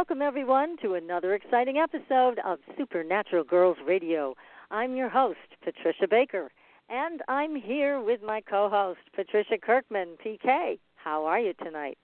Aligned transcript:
Welcome, 0.00 0.22
everyone, 0.22 0.78
to 0.78 0.94
another 0.94 1.34
exciting 1.34 1.76
episode 1.76 2.38
of 2.42 2.58
Supernatural 2.78 3.44
Girls 3.44 3.76
Radio. 3.86 4.34
I'm 4.70 4.96
your 4.96 5.10
host, 5.10 5.36
Patricia 5.62 6.08
Baker, 6.08 6.50
and 6.88 7.20
I'm 7.28 7.54
here 7.54 8.00
with 8.00 8.22
my 8.22 8.40
co 8.40 8.70
host, 8.70 9.00
Patricia 9.14 9.58
Kirkman. 9.58 10.16
PK, 10.24 10.78
how 10.94 11.26
are 11.26 11.38
you 11.38 11.52
tonight? 11.62 11.98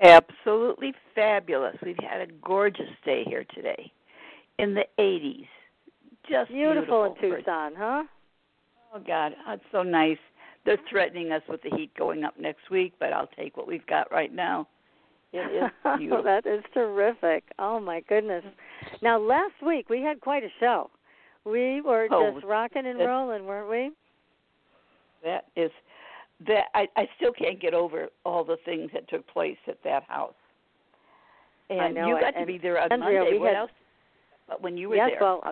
Absolutely 0.00 0.94
fabulous. 1.14 1.76
We've 1.84 1.98
had 1.98 2.22
a 2.22 2.32
gorgeous 2.42 2.88
day 3.04 3.24
here 3.26 3.44
today 3.54 3.92
in 4.58 4.72
the 4.72 4.86
80s. 4.98 5.48
Just 6.30 6.50
beautiful, 6.50 7.14
beautiful 7.20 7.28
in 7.28 7.36
Tucson, 7.36 7.72
huh? 7.76 8.04
Oh, 8.94 9.00
God, 9.06 9.34
oh, 9.38 9.50
that's 9.50 9.62
so 9.70 9.82
nice. 9.82 10.16
They're 10.64 10.78
threatening 10.88 11.30
us 11.30 11.42
with 11.46 11.60
the 11.62 11.76
heat 11.76 11.90
going 11.94 12.24
up 12.24 12.40
next 12.40 12.70
week, 12.70 12.94
but 12.98 13.12
I'll 13.12 13.28
take 13.38 13.58
what 13.58 13.68
we've 13.68 13.86
got 13.86 14.10
right 14.10 14.34
now. 14.34 14.66
It 15.32 15.64
is 15.64 15.70
beautiful. 15.98 16.24
that 16.24 16.46
is 16.46 16.62
terrific. 16.74 17.44
Oh 17.58 17.78
my 17.80 18.00
goodness. 18.08 18.44
Now 19.02 19.18
last 19.18 19.54
week 19.64 19.88
we 19.88 20.02
had 20.02 20.20
quite 20.20 20.42
a 20.42 20.48
show. 20.58 20.90
We 21.44 21.80
were 21.80 22.08
Oh, 22.10 22.32
just 22.34 22.44
rocking 22.44 22.86
and 22.86 22.98
rolling, 22.98 23.46
weren't 23.46 23.70
we? 23.70 23.90
That 25.24 25.46
is 25.56 25.70
that 26.46 26.64
I, 26.74 26.86
I 26.96 27.06
still 27.16 27.32
can't 27.32 27.60
get 27.60 27.74
over 27.74 28.08
all 28.24 28.44
the 28.44 28.56
things 28.64 28.90
that 28.94 29.08
took 29.08 29.26
place 29.28 29.58
at 29.68 29.76
that 29.84 30.02
house. 30.04 30.34
And 31.68 31.80
I 31.80 31.88
know 31.90 32.08
you 32.08 32.20
got 32.20 32.32
to 32.38 32.46
be 32.46 32.58
there 32.58 32.80
on 32.80 32.90
Andrea, 32.90 33.20
Monday. 33.20 33.32
we 33.32 33.38
What 33.38 33.48
had- 33.48 33.56
else? 33.56 33.70
But 34.48 34.62
when 34.62 34.76
you 34.76 34.88
were 34.88 34.96
yes, 34.96 35.10
there, 35.12 35.18
well, 35.20 35.42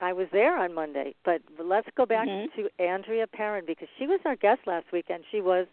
I 0.00 0.12
was 0.12 0.26
there 0.32 0.58
on 0.58 0.74
Monday, 0.74 1.14
but 1.24 1.40
let's 1.62 1.86
go 1.96 2.04
back 2.04 2.26
Mhm. 2.26 2.52
to 2.56 2.68
Andrea 2.82 3.26
Perron 3.28 3.64
because 3.66 3.86
she 3.96 4.06
was 4.08 4.18
our 4.24 4.34
guest 4.34 4.62
last 4.66 4.90
weekend. 4.92 5.22
She 5.30 5.40
was 5.40 5.68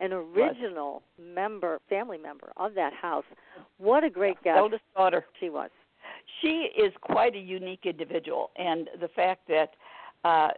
an 0.00 0.12
original 0.12 1.02
member, 1.18 1.80
family 1.88 2.18
member 2.18 2.52
of 2.56 2.74
that 2.74 2.92
house. 2.92 3.24
What 3.78 4.02
a 4.02 4.10
great 4.10 4.42
guest 4.42 4.56
eldest 4.56 4.82
daughter. 4.96 5.24
she 5.38 5.50
was. 5.50 5.70
she 6.40 6.70
is 6.76 6.92
quite 7.00 7.34
a 7.34 7.38
unique 7.38 7.84
individual, 7.84 8.50
and 8.56 8.88
the 9.00 9.08
fact 9.08 9.46
that 9.48 9.74
uh, 10.24 10.48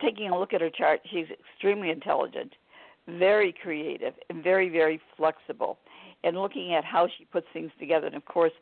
taking 0.00 0.30
a 0.30 0.38
look 0.38 0.52
at 0.52 0.60
her 0.60 0.70
chart, 0.70 1.00
she's 1.10 1.26
extremely 1.30 1.90
intelligent, 1.90 2.54
very 3.06 3.52
creative, 3.52 4.14
and 4.30 4.42
very 4.42 4.68
very 4.68 5.00
flexible. 5.16 5.78
And 6.24 6.38
looking 6.38 6.74
at 6.74 6.84
how 6.84 7.06
she 7.18 7.26
puts 7.26 7.46
things 7.52 7.70
together, 7.78 8.06
and 8.06 8.16
of 8.16 8.24
course, 8.24 8.52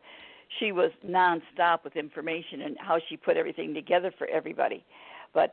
she 0.59 0.73
was 0.73 0.91
nonstop 1.07 1.85
with 1.85 1.97
information 1.97 2.63
and 2.63 2.77
how 2.79 2.99
she 3.09 3.17
put 3.17 3.37
everything 3.37 3.73
together 3.73 4.13
for 4.19 4.27
everybody. 4.27 4.85
But 5.33 5.53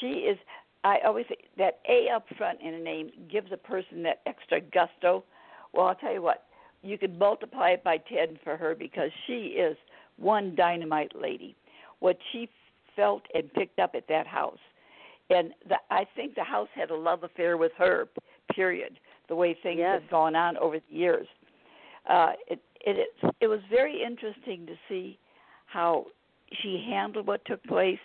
she 0.00 0.06
is. 0.06 0.38
I 0.84 0.98
always 1.04 1.24
say 1.28 1.36
that 1.58 1.80
A 1.88 2.08
up 2.14 2.26
front 2.36 2.60
in 2.60 2.74
a 2.74 2.78
name 2.78 3.10
gives 3.30 3.50
a 3.52 3.56
person 3.56 4.02
that 4.04 4.20
extra 4.26 4.60
gusto. 4.60 5.24
Well, 5.72 5.86
I'll 5.86 5.94
tell 5.94 6.12
you 6.12 6.22
what, 6.22 6.44
you 6.82 6.98
could 6.98 7.18
multiply 7.18 7.70
it 7.70 7.82
by 7.82 7.96
10 7.96 8.38
for 8.44 8.56
her 8.56 8.74
because 8.74 9.10
she 9.26 9.56
is 9.58 9.76
one 10.18 10.54
dynamite 10.54 11.12
lady. 11.20 11.56
What 12.00 12.18
she 12.30 12.48
felt 12.94 13.22
and 13.34 13.52
picked 13.54 13.78
up 13.78 13.94
at 13.94 14.06
that 14.08 14.26
house. 14.26 14.58
And 15.30 15.52
the, 15.68 15.76
I 15.90 16.06
think 16.14 16.34
the 16.34 16.44
house 16.44 16.68
had 16.74 16.90
a 16.90 16.94
love 16.96 17.24
affair 17.24 17.56
with 17.56 17.72
her, 17.78 18.08
period, 18.54 18.98
the 19.28 19.34
way 19.34 19.56
things 19.62 19.78
Yes. 19.78 20.02
have 20.02 20.10
gone 20.10 20.36
on 20.36 20.56
over 20.58 20.78
the 20.78 20.94
years. 20.96 21.26
Uh, 22.08 22.32
it, 22.48 22.60
it, 22.82 22.98
it, 23.22 23.34
it 23.40 23.46
was 23.48 23.60
very 23.70 24.02
interesting 24.02 24.66
to 24.66 24.74
see 24.88 25.18
how 25.64 26.06
she 26.62 26.84
handled 26.88 27.26
what 27.26 27.42
took 27.46 27.62
place. 27.64 27.98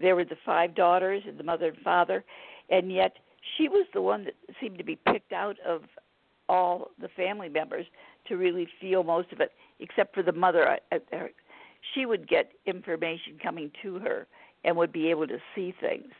There 0.00 0.16
were 0.16 0.24
the 0.24 0.36
five 0.44 0.74
daughters 0.74 1.22
and 1.26 1.38
the 1.38 1.44
mother 1.44 1.68
and 1.68 1.78
father, 1.78 2.24
and 2.70 2.90
yet 2.90 3.16
she 3.56 3.68
was 3.68 3.86
the 3.92 4.02
one 4.02 4.24
that 4.24 4.34
seemed 4.60 4.78
to 4.78 4.84
be 4.84 4.96
picked 4.96 5.32
out 5.32 5.56
of 5.66 5.82
all 6.48 6.90
the 7.00 7.08
family 7.08 7.48
members 7.48 7.86
to 8.28 8.36
really 8.36 8.66
feel 8.80 9.02
most 9.02 9.32
of 9.32 9.40
it, 9.40 9.52
except 9.78 10.14
for 10.14 10.22
the 10.22 10.32
mother. 10.32 10.78
She 11.94 12.06
would 12.06 12.28
get 12.28 12.52
information 12.66 13.38
coming 13.42 13.70
to 13.82 13.98
her 13.98 14.26
and 14.64 14.76
would 14.76 14.92
be 14.92 15.08
able 15.10 15.26
to 15.26 15.38
see 15.54 15.74
things. 15.80 16.12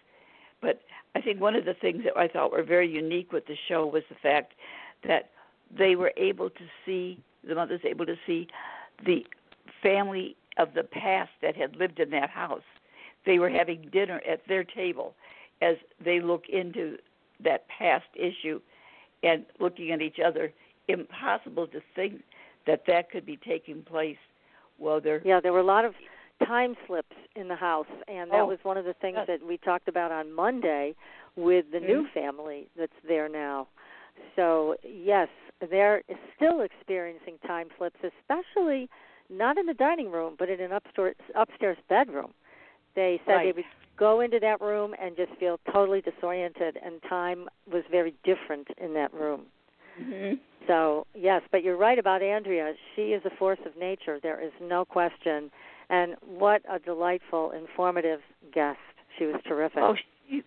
But 0.63 0.83
I 1.15 1.21
think 1.21 1.41
one 1.41 1.55
of 1.55 1.65
the 1.65 1.75
things 1.75 2.05
that 2.05 2.17
I 2.17 2.29
thought 2.29 2.53
were 2.53 2.63
very 2.63 2.89
unique 2.89 3.33
with 3.33 3.47
the 3.47 3.57
show 3.69 3.87
was 3.87 4.03
the 4.09 4.15
fact 4.23 4.55
that 5.07 5.31
they 5.77 5.97
were 5.97 6.13
able 6.17 6.51
to 6.51 6.65
see 6.85 7.23
the 7.47 7.55
mother's 7.55 7.81
able 7.85 8.07
to 8.07 8.17
see 8.27 8.47
the 9.05 9.27
family 9.83 10.37
of 10.59 10.75
the 10.75 10.83
past 10.83 11.31
that 11.43 11.57
had 11.57 11.77
lived 11.77 11.99
in 11.99 12.11
that 12.11 12.31
house. 12.31 12.63
They 13.27 13.39
were 13.39 13.51
having 13.51 13.89
dinner 13.93 14.21
at 14.29 14.47
their 14.49 14.65
table 14.65 15.15
as 15.61 15.77
they 16.03 16.21
look 16.21 16.45
into 16.49 16.97
that 17.43 17.67
past 17.69 18.07
issue 18.15 18.61
and 19.23 19.45
looking 19.59 19.91
at 19.93 20.01
each 20.01 20.19
other. 20.25 20.53
Impossible 20.89 21.67
to 21.69 21.81
think 21.95 22.23
that 22.67 22.85
that 22.87 23.11
could 23.11 23.27
be 23.27 23.37
taking 23.37 23.83
place 23.83 24.17
while 24.79 25.01
they're 25.01 25.23
Yeah, 25.25 25.41
there 25.41 25.53
were 25.53 25.61
a 25.61 25.65
lot 25.65 25.85
of 25.85 25.95
time 26.47 26.77
slips 26.87 27.15
in 27.37 27.49
the 27.49 27.55
house, 27.55 27.87
and 28.09 28.31
that 28.31 28.41
Oh, 28.41 28.47
was 28.47 28.59
one 28.63 28.77
of 28.79 28.85
the 28.87 28.95
things 28.95 29.17
yes. 29.19 29.27
that 29.27 29.43
we 29.47 29.59
talked 29.59 29.89
about 29.89 30.11
on 30.11 30.33
Monday 30.33 30.95
with 31.37 31.71
the 31.71 31.81
new 31.81 32.05
Mhm. 32.05 32.11
family 32.13 32.69
that's 32.77 32.99
there 33.03 33.29
now. 33.29 33.69
So 34.37 34.77
yes, 34.83 35.29
they're 35.61 36.03
still 36.35 36.61
experiencing 36.63 37.39
time 37.47 37.71
slips, 37.77 38.03
especially 38.03 38.89
not 39.29 39.59
in 39.59 39.67
the 39.67 39.75
dining 39.75 40.11
room, 40.11 40.35
but 40.39 40.49
in 40.49 40.61
an 40.61 40.73
upstairs 40.73 41.17
upstairs 41.35 41.79
bedroom. 41.89 42.35
They 42.95 43.21
said 43.27 43.41
they 43.45 43.53
would 43.53 43.65
go 43.97 44.21
into 44.21 44.41
that 44.41 44.61
room 44.61 44.95
and 45.01 45.17
just 45.17 45.33
feel 45.39 45.61
totally 45.73 46.01
disoriented, 46.01 46.79
and 46.85 47.01
time 47.09 47.49
was 47.71 47.83
very 47.91 48.15
different 48.25 48.69
in 48.79 48.95
that 48.95 49.13
room. 49.13 49.43
hmm 49.99 50.33
So, 50.67 51.07
yes, 51.15 51.43
but 51.53 51.63
you're 51.63 51.77
right 51.77 51.99
about 51.99 52.23
Andrea. 52.23 52.75
She 52.97 53.13
is 53.13 53.23
a 53.25 53.37
force 53.37 53.59
of 53.67 53.77
nature. 53.77 54.19
There 54.23 54.41
is 54.41 54.53
no 54.61 54.85
question. 54.85 55.51
And 55.91 56.15
what 56.25 56.63
a 56.71 56.79
delightful, 56.79 57.51
informative 57.51 58.21
guest. 58.55 58.79
She 59.19 59.27
was 59.27 59.37
terrific. 59.47 59.81
Oh, 59.83 59.97
she 60.29 60.43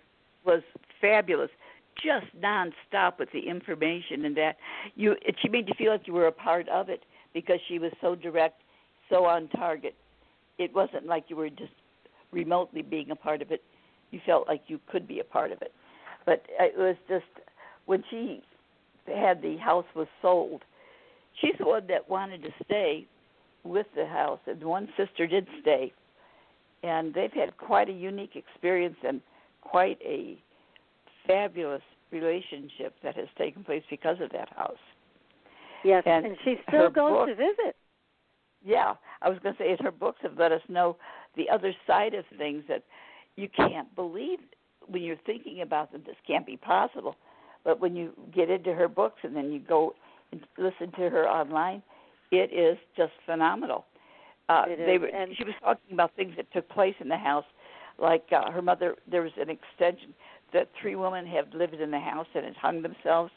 was 0.46 0.62
fabulous. 1.02 1.50
Just 1.96 2.26
nonstop 2.42 3.20
with 3.20 3.30
the 3.34 3.48
information 3.48 4.26
and 4.26 4.36
that 4.38 4.56
you 4.96 5.12
it, 5.22 5.36
she 5.42 5.50
made 5.50 5.68
you 5.68 5.74
feel 5.78 5.92
like 5.92 6.08
you 6.08 6.14
were 6.14 6.28
a 6.28 6.32
part 6.32 6.68
of 6.70 6.90
it 6.90 7.04
because 7.34 7.60
she 7.68 7.78
was 7.78 7.92
so 8.02 8.16
direct, 8.16 8.62
so 9.10 9.26
on 9.26 9.48
target. 9.50 9.96
It 10.58 10.74
wasn't 10.74 11.06
like 11.06 11.26
you 11.28 11.36
were 11.36 11.50
just 11.50 11.74
remotely 12.34 12.82
being 12.82 13.12
a 13.12 13.16
part 13.16 13.42
of 13.42 13.52
it. 13.52 13.64
You 14.12 14.20
felt 14.26 14.48
like 14.48 14.64
you 14.68 14.80
could 14.92 15.08
be 15.08 15.20
a 15.20 15.24
part 15.24 15.52
of 15.52 15.62
it. 15.62 15.72
But 16.26 16.44
it 16.60 16.78
was 16.78 16.96
just 17.08 17.26
when 17.86 18.04
she 18.10 18.42
had 19.08 19.42
the 19.42 19.58
house 19.58 19.86
was 19.96 20.08
sold, 20.22 20.64
she's 21.42 21.56
the 21.60 21.66
one 21.66 21.88
that 21.88 22.10
wanted 22.10 22.42
to 22.44 22.50
stay 22.66 23.08
with 23.64 23.88
the 23.96 24.06
house, 24.06 24.40
and 24.46 24.62
one 24.64 24.90
sister 24.98 25.26
did 25.26 25.48
stay 25.62 25.94
and 26.84 27.14
they've 27.14 27.32
had 27.32 27.58
quite 27.58 27.90
a 27.90 27.94
unique 27.94 28.36
experience 28.36 28.98
and 29.08 29.22
quite 29.62 29.98
a 30.06 30.38
fabulous 31.26 31.82
relationship 32.12 32.94
that 33.02 33.16
has 33.16 33.28
taken 33.38 33.64
place 33.64 33.84
because 33.90 34.18
of 34.22 34.30
that 34.32 34.50
house. 34.56 34.78
yes, 35.84 36.04
and 36.06 36.26
and, 36.26 36.38
she 36.44 36.56
still 36.68 36.90
goes 36.90 37.12
book- 37.12 37.28
to 37.30 37.36
visit. 37.36 37.76
Yeah, 38.66 38.94
I 39.22 39.28
was 39.28 39.40
going 39.44 39.56
to 39.56 39.62
say, 39.62 39.70
is 39.72 39.80
her 39.82 39.92
books 39.92 40.20
have 40.22 40.38
let 40.38 40.54
us 40.54 40.62
know 40.70 40.96
the 41.36 41.50
other 41.50 41.74
side 41.88 42.14
of 42.14 42.26
things 42.38 42.64
that 42.68 42.84
you 43.36 43.50
can't 43.56 43.94
believe 43.96 44.40
when 44.88 45.02
you're 45.02 45.16
thinking 45.26 45.62
about 45.62 45.92
them. 45.92 46.04
This 46.06 46.16
can't 46.28 46.46
be 46.46 46.58
possible. 46.58 47.16
But 47.64 47.80
when 47.80 47.96
you 47.96 48.12
get 48.36 48.50
into 48.50 48.74
her 48.74 48.88
books 48.88 49.20
and 49.24 49.36
then 49.36 49.52
you 49.52 49.60
go 49.60 49.96
and 50.32 50.42
listen 50.58 50.92
to 50.94 51.10
her 51.10 51.28
online, 51.28 51.82
it 52.32 52.52
is 52.54 52.78
just 52.98 53.14
phenomenal. 53.26 53.86
Uh, 54.50 54.66
It 54.68 54.78
they 54.86 54.96
is, 54.96 55.02
were, 55.02 55.08
and- 55.08 55.36
she 55.38 55.44
was 55.44 55.54
talking 55.62 55.94
about 55.94 56.12
things 56.16 56.36
that 56.36 56.52
took 56.52 56.68
place 56.70 56.96
in 57.00 57.08
the 57.08 57.18
house, 57.18 57.46
like 57.98 58.26
uh, 58.32 58.52
her 58.52 58.62
mother. 58.62 58.96
There 59.10 59.22
was 59.22 59.32
an 59.40 59.50
extension, 59.50 60.14
that 60.52 60.70
three 60.80 60.96
women 60.96 61.26
have 61.28 61.46
lived 61.54 61.76
in 61.76 61.90
the 61.92 62.00
house 62.00 62.28
and 62.36 62.46
had 62.46 62.56
hung 62.56 62.82
themselves 62.82 63.32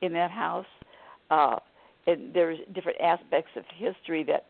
in 0.00 0.12
that 0.14 0.30
house. 0.30 0.66
Uh, 1.30 1.56
and 2.06 2.32
there's 2.32 2.58
different 2.72 3.00
aspects 3.00 3.50
of 3.56 3.64
history 3.74 4.22
that 4.24 4.46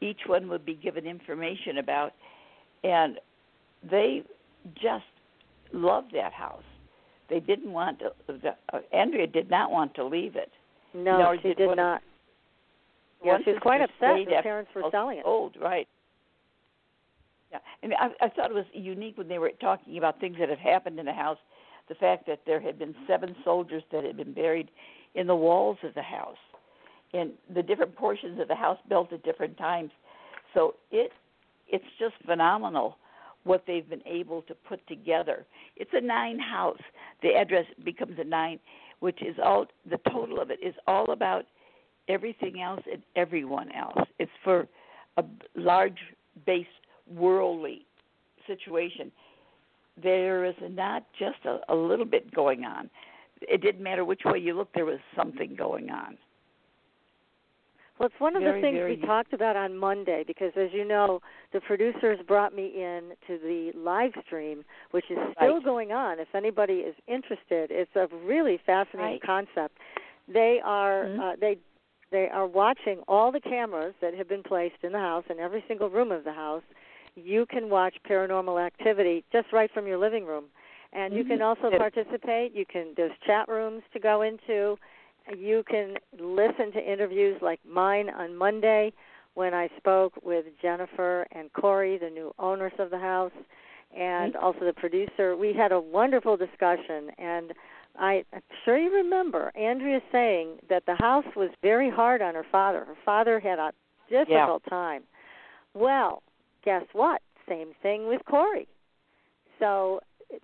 each 0.00 0.20
one 0.26 0.48
would 0.48 0.64
be 0.64 0.74
given 0.74 1.06
information 1.06 1.78
about, 1.78 2.12
and 2.84 3.18
they 3.88 4.22
just 4.74 5.04
loved 5.72 6.12
that 6.14 6.32
house. 6.32 6.62
They 7.28 7.40
didn't 7.40 7.72
want 7.72 8.00
to. 8.00 8.12
The, 8.26 8.56
uh, 8.72 8.80
Andrea 8.92 9.26
did 9.26 9.50
not 9.50 9.70
want 9.70 9.94
to 9.94 10.04
leave 10.04 10.36
it. 10.36 10.50
No, 10.94 11.34
she 11.40 11.48
did 11.48 11.58
did 11.58 11.76
not. 11.76 12.02
Yeah, 13.24 13.38
she 13.44 13.50
was 13.50 13.60
quite 13.62 13.80
upset. 13.80 14.16
Her 14.28 14.42
parents 14.42 14.70
were 14.74 14.84
selling 14.90 15.18
it. 15.18 15.24
Old, 15.24 15.56
right? 15.60 15.86
Yeah, 17.52 17.58
and 17.82 17.94
I, 17.94 18.08
I 18.24 18.28
thought 18.30 18.50
it 18.50 18.54
was 18.54 18.64
unique 18.72 19.18
when 19.18 19.28
they 19.28 19.38
were 19.38 19.50
talking 19.60 19.98
about 19.98 20.20
things 20.20 20.36
that 20.38 20.48
had 20.48 20.58
happened 20.58 20.98
in 20.98 21.06
the 21.06 21.12
house. 21.12 21.38
The 21.88 21.94
fact 21.96 22.26
that 22.28 22.40
there 22.46 22.60
had 22.60 22.78
been 22.78 22.94
seven 23.06 23.34
soldiers 23.44 23.82
that 23.92 24.04
had 24.04 24.16
been 24.16 24.32
buried 24.32 24.70
in 25.14 25.26
the 25.26 25.34
walls 25.34 25.76
of 25.82 25.92
the 25.94 26.02
house, 26.02 26.36
and 27.12 27.32
the 27.52 27.62
different 27.62 27.94
portions 27.96 28.40
of 28.40 28.48
the 28.48 28.54
house 28.54 28.78
built 28.88 29.12
at 29.12 29.22
different 29.24 29.58
times. 29.58 29.90
So 30.54 30.74
it 30.90 31.10
it's 31.70 31.84
just 31.98 32.14
phenomenal 32.26 32.98
what 33.44 33.64
they've 33.66 33.88
been 33.88 34.06
able 34.06 34.42
to 34.42 34.54
put 34.54 34.86
together. 34.86 35.46
It's 35.76 35.90
a 35.94 36.00
nine 36.00 36.38
house. 36.38 36.80
The 37.22 37.34
address 37.34 37.64
becomes 37.84 38.18
a 38.18 38.24
nine, 38.24 38.58
which 39.00 39.22
is 39.22 39.36
all 39.42 39.66
the 39.88 39.98
total 40.10 40.40
of 40.40 40.50
it 40.50 40.58
is 40.62 40.74
all 40.86 41.10
about 41.10 41.46
everything 42.08 42.60
else 42.60 42.82
and 42.90 43.02
everyone 43.16 43.70
else. 43.72 44.06
It's 44.18 44.30
for 44.44 44.68
a 45.16 45.24
large 45.54 45.98
base 46.44 46.66
worldly 47.10 47.86
situation. 48.46 49.10
There 50.02 50.44
is 50.44 50.54
not 50.70 51.04
just 51.18 51.44
a, 51.44 51.60
a 51.72 51.74
little 51.74 52.04
bit 52.04 52.34
going 52.34 52.64
on. 52.64 52.90
It 53.42 53.62
didn't 53.62 53.82
matter 53.82 54.04
which 54.04 54.22
way 54.24 54.38
you 54.38 54.54
looked, 54.54 54.74
there 54.74 54.84
was 54.84 54.98
something 55.16 55.54
going 55.56 55.90
on. 55.90 56.18
Well, 58.00 58.06
it's 58.06 58.18
one 58.18 58.34
of 58.34 58.42
Very, 58.42 58.62
the 58.62 58.66
things 58.66 58.80
we 58.88 59.06
talked 59.06 59.34
about 59.34 59.56
on 59.56 59.76
Monday 59.76 60.24
because, 60.26 60.52
as 60.56 60.70
you 60.72 60.86
know, 60.86 61.20
the 61.52 61.60
producers 61.60 62.18
brought 62.26 62.54
me 62.54 62.72
in 62.74 63.12
to 63.26 63.36
the 63.36 63.72
live 63.78 64.12
stream, 64.24 64.64
which 64.92 65.04
is 65.10 65.18
still 65.36 65.56
Right. 65.56 65.64
going 65.64 65.92
on. 65.92 66.18
If 66.18 66.34
anybody 66.34 66.76
is 66.76 66.94
interested, 67.06 67.70
it's 67.70 67.94
a 67.96 68.06
really 68.24 68.56
fascinating 68.64 69.20
Right. 69.20 69.22
concept. 69.22 69.76
They 70.28 70.62
are 70.64 71.04
Mhm. 71.04 71.20
uh, 71.20 71.36
they 71.36 71.58
they 72.10 72.30
are 72.30 72.46
watching 72.46 73.00
all 73.06 73.30
the 73.30 73.40
cameras 73.40 73.94
that 74.00 74.14
have 74.14 74.28
been 74.28 74.42
placed 74.42 74.82
in 74.82 74.92
the 74.92 74.98
house 74.98 75.26
in 75.28 75.38
every 75.38 75.62
single 75.68 75.90
room 75.90 76.10
of 76.10 76.24
the 76.24 76.32
house. 76.32 76.64
You 77.16 77.44
can 77.44 77.68
watch 77.68 77.96
paranormal 78.08 78.58
activity 78.64 79.24
just 79.30 79.52
right 79.52 79.70
from 79.70 79.86
your 79.86 79.98
living 79.98 80.24
room, 80.24 80.46
and 80.94 81.12
you 81.12 81.22
can 81.22 81.40
Mhm. 81.40 81.42
also 81.42 81.70
participate. 81.76 82.54
You 82.54 82.64
can 82.64 82.94
there's 82.96 83.12
chat 83.26 83.46
rooms 83.46 83.82
to 83.92 83.98
go 83.98 84.22
into 84.22 84.78
you 85.36 85.62
can 85.68 85.94
listen 86.18 86.72
to 86.72 86.92
interviews 86.92 87.40
like 87.42 87.60
mine 87.64 88.10
on 88.10 88.36
Monday 88.36 88.92
when 89.34 89.54
I 89.54 89.68
spoke 89.76 90.12
with 90.22 90.44
Jennifer 90.60 91.26
and 91.32 91.52
Corey, 91.52 91.98
the 91.98 92.10
new 92.10 92.34
owners 92.38 92.72
of 92.78 92.90
the 92.90 92.98
house, 92.98 93.32
and 93.96 94.34
Mhm. 94.34 94.42
also 94.42 94.64
the 94.64 94.72
producer. 94.72 95.36
We 95.36 95.52
had 95.52 95.72
a 95.72 95.80
wonderful 95.80 96.36
discussion, 96.36 97.10
and 97.18 97.52
I, 97.96 98.24
I'm 98.32 98.42
sure 98.64 98.76
you 98.76 98.92
remember 98.92 99.50
Andrea 99.54 100.00
saying 100.12 100.60
that 100.68 100.86
the 100.86 100.94
house 100.94 101.26
was 101.34 101.50
very 101.62 101.90
hard 101.90 102.22
on 102.22 102.34
her 102.34 102.44
father. 102.44 102.84
Her 102.84 102.96
father 103.04 103.40
had 103.40 103.58
a 103.58 103.72
difficult 104.08 104.64
time. 104.64 105.02
Well, 105.74 106.22
guess 106.62 106.84
what? 106.92 107.22
Same 107.48 107.74
thing 107.82 108.06
with 108.06 108.24
Corey. 108.26 108.68
So 109.58 110.00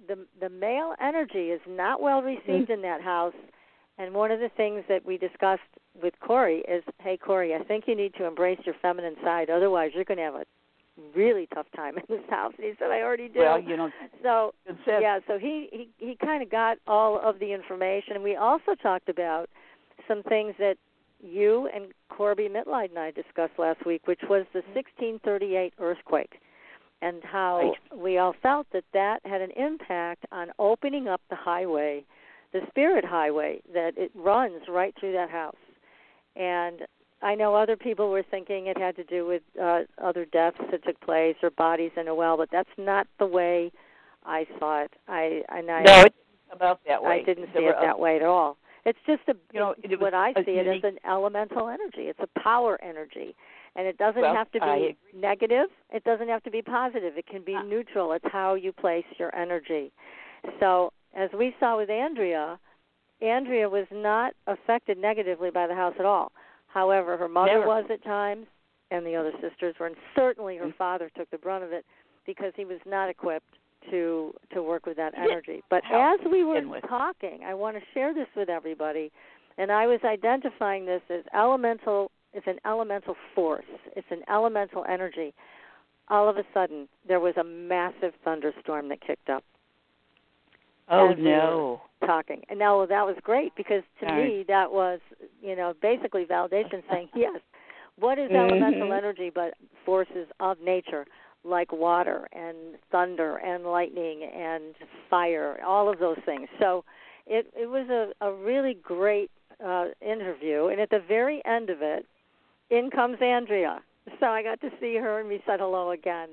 the 0.09 0.27
the 0.41 0.49
male 0.49 0.95
energy 1.01 1.51
is 1.51 1.61
not 1.67 2.01
well 2.01 2.23
received 2.23 2.71
in 2.71 2.83
that 2.83 3.01
house. 3.01 3.35
And 3.99 4.15
one 4.15 4.31
of 4.31 4.41
the 4.41 4.51
things 4.57 4.85
that 4.89 5.07
we 5.07 5.17
discussed 5.17 5.63
with 6.03 6.15
Corey 6.21 6.63
is, 6.69 6.83
hey 6.99 7.17
Corey, 7.17 7.55
I 7.55 7.63
think 7.65 7.85
you 7.87 7.97
need 7.97 8.15
to 8.15 8.25
embrace 8.25 8.59
your 8.65 8.75
feminine 8.83 9.17
side. 9.25 9.49
Otherwise, 9.49 9.93
you're 9.95 10.05
going 10.05 10.19
to 10.19 10.25
have 10.25 10.35
a 10.35 10.45
really 11.15 11.49
tough 11.55 11.67
time 11.75 11.97
in 11.97 12.05
this 12.09 12.25
house. 12.31 12.53
And 12.57 12.67
he 12.67 12.73
said, 12.79 12.91
I 12.91 13.03
already 13.03 13.29
do. 13.29 13.41
Well, 13.41 13.61
you 13.61 13.77
know, 13.77 13.91
so 14.23 14.55
yeah, 15.01 15.21
so 15.27 15.39
he 15.39 15.69
he 15.73 15.89
he 15.99 16.17
kind 16.17 16.43
of 16.43 16.51
got 16.51 16.79
all 16.87 17.19
of 17.19 17.39
the 17.39 17.53
information, 17.53 18.15
and 18.15 18.23
we 18.23 18.37
also 18.37 18.75
talked 18.83 19.09
about 19.09 19.49
some 20.09 20.23
things 20.23 20.55
that 20.59 20.77
you 21.23 21.69
and 21.75 21.87
Corby 22.09 22.49
Mitlight 22.49 22.91
and 22.91 22.99
I 22.99 23.11
discussed 23.11 23.59
last 23.59 23.85
week, 23.87 24.07
which 24.07 24.21
was 24.29 24.45
the 24.53 24.61
mm-hmm. 24.61 24.75
1638 24.75 25.75
earthquake, 25.79 26.41
and 27.03 27.23
how 27.25 27.59
Right. 27.59 27.99
we 27.99 28.19
all 28.19 28.35
felt 28.43 28.67
that 28.73 28.85
that 28.93 29.25
had 29.25 29.41
an 29.41 29.51
impact 29.53 30.25
on 30.33 30.53
opening 30.59 31.09
up 31.09 31.21
the 31.31 31.37
highway, 31.37 32.05
the 32.53 32.61
spirit 32.69 33.05
highway 33.05 33.61
that 33.75 33.93
it 33.97 34.11
runs 34.15 34.63
right 34.69 34.95
through 34.99 35.13
that 35.13 35.31
house, 35.31 35.57
and. 36.35 36.83
I 37.23 37.35
know 37.35 37.55
other 37.55 37.77
people 37.77 38.11
were 38.11 38.23
thinking 38.23 38.67
it 38.67 38.77
had 38.77 38.95
to 38.97 39.03
do 39.05 39.27
with 39.27 39.41
uh, 39.61 39.81
other 40.05 40.27
deaths 40.27 40.59
that 40.71 40.85
took 40.85 41.01
place 41.01 41.35
or 41.43 41.49
bodies 41.49 41.93
in 41.97 42.09
a 42.09 42.15
well, 42.15 42.37
but 42.37 42.51
that's 42.53 42.69
not 42.77 43.07
the 43.19 43.27
way 43.27 43.73
I 44.27 44.47
saw 44.59 44.83
it. 44.83 44.93
I 45.09 45.43
and 45.49 45.71
I 45.71 45.83
no, 45.83 46.01
it's 46.03 46.15
about 46.53 46.81
that 46.87 47.03
way. 47.03 47.21
I 47.23 47.25
didn't 47.25 47.49
see 47.55 47.63
it 47.63 47.75
that 47.81 47.99
way 47.99 48.17
at 48.17 48.23
all. 48.23 48.59
It's 48.85 48.99
just 49.07 49.23
a 49.29 49.35
You 49.53 49.61
know, 49.61 49.75
it 49.83 49.91
was 49.91 49.99
what 49.99 50.15
I 50.15 50.35
see 50.45 50.53
it 50.53 50.67
as 50.67 50.85
an 50.85 50.99
elemental 51.09 51.69
energy. 51.69 52.09
It's 52.09 52.21
a 52.21 52.41
power 52.41 52.79
energy. 52.83 53.35
And 53.75 53.87
it 53.87 53.99
doesn't 53.99 54.23
Well, 54.23 54.35
have 54.35 54.51
to 54.53 54.61
be 54.61 54.97
negative. 55.15 55.69
It 55.91 56.05
doesn't 56.05 56.29
have 56.29 56.43
to 56.45 56.51
be 56.51 56.63
positive. 56.63 57.19
It 57.19 57.27
can 57.27 57.43
be 57.43 57.55
Uh. 57.55 57.63
neutral. 57.63 58.13
It's 58.13 58.25
how 58.31 58.55
you 58.55 58.73
place 58.73 59.07
your 59.19 59.35
energy. 59.35 59.91
So, 60.61 60.93
as 61.15 61.31
we 61.33 61.55
saw 61.59 61.77
with 61.77 61.91
Andrea, 61.91 62.59
Andrea 63.21 63.69
was 63.69 63.87
not 63.91 64.35
affected 64.47 64.99
negatively 64.99 65.51
by 65.51 65.67
the 65.67 65.75
house 65.75 65.95
at 65.99 66.05
all. 66.05 66.33
However, 66.69 67.17
her 67.17 67.29
mother 67.29 67.61
Never. 67.61 67.67
was 67.67 67.85
at 67.91 68.05
times, 68.05 68.47
and 68.91 69.07
the 69.07 69.17
other 69.17 69.33
sisters 69.41 69.75
were, 69.81 69.87
and 69.87 69.97
certainly 70.15 70.57
her 70.57 70.67
Mm. 70.67 70.75
father 70.75 71.11
took 71.11 71.31
the 71.31 71.39
brunt 71.39 71.65
of 71.65 71.73
it 71.73 71.87
because 72.27 72.55
he 72.55 72.65
was 72.65 72.79
not 72.85 73.09
equipped 73.09 73.57
to 73.91 74.35
to 74.51 74.63
work 74.63 74.85
with 74.85 74.97
that 74.97 75.17
energy. 75.17 75.63
But 75.69 75.85
as 75.91 76.19
we 76.21 76.43
were 76.45 76.81
talking, 76.81 77.45
I 77.45 77.55
want 77.55 77.77
to 77.79 77.83
share 77.95 78.13
this 78.13 78.29
with 78.35 78.49
everybody, 78.49 79.13
and 79.59 79.71
I 79.71 79.87
was 79.87 80.03
identifying 80.05 80.85
this 80.85 81.03
as 81.09 81.25
elemental. 81.33 82.11
It's 82.33 82.47
an 82.47 82.61
elemental 82.67 83.17
force. 83.35 83.65
It's 83.95 84.11
an 84.11 84.23
elemental 84.29 84.85
energy. 84.89 85.33
All 86.09 86.29
of 86.29 86.37
a 86.37 86.45
sudden, 86.53 86.89
there 87.07 87.21
was 87.21 87.37
a 87.37 87.45
massive 87.45 88.15
thunderstorm 88.25 88.89
that 88.89 89.01
kicked 89.01 89.31
up. 89.31 89.45
Oh 90.89 91.11
as 91.11 91.17
we 91.17 91.25
no. 91.25 91.81
talking. 92.05 92.43
And 92.49 92.59
now 92.59 92.85
that 92.87 93.07
was 93.07 93.17
great 93.23 93.55
because 93.57 93.83
to 94.01 94.07
Right. 94.07 94.29
me 94.29 94.45
that 94.49 94.71
was, 94.71 95.01
you 95.43 95.57
know, 95.57 95.75
basically 95.81 96.25
validation 96.25 96.83
saying, 96.91 97.09
yes, 97.15 97.41
what 97.99 98.19
is 98.19 98.31
Mhm. 98.31 98.37
elemental 98.37 98.93
energy 98.93 99.31
but 99.31 99.55
forces 99.85 100.29
of 100.41 100.61
nature 100.61 101.07
like 101.45 101.73
water 101.73 102.29
and 102.33 102.57
thunder 102.91 103.37
and 103.37 103.65
lightning 103.65 104.25
and 104.25 104.75
fire, 105.09 105.61
all 105.65 105.89
of 105.89 105.99
those 105.99 106.19
things. 106.25 106.49
So 106.59 106.85
it 107.27 107.47
it 107.57 107.67
was 107.67 107.89
a 107.89 108.13
a 108.25 108.33
really 108.33 108.75
great 108.75 109.31
uh 109.65 109.87
interview 110.01 110.67
and 110.67 110.81
at 110.81 110.91
the 110.91 110.99
very 111.01 111.45
end 111.45 111.71
of 111.71 111.83
it 111.83 112.05
in 112.71 112.91
comes 112.91 113.21
Andrea. 113.23 113.81
So 114.21 114.27
I 114.27 114.43
got 114.43 114.61
to 114.61 114.71
see 114.81 114.97
her 114.97 115.19
and 115.21 115.29
we 115.29 115.43
said 115.47 115.61
hello 115.61 115.91
again. 115.93 116.29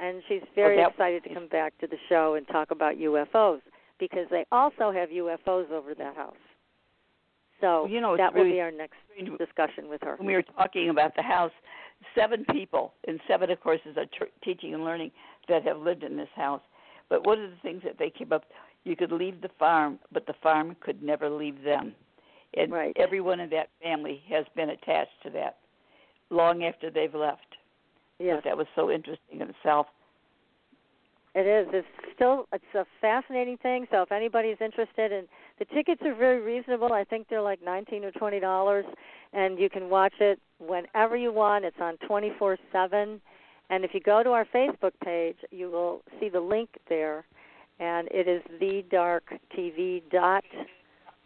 And 0.00 0.22
she's 0.28 0.42
very 0.54 0.76
that- 0.76 0.90
excited 0.90 1.22
to 1.24 1.34
come 1.34 1.46
back 1.46 1.76
to 1.78 1.86
the 1.86 1.98
show 2.08 2.34
and 2.34 2.46
talk 2.48 2.70
about 2.70 2.96
UFOs 2.98 3.60
because 3.98 4.26
they 4.30 4.44
also 4.52 4.90
have 4.92 5.10
UFOs 5.10 5.70
over 5.70 5.94
that 5.94 6.16
house. 6.16 6.34
So 7.60 7.86
You 7.86 8.00
know, 8.00 8.16
that 8.16 8.34
will 8.34 8.44
be 8.44 8.60
our 8.60 8.70
next 8.70 8.96
discussion 9.38 9.88
with 9.88 10.02
her. 10.02 10.16
when 10.16 10.26
we 10.26 10.34
were 10.34 10.42
talking 10.42 10.90
about 10.90 11.14
the 11.16 11.22
house, 11.22 11.52
seven 12.14 12.44
people, 12.50 12.92
and 13.06 13.20
seven, 13.28 13.50
of 13.50 13.60
course, 13.60 13.80
is 13.86 13.96
a 13.96 14.06
tr- 14.06 14.24
teaching 14.42 14.74
and 14.74 14.84
learning 14.84 15.10
that 15.48 15.62
have 15.64 15.78
lived 15.78 16.02
in 16.02 16.16
this 16.16 16.28
house. 16.34 16.60
But 17.08 17.26
one 17.26 17.42
of 17.42 17.50
the 17.50 17.56
things 17.62 17.82
that 17.84 17.98
they 17.98 18.10
came 18.10 18.32
up, 18.32 18.44
you 18.84 18.96
could 18.96 19.12
leave 19.12 19.40
the 19.40 19.50
farm, 19.58 19.98
but 20.12 20.26
the 20.26 20.34
farm 20.42 20.76
could 20.80 21.02
never 21.02 21.30
leave 21.30 21.62
them. 21.62 21.94
And 22.54 22.72
Right. 22.72 22.92
everyone 22.96 23.40
in 23.40 23.50
that 23.50 23.70
family 23.82 24.22
has 24.28 24.46
been 24.54 24.70
attached 24.70 25.22
to 25.22 25.30
that 25.30 25.58
long 26.30 26.64
after 26.64 26.90
they've 26.90 27.14
left. 27.14 27.56
Yes, 28.18 28.42
That 28.44 28.56
was 28.56 28.66
so 28.74 28.90
interesting 28.90 29.40
in 29.40 29.50
itself. 29.50 29.86
It 31.34 31.46
is. 31.46 31.66
It's 31.72 31.86
still 32.14 32.46
it's 32.52 32.64
a 32.74 32.84
fascinating 33.00 33.56
thing. 33.58 33.86
So 33.90 34.02
if 34.02 34.12
anybody's 34.12 34.56
interested, 34.60 35.12
and 35.12 35.26
the 35.58 35.64
tickets 35.66 36.00
are 36.04 36.14
very 36.14 36.40
reasonable. 36.40 36.92
I 36.92 37.04
think 37.04 37.28
they're 37.28 37.42
like 37.42 37.62
nineteen 37.62 38.04
or 38.04 38.12
twenty 38.12 38.40
dollars, 38.40 38.84
and 39.32 39.58
you 39.58 39.68
can 39.68 39.90
watch 39.90 40.14
it 40.20 40.38
whenever 40.58 41.16
you 41.16 41.32
want. 41.32 41.64
It's 41.64 41.76
on 41.80 41.96
twenty 42.06 42.32
four 42.38 42.56
seven. 42.72 43.20
And 43.70 43.84
if 43.84 43.94
you 43.94 44.00
go 44.00 44.22
to 44.22 44.30
our 44.30 44.44
Facebook 44.54 44.92
page, 45.02 45.36
you 45.50 45.70
will 45.70 46.02
see 46.20 46.28
the 46.28 46.40
link 46.40 46.68
there, 46.88 47.24
and 47.80 48.08
it 48.10 48.28
is 48.28 48.42
the 48.60 48.84
dark 48.90 49.24
TV 49.56 50.02
dot 50.12 50.44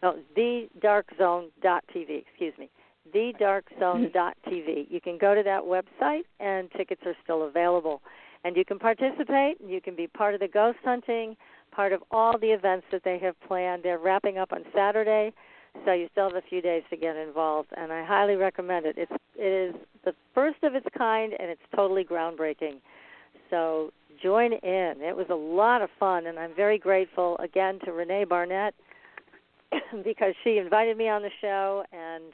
no 0.02 0.16
the 0.36 0.68
dark 0.80 1.06
zone 1.18 1.50
dot 1.62 1.84
TV. 1.94 2.22
Excuse 2.22 2.54
me, 2.58 2.70
the 3.12 3.32
dark 3.38 3.66
zone 3.78 4.10
dot 4.14 4.36
TV. 4.46 4.86
You 4.88 5.00
can 5.00 5.18
go 5.18 5.34
to 5.34 5.42
that 5.42 5.62
website, 5.62 6.22
and 6.40 6.70
tickets 6.72 7.02
are 7.04 7.16
still 7.22 7.46
available, 7.46 8.00
and 8.44 8.56
you 8.56 8.64
can 8.64 8.78
participate. 8.78 9.58
You 9.64 9.80
can 9.80 9.96
be 9.96 10.06
part 10.06 10.34
of 10.34 10.40
the 10.40 10.48
ghost 10.48 10.78
hunting, 10.84 11.36
part 11.70 11.92
of 11.92 12.02
all 12.10 12.38
the 12.38 12.48
events 12.48 12.86
that 12.92 13.02
they 13.04 13.18
have 13.18 13.38
planned. 13.46 13.82
They're 13.82 13.98
wrapping 13.98 14.38
up 14.38 14.52
on 14.52 14.64
Saturday, 14.74 15.32
so 15.84 15.92
you 15.92 16.08
still 16.12 16.28
have 16.28 16.36
a 16.36 16.48
few 16.48 16.60
days 16.60 16.82
to 16.90 16.96
get 16.96 17.16
involved, 17.16 17.70
and 17.76 17.92
I 17.92 18.04
highly 18.04 18.36
recommend 18.36 18.86
it. 18.86 18.96
It's 18.98 19.12
it 19.36 19.74
is 19.74 19.74
the 20.04 20.14
first 20.34 20.62
of 20.62 20.74
its 20.74 20.86
kind, 20.96 21.32
and 21.38 21.50
it's 21.50 21.62
totally 21.74 22.04
groundbreaking. 22.04 22.80
So 23.50 23.92
join 24.22 24.52
in. 24.52 24.94
It 25.00 25.16
was 25.16 25.26
a 25.30 25.34
lot 25.34 25.82
of 25.82 25.90
fun, 25.98 26.26
and 26.26 26.38
I'm 26.38 26.54
very 26.54 26.78
grateful 26.78 27.36
again 27.38 27.78
to 27.84 27.92
Renee 27.92 28.24
Barnett 28.24 28.74
because 30.04 30.34
she 30.42 30.58
invited 30.58 30.96
me 30.96 31.08
on 31.08 31.22
the 31.22 31.30
show, 31.40 31.84
and 31.92 32.24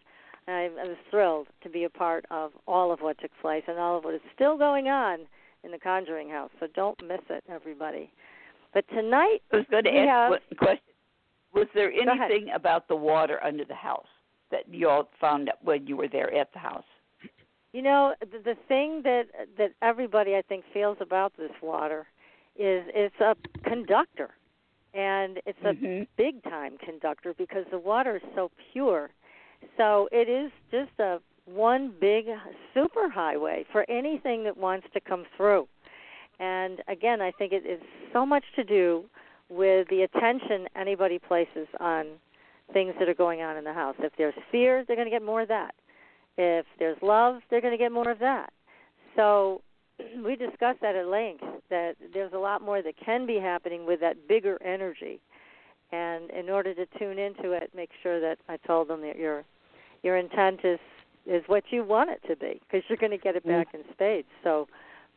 I, 0.48 0.70
I 0.80 0.86
was 0.86 0.96
thrilled 1.10 1.48
to 1.62 1.68
be 1.68 1.84
a 1.84 1.90
part 1.90 2.24
of 2.30 2.52
all 2.66 2.92
of 2.92 3.00
what 3.00 3.18
took 3.18 3.30
place 3.40 3.64
and 3.66 3.78
all 3.78 3.98
of 3.98 4.04
what 4.04 4.14
is 4.14 4.20
still 4.34 4.56
going 4.56 4.88
on 4.88 5.20
in 5.64 5.70
the 5.70 5.78
Conjuring 5.78 6.28
House. 6.30 6.50
So 6.60 6.66
don't 6.74 7.00
miss 7.06 7.20
it, 7.30 7.42
everybody. 7.48 8.10
But 8.72 8.86
tonight, 8.88 9.38
I 9.52 9.58
was 9.58 9.66
going 9.70 9.84
to 9.84 9.90
ask 9.90 10.08
have, 10.08 10.30
what 10.30 10.42
question. 10.58 10.94
Was 11.54 11.66
there 11.74 11.92
anything 11.92 12.50
about 12.54 12.88
the 12.88 12.96
water 12.96 13.42
under 13.44 13.64
the 13.64 13.74
house 13.74 14.06
that 14.50 14.68
you 14.68 14.88
all 14.88 15.08
found 15.20 15.48
out 15.48 15.64
when 15.64 15.86
you 15.86 15.96
were 15.96 16.08
there 16.08 16.34
at 16.34 16.52
the 16.52 16.58
house? 16.58 16.84
You 17.72 17.82
know, 17.82 18.14
the, 18.20 18.38
the 18.44 18.56
thing 18.68 19.02
that 19.04 19.24
that 19.58 19.70
everybody 19.82 20.36
I 20.36 20.42
think 20.42 20.64
feels 20.72 20.96
about 21.00 21.32
this 21.36 21.50
water 21.62 22.06
is 22.56 22.84
it's 22.94 23.14
a 23.20 23.34
conductor, 23.68 24.30
and 24.94 25.40
it's 25.46 25.58
a 25.64 25.74
Mhm. 25.74 26.06
big 26.16 26.42
time 26.44 26.76
conductor 26.78 27.34
because 27.34 27.64
the 27.70 27.78
water 27.78 28.16
is 28.16 28.22
so 28.34 28.50
pure. 28.72 29.10
So 29.76 30.08
it 30.12 30.28
is 30.28 30.52
just 30.70 30.98
a 30.98 31.20
one 31.46 31.92
big 32.00 32.26
super 32.72 33.08
highway 33.08 33.64
for 33.70 33.88
anything 33.90 34.44
that 34.44 34.56
wants 34.56 34.86
to 34.94 35.00
come 35.00 35.24
through. 35.36 35.68
And 36.40 36.82
again, 36.88 37.20
I 37.20 37.30
think 37.30 37.52
it 37.52 37.66
is 37.66 37.80
so 38.12 38.24
much 38.26 38.44
to 38.56 38.64
do 38.64 39.04
with 39.48 39.88
the 39.88 40.02
attention 40.02 40.66
anybody 40.74 41.18
places 41.18 41.68
on 41.80 42.06
things 42.72 42.94
that 42.98 43.08
are 43.08 43.14
going 43.14 43.42
on 43.42 43.56
in 43.56 43.64
the 43.64 43.72
house. 43.72 43.94
If 43.98 44.12
there's 44.16 44.34
fear, 44.50 44.84
they're 44.86 44.96
going 44.96 45.06
to 45.06 45.14
get 45.14 45.24
more 45.24 45.42
of 45.42 45.48
that. 45.48 45.74
If 46.36 46.66
there's 46.78 46.96
love, 47.02 47.42
they're 47.50 47.60
going 47.60 47.76
to 47.76 47.78
get 47.78 47.92
more 47.92 48.10
of 48.10 48.18
that. 48.20 48.52
So 49.16 49.60
we 50.24 50.36
discussed 50.36 50.80
that 50.80 50.96
at 50.96 51.06
length 51.06 51.44
that 51.70 51.96
there's 52.12 52.32
a 52.32 52.38
lot 52.38 52.62
more 52.62 52.82
that 52.82 52.94
can 53.04 53.26
be 53.26 53.38
happening 53.38 53.86
with 53.86 54.00
that 54.00 54.28
bigger 54.28 54.60
energy. 54.62 55.20
And 55.92 56.30
in 56.30 56.50
order 56.50 56.74
to 56.74 56.86
tune 56.98 57.18
into 57.18 57.52
it, 57.52 57.70
make 57.76 57.90
sure 58.02 58.20
that 58.20 58.38
I 58.48 58.56
told 58.56 58.88
them 58.88 59.02
that 59.02 59.16
your 59.16 59.44
your 60.02 60.18
intent 60.18 60.60
is 60.64 60.78
is 61.26 61.42
what 61.46 61.64
you 61.70 61.84
want 61.84 62.10
it 62.10 62.20
to 62.28 62.36
be 62.36 62.60
because 62.60 62.82
you're 62.88 62.98
going 62.98 63.12
to 63.12 63.18
get 63.18 63.36
it 63.36 63.44
mm. 63.44 63.50
back 63.50 63.68
in 63.74 63.80
spades. 63.92 64.28
So 64.42 64.68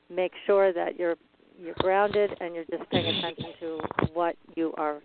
make 0.09 0.31
sure 0.45 0.73
that 0.73 0.97
you're 0.97 1.15
you're 1.59 1.75
grounded 1.79 2.31
and 2.39 2.53
you're 2.53 2.65
just 2.65 2.87
paying 2.91 3.17
attention 3.17 3.53
to 3.59 3.79
what 4.13 4.35
you 4.55 4.73
are 4.77 5.01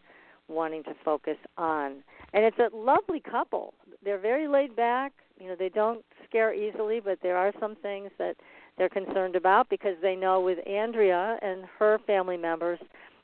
wanting 0.49 0.82
to 0.85 0.94
focus 1.04 1.38
on. 1.56 2.02
And 2.35 2.44
it's 2.44 2.59
a 2.59 2.76
lovely 2.76 3.21
couple. 3.21 3.73
They're 4.04 4.18
very 4.18 4.47
laid 4.49 4.76
back. 4.76 5.12
You 5.38 5.49
know, 5.49 5.56
they 5.59 5.71
don't 5.71 6.04
scare 6.28 6.54
easily, 6.54 7.00
but 7.00 7.18
there 7.23 7.37
are 7.37 7.52
some 7.59 7.76
things 7.76 8.11
that 8.18 8.37
they're 8.76 8.88
concerned 8.88 9.37
about 9.37 9.68
because 9.71 9.97
they 10.02 10.14
know 10.14 10.40
with 10.40 10.59
Andrea 10.66 11.38
and 11.42 11.64
her 11.78 11.99
family 12.06 12.37
members, 12.37 12.78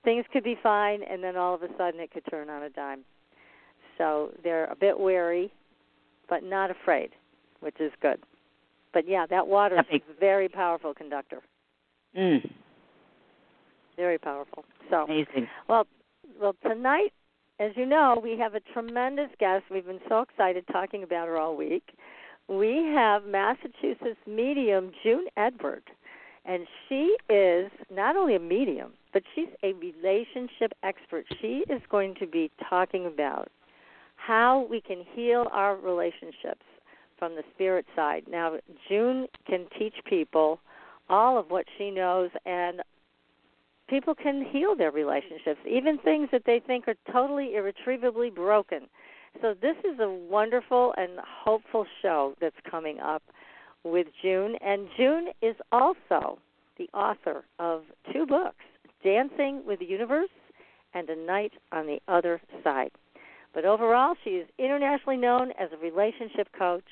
things 0.04 0.24
could 0.32 0.44
be 0.44 0.56
fine 0.62 1.02
and 1.02 1.22
then 1.22 1.36
all 1.36 1.54
of 1.54 1.62
a 1.62 1.68
sudden 1.76 2.00
it 2.00 2.10
could 2.10 2.24
turn 2.30 2.48
on 2.48 2.62
a 2.62 2.70
dime. 2.70 3.04
So 3.96 4.30
they're 4.42 4.66
a 4.66 4.76
bit 4.76 4.98
wary, 4.98 5.52
but 6.28 6.42
not 6.44 6.70
afraid, 6.70 7.10
which 7.60 7.80
is 7.80 7.92
good. 8.00 8.20
But 8.92 9.06
yeah, 9.08 9.26
that 9.26 9.46
water 9.46 9.76
That 9.76 9.86
is 9.86 9.92
makes- 9.92 10.06
a 10.10 10.20
very 10.20 10.48
powerful 10.48 10.94
conductor. 10.94 11.42
Mm. 12.16 12.50
Very 13.96 14.18
powerful. 14.18 14.64
So 14.90 15.04
Amazing. 15.04 15.48
well, 15.68 15.86
well, 16.40 16.54
tonight, 16.62 17.12
as 17.58 17.72
you 17.76 17.84
know, 17.84 18.20
we 18.22 18.38
have 18.38 18.54
a 18.54 18.60
tremendous 18.60 19.28
guest. 19.40 19.64
We've 19.70 19.84
been 19.86 20.00
so 20.08 20.20
excited 20.20 20.64
talking 20.68 21.02
about 21.02 21.26
her 21.28 21.36
all 21.36 21.56
week. 21.56 21.82
We 22.48 22.76
have 22.94 23.24
Massachusetts 23.26 24.20
medium 24.26 24.92
June 25.02 25.26
Edward, 25.36 25.82
and 26.44 26.66
she 26.88 27.16
is 27.28 27.70
not 27.90 28.16
only 28.16 28.36
a 28.36 28.40
medium, 28.40 28.92
but 29.12 29.22
she's 29.34 29.48
a 29.62 29.72
relationship 29.74 30.72
expert. 30.82 31.26
She 31.40 31.64
is 31.68 31.82
going 31.90 32.14
to 32.20 32.26
be 32.26 32.50
talking 32.70 33.04
about 33.06 33.48
how 34.16 34.66
we 34.70 34.80
can 34.80 35.04
heal 35.14 35.48
our 35.52 35.76
relationships 35.76 36.62
from 37.18 37.34
the 37.34 37.42
spirit 37.54 37.86
side. 37.96 38.24
Now, 38.30 38.58
June 38.88 39.26
can 39.46 39.66
teach 39.78 39.94
people 40.04 40.60
all 41.08 41.38
of 41.38 41.50
what 41.50 41.64
she 41.76 41.90
knows 41.90 42.30
and 42.46 42.82
people 43.88 44.14
can 44.14 44.44
heal 44.44 44.76
their 44.76 44.90
relationships, 44.90 45.60
even 45.68 45.98
things 45.98 46.28
that 46.32 46.42
they 46.46 46.60
think 46.66 46.86
are 46.88 47.12
totally 47.12 47.54
irretrievably 47.54 48.30
broken. 48.30 48.82
So 49.40 49.54
this 49.60 49.76
is 49.84 49.98
a 50.00 50.08
wonderful 50.08 50.94
and 50.96 51.12
hopeful 51.26 51.86
show 52.02 52.34
that's 52.40 52.56
coming 52.70 52.98
up 53.00 53.22
with 53.84 54.08
June, 54.22 54.56
and 54.60 54.88
June 54.96 55.28
is 55.40 55.54
also 55.72 56.38
the 56.76 56.88
author 56.92 57.44
of 57.58 57.82
two 58.12 58.26
books, 58.26 58.64
Dancing 59.04 59.62
with 59.66 59.78
the 59.78 59.86
Universe 59.86 60.28
and 60.94 61.08
A 61.08 61.16
Night 61.16 61.52
on 61.72 61.86
the 61.86 62.00
Other 62.08 62.40
Side. 62.64 62.90
But 63.54 63.64
overall, 63.64 64.14
she 64.24 64.30
is 64.30 64.48
internationally 64.58 65.16
known 65.16 65.52
as 65.58 65.70
a 65.72 65.76
relationship 65.76 66.48
coach 66.58 66.84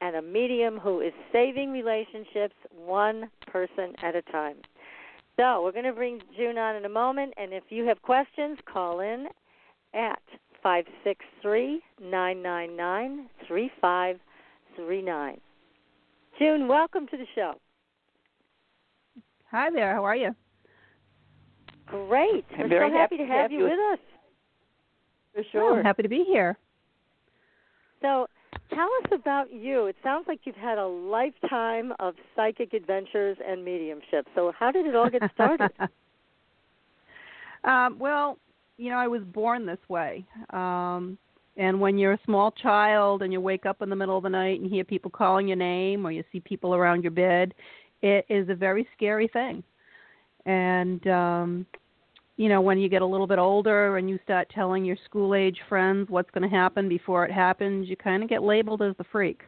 and 0.00 0.16
a 0.16 0.22
medium 0.22 0.78
who 0.78 1.00
is 1.00 1.12
saving 1.32 1.72
relationships 1.72 2.54
one 2.74 3.30
person 3.46 3.94
at 4.02 4.14
a 4.14 4.22
time. 4.22 4.56
So 5.38 5.62
we're 5.62 5.72
going 5.72 5.84
to 5.84 5.92
bring 5.92 6.20
June 6.36 6.58
on 6.58 6.76
in 6.76 6.84
a 6.84 6.88
moment, 6.88 7.34
and 7.36 7.52
if 7.52 7.64
you 7.70 7.84
have 7.86 8.00
questions, 8.02 8.58
call 8.70 9.00
in 9.00 9.26
at 9.94 10.20
five 10.62 10.84
six 11.04 11.24
three 11.40 11.80
nine 12.00 12.42
nine 12.42 12.76
nine 12.76 13.28
three 13.46 13.70
five 13.80 14.18
three 14.76 15.02
nine. 15.02 15.40
June, 16.38 16.68
welcome 16.68 17.06
to 17.08 17.16
the 17.16 17.26
show. 17.34 17.54
Hi 19.50 19.70
there. 19.70 19.94
How 19.94 20.04
are 20.04 20.16
you? 20.16 20.34
Great. 21.86 22.44
I'm 22.52 22.60
We're 22.60 22.68
very 22.68 22.90
so 22.90 22.96
happy 22.96 23.16
to 23.16 23.22
happy 23.24 23.26
to 23.26 23.26
have 23.26 23.42
have 23.42 23.52
you 23.52 23.58
you. 23.58 23.64
with 23.64 23.78
us. 23.92 23.98
For 25.34 25.40
Oh, 25.40 25.44
sure. 25.52 25.78
I'm 25.78 25.84
happy 25.84 26.02
to 26.02 26.08
be 26.08 26.24
here. 26.26 26.56
So 28.02 28.26
tell 28.80 28.88
us 29.04 29.20
about 29.20 29.52
you. 29.52 29.86
It 29.86 29.96
sounds 30.02 30.26
like 30.26 30.40
you've 30.44 30.56
had 30.56 30.78
a 30.78 30.86
lifetime 30.86 31.92
of 31.98 32.14
psychic 32.34 32.72
adventures 32.72 33.36
and 33.46 33.64
mediumship. 33.64 34.26
So 34.34 34.52
how 34.58 34.70
did 34.70 34.86
it 34.86 34.94
all 34.94 35.10
get 35.10 35.22
started? 35.34 35.70
um, 37.64 37.98
well, 37.98 38.38
you 38.78 38.90
know, 38.90 38.96
I 38.96 39.06
was 39.06 39.22
born 39.22 39.66
this 39.66 39.78
way. 39.88 40.24
Um, 40.50 41.18
and 41.56 41.80
when 41.80 41.98
you're 41.98 42.12
a 42.12 42.20
small 42.24 42.52
child 42.52 43.22
and 43.22 43.32
you 43.32 43.40
wake 43.40 43.66
up 43.66 43.82
in 43.82 43.90
the 43.90 43.96
middle 43.96 44.16
of 44.16 44.22
the 44.22 44.30
night 44.30 44.60
and 44.60 44.70
hear 44.70 44.84
people 44.84 45.10
calling 45.10 45.48
your 45.48 45.58
name 45.58 46.06
or 46.06 46.12
you 46.12 46.24
see 46.32 46.40
people 46.40 46.74
around 46.74 47.02
your 47.02 47.10
bed, 47.10 47.52
it 48.00 48.24
is 48.30 48.48
a 48.48 48.54
very 48.54 48.88
scary 48.96 49.28
thing. 49.28 49.62
And 50.46 51.06
um 51.06 51.66
you 52.40 52.48
know, 52.48 52.62
when 52.62 52.78
you 52.78 52.88
get 52.88 53.02
a 53.02 53.06
little 53.06 53.26
bit 53.26 53.38
older 53.38 53.98
and 53.98 54.08
you 54.08 54.18
start 54.24 54.48
telling 54.48 54.82
your 54.82 54.96
school 55.04 55.34
age 55.34 55.58
friends 55.68 56.08
what's 56.08 56.30
going 56.30 56.48
to 56.48 56.48
happen 56.48 56.88
before 56.88 57.26
it 57.26 57.30
happens, 57.30 57.86
you 57.86 57.96
kind 57.96 58.22
of 58.22 58.30
get 58.30 58.42
labeled 58.42 58.80
as 58.80 58.96
the 58.96 59.04
freak. 59.12 59.42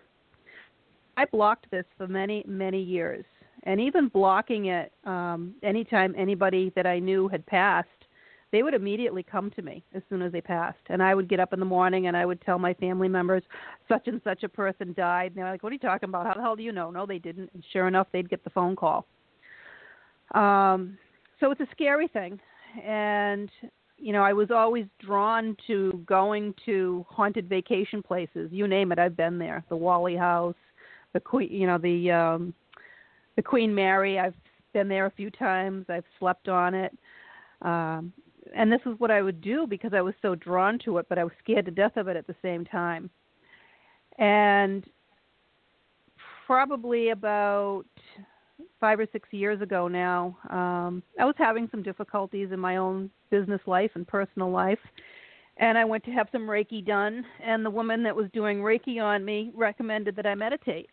I 1.17 1.25
blocked 1.25 1.71
this 1.71 1.87
for 1.97 2.07
many, 2.07 2.45
many 2.47 2.83
years. 2.83 3.25
And 3.63 3.81
even 3.81 4.09
blocking 4.09 4.67
it 4.67 4.93
um 5.07 5.55
anytime 5.63 6.15
anybody 6.19 6.71
that 6.77 6.85
I 6.85 6.99
knew 6.99 7.29
had 7.29 7.47
passed, 7.47 7.89
they 8.51 8.63
would 8.63 8.75
immediately 8.75 9.23
come 9.23 9.51
to 9.53 9.63
me 9.63 9.83
as 9.95 10.03
soon 10.11 10.21
as 10.21 10.31
they 10.31 10.43
passed. 10.43 10.85
And 10.91 11.03
I 11.03 11.15
would 11.15 11.31
get 11.31 11.41
up 11.41 11.55
in 11.55 11.61
the 11.61 11.65
morning 11.65 12.09
and 12.09 12.17
I 12.17 12.27
would 12.27 12.43
tell 12.43 12.59
my 12.59 12.75
family 12.75 13.09
members 13.09 13.43
such 13.89 14.07
and 14.07 14.21
such 14.23 14.43
a 14.43 14.51
person 14.51 14.93
died. 14.95 15.29
And 15.29 15.37
they're 15.37 15.51
like, 15.51 15.63
"What 15.63 15.71
are 15.71 15.79
you 15.81 15.89
talking 15.89 16.11
about? 16.11 16.27
How 16.27 16.35
the 16.35 16.43
hell 16.43 16.57
do 16.57 16.63
you 16.63 16.73
know?" 16.73 16.91
No, 16.91 17.07
they 17.07 17.19
didn't. 17.19 17.49
And 17.55 17.65
sure 17.73 17.89
enough, 17.89 18.09
they'd 18.13 18.29
get 18.29 18.45
the 18.45 18.51
phone 18.51 18.77
call. 18.77 19.07
Um 20.35 20.99
so 21.41 21.51
it's 21.51 21.61
a 21.63 21.69
scary 21.73 22.09
thing. 22.09 22.39
And 22.83 23.51
you 24.03 24.13
know, 24.13 24.23
I 24.23 24.33
was 24.33 24.51
always 24.51 24.87
drawn 24.99 25.57
to 25.69 26.03
going 26.07 26.55
to 26.67 27.07
haunted 27.09 27.49
vacation 27.49 28.03
places. 28.03 28.51
You 28.51 28.67
name 28.67 28.91
it, 28.91 28.99
I've 28.99 29.17
been 29.17 29.39
there. 29.39 29.65
The 29.69 29.77
Whaley 29.77 30.17
House, 30.17 30.57
the 31.13 31.21
Queen, 31.21 31.53
you 31.53 31.67
know, 31.67 31.79
the 31.79 32.11
um 32.11 32.55
the 33.37 33.43
Queen 33.43 33.75
Mary. 33.75 34.19
I've 34.19 34.35
been 34.73 34.89
there 34.89 35.07
a 35.07 35.11
few 35.11 35.31
times. 35.31 35.87
I've 35.89 36.05
slept 36.19 36.49
on 36.49 36.75
it. 36.75 36.97
Um 37.63 38.13
and 38.55 38.71
this 38.71 38.81
is 38.87 38.99
what 38.99 39.11
I 39.11 39.23
would 39.23 39.41
do 39.41 39.67
because 39.67 39.95
I 39.95 40.01
was 40.01 40.15
so 40.21 40.35
drawn 40.35 40.79
to 40.81 40.99
it, 40.99 41.07
but 41.09 41.19
I 41.19 41.25
was 41.25 41.33
scared 41.43 41.65
to 41.67 41.71
death 41.71 41.97
of 41.97 42.09
it 42.09 42.17
at 42.17 42.27
the 42.27 42.35
same 42.43 42.65
time. 42.65 43.09
And 44.19 44.85
probably 46.47 47.11
about 47.11 47.85
five 48.83 48.99
or 48.99 49.07
six 49.13 49.29
years 49.31 49.63
ago 49.63 49.87
now, 49.87 50.37
um, 50.51 51.05
I 51.19 51.25
was 51.25 51.37
having 51.39 51.69
some 51.71 51.85
difficulties 51.85 52.49
in 52.51 52.59
my 52.59 52.79
own 52.79 53.11
business 53.31 53.61
life 53.67 53.93
and 53.95 54.07
personal 54.09 54.51
life. 54.51 54.81
And 55.59 55.79
I 55.79 55.85
went 55.85 56.03
to 56.07 56.11
have 56.11 56.27
some 56.33 56.49
Reiki 56.49 56.85
done, 56.85 57.25
and 57.41 57.65
the 57.65 57.71
woman 57.71 58.03
that 58.03 58.17
was 58.17 58.27
doing 58.33 58.59
Reiki 58.59 59.01
on 59.01 59.25
me 59.25 59.53
recommended 59.55 60.17
that 60.17 60.27
I 60.27 60.35
meditate. 60.35 60.91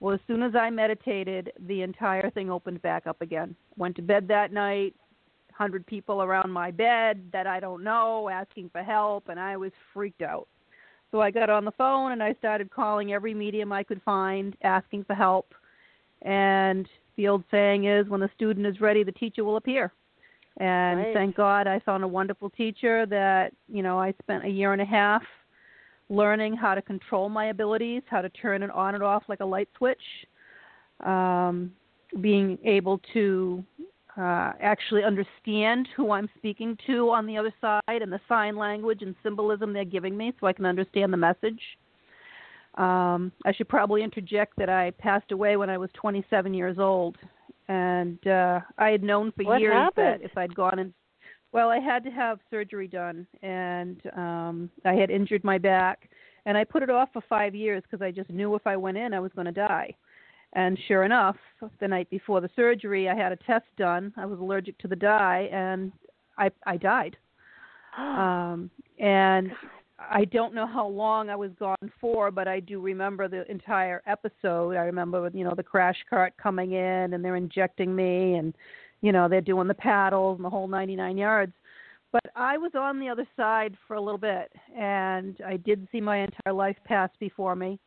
Well, 0.00 0.14
as 0.14 0.20
soon 0.26 0.42
as 0.42 0.54
I 0.54 0.70
meditated, 0.70 1.52
the 1.66 1.82
entire 1.82 2.30
thing 2.30 2.48
opened 2.50 2.80
back 2.80 3.06
up 3.06 3.20
again. 3.20 3.54
Went 3.76 3.96
to 3.96 4.02
bed 4.02 4.26
that 4.28 4.50
night, 4.50 4.94
hundred 5.52 5.84
people 5.84 6.22
around 6.22 6.50
my 6.50 6.70
bed 6.70 7.28
that 7.34 7.46
I 7.46 7.60
don't 7.60 7.84
know 7.84 8.30
asking 8.30 8.70
for 8.70 8.82
help, 8.82 9.28
and 9.28 9.38
I 9.38 9.58
was 9.58 9.72
freaked 9.92 10.22
out. 10.22 10.48
So 11.10 11.20
I 11.20 11.30
got 11.30 11.50
on 11.50 11.66
the 11.66 11.72
phone 11.72 12.12
and 12.12 12.22
I 12.22 12.32
started 12.38 12.70
calling 12.70 13.12
every 13.12 13.34
medium 13.34 13.70
I 13.70 13.82
could 13.82 14.00
find, 14.02 14.56
asking 14.62 15.04
for 15.04 15.14
help. 15.14 15.52
And 16.22 16.88
the 17.16 17.28
old 17.28 17.44
saying 17.50 17.84
is, 17.84 18.08
when 18.08 18.20
the 18.20 18.30
student 18.34 18.66
is 18.66 18.80
ready, 18.80 19.02
the 19.02 19.12
teacher 19.12 19.44
will 19.44 19.56
appear. 19.56 19.92
And 20.58 20.98
right. 20.98 21.14
thank 21.14 21.36
God 21.36 21.66
I 21.66 21.78
found 21.80 22.02
a 22.02 22.08
wonderful 22.08 22.50
teacher 22.50 23.06
that, 23.06 23.52
you 23.68 23.82
know, 23.82 23.98
I 23.98 24.12
spent 24.22 24.44
a 24.44 24.48
year 24.48 24.72
and 24.72 24.82
a 24.82 24.84
half 24.84 25.22
learning 26.10 26.56
how 26.56 26.74
to 26.74 26.82
control 26.82 27.28
my 27.28 27.46
abilities, 27.46 28.02
how 28.06 28.22
to 28.22 28.28
turn 28.30 28.62
it 28.62 28.70
on 28.70 28.94
and 28.94 29.04
off 29.04 29.22
like 29.28 29.40
a 29.40 29.44
light 29.44 29.68
switch, 29.76 29.98
um, 31.04 31.70
being 32.20 32.58
able 32.64 33.00
to 33.12 33.62
uh, 34.16 34.52
actually 34.60 35.04
understand 35.04 35.88
who 35.96 36.10
I'm 36.10 36.28
speaking 36.36 36.76
to 36.86 37.10
on 37.10 37.26
the 37.26 37.36
other 37.36 37.52
side 37.60 37.82
and 37.86 38.12
the 38.12 38.20
sign 38.28 38.56
language 38.56 39.02
and 39.02 39.14
symbolism 39.22 39.72
they're 39.72 39.84
giving 39.84 40.16
me 40.16 40.32
so 40.40 40.46
I 40.46 40.52
can 40.52 40.66
understand 40.66 41.12
the 41.12 41.18
message. 41.18 41.60
Um, 42.78 43.32
I 43.44 43.52
should 43.52 43.68
probably 43.68 44.02
interject 44.04 44.56
that 44.56 44.68
I 44.68 44.92
passed 44.92 45.32
away 45.32 45.56
when 45.56 45.68
I 45.68 45.76
was 45.76 45.90
27 45.94 46.54
years 46.54 46.78
old, 46.78 47.16
and 47.66 48.24
uh, 48.26 48.60
I 48.78 48.90
had 48.90 49.02
known 49.02 49.32
for 49.32 49.44
What 49.44 49.60
years 49.60 49.74
happened? 49.74 50.20
that 50.20 50.24
if 50.24 50.36
I'd 50.38 50.54
gone 50.54 50.78
and 50.78 50.94
well, 51.50 51.70
I 51.70 51.78
had 51.78 52.04
to 52.04 52.10
have 52.10 52.40
surgery 52.50 52.86
done, 52.88 53.26
and 53.42 54.00
um, 54.14 54.70
I 54.84 54.92
had 54.92 55.10
injured 55.10 55.42
my 55.44 55.56
back, 55.56 56.10
and 56.44 56.58
I 56.58 56.64
put 56.64 56.82
it 56.82 56.90
off 56.90 57.08
for 57.12 57.22
five 57.26 57.54
years 57.54 57.82
because 57.82 58.02
I 58.04 58.10
just 58.10 58.28
knew 58.30 58.54
if 58.54 58.66
I 58.66 58.76
went 58.76 58.98
in, 58.98 59.14
I 59.14 59.20
was 59.20 59.32
going 59.34 59.46
to 59.46 59.52
die. 59.52 59.94
And 60.52 60.78
sure 60.88 61.04
enough, 61.04 61.36
the 61.80 61.88
night 61.88 62.08
before 62.10 62.40
the 62.40 62.50
surgery, 62.54 63.08
I 63.08 63.14
had 63.14 63.32
a 63.32 63.36
test 63.36 63.66
done. 63.76 64.12
I 64.16 64.26
was 64.26 64.38
allergic 64.38 64.78
to 64.78 64.88
the 64.88 64.96
dye, 64.96 65.48
and 65.52 65.90
I 66.36 66.50
I 66.66 66.76
died. 66.76 67.16
Um, 67.98 68.70
and 69.00 69.50
I 69.98 70.24
don't 70.26 70.54
know 70.54 70.66
how 70.66 70.86
long 70.86 71.28
I 71.28 71.36
was 71.36 71.50
gone 71.58 71.92
for, 72.00 72.30
but 72.30 72.46
I 72.46 72.60
do 72.60 72.80
remember 72.80 73.26
the 73.26 73.50
entire 73.50 74.02
episode. 74.06 74.76
I 74.76 74.84
remember, 74.84 75.28
you 75.34 75.44
know, 75.44 75.54
the 75.56 75.62
crash 75.62 75.96
cart 76.08 76.34
coming 76.40 76.72
in 76.72 77.14
and 77.14 77.24
they're 77.24 77.36
injecting 77.36 77.94
me, 77.94 78.34
and 78.34 78.54
you 79.00 79.12
know 79.12 79.28
they're 79.28 79.40
doing 79.40 79.68
the 79.68 79.74
paddles 79.74 80.36
and 80.36 80.44
the 80.44 80.50
whole 80.50 80.68
99 80.68 81.16
yards. 81.16 81.52
But 82.12 82.30
I 82.36 82.56
was 82.56 82.72
on 82.74 83.00
the 83.00 83.08
other 83.08 83.26
side 83.36 83.76
for 83.86 83.94
a 83.94 84.00
little 84.00 84.18
bit, 84.18 84.52
and 84.74 85.36
I 85.44 85.56
did 85.56 85.86
see 85.92 86.00
my 86.00 86.18
entire 86.18 86.54
life 86.54 86.76
pass 86.84 87.10
before 87.18 87.54
me. 87.54 87.78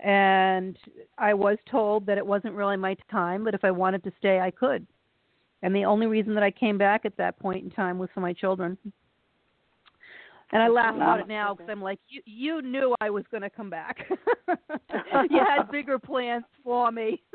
And 0.00 0.78
I 1.16 1.34
was 1.34 1.58
told 1.68 2.06
that 2.06 2.18
it 2.18 2.26
wasn't 2.26 2.54
really 2.54 2.76
my 2.76 2.96
time, 3.10 3.42
but 3.42 3.54
if 3.54 3.64
I 3.64 3.72
wanted 3.72 4.04
to 4.04 4.12
stay, 4.18 4.38
I 4.38 4.52
could. 4.52 4.86
And 5.62 5.74
the 5.74 5.86
only 5.86 6.06
reason 6.06 6.34
that 6.34 6.44
I 6.44 6.52
came 6.52 6.78
back 6.78 7.04
at 7.04 7.16
that 7.16 7.38
point 7.40 7.64
in 7.64 7.70
time 7.70 7.98
was 7.98 8.08
for 8.14 8.20
my 8.20 8.32
children. 8.32 8.78
And 10.52 10.62
I 10.62 10.68
laugh 10.68 10.94
about 10.94 11.20
it 11.20 11.28
now 11.28 11.54
because 11.54 11.68
I'm 11.70 11.82
like, 11.82 11.98
you 12.08 12.22
you 12.24 12.62
knew 12.62 12.94
I 13.00 13.10
was 13.10 13.24
going 13.30 13.42
to 13.42 13.50
come 13.50 13.68
back. 13.68 13.98
you 15.30 15.40
had 15.46 15.70
bigger 15.70 15.98
plans 15.98 16.44
for 16.62 16.90
me. 16.90 17.22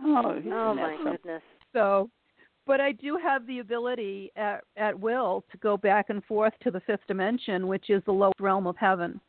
Oh, 0.00 0.40
Oh 0.52 0.74
my 0.74 0.96
goodness. 1.02 1.42
So, 1.72 2.08
but 2.68 2.80
I 2.80 2.92
do 2.92 3.18
have 3.20 3.44
the 3.48 3.58
ability 3.58 4.30
at 4.36 4.62
at 4.76 4.98
will 4.98 5.44
to 5.50 5.58
go 5.58 5.76
back 5.76 6.06
and 6.08 6.24
forth 6.24 6.52
to 6.62 6.70
the 6.70 6.78
fifth 6.80 7.04
dimension, 7.08 7.66
which 7.66 7.90
is 7.90 8.00
the 8.06 8.12
lowest 8.12 8.38
realm 8.38 8.68
of 8.68 8.76
heaven. 8.76 9.20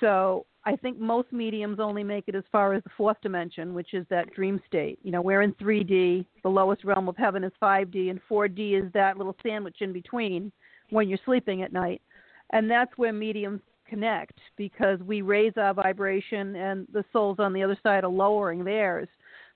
So 0.00 0.44
I 0.64 0.76
think 0.76 0.98
most 0.98 1.32
mediums 1.32 1.78
only 1.80 2.02
make 2.02 2.24
it 2.26 2.34
as 2.34 2.44
far 2.50 2.72
as 2.74 2.82
the 2.84 2.90
fourth 2.96 3.16
dimension, 3.22 3.74
which 3.74 3.94
is 3.94 4.06
that 4.10 4.32
dream 4.34 4.60
state. 4.66 4.98
You 5.02 5.12
know, 5.12 5.22
we're 5.22 5.42
in 5.42 5.52
3D. 5.54 6.26
The 6.42 6.48
lowest 6.48 6.84
realm 6.84 7.08
of 7.08 7.16
heaven 7.16 7.44
is 7.44 7.52
5D, 7.62 8.10
and 8.10 8.20
4D 8.30 8.84
is 8.84 8.92
that 8.92 9.18
little 9.18 9.36
sandwich 9.42 9.76
in 9.80 9.92
between 9.92 10.52
when 10.90 11.08
you're 11.08 11.18
sleeping 11.24 11.62
at 11.62 11.72
night. 11.72 12.02
And 12.52 12.70
that's 12.70 12.96
where 12.96 13.12
mediums 13.12 13.60
connect 13.88 14.38
because 14.56 14.98
we 15.00 15.22
raise 15.22 15.52
our 15.56 15.74
vibration, 15.74 16.56
and 16.56 16.86
the 16.92 17.04
souls 17.12 17.36
on 17.38 17.52
the 17.52 17.62
other 17.62 17.78
side 17.82 18.04
are 18.04 18.10
lowering 18.10 18.64
theirs. 18.64 19.08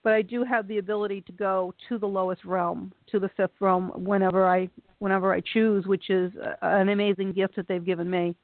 But 0.03 0.13
I 0.13 0.23
do 0.23 0.45
have 0.45 0.69
the 0.69 0.79
ability 0.79 1.23
to 1.23 1.33
go 1.33 1.75
to 1.89 1.99
the 1.99 2.07
lowest 2.07 2.45
realm, 2.45 2.93
to 3.11 3.19
the 3.19 3.31
fifth 3.37 3.61
realm, 3.61 3.91
whenever 4.05 4.47
I 4.47 4.69
whenever 4.99 5.33
I 5.33 5.41
choose, 5.53 5.87
which 5.87 6.11
is 6.11 6.33
an 6.63 6.89
amazing 6.89 7.33
gift 7.33 7.57
that 7.57 7.69
they've 7.69 7.85
given 7.85 8.09
me. 8.09 8.35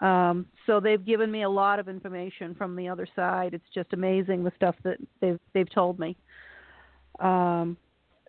Um, 0.00 0.46
so 0.66 0.80
they've 0.80 1.04
given 1.04 1.30
me 1.30 1.44
a 1.44 1.48
lot 1.48 1.78
of 1.78 1.88
information 1.88 2.54
from 2.54 2.76
the 2.76 2.88
other 2.88 3.06
side. 3.14 3.54
It's 3.54 3.64
just 3.72 3.92
amazing 3.92 4.42
the 4.42 4.52
stuff 4.56 4.74
that 4.84 4.98
they've 5.20 5.38
they've 5.52 5.70
told 5.70 5.98
me. 5.98 6.16
Um, 7.20 7.76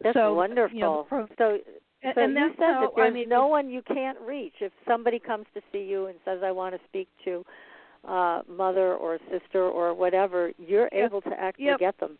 That's 0.02 0.16
so, 0.16 0.34
wonderful. 0.34 0.76
You 0.76 0.84
know, 0.84 1.06
pro- 1.10 1.28
so 1.38 1.58
and, 2.06 2.14
so 2.16 2.22
and 2.22 2.34
you 2.34 2.50
said 2.58 2.74
how, 2.74 2.82
that 2.82 2.90
there's 2.96 3.12
I 3.12 3.14
mean, 3.14 3.30
no 3.30 3.48
one 3.48 3.70
you 3.70 3.82
can't 3.82 4.18
reach. 4.22 4.54
If 4.62 4.72
somebody 4.88 5.20
comes 5.20 5.46
to 5.54 5.62
see 5.72 5.84
you 5.84 6.08
and 6.08 6.16
says, 6.26 6.40
"I 6.44 6.52
want 6.52 6.76
to 6.76 6.82
speak 6.88 7.08
to 7.26 7.46
uh, 8.08 8.42
mother 8.48 8.94
or 8.96 9.20
sister 9.32 9.64
or 9.64 9.94
whatever," 9.94 10.52
you're 10.58 10.90
Yep. 10.92 11.06
able 11.06 11.22
to 11.22 11.40
actually 11.40 11.66
Yep. 11.66 11.80
get 11.80 12.00
them, 12.00 12.18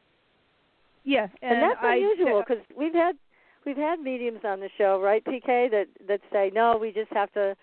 yeah, 1.04 1.28
and, 1.42 1.54
and, 1.54 1.64
that's 1.64 1.80
I, 1.84 1.96
unusual 1.96 2.44
because 2.48 2.64
we've 2.76 2.94
had 2.94 3.16
we've 3.66 3.78
had 3.78 4.00
mediums 4.00 4.40
on 4.44 4.60
the 4.60 4.70
show, 4.78 5.00
right, 5.02 5.24
PK, 5.24 5.70
that 5.72 5.88
that 6.08 6.22
say, 6.32 6.52
"No, 6.54 6.78
we 6.78 6.92
just 6.92 7.12
have 7.14 7.32
to 7.34 7.56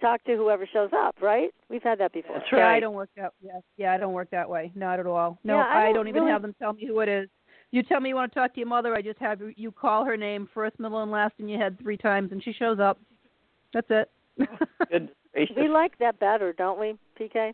talk 0.00 0.22
to 0.24 0.36
whoever 0.36 0.66
shows 0.66 0.90
up." 0.94 1.16
Right? 1.20 1.52
We've 1.68 1.82
had 1.82 1.98
that 1.98 2.12
before. 2.12 2.36
That's 2.38 2.52
Yeah, 2.52 2.58
I 2.58 2.62
right. 2.72 2.80
don't 2.80 2.94
work 2.94 3.10
that. 3.16 3.32
Yeah, 3.42 3.58
yeah, 3.76 3.92
I 3.92 3.96
don't 3.96 4.12
work 4.12 4.30
that 4.30 4.48
way. 4.48 4.70
Not 4.74 5.00
at 5.00 5.06
all. 5.06 5.38
No, 5.42 5.56
Yeah, 5.56 5.64
I 5.66 5.80
I, 5.80 5.84
don't 5.86 5.94
don't 5.94 6.08
even 6.08 6.20
really- 6.22 6.32
have 6.32 6.42
them 6.42 6.54
tell 6.60 6.72
me 6.74 6.86
who 6.86 7.00
it 7.00 7.08
is. 7.08 7.28
You 7.72 7.82
tell 7.82 8.00
me 8.00 8.10
you 8.10 8.14
want 8.14 8.32
to 8.32 8.38
talk 8.38 8.54
to 8.54 8.60
your 8.60 8.68
mother. 8.68 8.94
I 8.94 9.02
just 9.02 9.18
have 9.18 9.40
you- 9.40 9.54
you 9.56 9.70
call 9.72 10.04
her 10.04 10.16
name 10.16 10.48
first, 10.54 10.78
middle, 10.78 11.02
and 11.02 11.10
last 11.10 11.34
in 11.38 11.48
your 11.48 11.58
head 11.60 11.78
three 11.78 11.96
times, 11.96 12.32
and 12.32 12.42
she 12.42 12.52
shows 12.52 12.78
up. 12.80 12.98
That's 13.72 13.90
it. 13.90 14.10
We 15.54 15.68
like 15.68 15.98
that 15.98 16.18
better, 16.18 16.54
don't 16.54 16.80
we, 16.80 16.96
PK? 17.20 17.52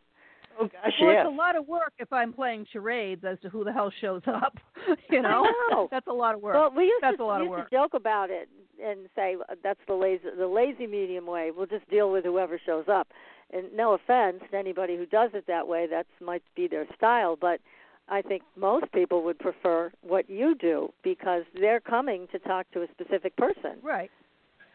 oh 0.60 0.66
gosh, 0.68 0.92
well, 1.00 1.10
yes. 1.12 1.24
it's 1.26 1.32
a 1.34 1.36
lot 1.36 1.56
of 1.56 1.66
work 1.66 1.92
if 1.98 2.12
I'm 2.12 2.32
playing 2.32 2.66
charades 2.72 3.24
as 3.24 3.40
to 3.40 3.48
who 3.48 3.64
the 3.64 3.72
hell 3.72 3.90
shows 4.00 4.22
up. 4.28 4.56
you 5.10 5.20
know, 5.20 5.44
know. 5.70 5.88
that's 5.90 6.06
a 6.06 6.12
lot 6.12 6.36
of 6.36 6.42
work. 6.42 6.54
Well, 6.54 6.70
we 6.76 6.84
used 6.84 7.02
That's 7.02 7.16
to 7.16 7.24
a 7.24 7.24
lot 7.24 7.40
of 7.40 7.46
used 7.46 7.58
work. 7.58 7.70
to 7.70 7.76
joke 7.76 7.94
about 7.94 8.30
it 8.30 8.48
and 8.80 9.08
say 9.16 9.36
uh, 9.48 9.54
that's 9.64 9.80
the 9.88 9.94
lazy 9.94 10.22
the 10.38 10.46
lazy 10.46 10.86
medium 10.86 11.26
way. 11.26 11.50
We'll 11.50 11.66
just 11.66 11.88
deal 11.90 12.12
with 12.12 12.24
whoever 12.24 12.60
shows 12.64 12.84
up. 12.88 13.08
And 13.52 13.66
no 13.76 13.94
offense 13.94 14.42
to 14.52 14.56
anybody 14.56 14.96
who 14.96 15.04
does 15.06 15.30
it 15.34 15.46
that 15.48 15.66
way, 15.66 15.88
that 15.90 16.06
might 16.20 16.42
be 16.54 16.68
their 16.68 16.86
style, 16.96 17.36
but 17.40 17.60
I 18.08 18.22
think 18.22 18.42
most 18.56 18.90
people 18.92 19.22
would 19.24 19.38
prefer 19.38 19.92
what 20.02 20.28
you 20.28 20.54
do 20.54 20.92
because 21.02 21.42
they're 21.58 21.80
coming 21.80 22.26
to 22.32 22.38
talk 22.38 22.70
to 22.72 22.82
a 22.82 22.86
specific 22.92 23.36
person. 23.36 23.78
Right. 23.82 24.10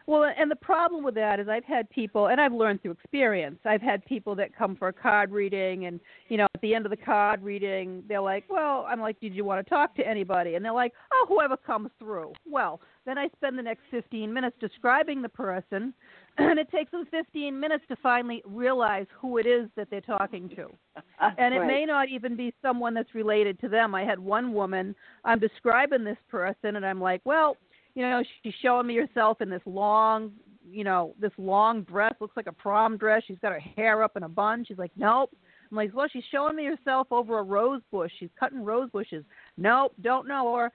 Well, 0.08 0.24
and 0.24 0.50
the 0.50 0.56
problem 0.56 1.04
with 1.04 1.14
that 1.16 1.38
is 1.38 1.50
I've 1.50 1.66
had 1.66 1.90
people, 1.90 2.28
and 2.28 2.40
I've 2.40 2.54
learned 2.54 2.80
through 2.80 2.92
experience. 2.92 3.58
I've 3.66 3.82
had 3.82 4.02
people 4.06 4.34
that 4.36 4.56
come 4.56 4.74
for 4.74 4.88
a 4.88 4.92
card 4.92 5.30
reading, 5.30 5.84
and 5.84 6.00
you 6.30 6.38
know, 6.38 6.46
at 6.54 6.62
the 6.62 6.74
end 6.74 6.86
of 6.86 6.90
the 6.90 6.96
card 6.96 7.42
reading, 7.42 8.02
they're 8.08 8.22
like, 8.22 8.44
"Well," 8.48 8.86
I'm 8.88 9.02
like, 9.02 9.20
"Did 9.20 9.34
you 9.34 9.44
want 9.44 9.62
to 9.62 9.68
talk 9.68 9.94
to 9.96 10.08
anybody?" 10.08 10.54
And 10.54 10.64
they're 10.64 10.72
like, 10.72 10.94
"Oh, 11.12 11.26
whoever 11.28 11.58
comes 11.58 11.90
through." 11.98 12.32
Well, 12.50 12.80
then 13.04 13.18
I 13.18 13.28
spend 13.36 13.58
the 13.58 13.62
next 13.62 13.82
15 13.90 14.32
minutes 14.32 14.56
describing 14.58 15.20
the 15.20 15.28
person, 15.28 15.92
and 16.50 16.58
it 16.58 16.70
takes 16.70 16.90
them 16.90 17.04
15 17.10 17.58
minutes 17.58 17.84
to 17.88 17.96
finally 17.96 18.42
realize 18.46 19.06
who 19.20 19.38
it 19.38 19.46
is 19.46 19.68
that 19.76 19.88
they're 19.90 20.00
talking 20.00 20.48
to 20.50 20.68
and 21.38 21.54
it 21.54 21.58
Right. 21.58 21.66
may 21.66 21.84
not 21.84 22.08
even 22.08 22.36
be 22.36 22.52
someone 22.62 22.94
that's 22.94 23.14
related 23.14 23.58
to 23.60 23.68
them. 23.68 23.94
I 23.94 24.04
had 24.04 24.18
one 24.18 24.52
woman, 24.52 24.94
I'm 25.24 25.38
describing 25.38 26.04
this 26.04 26.18
person, 26.30 26.76
and 26.76 26.86
I'm 26.86 27.00
like, 27.00 27.20
well, 27.24 27.56
you 27.94 28.02
know, 28.02 28.22
she's 28.42 28.54
showing 28.62 28.86
me 28.86 28.96
herself 28.96 29.40
in 29.40 29.50
this 29.50 29.62
long, 29.66 30.32
you 30.70 30.84
know, 30.84 31.14
this 31.20 31.32
long 31.38 31.82
dress, 31.82 32.14
looks 32.20 32.36
like 32.36 32.46
a 32.46 32.52
prom 32.52 32.96
dress. 32.96 33.22
She's 33.26 33.38
got 33.40 33.52
her 33.52 33.60
hair 33.60 34.02
up 34.02 34.16
in 34.16 34.22
a 34.22 34.28
bun. 34.28 34.64
She's 34.66 34.78
like, 34.78 34.92
nope. 34.96 35.30
I'm 35.70 35.76
like, 35.76 35.94
well, 35.94 36.06
she's 36.12 36.24
showing 36.30 36.56
me 36.56 36.64
herself 36.64 37.08
over 37.10 37.38
a 37.38 37.42
rose 37.42 37.82
bush. 37.90 38.12
She's 38.18 38.30
cutting 38.38 38.64
rose 38.64 38.88
bushes. 38.90 39.24
Nope, 39.56 39.92
don't 40.02 40.28
know 40.28 40.54
her. 40.56 40.72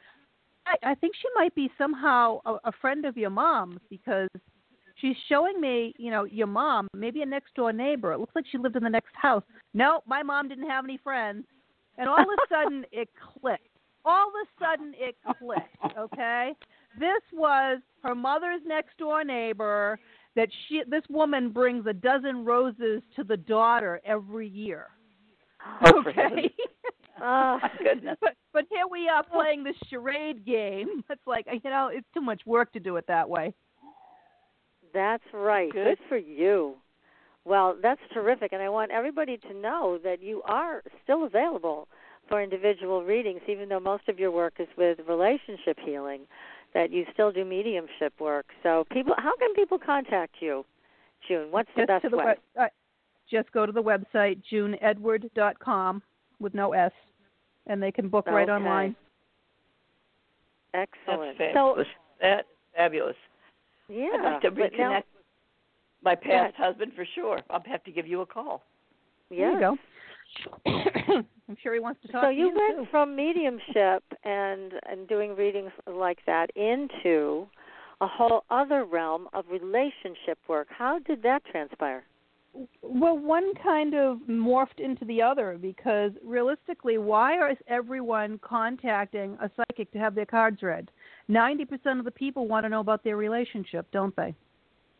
I, 0.65 0.91
I 0.91 0.95
think 0.95 1.13
she 1.15 1.28
might 1.36 1.54
be 1.56 1.69
somehow 1.78 2.39
a, 2.45 2.56
a 2.65 2.71
friend 2.82 3.06
of 3.06 3.17
your 3.17 3.30
mom's 3.30 3.80
because 3.89 4.30
she's 4.95 5.15
showing 5.29 5.60
me, 5.60 5.93
you 5.97 6.12
know, 6.12 6.23
your 6.23 6.47
mom, 6.47 6.88
maybe 6.93 7.21
a 7.21 7.25
next 7.25 7.53
door 7.56 7.73
neighbor. 7.73 8.12
It 8.13 8.19
looks 8.19 8.36
like 8.36 8.45
she 8.51 8.58
lived 8.58 8.75
in 8.75 8.84
the 8.84 8.89
next 8.89 9.13
house. 9.15 9.43
No, 9.73 10.01
my 10.08 10.23
mom 10.23 10.47
didn't 10.49 10.69
have 10.69 10.84
any 10.86 10.97
friends. 10.97 11.45
And 11.97 12.10
all 12.10 12.19
of 12.19 12.27
a 12.27 12.47
sudden 12.53 12.86
it 12.91 13.10
clicked. 13.39 13.67
All 14.06 14.27
of 14.27 14.34
a 14.34 14.63
sudden 14.63 14.93
it 14.97 15.15
clicked, 15.39 15.97
okay? 15.97 16.51
This 16.99 17.21
was 17.32 17.79
her 18.03 18.13
mother's 18.15 18.62
next 18.65 18.97
door 18.97 19.23
neighbor 19.23 19.97
that 20.36 20.49
she 20.67 20.82
this 20.89 21.03
woman 21.10 21.49
brings 21.51 21.86
a 21.88 21.93
dozen 21.93 22.43
roses 22.43 23.01
to 23.15 23.23
the 23.23 23.38
daughter 23.38 24.01
every 24.06 24.47
year. 24.47 24.88
Oh, 25.86 25.99
Okay. 26.08 26.51
Oh, 27.25 27.60
my 27.62 27.69
goodness. 27.82 28.17
but 28.19 28.34
but 28.51 28.65
here 28.69 28.88
we 28.91 29.08
are 29.08 29.23
playing 29.23 29.63
this 29.63 29.75
charade 29.89 30.43
game. 30.45 31.03
It's 31.10 31.21
like 31.27 31.45
you 31.63 31.69
know, 31.69 31.89
it's 31.93 32.08
too 32.13 32.21
much 32.21 32.41
work 32.45 32.73
to 32.73 32.79
do 32.79 32.97
it 32.97 33.06
that 33.08 33.29
way. 33.29 33.53
That's 34.93 35.23
right. 35.34 35.71
Good. 35.71 35.86
Good 35.86 35.99
for 36.08 36.17
you. 36.17 36.75
Well, 37.45 37.75
that's 37.82 38.01
terrific, 38.13 38.53
and 38.53 38.62
I 38.62 38.69
want 38.69 38.91
everybody 38.91 39.38
to 39.38 39.53
know 39.53 39.99
that 40.03 40.21
you 40.21 40.41
are 40.43 40.82
still 41.03 41.25
available 41.25 41.88
for 42.29 42.41
individual 42.41 43.03
readings, 43.03 43.41
even 43.49 43.67
though 43.67 43.82
most 43.82 44.08
of 44.08 44.17
your 44.17 44.32
work 44.32 44.53
is 44.60 44.67
with 44.77 44.99
relationship 45.08 45.77
healing. 45.84 46.21
that 46.73 46.91
you 46.91 47.06
still 47.13 47.32
do 47.32 47.45
mediumship 47.45 48.13
work. 48.19 48.47
So 48.63 48.86
people, 48.91 49.13
how 49.17 49.36
can 49.38 49.53
people 49.53 49.77
contact 49.77 50.36
you, 50.39 50.65
June? 51.27 51.51
What's 51.51 51.69
the 51.75 51.82
just 51.82 51.88
best 51.88 52.01
to 52.03 52.10
the 52.10 52.17
way? 52.17 52.25
web, 52.25 52.38
uh, 52.60 52.67
just 53.29 53.51
go 53.51 53.65
to 53.65 53.71
the 53.71 53.82
website 53.82 54.41
juneedward.com 54.51 56.01
with 56.39 56.53
no 56.53 56.73
s, 56.73 56.91
and 57.67 57.82
they 57.82 57.91
can 57.91 58.10
book 58.10 58.25
right 58.27 58.49
Okay. 58.49 58.51
online. 58.51 58.95
Excellent. 60.73 61.38
That's 61.38 61.53
so 61.53 61.75
fabulous. 61.75 61.88
That's 62.19 62.47
fabulous. 62.75 63.15
Yeah, 63.93 64.10
I'd 64.13 64.23
like 64.34 64.41
to 64.41 64.51
but 64.51 64.71
now- 64.77 64.91
reconnect 64.91 65.03
with 65.15 65.25
my 66.03 66.15
past 66.15 66.56
husband 66.58 66.91
for 66.95 67.06
sure. 67.15 67.39
I'll 67.49 67.63
have 67.65 67.84
to 67.86 67.91
give 67.91 68.08
you 68.08 68.21
a 68.21 68.25
call. 68.25 68.63
There 69.29 69.51
you 69.53 69.60
go. 69.60 69.77
I'm 71.47 71.58
sure 71.62 71.73
he 71.73 71.79
wants 71.79 72.01
to 72.03 72.08
talk 72.12 72.23
So 72.23 72.29
to 72.29 72.34
you 72.36 72.47
So, 72.47 72.62
you 72.62 72.67
went 72.75 72.86
too. 72.88 72.91
from 72.91 73.15
mediumship 73.15 74.03
and 74.23 74.73
and 74.89 75.08
doing 75.08 75.36
readings 75.36 75.71
like 75.88 76.19
that 76.25 76.49
into 76.56 77.47
a 78.01 78.08
whole 78.08 78.43
other 78.49 78.86
realm 78.86 79.27
of 79.34 79.45
relationship 79.49 80.39
work. 80.47 80.67
How 80.69 80.99
did 80.99 81.21
that 81.23 81.43
transpire? 81.45 82.03
Well, 82.82 83.17
one 83.17 83.53
kind 83.63 83.93
of 83.95 84.17
morphed 84.29 84.79
into 84.79 85.06
the 85.06 85.21
other 85.21 85.58
because 85.60 86.12
realistically, 86.23 86.97
why 86.97 87.49
is 87.51 87.58
everyone 87.67 88.39
contacting 88.43 89.38
a 89.41 89.49
psychic 89.56 89.91
to 89.93 89.97
have 89.99 90.13
their 90.15 90.25
cards 90.27 90.62
read? 90.62 90.91
90% 91.34 92.00
of 92.00 92.06
the 92.06 92.12
people 92.12 92.48
want 92.48 92.65
to 92.65 92.69
know 92.69 92.80
about 92.80 93.04
their 93.04 93.17
relationship, 93.17 93.88
don't 93.91 94.15
they? 94.15 94.34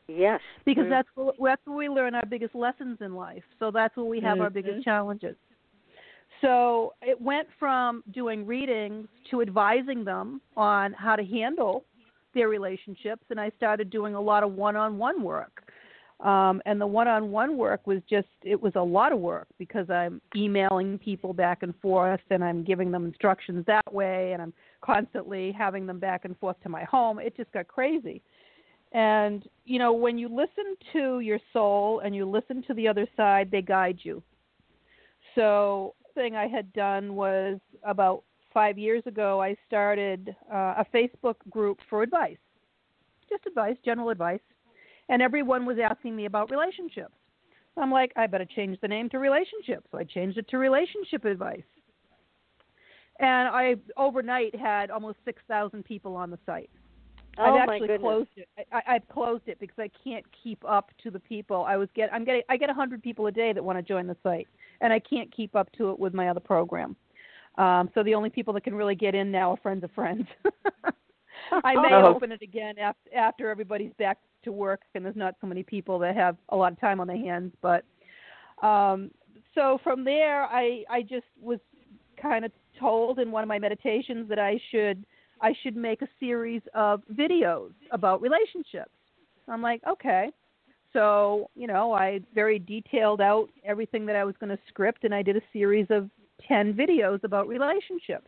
Yes. 0.08 0.42
Because 0.66 0.86
Mm. 0.86 0.90
that's 0.90 1.08
where, 1.16 1.32
that's 1.40 1.62
where 1.66 1.78
we 1.78 1.90
learn 1.90 2.16
our 2.16 2.26
biggest 2.26 2.56
lessons 2.56 2.98
in 3.02 3.16
life. 3.16 3.44
So 3.60 3.72
that's 3.72 3.96
where 3.96 4.06
we 4.06 4.20
have 4.22 4.42
our 4.42 4.50
biggest 4.50 4.80
Mhm. 4.80 4.84
challenges. 4.84 5.38
So 6.42 6.94
it 7.02 7.20
went 7.22 7.50
from 7.60 8.04
doing 8.12 8.46
readings 8.46 9.08
to 9.30 9.42
advising 9.42 10.04
them 10.04 10.42
on 10.58 10.94
how 10.94 11.16
to 11.16 11.24
handle 11.24 11.86
their 12.34 12.50
relationships, 12.50 13.24
and 13.30 13.40
I 13.40 13.50
started 13.52 13.90
doing 13.90 14.16
a 14.16 14.22
lot 14.22 14.44
of 14.44 14.56
one-on-one 14.56 15.22
work. 15.22 15.72
Um, 16.20 16.62
and 16.66 16.80
the 16.80 16.88
one-on-one 16.88 17.58
work 17.58 17.86
was 17.86 18.02
just 18.10 18.28
it 18.44 18.60
was 18.62 18.76
a 18.76 18.82
lot 18.82 19.12
of 19.12 19.20
work 19.20 19.48
because 19.58 19.90
I'm 19.90 20.22
emailing 20.36 20.98
people 20.98 21.34
back 21.34 21.64
and 21.64 21.76
forth, 21.82 22.22
and 22.30 22.44
I'm 22.44 22.64
giving 22.64 22.92
them 22.92 23.06
instructions 23.06 23.66
that 23.66 23.94
way, 23.94 24.34
and 24.34 24.42
I'm 24.42 24.54
constantly 24.84 25.52
having 25.52 25.86
them 25.88 26.00
back 26.00 26.26
and 26.26 26.38
forth 26.38 26.58
to 26.64 26.70
my 26.70 26.84
home. 26.84 27.20
It 27.20 27.36
just 27.36 27.52
got 27.52 27.68
crazy. 27.68 28.22
And 28.92 29.48
you 29.66 29.80
know, 29.80 29.94
when 29.94 30.18
you 30.18 30.28
listen 30.28 30.76
to 30.94 31.20
your 31.20 31.40
soul 31.52 32.02
and 32.04 32.16
you 32.16 32.30
listen 32.30 32.64
to 32.68 32.74
the 32.74 32.88
other 32.88 33.08
side, 33.18 33.50
they 33.50 33.62
guide 33.62 34.00
you. 34.04 34.22
So, 35.36 35.96
thing 36.14 36.36
I 36.36 36.48
had 36.48 36.72
done 36.74 37.16
was 37.16 37.60
about 37.84 38.24
five 38.54 38.78
years 38.78 39.02
ago, 39.08 39.42
I 39.42 39.56
started 39.68 40.36
uh, 40.52 40.76
a 40.78 40.86
Facebook 40.94 41.36
group 41.50 41.80
for 41.90 42.04
advice, 42.04 42.38
just 43.28 43.48
advice, 43.48 43.76
general 43.84 44.10
advice, 44.10 44.42
and 45.10 45.24
everyone 45.24 45.66
was 45.66 45.78
asking 45.84 46.16
me 46.16 46.26
about 46.26 46.52
relationships. 46.52 47.16
I'm 47.78 47.92
like, 47.92 48.12
I 48.16 48.28
better 48.28 48.46
change 48.46 48.80
the 48.82 48.88
name 48.88 49.10
to 49.10 49.18
relationships. 49.18 49.88
So 49.92 49.98
I 49.98 50.04
changed 50.04 50.38
it 50.38 50.48
to 50.50 50.60
relationship 50.60 51.26
advice. 51.26 51.64
And 53.20 53.48
I 53.50 53.76
overnight 53.98 54.56
had 54.56 54.90
almost 54.92 55.18
6,000 55.26 55.84
people 55.84 56.16
on 56.16 56.32
the 56.32 56.40
site. 56.46 56.70
Oh 57.38 57.44
I've 57.44 57.54
my 57.68 57.74
actually 57.76 57.88
goodness. 57.88 58.02
closed 58.02 58.30
it. 58.36 58.48
I, 58.72 58.78
I, 58.78 58.96
I've 58.96 59.08
closed 59.10 59.44
it 59.48 59.60
because 59.60 59.78
I 59.80 59.90
can't 60.04 60.24
keep 60.44 60.64
up 60.68 60.92
to 61.04 61.10
the 61.10 61.20
people. 61.20 61.64
I 61.68 61.78
was 61.78 61.90
get 61.96 62.14
I'm 62.14 62.24
getting 62.24 62.44
I 62.48 62.58
get 62.58 62.70
a 62.70 62.74
hundred 62.76 63.02
people 63.02 63.26
a 63.26 63.32
day 63.32 63.54
that 63.54 63.64
want 63.64 63.80
to 63.80 63.82
join 63.82 64.06
the 64.06 64.16
site, 64.22 64.48
and 64.82 64.94
I 64.94 65.00
can't 65.00 65.36
keep 65.36 65.56
up 65.56 65.72
to 65.74 65.90
it 65.90 65.98
with 66.00 66.14
my 66.14 66.30
other 66.30 66.40
program. 66.40 66.96
Um, 67.58 67.90
so 67.96 68.04
the 68.04 68.14
only 68.14 68.30
people 68.30 68.54
that 68.54 68.64
can 68.64 68.76
really 68.76 68.94
get 68.96 69.16
in 69.16 69.32
now 69.32 69.52
are 69.52 69.58
friends 69.58 69.84
of 69.84 69.90
friends. 69.92 70.28
I 71.64 71.74
may 71.76 71.94
Oh. 71.94 72.14
open 72.16 72.32
it 72.32 72.44
again 72.44 72.78
after 72.78 73.16
after 73.16 73.50
everybody's 73.50 73.94
back 73.98 74.20
to 74.44 74.52
work 74.52 74.82
and 74.94 75.04
there's 75.04 75.16
not 75.16 75.36
so 75.42 75.48
many 75.48 75.64
people 75.64 75.98
that 76.00 76.16
have 76.16 76.38
a 76.50 76.56
lot 76.56 76.72
of 76.72 76.80
time 76.80 77.00
on 77.00 77.08
their 77.08 77.18
hands. 77.18 77.52
But 77.64 77.84
um, 78.62 79.10
so 79.56 79.80
from 79.84 80.04
there, 80.04 80.44
I 80.44 80.84
I 80.90 81.02
just 81.02 81.26
was 81.42 81.60
kind 82.22 82.46
of 82.46 82.52
told 82.80 83.20
in 83.20 83.32
one 83.32 83.44
of 83.44 83.50
my 83.50 83.60
meditations 83.60 84.28
that 84.30 84.40
I 84.40 84.60
should 84.72 85.06
I 85.42 85.54
should 85.62 85.76
make 85.76 86.02
a 86.02 86.08
series 86.20 86.62
of 86.74 87.02
videos 87.14 87.72
about 87.92 88.22
relationships. 88.22 88.92
I'm 89.50 89.62
like, 89.62 89.82
okay. 89.88 90.30
So, 90.94 91.50
you 91.56 91.68
know, 91.68 91.92
I 91.92 92.22
very 92.34 92.60
detailed 92.60 93.20
out 93.20 93.50
everything 93.66 94.06
that 94.06 94.16
I 94.16 94.24
was 94.24 94.36
going 94.40 94.56
to 94.56 94.64
script 94.70 95.04
and 95.04 95.14
I 95.14 95.22
did 95.22 95.36
a 95.36 95.42
series 95.52 95.88
of 95.90 96.10
10 96.48 96.74
videos 96.74 97.24
about 97.24 97.48
relationships. 97.48 98.28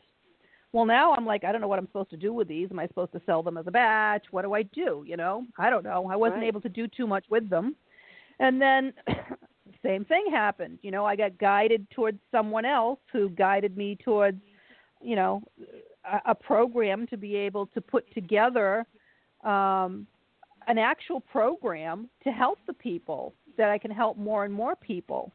Well, 0.74 0.86
now 0.86 1.14
I'm 1.14 1.26
like, 1.26 1.46
I 1.46 1.54
don't 1.54 1.62
know 1.62 1.70
what 1.70 1.80
I'm 1.80 1.88
supposed 1.88 2.10
to 2.10 2.18
do 2.18 2.34
with 2.34 2.50
these. 2.50 2.68
Am 2.70 2.80
I 2.80 2.88
supposed 2.88 3.14
to 3.14 3.22
sell 3.26 3.42
them 3.42 3.58
as 3.58 3.66
a 3.68 3.72
batch? 3.72 4.26
What 4.32 4.42
do 4.42 4.54
I 4.54 4.64
do? 4.64 5.06
You 5.08 5.16
know, 5.16 5.46
I 5.58 5.70
don't 5.70 5.86
know. 5.86 6.10
I 6.12 6.18
wasn't 6.18 6.42
Right. 6.42 6.48
able 6.48 6.60
to 6.62 6.70
do 6.70 6.86
too 6.88 7.08
much 7.08 7.24
with 7.30 7.50
them. 7.50 7.76
And 8.40 8.62
then 8.62 8.92
same 9.86 10.06
thing 10.06 10.26
happened. 10.32 10.80
You 10.82 10.92
know, 10.92 11.06
I 11.06 11.16
got 11.16 11.38
guided 11.38 11.90
towards 11.92 12.20
someone 12.32 12.66
else 12.66 13.00
who 13.12 13.30
guided 13.30 13.78
me 13.78 13.98
towards, 14.04 14.42
you 15.02 15.16
know, 15.16 15.44
a, 16.04 16.32
a 16.32 16.36
program 16.36 17.08
to 17.08 17.18
be 17.18 17.36
able 17.36 17.68
to 17.68 17.82
put 17.82 18.12
together 18.14 18.86
um, 19.44 20.08
an 20.68 20.78
actual 20.78 21.20
program 21.20 22.10
to 22.24 22.32
help 22.32 22.60
the 22.68 22.74
people 22.74 23.34
that 23.58 23.70
I 23.70 23.78
can 23.78 23.92
help 23.92 24.18
more 24.18 24.46
and 24.46 24.54
more 24.54 24.76
people. 24.76 25.32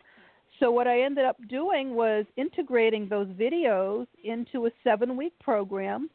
So 0.59 0.71
what 0.71 0.87
I 0.87 1.03
ended 1.03 1.25
up 1.25 1.37
doing 1.49 1.95
was 1.95 2.27
integrating 2.37 3.09
those 3.09 3.29
videos 3.29 4.07
into 4.23 4.67
a 4.67 4.71
seven-week 4.85 5.33
program 5.41 6.11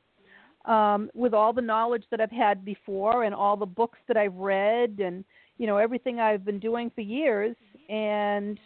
um, 0.65 1.09
with 1.13 1.33
all 1.33 1.53
the 1.53 1.61
knowledge 1.61 2.03
that 2.11 2.21
I've 2.21 2.31
had 2.31 2.65
before 2.65 3.23
and 3.23 3.33
all 3.33 3.57
the 3.57 3.65
books 3.65 3.99
that 4.07 4.17
I've 4.17 4.35
read 4.35 4.99
and 4.99 5.23
you 5.57 5.67
know 5.67 5.77
everything 5.77 6.19
I've 6.19 6.43
been 6.43 6.59
doing 6.59 6.91
for 6.93 7.01
years. 7.01 7.55
And 7.89 8.59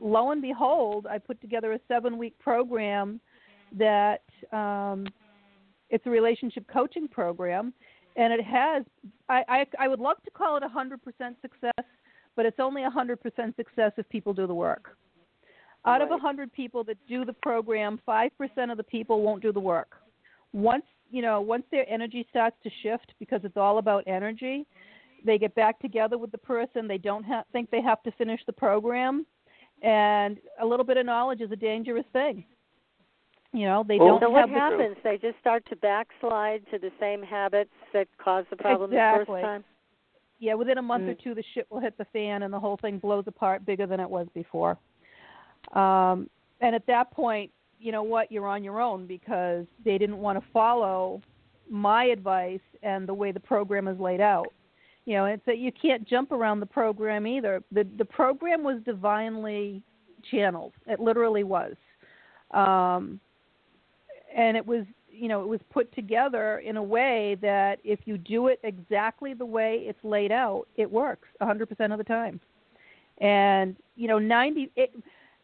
lo 0.00 0.30
and 0.30 0.42
behold, 0.42 1.06
I 1.08 1.18
put 1.18 1.40
together 1.40 1.72
a 1.72 1.80
seven-week 1.88 2.38
program 2.38 3.20
that 3.78 4.22
um, 4.52 5.06
it's 5.90 6.06
a 6.06 6.10
relationship 6.10 6.64
coaching 6.72 7.08
program, 7.08 7.72
and 8.16 8.32
it 8.32 8.44
has. 8.44 8.84
I, 9.28 9.42
I 9.48 9.66
I 9.78 9.88
would 9.88 10.00
love 10.00 10.16
to 10.24 10.30
call 10.30 10.56
it 10.56 10.62
a 10.62 10.68
hundred 10.68 11.02
percent 11.02 11.36
success, 11.42 11.84
but 12.36 12.46
it's 12.46 12.60
only 12.60 12.84
a 12.84 12.90
hundred 12.90 13.20
percent 13.20 13.56
success 13.56 13.92
if 13.96 14.08
people 14.08 14.32
do 14.32 14.46
the 14.46 14.54
work. 14.54 14.96
Out 15.86 16.00
of 16.00 16.10
a 16.10 16.18
hundred 16.18 16.52
people 16.52 16.82
that 16.84 16.96
do 17.08 17.24
the 17.24 17.32
program, 17.32 18.00
five 18.06 18.30
percent 18.38 18.70
of 18.70 18.76
the 18.76 18.84
people 18.84 19.22
won't 19.22 19.42
do 19.42 19.52
the 19.52 19.60
work. 19.60 19.96
Once 20.52 20.84
you 21.10 21.22
know, 21.22 21.40
once 21.40 21.64
their 21.70 21.88
energy 21.88 22.26
starts 22.30 22.56
to 22.64 22.70
shift, 22.82 23.12
because 23.18 23.40
it's 23.44 23.56
all 23.56 23.78
about 23.78 24.02
energy, 24.06 24.66
they 25.24 25.38
get 25.38 25.54
back 25.54 25.78
together 25.80 26.18
with 26.18 26.30
the 26.32 26.38
person. 26.38 26.86
They 26.86 26.98
don't 26.98 27.24
ha- 27.24 27.44
think 27.52 27.70
they 27.70 27.80
have 27.82 28.02
to 28.04 28.10
finish 28.12 28.40
the 28.46 28.52
program, 28.52 29.26
and 29.82 30.38
a 30.60 30.66
little 30.66 30.84
bit 30.84 30.96
of 30.96 31.06
knowledge 31.06 31.40
is 31.40 31.50
a 31.50 31.56
dangerous 31.56 32.06
thing. 32.12 32.44
You 33.52 33.66
know, 33.66 33.84
they 33.86 33.98
Oh. 34.00 34.06
don't 34.08 34.20
So 34.20 34.30
what 34.30 34.40
have 34.40 34.50
the 34.50 34.58
happens? 34.58 34.96
They 35.04 35.16
just 35.18 35.38
start 35.38 35.64
to 35.66 35.76
backslide 35.76 36.66
to 36.70 36.78
the 36.78 36.90
same 36.98 37.22
habits 37.22 37.70
that 37.92 38.08
caused 38.18 38.50
the 38.50 38.56
problem 38.56 38.90
the 38.90 38.96
first 38.96 39.30
time. 39.30 39.64
yeah, 40.40 40.54
within 40.54 40.78
a 40.78 40.82
month 40.82 41.08
or 41.08 41.14
Mm. 41.14 41.20
two, 41.20 41.34
the 41.34 41.42
shit 41.54 41.70
will 41.70 41.78
hit 41.80 41.96
the 41.96 42.04
fan 42.06 42.42
and 42.42 42.52
the 42.52 42.58
whole 42.58 42.76
thing 42.76 42.98
blows 42.98 43.26
apart 43.28 43.64
bigger 43.64 43.86
than 43.86 44.00
it 44.00 44.10
was 44.10 44.28
before. 44.30 44.76
Um, 45.72 46.28
and 46.60 46.74
at 46.74 46.84
that 46.86 47.10
point, 47.12 47.52
you 47.78 47.92
know 47.92 48.02
what? 48.02 48.30
You're 48.32 48.46
on 48.46 48.64
your 48.64 48.80
own 48.80 49.06
because 49.06 49.66
they 49.84 49.98
didn't 49.98 50.18
want 50.18 50.38
to 50.42 50.44
follow 50.50 51.22
my 51.70 52.04
advice 52.06 52.60
and 52.82 53.06
the 53.08 53.14
way 53.14 53.30
the 53.32 53.40
program 53.40 53.88
is 53.88 53.98
laid 54.00 54.20
out. 54.20 54.52
You 55.06 55.14
know, 55.14 55.24
it's 55.26 55.44
that 55.46 55.58
you 55.58 55.70
can't 55.70 56.08
jump 56.08 56.32
around 56.32 56.60
the 56.60 56.66
program 56.66 57.26
either. 57.26 57.62
The 57.72 57.86
the 57.98 58.04
program 58.04 58.62
was 58.62 58.80
divinely 58.84 59.82
channeled. 60.30 60.72
It 60.86 61.00
literally 61.00 61.44
was. 61.44 61.74
Um, 62.52 63.20
and 64.34 64.56
it 64.56 64.66
was 64.66 64.84
you 65.10 65.28
know 65.28 65.42
it 65.42 65.48
was 65.48 65.60
put 65.72 65.94
together 65.94 66.58
in 66.58 66.76
a 66.76 66.82
way 66.82 67.36
that 67.40 67.78
if 67.84 68.00
you 68.04 68.18
do 68.18 68.48
it 68.48 68.58
exactly 68.64 69.32
the 69.32 69.46
way 69.46 69.82
it's 69.86 70.02
laid 70.02 70.32
out 70.32 70.66
it 70.76 70.90
works 70.90 71.28
100% 71.40 71.92
of 71.92 71.98
the 71.98 72.04
time 72.04 72.40
and 73.18 73.76
you 73.96 74.08
know 74.08 74.18
90 74.18 74.70
it, 74.76 74.92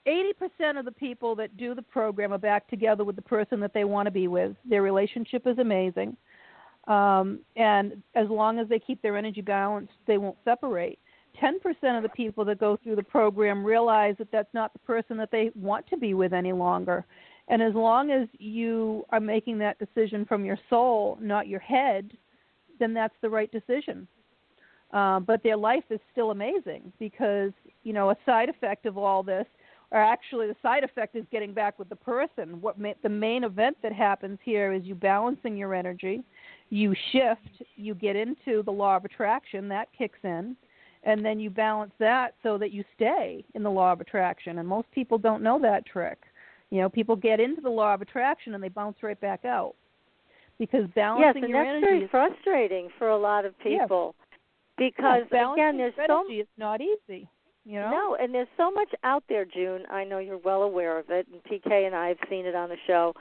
80% 0.07 0.79
of 0.79 0.87
the 0.87 0.93
people 0.93 1.37
that 1.37 1.57
do 1.57 1.75
the 1.75 1.83
program 1.83 2.33
are 2.33 2.39
back 2.39 2.67
together 2.69 3.05
with 3.05 3.17
the 3.17 3.23
person 3.23 3.61
that 3.61 3.75
they 3.75 3.85
want 3.85 4.07
to 4.07 4.11
be 4.11 4.29
with 4.29 4.57
their 4.69 4.83
relationship 4.83 5.47
is 5.47 5.59
amazing 5.59 6.17
um, 6.89 7.41
and 7.57 8.03
as 8.15 8.29
long 8.29 8.59
as 8.59 8.69
they 8.69 8.79
keep 8.79 9.01
their 9.03 9.17
energy 9.17 9.41
balanced 9.41 9.93
they 10.07 10.19
won't 10.19 10.37
separate 10.45 10.99
10% 11.41 11.55
of 11.97 12.03
the 12.03 12.09
people 12.11 12.45
that 12.45 12.59
go 12.59 12.77
through 12.83 12.97
the 12.97 13.03
program 13.03 13.65
realize 13.65 14.15
that 14.19 14.33
that's 14.33 14.53
not 14.53 14.73
the 14.73 14.79
person 14.81 15.17
that 15.17 15.31
they 15.31 15.51
want 15.55 15.87
to 15.87 15.97
be 15.97 16.15
with 16.15 16.33
any 16.33 16.53
longer 16.53 17.05
and 17.51 17.61
as 17.61 17.75
long 17.75 18.13
as 18.13 18.29
you 18.39 19.05
are 19.11 19.19
making 19.19 19.59
that 19.59 19.77
decision 19.79 20.25
from 20.25 20.45
your 20.45 20.59
soul, 20.71 21.19
not 21.21 21.49
your 21.49 21.59
head, 21.59 22.13
then 22.79 22.95
that's 22.95 23.15
the 23.23 23.29
right 23.29 23.51
decision. 23.51 24.07
Uh, 24.93 25.19
but 25.19 25.43
their 25.43 25.57
life 25.57 25.83
is 25.91 25.99
still 26.13 26.31
amazing 26.31 26.93
because, 27.01 27.51
you 27.83 27.93
know, 27.93 28.11
a 28.11 28.17
side 28.25 28.49
effect 28.49 28.87
of 28.87 28.97
all 28.97 29.25
this, 29.25 29.47
or 29.91 30.01
actually 30.01 30.47
the 30.47 30.57
side 30.63 30.85
effect 30.85 31.17
is 31.17 31.25
getting 31.33 31.53
back 31.53 31.77
with 31.77 31.89
the 31.89 31.97
person. 31.97 32.61
What 32.61 32.77
the 33.03 33.09
main 33.09 33.43
event 33.43 33.77
that 33.83 33.93
happens 33.93 34.39
here 34.45 34.73
is 34.73 34.85
you 34.85 34.95
balancing 34.95 35.57
your 35.57 35.75
energy, 35.75 36.23
you 36.71 36.95
shift, 37.13 37.65
you 37.77 37.95
get 37.95 38.17
into 38.17 38.63
the 38.63 38.71
law 38.71 38.97
of 38.97 39.05
attraction, 39.05 39.69
that 39.69 39.89
kicks 39.97 40.19
in, 40.23 40.57
and 41.03 41.25
then 41.25 41.41
you 41.41 41.51
balance 41.51 41.93
that 41.99 42.35
so 42.43 42.57
that 42.59 42.71
you 42.73 42.85
stay 42.95 43.45
in 43.55 43.63
the 43.63 43.71
law 43.71 43.93
of 43.93 44.01
attraction. 44.01 44.59
And 44.59 44.69
most 44.69 44.91
people 44.93 45.19
don't 45.19 45.43
know 45.43 45.59
that 45.61 45.85
trick. 45.87 46.19
You 46.71 46.81
know, 46.81 46.89
people 46.89 47.17
get 47.17 47.41
into 47.41 47.61
the 47.61 47.71
law 47.71 47.95
of 47.95 48.03
attraction 48.03 48.55
and 48.55 48.63
they 48.63 48.69
bounce 48.69 49.03
right 49.03 49.21
back 49.21 49.45
out 49.45 49.75
because 50.59 50.85
balancing 50.95 51.25
yes, 51.27 51.35
and 51.43 51.49
your 51.49 51.65
that's 51.65 51.69
energy 51.69 51.87
very 51.87 52.05
is 52.05 52.11
frustrating 52.11 52.89
for 52.99 53.09
a 53.09 53.19
lot 53.19 53.45
of 53.45 53.55
Yes. 53.65 53.83
people 53.83 54.15
because 54.79 55.23
yeah, 55.33 55.39
balancing 55.39 55.65
again, 55.65 55.77
there's 55.79 55.95
so 56.07 56.21
energy 56.21 56.41
is 56.41 56.49
not 56.57 56.81
easy. 56.81 57.29
You 57.65 57.81
know, 57.81 57.91
No, 57.91 58.17
and 58.21 58.33
there's 58.33 58.49
so 58.57 58.71
much 58.71 58.89
out 59.05 59.25
there, 59.29 59.45
June. 59.45 59.85
I 59.91 60.05
know 60.05 60.19
you're 60.19 60.39
well 60.39 60.63
aware 60.63 60.99
of 60.99 61.11
it, 61.11 61.27
and 61.33 61.43
PK 61.45 61.87
and 61.87 61.95
I 61.95 62.09
have 62.09 62.19
seen 62.29 62.47
it 62.47 62.55
on 62.55 62.69
the 62.69 62.77
show 62.87 63.15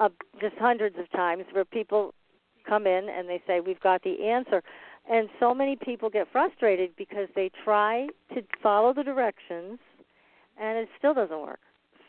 uh, 0.00 0.08
just 0.40 0.56
hundreds 0.56 0.98
of 0.98 1.10
times 1.12 1.44
where 1.52 1.64
people 1.64 2.14
come 2.68 2.86
in 2.86 3.08
and 3.08 3.28
they 3.28 3.42
say, 3.46 3.60
We've 3.60 3.80
got 3.80 4.02
the 4.02 4.24
answer. 4.24 4.62
And 5.10 5.28
so 5.40 5.54
many 5.54 5.76
people 5.76 6.10
get 6.10 6.26
frustrated 6.30 6.90
because 6.96 7.28
they 7.34 7.50
try 7.64 8.08
to 8.34 8.42
follow 8.62 8.92
the 8.92 9.02
directions 9.02 9.78
and 10.60 10.78
it 10.78 10.88
still 10.98 11.14
doesn't 11.14 11.40
work. 11.40 11.60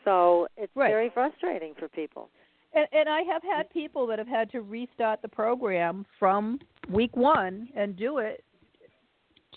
So 0.04 0.48
it's 0.56 0.74
Right. 0.74 0.88
very 0.90 1.10
frustrating 1.10 1.74
for 1.78 1.88
people. 1.88 2.28
And, 2.74 2.86
and 2.92 3.08
I 3.08 3.22
have 3.22 3.42
had 3.42 3.70
people 3.70 4.06
that 4.08 4.18
have 4.18 4.28
had 4.28 4.50
to 4.52 4.60
restart 4.60 5.22
the 5.22 5.28
program 5.28 6.04
from 6.18 6.60
week 6.88 7.16
one 7.16 7.68
and 7.74 7.96
do 7.96 8.18
it 8.18 8.44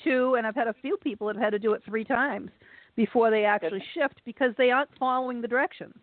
two, 0.04 0.36
and 0.36 0.48
I've 0.48 0.56
had 0.56 0.68
a 0.68 0.74
few 0.82 0.98
people 0.98 1.28
that 1.28 1.36
have 1.36 1.44
had 1.44 1.50
to 1.52 1.60
do 1.60 1.74
it 1.74 1.82
three 1.86 2.04
times 2.04 2.50
before 2.96 3.30
they 3.30 3.46
actually 3.46 3.84
shift 3.94 4.22
because 4.26 4.54
they 4.58 4.72
aren't 4.72 4.90
following 5.00 5.42
the 5.42 5.48
directions. 5.48 5.96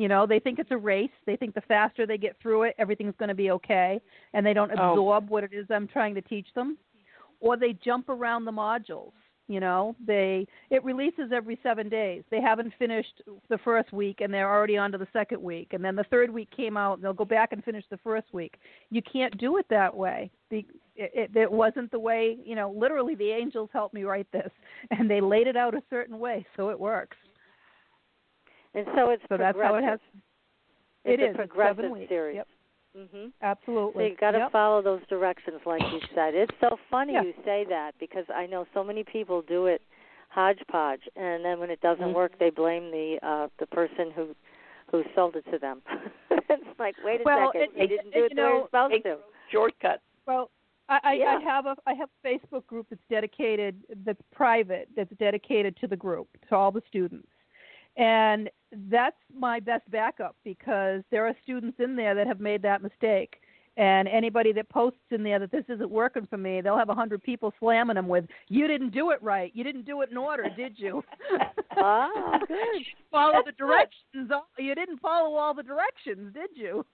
You 0.00 0.08
know, 0.08 0.26
they 0.26 0.38
think 0.38 0.58
it's 0.58 0.70
a 0.70 0.78
race. 0.78 1.10
They 1.26 1.36
think 1.36 1.54
the 1.54 1.60
faster 1.60 2.06
they 2.06 2.16
get 2.16 2.34
through 2.40 2.62
it, 2.62 2.74
everything's 2.78 3.14
going 3.18 3.28
to 3.28 3.34
be 3.34 3.50
okay, 3.50 4.00
and 4.32 4.46
they 4.46 4.54
don't 4.54 4.70
Oh. 4.70 4.92
absorb 4.92 5.28
what 5.28 5.44
it 5.44 5.52
is 5.52 5.66
I'm 5.70 5.86
trying 5.86 6.14
to 6.14 6.22
teach 6.22 6.46
them. 6.54 6.78
Or 7.40 7.58
they 7.58 7.74
jump 7.74 8.08
around 8.08 8.46
the 8.46 8.50
modules. 8.50 9.12
You 9.46 9.60
know, 9.60 9.94
they 10.06 10.46
it 10.70 10.82
releases 10.84 11.32
every 11.32 11.58
seven 11.62 11.90
days. 11.90 12.22
They 12.30 12.40
haven't 12.40 12.72
finished 12.78 13.20
the 13.50 13.58
first 13.58 13.92
week, 13.92 14.22
and 14.22 14.32
they're 14.32 14.48
already 14.50 14.78
on 14.78 14.90
to 14.92 14.96
the 14.96 15.08
second 15.12 15.42
week, 15.42 15.74
and 15.74 15.84
then 15.84 15.96
the 15.96 16.04
third 16.04 16.30
week 16.30 16.50
came 16.50 16.78
out, 16.78 16.94
and 16.94 17.04
they'll 17.04 17.12
go 17.12 17.26
back 17.26 17.52
and 17.52 17.62
finish 17.62 17.84
the 17.90 17.98
first 17.98 18.32
week. 18.32 18.54
You 18.88 19.02
can't 19.02 19.36
do 19.36 19.58
it 19.58 19.66
that 19.68 19.94
way. 19.94 20.30
It, 20.50 20.64
it, 20.96 21.36
it 21.36 21.52
wasn't 21.52 21.90
the 21.90 21.98
way. 21.98 22.38
You 22.42 22.54
know, 22.54 22.70
literally, 22.70 23.16
the 23.16 23.32
angels 23.32 23.68
helped 23.72 23.92
me 23.92 24.04
write 24.04 24.30
this, 24.32 24.50
and 24.92 25.10
they 25.10 25.20
laid 25.20 25.46
it 25.46 25.56
out 25.58 25.74
a 25.74 25.82
certain 25.90 26.18
way, 26.18 26.46
so 26.56 26.70
it 26.70 26.80
works. 26.80 27.18
And 28.74 28.86
so 28.94 29.10
it's 29.10 29.22
So 29.28 29.36
that's 29.36 29.58
how 29.60 29.74
it 29.76 29.84
has. 29.84 29.98
It's 31.04 31.20
it 31.20 31.20
a 31.20 31.24
is. 31.24 31.28
It's 31.30 31.36
progressive 31.36 31.76
seven 31.78 31.92
weeks. 31.92 32.08
series. 32.08 32.36
Yep, 32.36 32.48
hmm 32.96 33.24
So 33.24 33.30
absolutely. 33.42 34.08
you 34.08 34.16
got 34.16 34.32
to 34.32 34.38
Yep. 34.38 34.52
follow 34.52 34.82
those 34.82 35.00
directions, 35.08 35.60
like 35.66 35.82
you 35.82 36.00
said. 36.14 36.34
It's 36.34 36.52
so 36.60 36.76
funny 36.90 37.14
Yeah. 37.14 37.22
you 37.22 37.34
say 37.44 37.64
that 37.68 37.92
because 37.98 38.24
I 38.34 38.46
know 38.46 38.66
so 38.74 38.84
many 38.84 39.02
people 39.04 39.42
do 39.42 39.66
it 39.66 39.82
hodgepodge, 40.28 41.00
and 41.16 41.44
then 41.44 41.58
when 41.58 41.70
it 41.70 41.80
doesn't 41.80 42.10
Mhm. 42.10 42.14
work, 42.14 42.38
they 42.38 42.50
blame 42.50 42.90
the 42.90 43.18
uh 43.22 43.48
the 43.58 43.66
person 43.66 44.10
who 44.12 44.34
who 44.90 45.04
sold 45.14 45.36
it 45.36 45.44
to 45.52 45.58
them. 45.58 45.82
it's 46.30 46.78
like, 46.80 46.96
wait 47.04 47.20
a 47.20 47.24
Well, 47.24 47.52
second, 47.52 47.62
it- 47.62 47.76
you 47.76 47.82
it- 47.84 47.88
didn't 47.88 48.06
it- 48.08 48.14
do 48.14 48.24
it 48.24 48.30
you 48.32 48.36
the 48.36 48.42
way 48.42 48.48
you're 48.48 48.64
supposed 48.66 48.94
it- 48.94 49.02
to. 49.04 49.18
Shortcut. 49.50 50.00
Well, 50.26 50.50
I, 50.88 51.00
I, 51.04 51.12
Yeah. 51.14 51.36
I 51.36 51.40
have 51.42 51.66
a 51.66 51.76
I 51.86 51.94
have 51.94 52.08
a 52.24 52.28
Facebook 52.28 52.66
group 52.66 52.86
that's 52.90 53.02
dedicated 53.08 53.82
that's 54.04 54.20
private 54.32 54.88
that's 54.96 55.10
dedicated 55.18 55.76
to 55.78 55.86
the 55.86 55.96
group 55.96 56.28
to 56.48 56.54
all 56.56 56.70
the 56.72 56.82
students, 56.88 57.28
and 58.00 58.48
that's 58.88 59.16
my 59.36 59.60
best 59.60 59.88
backup 59.90 60.34
because 60.42 61.02
there 61.10 61.26
are 61.26 61.34
students 61.42 61.78
in 61.78 61.96
there 61.96 62.14
that 62.14 62.26
have 62.26 62.40
made 62.40 62.62
that 62.62 62.82
mistake. 62.82 63.36
And 63.76 64.08
anybody 64.08 64.52
that 64.52 64.68
posts 64.68 64.98
in 65.10 65.22
there 65.22 65.38
that 65.38 65.52
this 65.52 65.64
isn't 65.68 65.90
working 65.90 66.26
for 66.28 66.36
me, 66.36 66.60
they'll 66.60 66.76
have 66.76 66.88
a 66.88 66.94
hundred 66.94 67.22
people 67.22 67.52
slamming 67.58 67.94
them 67.94 68.08
with, 68.08 68.26
"You 68.48 68.66
didn't 68.66 68.90
do 68.90 69.10
it 69.10 69.22
right. 69.22 69.52
You 69.54 69.64
didn't 69.64 69.86
do 69.86 70.02
it 70.02 70.10
in 70.10 70.16
order, 70.16 70.48
did 70.56 70.78
you?" 70.78 71.04
Ah, 71.82 72.38
good. 72.48 72.58
follow 73.12 73.42
the 73.46 73.52
directions. 73.52 74.30
You 74.58 74.74
didn't 74.74 74.98
follow 74.98 75.36
all 75.36 75.54
the 75.54 75.62
directions, 75.62 76.34
did 76.34 76.50
you? 76.54 76.84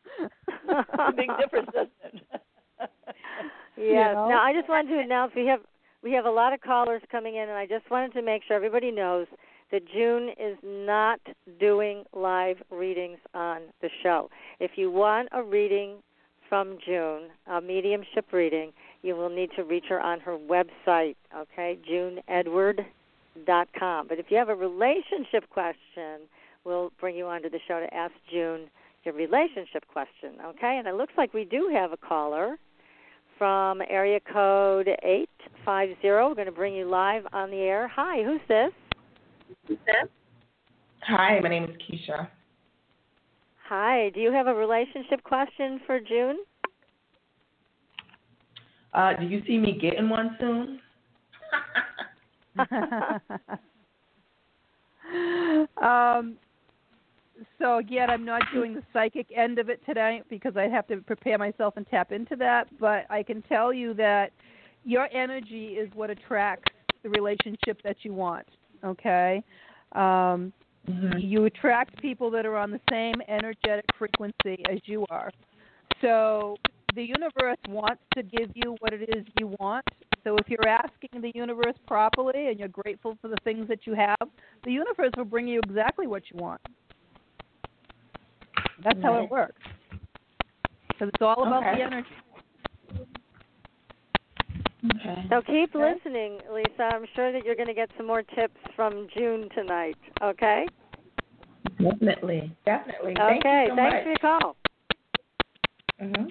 Big 1.17 1.31
difference, 1.41 1.67
doesn't 1.73 1.91
it? 2.05 2.41
Yes. 3.77 4.15
know? 4.15 4.29
Now 4.29 4.43
I 4.43 4.53
just 4.53 4.69
wanted 4.69 4.95
to 4.95 5.01
announce 5.01 5.33
we 5.35 5.47
have 5.47 5.61
we 6.03 6.13
have 6.13 6.27
a 6.27 6.31
lot 6.31 6.53
of 6.53 6.61
callers 6.61 7.03
coming 7.11 7.37
in, 7.37 7.49
and 7.49 7.59
I 7.59 7.67
just 7.67 7.91
wanted 7.91 8.13
to 8.13 8.23
make 8.23 8.43
sure 8.47 8.55
everybody 8.55 8.91
knows 8.91 9.27
that 9.73 9.83
June 9.93 10.31
is 10.39 10.57
not 10.63 11.21
doing 11.59 12.05
live 12.13 12.59
readings 12.71 13.19
on 13.35 13.63
the 13.83 13.89
show. 14.03 14.31
If 14.61 14.73
you 14.77 14.91
want 14.91 15.29
a 15.33 15.43
reading 15.43 15.97
from 16.49 16.79
June, 16.87 17.31
a 17.47 17.61
mediumship 17.61 18.33
reading, 18.33 18.73
you 19.03 19.17
will 19.17 19.29
need 19.29 19.51
to 19.57 19.65
reach 19.65 19.87
her 19.89 20.01
on 20.01 20.21
her 20.21 20.39
website. 20.39 21.17
Okay, 21.37 21.79
JuneEdward.com. 21.91 24.09
But 24.09 24.19
if 24.19 24.31
you 24.31 24.37
have 24.37 24.49
a 24.49 24.55
relationship 24.55 25.51
question, 25.51 26.29
we'll 26.65 26.93
bring 27.01 27.17
you 27.17 27.27
onto 27.27 27.51
the 27.51 27.59
show 27.67 27.81
to 27.81 27.93
ask 27.95 28.15
June 28.31 28.71
your 29.05 29.15
relationship 29.15 29.87
question. 29.89 30.35
Okay, 30.45 30.77
and 30.79 30.87
it 30.87 30.95
looks 30.95 31.15
like 31.17 31.35
we 31.35 31.45
do 31.45 31.69
have 31.73 31.93
a 31.93 31.97
caller 31.97 32.57
from 33.39 33.83
area 33.89 34.21
code 34.21 34.89
850. 35.03 35.97
We're 36.03 36.35
going 36.35 36.47
to 36.47 36.53
bring 36.53 36.75
you 36.75 36.89
live 36.89 37.27
on 37.33 37.51
the 37.51 37.59
air. 37.59 37.89
Hi, 37.89 38.23
who's 38.25 38.41
this? 38.49 38.73
Hi, 41.03 41.41
my 41.41 41.49
name 41.49 41.65
is 41.65 41.77
Keisha. 41.77 42.29
Hi, 43.69 44.11
do 44.15 44.21
you 44.21 44.33
have 44.33 44.47
a 44.47 44.55
relationship 44.55 45.23
question 45.25 45.81
for 45.87 46.01
June? 46.01 46.39
Uh, 48.93 49.15
do 49.15 49.27
you 49.27 49.43
see 49.47 49.59
me 49.59 49.79
getting 49.81 50.09
one 50.09 50.37
soon? 50.41 50.81
um, 55.83 56.37
so 57.59 57.79
again, 57.79 58.11
I'm 58.11 58.25
not 58.25 58.43
doing 58.53 58.75
the 58.75 58.83
psychic 58.93 59.27
end 59.37 59.59
of 59.59 59.69
it 59.69 59.81
tonight 59.85 60.25
because 60.31 60.57
I 60.57 60.69
have 60.69 60.87
to 60.89 60.99
prepare 60.99 61.39
myself 61.39 61.75
and 61.77 61.87
tap 61.87 62.13
into 62.13 62.37
that. 62.37 62.69
But 62.81 63.05
I 63.11 63.23
can 63.23 63.43
tell 63.43 63.73
you 63.73 63.95
that 63.95 64.33
your 64.85 65.09
energy 65.13 65.75
is 65.75 65.91
what 65.95 66.11
attracts 66.11 66.73
the 67.03 67.11
relationship 67.11 67.83
that 67.85 67.97
you 68.03 68.15
want. 68.15 68.47
Okay, 68.87 69.43
um, 69.93 70.53
Mhm. 70.89 71.21
you 71.21 71.45
attract 71.47 72.01
people 72.01 72.31
that 72.31 72.47
are 72.47 72.57
on 72.57 72.71
the 72.71 72.81
same 72.89 73.21
energetic 73.27 73.85
frequency 73.99 74.65
as 74.71 74.79
you 74.85 75.05
are. 75.11 75.31
So 76.01 76.57
the 76.95 77.03
universe 77.03 77.59
wants 77.69 78.03
to 78.15 78.23
give 78.23 78.51
you 78.55 78.77
what 78.81 78.93
it 78.93 79.09
is 79.17 79.27
you 79.41 79.55
want. 79.59 79.85
So 80.23 80.37
if 80.37 80.49
you're 80.49 80.69
asking 80.69 81.21
the 81.21 81.33
universe 81.35 81.77
properly 81.87 82.49
and 82.49 82.59
you're 82.59 82.69
grateful 82.69 83.17
for 83.21 83.29
the 83.29 83.37
things 83.45 83.67
that 83.69 83.87
you 83.87 83.95
have, 83.95 84.29
the 84.65 84.73
universe 84.73 85.11
will 85.17 85.25
bring 85.25 85.49
you 85.49 85.61
exactly 85.61 86.07
what 86.07 86.23
you 86.31 86.39
want. 86.41 86.61
That's 88.83 89.03
how 89.03 89.23
it 89.23 89.31
works. 89.31 89.61
Because 90.89 91.09
it's 91.09 91.23
all 91.23 91.43
about 91.43 91.63
Okay. 91.63 91.77
the 91.77 91.83
energy. 91.83 92.09
Okay. 94.95 95.27
So 95.31 95.43
keep 95.43 95.75
Okay. 95.75 95.95
listening, 95.95 96.39
Lisa. 96.53 96.83
I'm 96.83 97.07
sure 97.15 97.33
that 97.33 97.45
you're 97.45 97.57
going 97.57 97.69
to 97.69 97.75
get 97.75 97.91
some 97.97 98.07
more 98.07 98.23
tips 98.23 98.61
from 98.75 99.09
June 99.17 99.49
tonight. 99.55 99.97
Okay? 100.23 100.67
Definitely. 101.81 102.57
Definitely. 102.65 103.15
Thank 103.17 103.45
okay, 103.45 103.65
you 103.65 103.71
so 103.71 103.77
thanks 103.77 103.95
much. 103.95 104.03
for 104.03 104.09
your 104.09 104.41
call. 104.41 104.57
hmm 106.01 106.29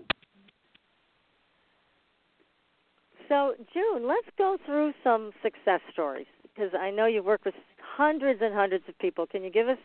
So, 3.27 3.55
June, 3.73 4.07
let's 4.07 4.27
go 4.37 4.57
through 4.65 4.93
some 5.03 5.31
success 5.43 5.81
stories 5.91 6.27
because 6.43 6.71
I 6.79 6.89
know 6.91 7.05
you 7.05 7.23
work 7.23 7.43
with 7.43 7.55
hundreds 7.97 8.41
and 8.41 8.53
hundreds 8.53 8.83
of 8.87 8.97
people. 8.99 9.25
Can 9.27 9.43
you 9.43 9.51
give 9.51 9.67
us 9.67 9.77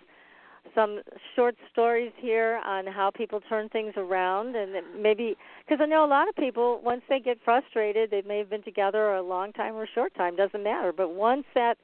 some 0.75 1.01
short 1.35 1.57
stories 1.73 2.13
here 2.17 2.61
on 2.65 2.87
how 2.87 3.11
people 3.11 3.41
turn 3.49 3.69
things 3.69 3.93
around 3.97 4.57
and 4.57 4.73
maybe 5.01 5.37
because 5.67 5.83
I 5.83 5.87
know 5.87 6.05
a 6.05 6.07
lot 6.07 6.29
of 6.29 6.37
people 6.37 6.81
once 6.83 7.03
they 7.09 7.21
get 7.21 7.39
frustrated, 7.45 8.11
they 8.11 8.23
may 8.23 8.39
have 8.39 8.51
been 8.51 8.63
together 8.63 9.15
a 9.15 9.23
long 9.23 9.53
time 9.53 9.75
or 9.75 9.85
a 9.85 9.89
short 9.95 10.15
time, 10.15 10.37
doesn't 10.37 10.63
matter, 10.63 10.93
but 10.93 11.11
once 11.11 11.45
that 11.55 11.77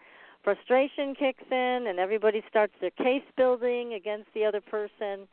frustration 0.44 1.14
kicks 1.14 1.44
in 1.50 1.86
and 1.88 1.98
everybody 1.98 2.42
starts 2.48 2.72
their 2.80 2.90
case 2.90 3.24
building 3.36 3.94
against 3.94 4.28
the 4.34 4.44
other 4.44 4.60
person, 4.60 5.26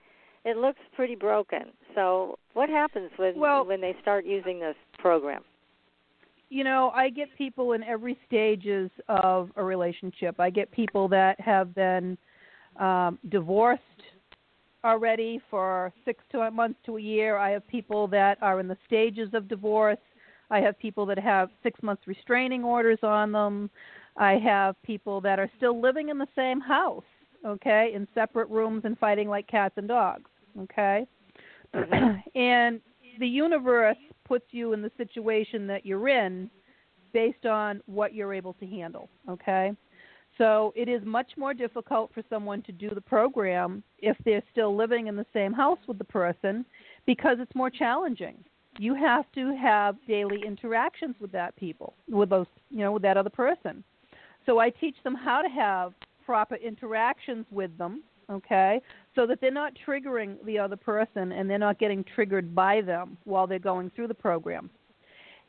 it 0.46 0.58
looks 0.58 0.80
pretty 0.96 1.16
broken. 1.16 1.72
So, 1.96 2.38
what 2.54 2.70
happens 2.70 3.12
when 3.18 3.36
Well- 3.36 3.66
when 3.66 3.82
they 3.82 3.94
start 4.02 4.26
using 4.26 4.60
this 4.60 4.76
program? 4.98 5.44
you 6.50 6.64
know, 6.64 6.92
I 6.94 7.10
get 7.10 7.36
people 7.36 7.74
in 7.74 7.82
every 7.84 8.16
stages 8.28 8.92
of 9.08 9.52
a 9.56 9.64
relationship. 9.64 10.40
I 10.40 10.52
get 10.52 10.70
people 10.70 11.08
that 11.08 11.40
have 11.40 11.74
been 11.74 12.16
um, 12.80 13.20
divorced 13.30 13.82
already 14.84 15.40
for 15.50 15.94
six 16.06 16.24
to 16.32 16.42
a 16.42 16.52
month 16.52 16.76
to 16.86 16.98
a 16.98 17.02
year. 17.02 17.38
I 17.38 17.52
have 17.52 17.68
people 17.68 18.08
that 18.10 18.38
are 18.42 18.60
in 18.60 18.68
the 18.68 18.78
stages 18.86 19.30
of 19.34 19.48
divorce. 19.48 19.98
I 20.50 20.60
have 20.60 20.78
people 20.78 21.06
that 21.08 21.20
have 21.20 21.50
six 21.64 21.82
months 21.82 22.04
restraining 22.06 22.64
orders 22.64 23.00
on 23.02 23.32
them. 23.32 23.70
I 24.18 24.34
have 24.34 24.82
people 24.84 25.22
that 25.22 25.40
are 25.40 25.50
still 25.58 25.80
living 25.80 26.10
in 26.10 26.18
the 26.18 26.28
same 26.36 26.60
house, 26.60 27.04
okay, 27.46 27.92
in 27.96 28.08
separate 28.14 28.50
rooms 28.50 28.84
and 28.86 28.98
fighting 29.00 29.30
like 29.30 29.48
cats 29.48 29.74
and 29.78 29.88
dogs, 29.88 30.30
okay? 30.60 31.08
and 32.36 32.80
the 33.20 33.28
universe 33.28 33.98
puts 34.26 34.46
you 34.52 34.74
in 34.74 34.82
the 34.82 34.92
situation 34.98 35.66
that 35.68 35.86
you're 35.86 36.08
in 36.08 36.50
based 37.14 37.46
on 37.46 37.82
what 37.86 38.14
you're 38.14 38.34
able 38.34 38.54
to 38.54 38.66
handle. 38.68 39.10
Okay? 39.30 39.72
So 40.38 40.74
it 40.76 40.90
is 40.90 41.02
much 41.06 41.32
more 41.38 41.54
difficult 41.54 42.12
for 42.14 42.24
someone 42.30 42.64
to 42.64 42.72
do 42.72 42.90
the 42.90 43.02
program 43.02 43.84
if 44.00 44.18
they're 44.26 44.44
still 44.52 44.76
living 44.76 45.08
in 45.08 45.16
the 45.16 45.26
same 45.34 45.54
house 45.54 45.78
with 45.88 45.98
the 45.98 46.04
person 46.04 46.66
because 47.06 47.38
it's 47.40 47.54
more 47.56 47.70
challenging. 47.70 48.44
You 48.80 48.96
have 48.96 49.26
to 49.36 49.56
have 49.56 49.96
daily 50.08 50.42
interactions 50.46 51.16
with 51.20 51.32
that 51.34 51.56
people, 51.56 51.94
with 52.10 52.30
those, 52.30 52.48
you 52.72 52.80
know, 52.80 52.94
with 52.94 53.04
that 53.04 53.18
other 53.18 53.30
person. 53.30 53.84
So 54.48 54.58
I 54.58 54.72
teach 54.72 54.96
them 55.04 55.14
how 55.14 55.44
to 55.44 55.50
have 55.50 55.94
proper 56.26 56.56
interactions 56.56 57.46
with 57.52 57.78
them, 57.78 58.02
okay, 58.32 58.82
so 59.14 59.28
that 59.28 59.40
they're 59.40 59.52
not 59.52 59.74
triggering 59.88 60.44
the 60.46 60.58
other 60.58 60.76
person 60.76 61.34
and 61.34 61.48
they're 61.48 61.60
not 61.60 61.78
getting 61.78 62.04
triggered 62.16 62.56
by 62.56 62.82
them 62.82 63.18
while 63.26 63.46
they're 63.46 63.60
going 63.60 63.92
through 63.92 64.08
the 64.08 64.14
program. 64.16 64.72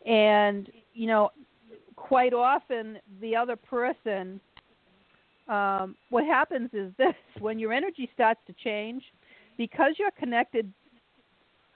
And, 0.06 0.70
you 0.92 1.06
know, 1.06 1.30
quite 1.96 2.34
often 2.34 2.98
the 3.22 3.34
other 3.34 3.56
person 3.56 4.40
um, 5.48 5.96
what 6.10 6.24
happens 6.24 6.70
is 6.72 6.92
this 6.98 7.14
when 7.40 7.58
your 7.58 7.72
energy 7.72 8.08
starts 8.14 8.40
to 8.46 8.54
change, 8.64 9.02
because 9.56 9.94
you're 9.98 10.10
connected 10.12 10.72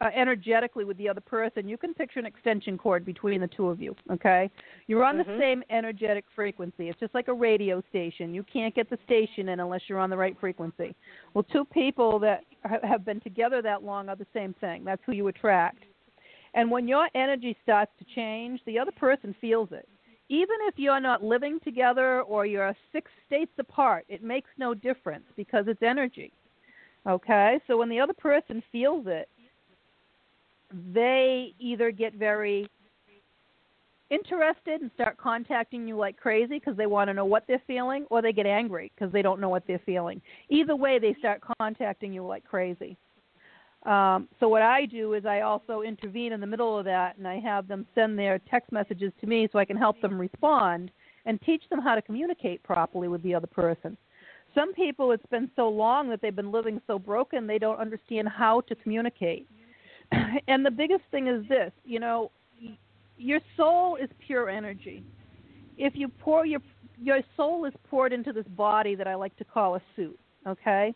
uh, 0.01 0.11
energetically 0.15 0.85
with 0.85 0.97
the 0.97 1.09
other 1.09 1.21
person, 1.21 1.69
you 1.69 1.77
can 1.77 1.93
picture 1.93 2.21
an 2.21 2.27
extension 2.27 2.79
cord 2.79 3.05
between 3.05 3.41
the 3.41 3.49
two 3.49 3.69
of 3.69 3.81
you. 3.81 3.97
Okay, 4.13 4.49
you're 4.87 5.05
on 5.05 5.17
mm-hmm. 5.17 5.31
the 5.31 5.39
same 5.39 5.63
energetic 5.71 6.25
frequency. 6.37 6.89
It's 6.89 7.01
just 7.01 7.15
like 7.15 7.29
a 7.29 7.35
radio 7.35 7.83
station. 7.91 8.33
You 8.33 8.45
can't 8.45 8.75
get 8.75 8.89
the 8.89 8.99
station 9.05 9.49
in 9.49 9.61
unless 9.61 9.83
you're 9.89 9.99
on 9.99 10.11
the 10.11 10.17
right 10.17 10.37
frequency. 10.39 10.95
Well, 11.35 11.45
two 11.53 11.65
people 11.65 12.19
that 12.21 12.45
have 12.85 13.05
been 13.05 13.21
together 13.21 13.61
that 13.63 13.83
long 13.83 14.09
are 14.09 14.17
the 14.17 14.27
same 14.33 14.55
thing. 14.61 14.85
That's 14.85 15.03
who 15.05 15.13
you 15.13 15.27
attract. 15.29 15.83
And 16.55 16.71
when 16.71 16.89
your 16.89 17.09
energy 17.15 17.57
starts 17.63 17.91
to 17.99 18.05
change, 18.15 18.61
the 18.67 18.79
other 18.79 18.93
person 18.93 19.35
feels 19.41 19.69
it 19.73 19.89
even 20.29 20.57
if 20.63 20.75
you're 20.77 21.01
not 21.01 21.23
living 21.23 21.59
together 21.65 22.23
or 22.23 22.45
you're 22.45 22.75
six 22.93 23.11
states 23.27 23.53
apart, 23.59 24.05
it 24.09 24.23
makes 24.23 24.51
no 24.59 24.75
difference 24.75 25.25
because 25.37 25.65
it's 25.69 25.83
energy. 25.83 26.33
Okay? 27.07 27.59
So 27.67 27.77
when 27.79 27.89
the 27.89 28.01
other 28.01 28.13
person 28.13 28.63
feels 28.71 29.07
it, 29.07 29.29
they 30.93 31.55
either 31.59 31.91
get 31.91 32.15
very 32.15 32.69
interested 34.11 34.81
and 34.81 34.91
start 34.95 35.17
contacting 35.17 35.87
you 35.87 35.97
like 35.97 36.17
crazy 36.17 36.59
because 36.59 36.77
they 36.77 36.87
want 36.87 37.09
to 37.09 37.15
know 37.15 37.25
what 37.25 37.45
they're 37.47 37.63
feeling, 37.67 38.07
or 38.11 38.23
they 38.23 38.33
get 38.33 38.47
angry 38.47 38.91
because 38.95 39.13
they 39.13 39.23
don't 39.23 39.41
know 39.41 39.49
what 39.49 39.67
they're 39.67 39.81
feeling. 39.85 40.21
Either 40.51 40.77
way, 40.77 40.99
they 40.99 41.15
start 41.19 41.43
contacting 41.59 42.13
you 42.13 42.25
like 42.25 42.45
crazy. 42.45 42.97
Um, 43.85 44.29
so 44.41 44.49
what 44.49 44.63
I 44.63 44.87
do 44.87 45.15
is 45.15 45.25
I 45.25 45.41
also 45.41 45.83
intervene 45.83 46.33
in 46.33 46.41
the 46.41 46.47
middle 46.47 46.79
of 46.79 46.85
that, 46.87 47.17
and 47.17 47.27
I 47.27 47.39
have 47.39 47.69
them 47.69 47.87
send 47.95 48.19
their 48.19 48.39
text 48.51 48.73
messages 48.73 49.13
to 49.21 49.27
me 49.27 49.49
so 49.53 49.59
I 49.59 49.65
can 49.65 49.77
help 49.77 50.01
them 50.01 50.19
respond 50.19 50.91
and 51.27 51.41
teach 51.43 51.63
them 51.71 51.81
how 51.81 51.95
to 51.95 52.03
communicate 52.03 52.63
properly 52.63 53.09
with 53.09 53.23
the 53.23 53.35
other 53.35 53.47
person. 53.47 53.97
Some 54.55 54.75
people, 54.75 55.13
it's 55.13 55.27
been 55.31 55.51
so 55.55 55.69
long 55.69 56.09
that 56.11 56.21
they've 56.21 56.35
been 56.35 56.51
living 56.51 56.81
so 56.87 56.99
broken 56.99 57.47
they 57.47 57.59
don't 57.59 57.79
understand 57.79 58.29
how 58.29 58.63
to 58.63 58.75
communicate. 58.75 59.47
and 60.49 60.65
the 60.65 60.71
biggest 60.71 61.03
thing 61.11 61.29
is 61.29 61.47
this, 61.49 61.71
you 61.85 62.01
know, 62.01 62.31
your 63.17 63.41
soul 63.57 63.97
is 63.97 64.09
pure 64.27 64.49
energy. 64.49 65.05
If 65.77 65.95
you 65.95 66.09
pour 66.09 66.47
your 66.47 66.61
your 67.01 67.21
soul 67.37 67.65
is 67.65 67.73
poured 67.89 68.13
into 68.13 68.33
this 68.33 68.47
body 68.57 68.97
that 68.97 69.07
I 69.07 69.15
like 69.15 69.37
to 69.37 69.45
call 69.45 69.77
a 69.77 69.83
suit, 69.95 70.19
okay? 70.47 70.93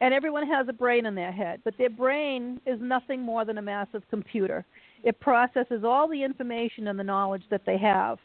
And 0.00 0.14
everyone 0.14 0.46
has 0.46 0.68
a 0.68 0.72
brain 0.72 1.06
in 1.06 1.14
their 1.14 1.32
head, 1.32 1.60
but 1.64 1.76
their 1.76 1.90
brain 1.90 2.60
is 2.66 2.80
nothing 2.80 3.20
more 3.20 3.44
than 3.44 3.58
a 3.58 3.62
massive 3.62 4.02
computer. 4.10 4.64
It 5.02 5.18
processes 5.20 5.82
all 5.84 6.08
the 6.08 6.22
information 6.22 6.88
and 6.88 6.98
the 6.98 7.04
knowledge 7.04 7.44
that 7.50 7.64
they 7.66 7.78
have, 7.78 8.18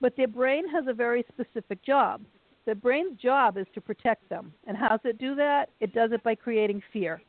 but 0.00 0.16
their 0.16 0.28
brain 0.28 0.68
has 0.68 0.84
a 0.86 0.92
very 0.92 1.24
specific 1.32 1.82
job. 1.82 2.20
The 2.66 2.74
brain's 2.74 3.18
job 3.20 3.58
is 3.58 3.66
to 3.74 3.80
protect 3.80 4.28
them. 4.28 4.52
And 4.66 4.76
how 4.76 4.88
does 4.88 5.00
it 5.04 5.18
do 5.18 5.34
that? 5.34 5.70
It 5.80 5.94
does 5.94 6.12
it 6.12 6.22
by 6.22 6.34
creating 6.34 6.82
fear. 6.92 7.20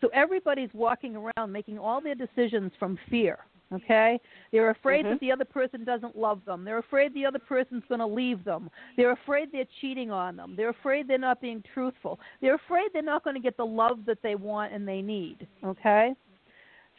So 0.00 0.08
everybody's 0.12 0.70
walking 0.72 1.16
around 1.16 1.52
making 1.52 1.78
all 1.78 2.00
their 2.00 2.14
decisions 2.14 2.72
from 2.78 2.98
fear. 3.10 3.38
Okay? 3.74 4.20
They're 4.52 4.70
afraid 4.70 5.04
mm-hmm. 5.04 5.14
that 5.14 5.20
the 5.20 5.32
other 5.32 5.44
person 5.44 5.84
doesn't 5.84 6.16
love 6.16 6.40
them. 6.46 6.64
They're 6.64 6.78
afraid 6.78 7.14
the 7.14 7.26
other 7.26 7.38
person's 7.38 7.82
going 7.88 8.00
to 8.00 8.06
leave 8.06 8.44
them. 8.44 8.70
They're 8.96 9.12
afraid 9.12 9.48
they're 9.52 9.64
cheating 9.80 10.10
on 10.10 10.36
them. 10.36 10.54
They're 10.56 10.70
afraid 10.70 11.08
they're 11.08 11.18
not 11.18 11.40
being 11.40 11.62
truthful. 11.74 12.18
They're 12.40 12.54
afraid 12.54 12.88
they're 12.92 13.02
not 13.02 13.24
going 13.24 13.36
to 13.36 13.42
get 13.42 13.56
the 13.56 13.66
love 13.66 14.00
that 14.06 14.18
they 14.22 14.34
want 14.34 14.72
and 14.72 14.86
they 14.86 15.02
need. 15.02 15.46
Okay? 15.64 16.14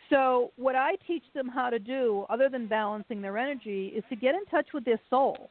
So, 0.09 0.51
what 0.55 0.75
I 0.75 0.95
teach 1.07 1.23
them 1.33 1.47
how 1.47 1.71
to 1.71 1.79
do, 1.79 2.25
other 2.29 2.47
than 2.47 2.67
balancing 2.67 3.21
their 3.21 3.37
energy, 3.37 3.87
is 3.95 4.03
to 4.09 4.15
get 4.15 4.35
in 4.35 4.45
touch 4.45 4.67
with 4.73 4.85
their 4.85 4.99
soul 5.09 5.49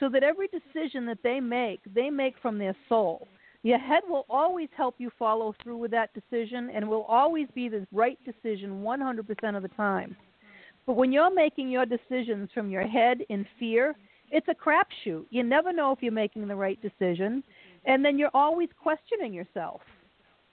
so 0.00 0.08
that 0.08 0.22
every 0.22 0.48
decision 0.48 1.06
that 1.06 1.18
they 1.22 1.40
make, 1.40 1.80
they 1.94 2.10
make 2.10 2.34
from 2.40 2.58
their 2.58 2.74
soul. 2.88 3.28
Your 3.62 3.78
head 3.78 4.02
will 4.08 4.26
always 4.28 4.68
help 4.76 4.96
you 4.98 5.10
follow 5.16 5.54
through 5.62 5.76
with 5.76 5.92
that 5.92 6.10
decision 6.14 6.70
and 6.74 6.88
will 6.88 7.04
always 7.04 7.46
be 7.54 7.68
the 7.68 7.86
right 7.92 8.18
decision 8.24 8.82
100% 8.82 9.56
of 9.56 9.62
the 9.62 9.68
time. 9.68 10.16
But 10.86 10.94
when 10.94 11.12
you're 11.12 11.32
making 11.32 11.68
your 11.68 11.86
decisions 11.86 12.50
from 12.52 12.70
your 12.70 12.86
head 12.86 13.18
in 13.28 13.46
fear, 13.58 13.94
it's 14.30 14.48
a 14.48 14.54
crapshoot. 14.54 15.26
You 15.30 15.42
never 15.42 15.72
know 15.72 15.92
if 15.92 16.02
you're 16.02 16.12
making 16.12 16.48
the 16.48 16.56
right 16.56 16.80
decision, 16.80 17.44
and 17.84 18.04
then 18.04 18.18
you're 18.18 18.30
always 18.34 18.68
questioning 18.82 19.32
yourself. 19.32 19.80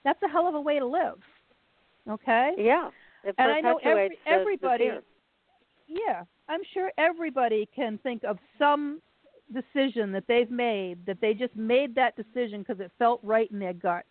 That's 0.04 0.22
a 0.22 0.28
hell 0.28 0.46
of 0.46 0.54
a 0.54 0.60
way 0.60 0.78
to 0.78 0.86
live. 0.86 1.18
Okay? 2.08 2.52
Yeah. 2.58 2.90
and 3.24 3.50
I 3.52 3.60
know 3.60 3.80
every, 3.82 4.08
the, 4.08 4.30
everybody. 4.30 4.88
The 4.88 5.02
yeah, 5.88 6.22
I'm 6.48 6.60
sure 6.72 6.92
everybody 6.98 7.68
can 7.74 7.98
think 8.02 8.22
of 8.24 8.38
some 8.58 9.00
decision 9.52 10.12
that 10.12 10.24
they've 10.28 10.50
made 10.50 11.04
that 11.06 11.20
they 11.20 11.34
just 11.34 11.54
made 11.56 11.94
that 11.96 12.14
decision 12.16 12.60
because 12.60 12.80
it 12.80 12.92
felt 12.98 13.20
right 13.24 13.50
in 13.50 13.58
their 13.58 13.72
gut, 13.72 14.04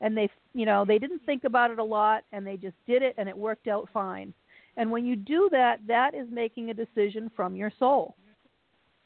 and 0.00 0.16
they, 0.16 0.28
you 0.54 0.66
know, 0.66 0.84
they 0.84 0.98
didn't 0.98 1.24
think 1.24 1.44
about 1.44 1.70
it 1.70 1.78
a 1.78 1.84
lot, 1.84 2.24
and 2.32 2.44
they 2.46 2.56
just 2.56 2.74
did 2.86 3.02
it, 3.02 3.14
and 3.16 3.28
it 3.28 3.36
worked 3.36 3.68
out 3.68 3.88
fine. 3.92 4.34
And 4.80 4.90
when 4.90 5.04
you 5.04 5.14
do 5.14 5.50
that, 5.52 5.80
that 5.88 6.14
is 6.14 6.26
making 6.30 6.70
a 6.70 6.74
decision 6.74 7.30
from 7.36 7.54
your 7.54 7.70
soul. 7.78 8.16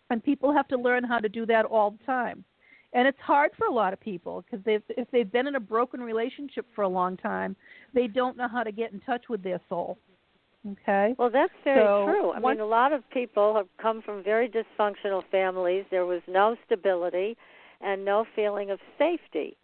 And 0.08 0.22
people 0.22 0.52
have 0.52 0.68
to 0.68 0.76
learn 0.76 1.02
how 1.02 1.18
to 1.18 1.28
do 1.28 1.46
that 1.46 1.64
all 1.64 1.90
the 1.90 2.04
time. 2.04 2.44
And 2.92 3.08
it's 3.08 3.18
hard 3.18 3.50
for 3.58 3.66
a 3.66 3.72
lot 3.72 3.92
of 3.92 3.98
people 3.98 4.44
because 4.44 4.64
they've, 4.64 4.82
if 4.90 5.10
they've 5.10 5.30
been 5.30 5.48
in 5.48 5.56
a 5.56 5.60
broken 5.60 6.00
relationship 6.00 6.64
for 6.76 6.82
a 6.82 6.88
long 6.88 7.16
time, 7.16 7.56
they 7.92 8.06
don't 8.06 8.36
know 8.36 8.46
how 8.46 8.62
to 8.62 8.70
get 8.70 8.92
in 8.92 9.00
touch 9.00 9.24
with 9.28 9.42
their 9.42 9.60
soul. 9.68 9.98
Okay. 10.70 11.16
Well, 11.18 11.28
that's 11.28 11.52
very 11.64 11.84
so 11.84 12.06
true. 12.06 12.32
I 12.32 12.38
mean, 12.38 12.60
a 12.60 12.66
lot 12.66 12.92
of 12.92 13.02
people 13.10 13.56
have 13.56 13.66
come 13.82 14.00
from 14.00 14.22
very 14.22 14.48
dysfunctional 14.48 15.24
families. 15.32 15.86
There 15.90 16.06
was 16.06 16.22
no 16.28 16.54
stability 16.66 17.36
and 17.80 18.04
no 18.04 18.26
feeling 18.36 18.70
of 18.70 18.78
safety. 18.96 19.56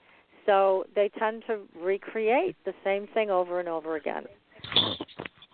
So 0.45 0.87
they 0.97 1.09
tend 1.21 1.45
to 1.47 1.61
recreate 1.81 2.57
the 2.65 2.75
same 2.83 3.07
thing 3.15 3.31
over 3.31 3.61
and 3.61 3.69
over 3.69 3.95
again. 3.95 4.25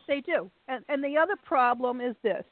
They 0.07 0.21
do. 0.21 0.51
And, 0.69 0.85
and 0.89 1.03
the 1.03 1.17
other 1.17 1.37
problem 1.45 2.01
is 2.01 2.15
this 2.23 2.45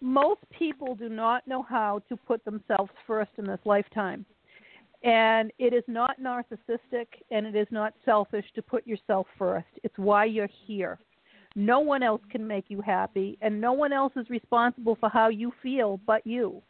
most 0.00 0.40
people 0.56 0.94
do 0.94 1.08
not 1.08 1.46
know 1.46 1.62
how 1.62 2.00
to 2.08 2.16
put 2.16 2.44
themselves 2.44 2.90
first 3.06 3.30
in 3.36 3.44
this 3.44 3.58
lifetime. 3.64 4.24
And 5.04 5.52
it 5.58 5.72
is 5.72 5.84
not 5.86 6.20
narcissistic 6.20 7.06
and 7.30 7.46
it 7.46 7.54
is 7.54 7.68
not 7.70 7.94
selfish 8.04 8.44
to 8.54 8.62
put 8.62 8.86
yourself 8.86 9.26
first. 9.38 9.66
It's 9.82 9.96
why 9.96 10.24
you're 10.24 10.48
here. 10.66 10.98
No 11.54 11.80
one 11.80 12.02
else 12.02 12.20
can 12.30 12.46
make 12.46 12.66
you 12.68 12.80
happy, 12.80 13.38
and 13.40 13.60
no 13.60 13.72
one 13.72 13.92
else 13.92 14.12
is 14.16 14.28
responsible 14.30 14.96
for 15.00 15.08
how 15.08 15.28
you 15.28 15.52
feel 15.62 15.98
but 16.06 16.24
you. 16.26 16.62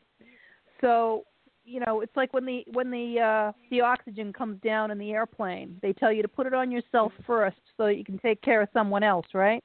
So, 0.81 1.25
you 1.64 1.81
know, 1.81 2.01
it's 2.01 2.17
like 2.17 2.33
when 2.33 2.47
the 2.47 2.64
when 2.73 2.91
the 2.91 3.21
uh, 3.21 3.53
the 3.71 3.81
oxygen 3.83 4.33
comes 4.33 4.61
down 4.62 4.91
in 4.91 4.97
the 4.97 5.11
airplane, 5.11 5.79
they 5.83 5.93
tell 5.93 6.12
you 6.12 6.23
to 6.23 6.29
put 6.29 6.47
it 6.47 6.55
on 6.55 6.71
yourself 6.71 7.12
first 7.27 7.59
so 7.77 7.87
that 7.87 7.97
you 7.97 8.05
can 8.05 8.19
take 8.19 8.41
care 8.41 8.62
of 8.62 8.69
someone 8.73 9.03
else, 9.03 9.27
right? 9.35 9.62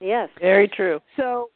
Yes. 0.00 0.28
Very 0.40 0.68
true. 0.68 1.00
So, 1.16 1.50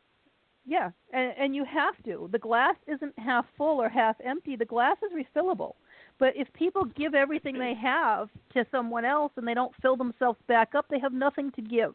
yeah, 0.67 0.91
and, 1.13 1.33
and 1.39 1.55
you 1.55 1.65
have 1.65 1.95
to. 2.05 2.29
The 2.33 2.39
glass 2.39 2.77
isn't 2.87 3.19
half 3.19 3.47
full 3.57 3.81
or 3.81 3.89
half 3.89 4.17
empty. 4.25 4.57
The 4.57 4.65
glass 4.65 4.97
is 5.03 5.13
refillable. 5.13 5.75
But 6.19 6.35
if 6.37 6.53
people 6.53 6.85
give 6.85 7.15
everything 7.15 7.59
they 7.59 7.75
have 7.75 8.29
to 8.53 8.67
someone 8.71 9.07
else 9.07 9.33
and 9.37 9.49
they 9.49 9.55
don't 9.55 9.75
fill 9.81 9.97
themselves 9.97 10.39
back 10.47 10.75
up, 10.75 10.87
they 10.91 10.99
have 10.99 11.15
nothing 11.15 11.51
to 11.53 11.63
give. 11.63 11.95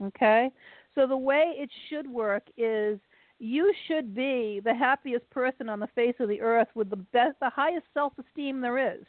Okay? 0.00 0.50
So 0.94 1.06
the 1.06 1.16
way 1.16 1.54
it 1.56 1.68
should 1.88 2.06
work 2.08 2.44
is 2.56 2.98
you 3.40 3.72
should 3.88 4.14
be 4.14 4.60
the 4.64 4.74
happiest 4.74 5.28
person 5.30 5.68
on 5.68 5.80
the 5.80 5.88
face 5.88 6.14
of 6.20 6.28
the 6.28 6.40
earth 6.40 6.68
with 6.74 6.90
the 6.90 6.96
best 6.96 7.40
the 7.40 7.50
highest 7.50 7.86
self-esteem 7.92 8.60
there 8.60 8.94
is. 8.94 9.04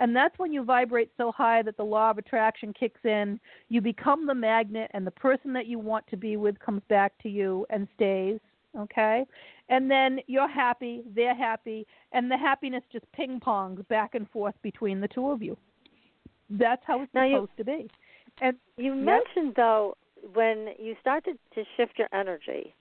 And 0.00 0.16
that's 0.16 0.36
when 0.38 0.50
you 0.52 0.64
vibrate 0.64 1.10
so 1.18 1.30
high 1.30 1.62
that 1.62 1.76
the 1.76 1.84
law 1.84 2.10
of 2.10 2.18
attraction 2.18 2.72
kicks 2.72 3.00
in. 3.04 3.38
You 3.68 3.82
become 3.82 4.26
the 4.26 4.34
magnet, 4.34 4.90
and 4.94 5.06
the 5.06 5.10
person 5.10 5.52
that 5.52 5.66
you 5.66 5.78
want 5.78 6.06
to 6.08 6.16
be 6.16 6.38
with 6.38 6.58
comes 6.58 6.82
back 6.88 7.12
to 7.22 7.28
you 7.28 7.66
and 7.68 7.86
stays. 7.94 8.40
Okay? 8.78 9.26
And 9.68 9.90
then 9.90 10.20
you're 10.26 10.48
happy, 10.48 11.02
they're 11.14 11.34
happy, 11.34 11.86
and 12.12 12.30
the 12.30 12.36
happiness 12.38 12.82
just 12.90 13.04
ping 13.12 13.40
pongs 13.40 13.86
back 13.88 14.14
and 14.14 14.28
forth 14.30 14.54
between 14.62 15.00
the 15.00 15.08
two 15.08 15.30
of 15.30 15.42
you. 15.42 15.56
That's 16.48 16.82
how 16.86 17.02
it's 17.02 17.14
now 17.14 17.28
supposed 17.28 17.52
you, 17.58 17.64
to 17.64 17.70
be. 17.70 17.90
And 18.40 18.56
you 18.78 18.94
yep. 18.94 19.04
mentioned 19.04 19.54
though 19.56 19.96
when 20.34 20.68
you 20.78 20.96
start 21.00 21.24
to, 21.24 21.32
to 21.32 21.64
shift 21.76 21.98
your 21.98 22.08
energy, 22.12 22.74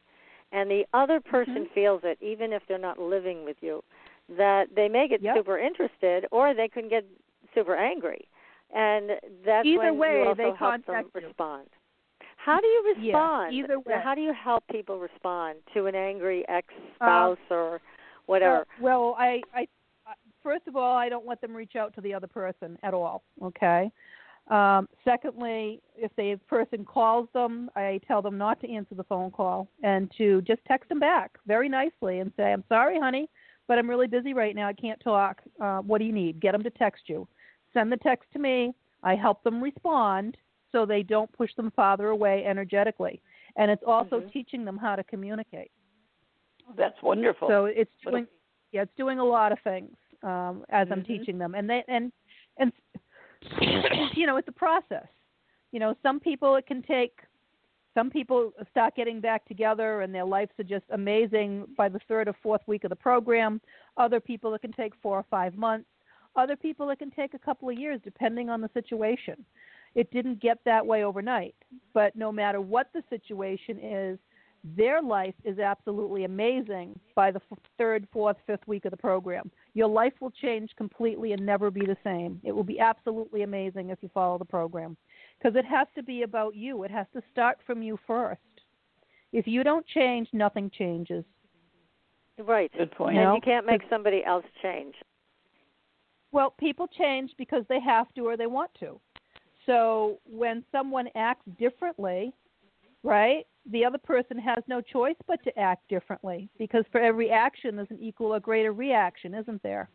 and 0.52 0.70
the 0.70 0.86
other 0.94 1.20
person 1.20 1.64
Mm-hmm. 1.64 1.74
feels 1.74 2.02
it, 2.04 2.18
even 2.22 2.54
if 2.54 2.64
they're 2.68 2.78
not 2.78 2.98
living 2.98 3.46
with 3.46 3.58
you, 3.62 3.84
that 4.38 4.68
they 4.76 4.88
may 4.88 5.08
get 5.08 5.22
Yep. 5.22 5.36
super 5.38 5.58
interested, 5.58 6.28
or 6.32 6.54
they 6.54 6.68
can 6.68 6.88
get 6.88 7.06
super 7.54 7.76
angry, 7.76 8.28
and 8.74 9.12
that's 9.44 9.66
Either 9.66 9.78
when 9.94 9.98
way, 9.98 10.22
you 10.22 10.28
also 10.30 10.36
they 10.36 10.52
help 10.58 10.86
them 10.86 11.12
respond. 11.14 11.68
How 12.38 12.60
do 12.62 12.68
you 12.68 12.96
respond? 12.96 13.54
either 13.54 13.80
way. 13.80 14.00
How 14.02 14.16
do 14.16 14.22
you 14.22 14.34
help 14.34 14.64
people 14.68 14.98
respond 15.00 15.60
to 15.74 15.88
an 15.88 15.96
angry 15.96 16.48
ex-spouse 16.48 17.38
or 17.50 17.82
whatever? 18.28 18.66
Well, 18.80 19.16
I, 19.18 19.42
I, 19.54 19.68
I- 20.08 20.14
first 20.42 20.68
of 20.68 20.76
all, 20.76 20.96
I 20.96 21.10
don't 21.10 21.26
let 21.28 21.42
them 21.42 21.56
reach 21.56 21.76
out 21.76 21.94
to 21.96 22.02
the 22.02 22.14
other 22.14 22.28
person 22.28 22.78
at 22.84 22.94
all. 22.94 23.24
Okay. 23.44 23.92
Um, 24.48 24.88
secondly, 25.04 25.80
if 25.96 26.16
the 26.16 26.40
person 26.48 26.84
calls 26.86 27.28
them, 27.34 27.70
I 27.76 28.00
tell 28.08 28.22
them 28.22 28.38
not 28.38 28.60
to 28.62 28.72
answer 28.72 28.96
the 28.96 29.04
phone 29.04 29.30
call 29.32 29.68
and 29.84 30.12
to 30.18 30.42
just 30.42 30.62
text 30.66 30.90
them 30.90 31.00
back 31.00 31.38
very 31.46 31.70
nicely 31.70 32.20
and 32.20 32.32
say, 32.36 32.52
"I'm 32.52 32.64
sorry, 32.68 33.00
honey, 33.00 33.30
but 33.70 33.78
I'm 33.78 33.90
really 33.90 34.08
busy 34.08 34.34
right 34.34 34.56
now. 34.56 34.68
I 34.68 34.74
can't 34.74 35.00
talk. 35.00 35.42
Uh, 35.62 35.78
what 35.80 36.00
do 36.00 36.06
you 36.06 36.12
need?" 36.12 36.42
Get 36.42 36.52
them 36.52 36.64
to 36.64 36.72
text 36.72 37.04
you. 37.08 37.26
Send 37.72 37.90
the 37.90 37.98
text 37.98 38.30
to 38.34 38.40
me. 38.40 38.74
I 39.04 39.16
help 39.16 39.44
them 39.44 39.64
respond 39.64 40.36
so 40.72 40.86
they 40.86 41.04
don't 41.04 41.32
push 41.32 41.54
them 41.56 41.72
farther 41.72 42.10
away 42.10 42.46
energetically. 42.46 43.22
And 43.56 43.72
it's 43.72 43.84
also 43.84 44.20
Mhm. 44.20 44.32
teaching 44.32 44.66
them 44.66 44.78
how 44.78 44.96
to 44.96 45.04
communicate. 45.04 45.72
That's 46.76 47.02
wonderful. 47.02 47.48
So 47.48 47.66
it's 47.66 47.94
doing 48.02 48.28
yeah, 48.72 48.82
it's 48.84 48.96
doing 48.96 49.20
a 49.20 49.24
lot 49.24 49.52
of 49.52 49.60
things 49.62 49.96
um, 50.24 50.66
as 50.70 50.92
I'm 50.92 51.02
Mhm. 51.02 51.08
teaching 51.08 51.38
them, 51.38 51.56
and 51.56 51.70
they 51.70 51.84
and 51.88 52.12
and 52.58 52.74
you 54.18 54.26
know 54.28 54.38
it's 54.38 54.48
a 54.48 54.52
process. 54.52 55.08
You 55.72 55.80
know, 55.80 55.96
some 56.02 56.20
people 56.20 56.56
it 56.56 56.66
can 56.66 56.82
take. 56.82 57.22
Some 57.96 58.10
people 58.10 58.54
start 58.70 58.96
getting 58.96 59.20
back 59.20 59.46
together, 59.46 60.02
and 60.02 60.14
their 60.14 60.26
lives 60.26 60.52
are 60.60 60.64
just 60.64 60.86
amazing 60.92 61.66
by 61.78 61.90
the 61.90 62.00
third 62.08 62.28
or 62.28 62.36
fourth 62.42 62.62
week 62.68 62.84
of 62.84 62.90
the 62.90 62.96
program. 62.96 63.60
Other 63.98 64.20
people 64.20 64.54
it 64.54 64.62
can 64.62 64.74
take 64.74 64.94
four 65.02 65.18
or 65.18 65.26
five 65.30 65.56
months. 65.56 65.88
Other 66.36 66.56
people 66.56 66.90
it 66.92 67.00
can 67.00 67.12
take 67.12 67.34
a 67.34 67.40
couple 67.40 67.70
of 67.70 67.78
years, 67.78 68.00
depending 68.04 68.50
on 68.50 68.62
the 68.62 68.70
situation. 68.74 69.44
It 69.96 70.12
didn't 70.12 70.40
get 70.40 70.60
that 70.66 70.86
way 70.86 71.04
overnight, 71.04 71.56
but 71.94 72.16
no 72.16 72.32
matter 72.32 72.62
what 72.62 72.92
the 72.94 73.04
situation 73.10 73.80
is, 73.80 74.20
their 74.76 75.02
life 75.02 75.34
is 75.44 75.58
absolutely 75.58 76.26
amazing 76.26 77.00
by 77.16 77.32
the 77.32 77.42
third, 77.78 78.08
fourth, 78.12 78.38
fifth 78.46 78.68
week 78.68 78.86
of 78.86 78.92
the 78.92 78.98
program. 78.98 79.50
Your 79.74 79.88
life 79.88 80.14
will 80.20 80.32
change 80.32 80.70
completely 80.78 81.32
and 81.32 81.44
never 81.46 81.72
be 81.72 81.86
the 81.86 81.98
same. 82.04 82.40
It 82.44 82.52
will 82.52 82.64
be 82.64 82.80
absolutely 82.80 83.44
amazing 83.44 83.90
if 83.90 84.00
you 84.02 84.10
follow 84.14 84.38
the 84.38 84.46
program 84.46 84.98
because 85.40 85.56
it 85.56 85.66
has 85.66 85.88
to 85.96 86.04
be 86.04 86.24
about 86.24 86.56
you. 86.56 86.84
It 86.84 86.92
has 86.92 87.08
to 87.14 87.22
start 87.32 87.58
from 87.66 87.82
you 87.82 87.98
first. 88.06 88.42
If 89.32 89.48
you 89.48 89.64
don't 89.64 89.86
change, 89.88 90.28
nothing 90.34 90.72
changes. 90.78 91.24
right. 92.46 92.72
Good 92.78 92.92
point. 92.92 93.18
And 93.18 93.26
know, 93.26 93.36
you 93.36 93.42
can't 93.42 93.66
make 93.66 93.82
somebody 93.90 94.24
else 94.26 94.46
change. 94.62 94.96
Well, 96.32 96.54
people 96.60 96.88
change 96.88 97.32
because 97.38 97.64
they 97.70 97.80
have 97.80 98.12
to 98.16 98.22
or 98.28 98.38
they 98.38 98.48
want 98.48 98.72
to. 98.80 99.00
So 99.66 100.20
when 100.26 100.64
someone 100.72 101.08
acts 101.16 101.46
differently, 101.60 102.34
right, 103.04 103.46
the 103.72 103.86
other 103.86 103.98
person 103.98 104.38
has 104.40 104.64
no 104.68 104.82
choice 104.82 105.16
but 105.28 105.44
to 105.44 105.60
act 105.60 105.88
differently 105.90 106.50
because 106.58 106.86
for 106.92 107.00
every 107.00 107.30
action 107.30 107.76
there's 107.76 107.92
an 107.92 108.00
equal 108.00 108.34
or 108.34 108.40
greater 108.40 108.74
reaction, 108.74 109.34
isn't 109.34 109.62
there? 109.62 109.90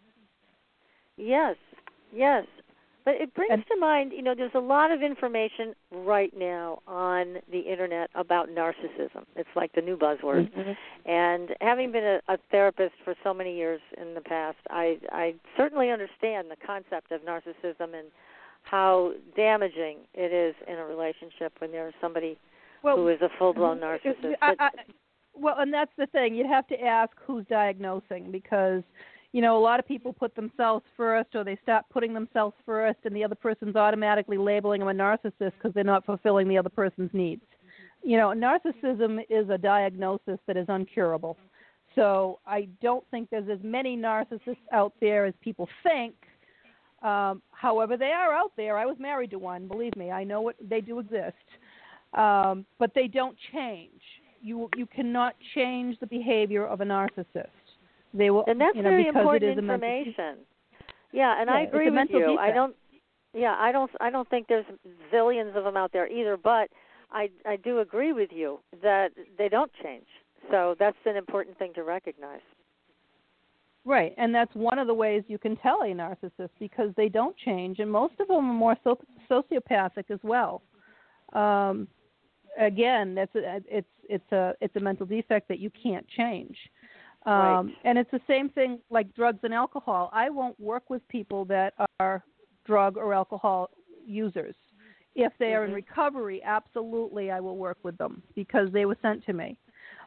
Yes, 1.16 1.57
yes. 2.14 2.45
But 3.05 3.16
it 3.16 3.34
brings 3.34 3.52
And- 3.52 3.66
to 3.66 3.76
mind, 3.76 4.12
you 4.12 4.22
know, 4.22 4.34
there's 4.34 4.55
a 4.55 4.61
lot 4.61 4.90
of 4.90 5.02
information 5.02 5.74
right 5.90 6.34
now 6.36 6.80
on 6.86 7.38
the 7.50 7.61
internet 7.61 8.11
about 8.14 8.48
narcissism. 8.48 9.24
It's 9.36 9.55
like 9.55 9.72
the 9.72 9.82
new 9.82 9.96
buzzword. 9.96 10.50
Mhm. 10.50 10.76
And 11.05 11.55
having 11.61 11.92
been 11.92 12.05
a, 12.05 12.20
a 12.28 12.38
therapist 12.50 12.94
for 13.05 13.14
so 13.22 13.34
many 13.34 13.55
years 13.55 13.82
in 13.98 14.14
the 14.14 14.22
past, 14.22 14.57
I 14.70 14.98
I 15.12 15.34
certainly 15.57 15.90
understand 15.90 16.50
the 16.50 16.57
concept 16.57 17.12
of 17.12 17.20
narcissism 17.22 17.92
and 17.94 18.11
how 18.62 19.12
damaging 19.36 19.98
it 20.14 20.32
is 20.32 20.55
in 20.66 20.78
a 20.78 20.86
relationship 20.86 21.52
when 21.61 21.70
there's 21.72 21.92
somebody 22.00 22.38
who 22.80 23.09
is 23.09 23.20
a 23.20 23.28
full-blown 23.38 23.80
narcissist. 23.80 24.34
I, 24.40 24.55
I, 24.59 24.70
well, 25.34 25.57
and 25.59 25.72
that's 25.72 25.92
the 25.98 26.07
thing. 26.07 26.34
You 26.34 26.46
have 26.48 26.66
to 26.68 26.80
ask 26.82 27.12
who's 27.26 27.44
diagnosing 27.46 28.30
because, 28.30 28.82
you 29.35 29.43
know, 29.43 29.59
a 29.59 29.61
lot 29.61 29.80
of 29.80 29.87
people 29.87 30.12
put 30.12 30.35
themselves 30.35 30.85
first 30.97 31.35
or 31.35 31.45
they 31.45 31.59
stop 31.62 31.87
putting 31.91 32.14
themselves 32.14 32.55
first, 32.64 32.99
and 33.05 33.14
the 33.14 33.22
other 33.22 33.35
person's 33.35 33.76
automatically 33.76 34.39
labeling 34.39 34.80
them 34.80 34.89
a 34.89 34.95
narcissist 34.95 35.53
because 35.59 35.72
they're 35.74 35.85
not 35.85 36.07
fulfilling 36.07 36.49
the 36.49 36.57
other 36.57 36.70
person's 36.70 37.11
needs. 37.12 37.43
You 38.03 38.16
know, 38.16 38.28
narcissism 38.28 39.20
is 39.28 39.51
a 39.51 39.59
diagnosis 39.59 40.39
that 40.47 40.57
is 40.57 40.66
uncurable. 40.68 41.37
So 41.95 42.39
I 42.47 42.68
don't 42.80 43.05
think 43.11 43.28
there's 43.30 43.49
as 43.51 43.59
many 43.62 43.97
narcissists 43.97 44.57
out 44.72 44.93
there 45.01 45.26
as 45.26 45.35
people 45.43 45.68
think. 45.82 46.14
Um, 47.03 47.43
however, 47.51 47.97
they 47.97 48.12
are 48.12 48.32
out 48.32 48.53
there. 48.57 48.78
I 48.78 48.87
was 48.87 48.97
married 48.99 49.30
to 49.32 49.39
one. 49.39 49.68
Believe 49.68 49.95
me, 49.97 50.11
I 50.11 50.24
know 50.24 50.41
what 50.41 50.57
they 50.61 50.80
do 50.80 50.99
exist 51.01 51.35
um, 52.14 52.64
but 52.78 52.93
they 52.95 53.09
don't 53.09 53.37
change. 53.53 54.01
You 54.41 54.68
you 54.76 54.87
cannot 54.87 55.35
change 55.55 55.99
the 56.01 56.07
behavior 56.07 56.66
of 56.66 56.80
a 56.80 56.85
narcissist. 56.85 57.49
They 58.14 58.30
will, 58.30 58.44
and 58.46 58.60
that's 58.60 58.76
you 58.76 58.82
know, 58.82 58.90
very 58.90 59.08
important 59.08 59.42
it 59.42 59.58
is 59.58 59.64
mental- 59.64 59.74
information. 59.74 60.38
yeah, 61.12 61.40
and 61.40 61.50
I 61.50 61.58
Yeah, 61.58 61.64
it's 61.64 61.74
agree 61.74 61.90
with 61.90 62.10
you. 62.10 62.38
I 62.38 62.52
don't. 62.52 62.76
Yeah, 63.32 63.56
I 63.58 63.72
don't. 63.72 63.90
I 64.00 64.10
don't 64.10 64.28
think 64.30 64.46
there's 64.46 64.64
zillions 65.12 65.56
of 65.56 65.64
them 65.64 65.76
out 65.76 65.90
there 65.92 66.06
either. 66.06 66.36
But 66.36 66.70
I 67.10 67.30
I 67.44 67.56
do 67.56 67.80
agree 67.80 68.12
with 68.12 68.30
you 68.32 68.60
that 68.82 69.10
they 69.36 69.48
don't 69.48 69.72
change. 69.82 70.06
So 70.50 70.76
that's 70.78 70.96
an 71.06 71.16
important 71.16 71.58
thing 71.58 71.72
to 71.74 71.82
recognize. 71.82 72.40
Right, 73.86 74.14
and 74.16 74.34
that's 74.34 74.54
one 74.54 74.78
of 74.78 74.86
the 74.86 74.94
ways 74.94 75.24
you 75.26 75.36
can 75.38 75.56
tell 75.56 75.82
a 75.82 75.86
narcissist 75.88 76.50
because 76.58 76.90
they 76.96 77.08
don't 77.10 77.36
change, 77.36 77.80
and 77.80 77.90
most 77.90 78.14
of 78.18 78.28
them 78.28 78.36
are 78.36 78.40
more 78.54 78.76
so- 78.82 78.98
sociopathic 79.28 80.10
as 80.10 80.20
well. 80.22 80.62
Um, 81.34 81.86
again, 82.58 83.14
that's 83.14 83.34
a, 83.34 83.60
it's 83.68 83.88
it's 84.08 84.32
a 84.32 84.54
it's 84.60 84.76
a 84.76 84.80
mental 84.80 85.04
defect 85.04 85.48
that 85.48 85.58
you 85.58 85.70
can't 85.70 86.06
change. 86.08 86.56
Um, 87.27 87.35
Right. 87.35 87.77
And 87.85 87.99
it's 87.99 88.11
the 88.11 88.20
same 88.27 88.49
thing 88.51 88.81
like 88.91 89.14
drugs 89.14 89.41
and 89.43 89.55
alcohol. 89.55 90.11
I 90.12 90.29
won't 90.31 90.59
work 90.61 90.91
with 90.91 91.07
people 91.09 91.45
that 91.47 91.75
are 92.01 92.22
drug 92.66 92.97
or 92.97 93.14
alcohol 93.14 93.70
users. 94.05 94.55
If 95.14 95.33
they 95.39 95.55
are 95.55 95.64
in 95.64 95.70
Mhm. 95.70 95.75
recovery, 95.75 96.43
absolutely 96.43 97.31
I 97.31 97.41
will 97.41 97.57
work 97.57 97.79
with 97.83 97.97
them 97.97 98.22
because 98.35 98.70
they 98.72 98.85
were 98.85 98.97
sent 99.01 99.25
to 99.27 99.33
me. 99.33 99.57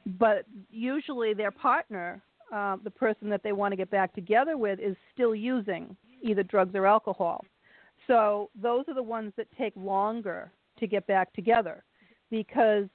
But 0.05 0.45
usually 0.69 1.33
their 1.33 1.51
partner, 1.51 2.21
uh, 2.51 2.77
the 2.83 2.91
person 2.91 3.29
that 3.29 3.41
they 3.41 3.51
want 3.53 3.71
to 3.71 3.77
get 3.77 3.89
back 3.89 4.13
together 4.13 4.57
with, 4.57 4.79
is 4.79 4.95
still 5.13 5.33
using 5.33 5.95
either 6.21 6.43
drugs 6.43 6.75
or 6.75 6.85
alcohol. 6.85 7.43
So 8.05 8.49
those 8.55 8.87
are 8.87 8.93
the 8.93 9.03
ones 9.03 9.33
that 9.37 9.47
take 9.57 9.75
longer 9.75 10.51
to 10.77 10.87
get 10.87 11.07
back 11.07 11.33
together 11.33 11.83
because 12.29 12.87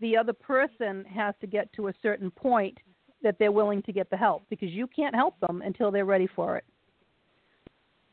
the 0.00 0.16
other 0.16 0.32
person 0.32 1.04
has 1.04 1.34
to 1.40 1.46
get 1.46 1.72
to 1.74 1.88
a 1.88 1.94
certain 2.02 2.30
point 2.30 2.78
that 3.24 3.36
they're 3.40 3.50
willing 3.50 3.82
to 3.82 3.92
get 3.92 4.08
the 4.10 4.16
help 4.16 4.44
because 4.48 4.70
you 4.70 4.86
can't 4.86 5.14
help 5.14 5.38
them 5.40 5.62
until 5.62 5.90
they're 5.90 6.04
ready 6.04 6.28
for 6.36 6.56
it. 6.56 6.64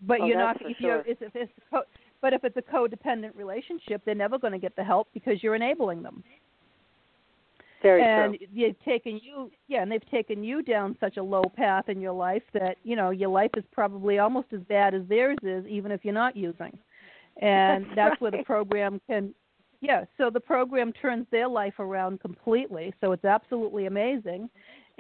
But 0.02 0.22
Oh, 0.22 0.26
you're 0.26 0.38
not 0.38 0.58
if 0.62 0.80
you're 0.80 1.04
if 1.06 1.20
it's 1.36 1.52
co- 1.70 1.84
but 2.22 2.34
if 2.34 2.44
it's 2.44 2.58
a 2.58 2.62
codependent 2.62 3.36
relationship, 3.36 4.02
they're 4.06 4.16
never 4.16 4.40
going 4.40 4.54
to 4.54 4.60
get 4.60 4.76
the 4.76 4.84
help 4.84 5.08
because 5.14 5.44
you're 5.44 5.56
enabling 5.56 6.02
them. 6.02 6.24
Very 7.84 8.04
and 8.04 8.38
true. 8.38 8.48
they've 8.56 8.80
taken 8.84 9.20
you 9.24 9.52
yeah, 9.68 9.82
and 9.82 9.92
they've 9.92 10.10
taken 10.10 10.44
you 10.44 10.62
down 10.64 10.96
such 11.00 11.18
a 11.18 11.24
low 11.24 11.44
path 11.56 11.90
in 11.90 12.00
your 12.00 12.14
life 12.14 12.44
that, 12.54 12.78
you 12.84 12.96
know, 12.96 13.10
your 13.10 13.30
life 13.30 13.52
is 13.58 13.64
probably 13.72 14.20
almost 14.20 14.48
as 14.54 14.62
bad 14.62 14.94
as 14.94 15.02
theirs 15.08 15.38
is 15.44 15.66
even 15.68 15.92
if 15.92 16.04
you're 16.04 16.14
not 16.14 16.36
using. 16.36 16.78
And 17.42 17.86
That's 17.86 17.96
that's 17.96 18.22
where 18.22 18.32
the 18.32 18.44
program 18.44 19.02
can 19.08 19.34
yeah, 19.82 20.06
so 20.18 20.30
the 20.30 20.40
program 20.40 20.94
turns 20.94 21.26
their 21.32 21.48
life 21.48 21.80
around 21.80 22.20
completely. 22.22 22.94
So 23.02 23.14
it's 23.14 23.26
absolutely 23.26 23.88
amazing 23.88 24.48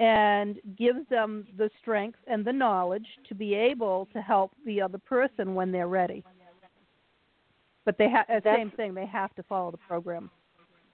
and 0.01 0.59
gives 0.77 1.07
them 1.09 1.45
the 1.57 1.69
strength 1.79 2.17
and 2.25 2.43
the 2.43 2.51
knowledge 2.51 3.05
to 3.29 3.35
be 3.35 3.53
able 3.53 4.07
to 4.11 4.19
help 4.19 4.51
the 4.65 4.81
other 4.81 4.97
person 4.97 5.53
when 5.53 5.71
they're 5.71 5.87
ready. 5.87 6.23
But 7.85 7.97
they 7.99 8.09
have 8.09 8.25
uh, 8.27 8.39
That's- 8.43 8.57
same 8.57 8.71
thing, 8.71 8.95
they 8.95 9.05
have 9.05 9.33
to 9.35 9.43
follow 9.43 9.69
the 9.69 9.77
program. 9.77 10.31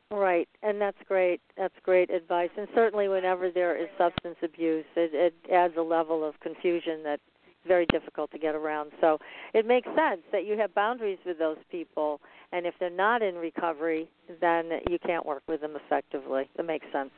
Right, 0.09 0.47
and 0.63 0.79
that's 0.79 0.97
great. 1.05 1.41
That's 1.57 1.73
great 1.83 2.09
advice. 2.09 2.49
And 2.57 2.67
certainly, 2.73 3.09
whenever 3.09 3.51
there 3.51 3.75
is 3.75 3.89
substance 3.97 4.37
abuse, 4.41 4.85
it, 4.95 5.11
it 5.13 5.51
adds 5.51 5.73
a 5.77 5.81
level 5.81 6.23
of 6.23 6.39
confusion 6.39 7.01
that's 7.03 7.21
very 7.67 7.85
difficult 7.87 8.31
to 8.31 8.39
get 8.39 8.55
around. 8.55 8.91
So 9.01 9.19
it 9.53 9.65
makes 9.65 9.87
sense 9.87 10.21
that 10.31 10.45
you 10.45 10.57
have 10.57 10.73
boundaries 10.73 11.19
with 11.25 11.37
those 11.37 11.57
people, 11.69 12.21
and 12.53 12.65
if 12.65 12.73
they're 12.79 12.89
not 12.89 13.21
in 13.21 13.35
recovery, 13.35 14.09
then 14.39 14.69
you 14.89 14.97
can't 15.05 15.25
work 15.25 15.43
with 15.45 15.59
them 15.59 15.75
effectively. 15.75 16.49
It 16.57 16.65
makes 16.65 16.85
sense. 16.93 17.11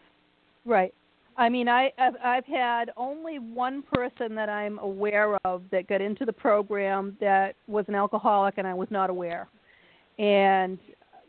Right. 0.66 0.94
I 1.40 1.48
mean, 1.48 1.70
I 1.70 1.94
I've, 1.98 2.16
I've 2.22 2.46
had 2.46 2.92
only 2.98 3.40
one 3.40 3.82
person 3.94 4.36
that 4.36 4.50
I'm 4.50 4.78
aware 4.80 5.38
of 5.46 5.64
that 5.72 5.88
got 5.88 6.02
into 6.02 6.26
the 6.26 6.34
program 6.34 7.16
that 7.22 7.56
was 7.66 7.86
an 7.88 7.96
alcoholic, 7.96 8.56
and 8.58 8.68
I 8.68 8.74
was 8.74 8.90
not 8.92 9.10
aware. 9.10 9.48
And 10.20 10.78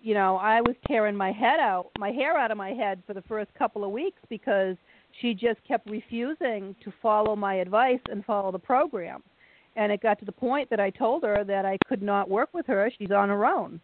you 0.03 0.15
know, 0.15 0.37
I 0.37 0.63
was 0.63 0.75
tearing 0.89 1.15
my 1.15 1.31
head 1.31 1.61
out, 1.61 1.91
my 1.99 2.11
hair 2.11 2.37
out 2.37 2.51
of 2.51 2.57
my 2.57 2.71
head 2.71 3.03
for 3.07 3.15
the 3.15 3.23
first 3.23 3.55
couple 3.55 3.85
of 3.85 3.93
weeks 3.93 4.19
because 4.29 4.77
she 5.21 5.33
just 5.33 5.63
kept 5.69 5.89
refusing 5.89 6.75
to 6.83 6.93
follow 7.01 7.37
my 7.37 7.57
advice 7.57 8.01
and 8.11 8.25
follow 8.25 8.51
the 8.51 8.59
program. 8.59 9.23
And 9.77 9.93
it 9.93 10.03
got 10.03 10.19
to 10.19 10.25
the 10.25 10.33
point 10.33 10.71
that 10.71 10.81
I 10.81 10.91
told 10.91 11.23
her 11.23 11.45
that 11.45 11.65
I 11.65 11.77
could 11.87 12.03
not 12.03 12.29
work 12.29 12.49
with 12.53 12.67
her. 12.67 12.91
She's 12.99 13.13
on 13.13 13.29
her 13.29 13.47
own. 13.47 13.81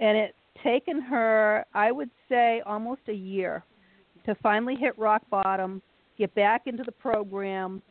And 0.00 0.16
it's 0.16 0.34
taken 0.64 1.00
her, 1.02 1.64
I 1.74 1.92
would 1.92 2.10
say, 2.28 2.62
almost 2.66 3.02
a 3.08 3.14
year 3.14 3.62
to 4.26 4.34
finally 4.36 4.74
hit 4.74 4.98
rock 4.98 5.22
bottom, 5.30 5.82
get 6.18 6.34
back 6.34 6.62
into 6.66 6.82
the 6.82 6.92
program, 6.92 7.82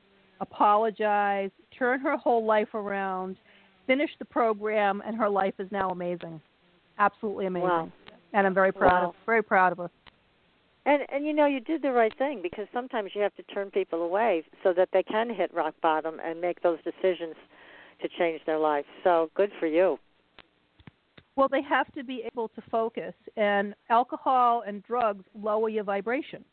apologize, 0.41 1.49
turn 1.77 1.99
her 1.99 2.17
whole 2.17 2.45
life 2.45 2.73
around, 2.73 3.37
finish 3.85 4.09
the 4.19 4.25
program, 4.25 5.01
and 5.05 5.15
her 5.15 5.29
life 5.29 5.53
is 5.59 5.71
now 5.71 5.89
amazing. 5.89 6.39
Absolutely 6.99 7.45
amazing. 7.45 7.69
Wow. 7.69 7.91
And 8.33 8.45
I'm 8.45 8.53
very 8.53 8.71
proud 8.71 9.03
Wow. 9.03 9.09
of 9.09 9.15
very 9.25 9.43
proud 9.43 9.71
of 9.71 9.77
her. 9.79 9.91
And 10.85 11.03
and 11.09 11.25
you 11.25 11.33
know 11.33 11.45
you 11.45 11.59
did 11.59 11.81
the 11.81 11.91
right 11.91 12.15
thing 12.17 12.41
because 12.41 12.67
sometimes 12.73 13.11
you 13.13 13.21
have 13.21 13.35
to 13.35 13.43
turn 13.43 13.71
people 13.71 14.03
away 14.03 14.43
so 14.63 14.73
that 14.73 14.89
they 14.93 15.03
can 15.03 15.33
hit 15.33 15.53
rock 15.53 15.75
bottom 15.81 16.19
and 16.23 16.39
make 16.39 16.61
those 16.61 16.79
decisions 16.83 17.35
to 18.01 18.07
change 18.17 18.41
their 18.45 18.57
life. 18.59 18.85
So 19.03 19.29
good 19.35 19.51
for 19.59 19.67
you. 19.67 19.97
Well, 21.37 21.47
they 21.47 21.61
have 21.61 21.89
to 21.93 22.03
be 22.03 22.23
able 22.25 22.49
to 22.49 22.61
focus, 22.71 23.13
and 23.37 23.75
alcohol 23.89 24.63
and 24.65 24.81
drugs 24.83 25.23
lower 25.39 25.69
your 25.69 25.83
vibration. 25.83 26.43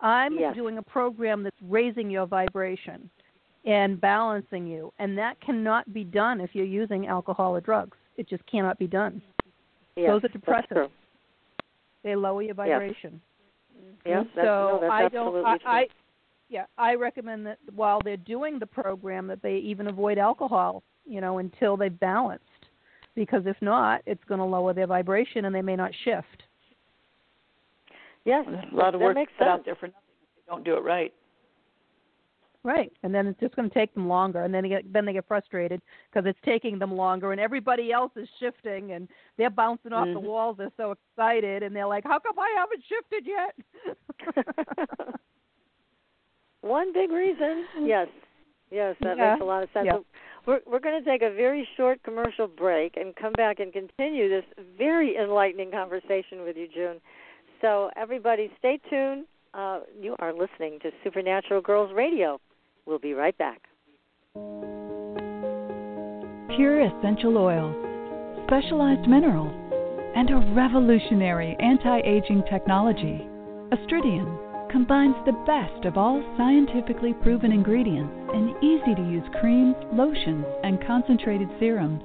I'm 0.00 0.38
Yes. 0.38 0.54
doing 0.56 0.78
a 0.78 0.82
program 0.82 1.44
that's 1.44 1.62
raising 1.62 2.10
your 2.10 2.26
vibration 2.26 3.08
and 3.64 4.00
balancing 4.00 4.66
you, 4.66 4.92
and 4.98 5.16
that 5.16 5.40
cannot 5.40 5.92
be 5.92 6.02
done 6.02 6.40
if 6.40 6.54
you're 6.54 6.66
using 6.66 7.06
alcohol 7.06 7.54
or 7.54 7.60
drugs. 7.60 7.96
It 8.16 8.28
just 8.28 8.44
cannot 8.46 8.76
be 8.78 8.88
done. 8.88 9.22
Yes, 9.94 10.10
Those 10.10 10.24
are 10.24 10.28
depressants. 10.28 10.90
They 12.02 12.16
lower 12.16 12.42
your 12.42 12.54
vibration. 12.54 13.20
Yes, 14.04 14.26
that's, 14.34 14.46
so 14.46 14.80
no, 14.82 14.90
I 14.90 15.08
don't. 15.08 15.44
I. 15.44 15.58
I 15.64 15.88
yeah, 16.48 16.64
I 16.78 16.94
recommend 16.94 17.46
that 17.46 17.58
while 17.74 18.00
they're 18.00 18.16
doing 18.16 18.58
the 18.58 18.66
program, 18.66 19.26
that 19.26 19.42
they 19.42 19.56
even 19.58 19.86
avoid 19.86 20.18
alcohol. 20.18 20.82
You 21.04 21.20
know, 21.20 21.38
until 21.38 21.76
they've 21.76 21.98
balanced, 21.98 22.44
because 23.18 23.42
if 23.46 23.56
not, 23.60 24.00
it's 24.06 24.22
going 24.28 24.38
to 24.38 24.44
lower 24.44 24.72
their 24.72 24.86
vibration 24.86 25.44
and 25.46 25.54
they 25.54 25.60
may 25.60 25.74
not 25.74 25.90
shift. 26.04 26.44
yes, 28.24 28.44
There's 28.48 28.64
a 28.72 28.76
lot 28.76 28.94
of 28.94 29.00
that 29.00 29.04
work 29.06 29.14
makes 29.16 29.32
put 29.36 29.44
sense. 29.44 29.50
out 29.50 29.64
there 29.64 29.74
for 29.74 29.86
nothing 29.88 30.00
if 30.22 30.28
they 30.36 30.42
don't 30.50 30.64
do 30.64 30.74
it 30.76 30.84
right. 30.84 31.12
Right, 32.64 32.92
and 33.02 33.12
then 33.14 33.26
it's 33.26 33.40
just 33.40 33.56
going 33.56 33.68
to 33.68 33.74
take 33.74 33.92
them 33.94 34.08
longer, 34.08 34.42
and 34.42 34.52
then 34.52 34.62
they 34.62 34.68
get 34.68 34.92
then 34.92 35.04
they 35.04 35.12
get 35.12 35.26
frustrated 35.26 35.80
because 36.10 36.28
it's 36.28 36.38
taking 36.44 36.78
them 36.78 36.92
longer, 36.94 37.32
and 37.32 37.40
everybody 37.40 37.92
else 37.92 38.10
is 38.16 38.28
shifting, 38.40 38.92
and 38.92 39.08
they're 39.36 39.48
bouncing 39.48 39.92
off 39.92 40.08
the 40.12 40.20
Mhm. 40.20 40.24
walls. 40.24 40.56
They're 40.58 40.72
so 40.76 40.90
excited, 40.92 41.62
and 41.62 41.74
they're 41.74 41.86
like, 41.86 42.04
"How 42.04 42.18
come 42.18 42.38
I 42.38 42.52
haven't 42.56 42.84
shifted 42.84 43.26
yet?" 43.26 43.54
One 46.60 46.92
big 46.92 47.10
reason. 47.10 47.66
Yes. 47.84 48.08
Yes, 48.70 48.96
that 49.00 49.16
Yeah. 49.16 49.30
makes 49.30 49.40
a 49.40 49.44
lot 49.44 49.62
of 49.62 49.70
sense. 49.72 49.86
Yeah. 49.86 49.92
So 49.92 50.04
We're 50.46 50.60
we're 50.66 50.78
going 50.80 51.02
to 51.02 51.10
take 51.10 51.22
a 51.22 51.30
very 51.30 51.68
short 51.76 52.02
commercial 52.02 52.46
break 52.46 52.96
and 52.96 53.14
come 53.16 53.32
back 53.32 53.60
and 53.60 53.72
continue 53.72 54.28
this 54.28 54.44
very 54.78 55.16
enlightening 55.16 55.70
conversation 55.70 56.42
with 56.42 56.56
you, 56.56 56.68
June. 56.68 57.00
So 57.60 57.90
everybody, 57.96 58.50
stay 58.58 58.78
tuned. 58.88 59.26
Uh, 59.54 59.80
you 60.00 60.14
are 60.20 60.32
listening 60.32 60.78
to 60.80 60.90
Supernatural 61.04 61.60
Girls 61.60 61.92
Radio. 61.94 62.40
We'll 62.86 62.98
be 62.98 63.14
right 63.14 63.36
back. 63.36 63.62
Pure 66.56 66.80
essential 66.80 67.36
oils, 67.36 67.74
specialized 68.46 69.08
minerals, 69.08 69.52
and 70.16 70.30
a 70.30 70.54
revolutionary 70.54 71.56
anti-aging 71.60 72.42
technology. 72.50 73.26
Astridian 73.70 74.47
combines 74.70 75.16
the 75.24 75.32
best 75.46 75.84
of 75.84 75.96
all 75.96 76.22
scientifically 76.36 77.14
proven 77.22 77.52
ingredients 77.52 78.12
in 78.34 78.54
easy-to-use 78.62 79.28
creams, 79.40 79.76
lotions, 79.92 80.44
and 80.62 80.84
concentrated 80.86 81.48
serums. 81.58 82.02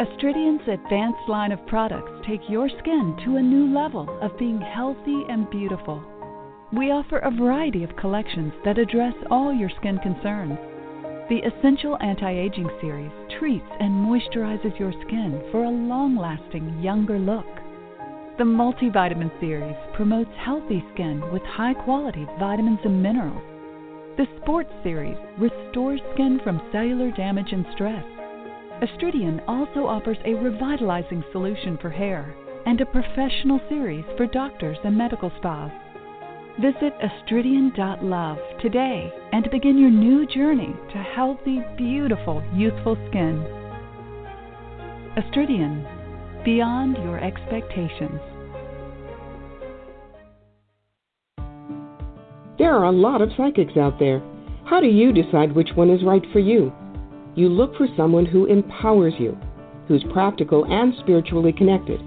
Astridian's 0.00 0.66
advanced 0.66 1.28
line 1.28 1.52
of 1.52 1.66
products 1.66 2.10
take 2.26 2.40
your 2.48 2.68
skin 2.68 3.16
to 3.24 3.36
a 3.36 3.42
new 3.42 3.74
level 3.74 4.08
of 4.22 4.38
being 4.38 4.60
healthy 4.60 5.24
and 5.28 5.50
beautiful. 5.50 6.02
We 6.72 6.90
offer 6.90 7.18
a 7.18 7.30
variety 7.30 7.84
of 7.84 7.96
collections 7.96 8.52
that 8.64 8.78
address 8.78 9.14
all 9.30 9.52
your 9.52 9.70
skin 9.78 9.98
concerns. 9.98 10.56
The 11.28 11.42
Essential 11.44 11.98
Anti-Aging 12.00 12.70
Series 12.80 13.12
treats 13.38 13.66
and 13.78 13.92
moisturizes 13.92 14.78
your 14.78 14.92
skin 15.06 15.42
for 15.52 15.64
a 15.64 15.70
long-lasting 15.70 16.80
younger 16.80 17.18
look. 17.18 17.59
The 18.38 18.44
Multivitamin 18.44 19.30
Series 19.38 19.76
promotes 19.94 20.30
healthy 20.38 20.82
skin 20.94 21.20
with 21.30 21.42
high-quality 21.42 22.26
vitamins 22.38 22.80
and 22.84 23.02
minerals. 23.02 23.42
The 24.16 24.26
Sports 24.40 24.70
Series 24.82 25.18
restores 25.38 26.00
skin 26.14 26.40
from 26.42 26.62
cellular 26.72 27.10
damage 27.10 27.52
and 27.52 27.66
stress. 27.74 28.04
Astridian 28.82 29.42
also 29.46 29.86
offers 29.86 30.16
a 30.24 30.34
revitalizing 30.34 31.22
solution 31.32 31.76
for 31.82 31.90
hair 31.90 32.34
and 32.64 32.80
a 32.80 32.86
professional 32.86 33.60
series 33.68 34.04
for 34.16 34.26
doctors 34.26 34.78
and 34.84 34.96
medical 34.96 35.30
spas. 35.36 35.70
Visit 36.60 36.94
astridian.love 37.00 38.38
today 38.60 39.12
and 39.32 39.50
begin 39.50 39.78
your 39.78 39.90
new 39.90 40.26
journey 40.26 40.74
to 40.92 40.98
healthy, 40.98 41.60
beautiful, 41.76 42.42
youthful 42.54 42.96
skin. 43.08 43.44
Astridian, 45.16 45.99
beyond 46.44 46.96
your 46.96 47.18
expectations. 47.22 48.20
There 52.58 52.74
are 52.74 52.84
a 52.84 52.92
lot 52.92 53.22
of 53.22 53.30
psychics 53.36 53.76
out 53.76 53.98
there. 53.98 54.22
How 54.64 54.80
do 54.80 54.86
you 54.86 55.12
decide 55.12 55.52
which 55.52 55.70
one 55.74 55.90
is 55.90 56.04
right 56.04 56.22
for 56.32 56.38
you? 56.38 56.72
You 57.34 57.48
look 57.48 57.76
for 57.76 57.86
someone 57.96 58.26
who 58.26 58.46
empowers 58.46 59.14
you, 59.18 59.36
who's 59.88 60.04
practical 60.12 60.64
and 60.64 60.94
spiritually 61.00 61.52
connected, 61.52 62.00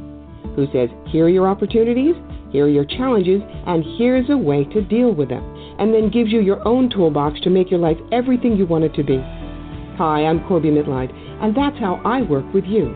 who 0.56 0.68
says, 0.72 0.90
here 1.08 1.26
are 1.26 1.30
your 1.30 1.48
opportunities, 1.48 2.16
here 2.52 2.66
are 2.66 2.70
your 2.70 2.86
challenges, 2.86 3.42
and 3.66 3.84
here's 3.98 4.30
a 4.30 4.38
way 4.38 4.64
to 4.66 4.82
deal 4.82 5.12
with 5.12 5.30
them, 5.30 5.44
and 5.80 5.94
then 5.94 6.12
gives 6.12 6.32
you 6.32 6.40
your 6.40 6.66
own 6.68 6.90
toolbox 6.90 7.42
to 7.42 7.50
make 7.50 7.72
your 7.72 7.80
life 7.80 7.98
everything 8.12 8.56
you 8.56 8.68
want 8.68 8.84
it 8.84 8.94
to 8.94 9.04
be. 9.04 9.18
Hi, 9.98 10.26
I'm 10.26 10.46
Corbie 10.48 10.70
Mitleid, 10.70 11.12
and 11.42 11.56
that's 11.56 11.80
how 11.80 12.00
I 12.06 12.22
work 12.22 12.46
with 12.54 12.66
you. 12.66 12.94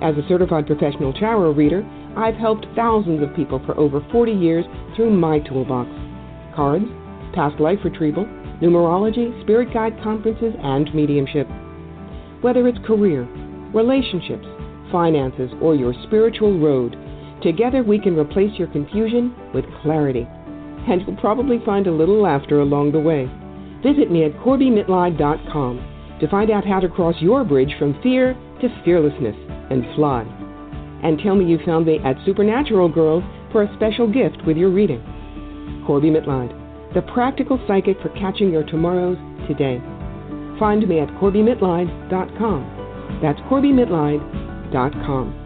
As 0.00 0.16
a 0.16 0.26
certified 0.28 0.66
professional 0.66 1.12
tarot 1.12 1.52
reader, 1.52 1.84
I've 2.16 2.36
helped 2.36 2.66
thousands 2.76 3.22
of 3.22 3.34
people 3.34 3.60
for 3.66 3.76
over 3.78 4.04
40 4.12 4.32
years 4.32 4.64
through 4.94 5.10
my 5.10 5.40
toolbox 5.40 5.90
cards, 6.54 6.86
past 7.34 7.60
life 7.60 7.78
retrieval, 7.84 8.24
numerology, 8.60 9.30
spirit 9.42 9.72
guide 9.72 9.96
conferences, 10.02 10.52
and 10.60 10.92
mediumship. 10.92 11.46
Whether 12.40 12.66
it's 12.66 12.84
career, 12.84 13.22
relationships, 13.72 14.46
finances, 14.90 15.50
or 15.60 15.76
your 15.76 15.94
spiritual 16.06 16.58
road, 16.58 16.96
together 17.42 17.82
we 17.84 18.00
can 18.00 18.18
replace 18.18 18.58
your 18.58 18.68
confusion 18.68 19.34
with 19.54 19.64
clarity. 19.82 20.26
And 20.88 21.02
you'll 21.02 21.16
probably 21.20 21.60
find 21.64 21.86
a 21.86 21.92
little 21.92 22.20
laughter 22.20 22.60
along 22.60 22.92
the 22.92 23.00
way. 23.00 23.30
Visit 23.82 24.10
me 24.10 24.24
at 24.24 24.32
CorbieMitleid.com 24.42 26.18
to 26.20 26.28
find 26.28 26.50
out 26.50 26.66
how 26.66 26.80
to 26.80 26.88
cross 26.88 27.14
your 27.20 27.44
bridge 27.44 27.74
from 27.78 28.00
fear 28.02 28.36
to 28.60 28.82
fearlessness 28.84 29.36
and 29.70 29.84
fly. 29.94 30.22
And 31.02 31.18
tell 31.18 31.34
me 31.34 31.44
you 31.44 31.58
found 31.64 31.86
me 31.86 31.98
at 32.04 32.16
Supernatural 32.26 32.88
Girls 32.88 33.24
for 33.52 33.62
a 33.62 33.74
special 33.76 34.10
gift 34.10 34.38
with 34.46 34.56
your 34.56 34.70
reading. 34.70 35.02
Corbie 35.86 36.10
Mitleid, 36.10 36.52
the 36.94 37.02
practical 37.02 37.62
psychic 37.66 38.00
for 38.02 38.08
catching 38.10 38.50
your 38.50 38.64
tomorrows 38.64 39.18
today. 39.46 39.80
Find 40.58 40.86
me 40.88 41.00
at 41.00 41.08
CorbieMitleid.com. 41.20 43.20
That's 43.22 43.38
CorbieMitleid.com. 43.40 45.44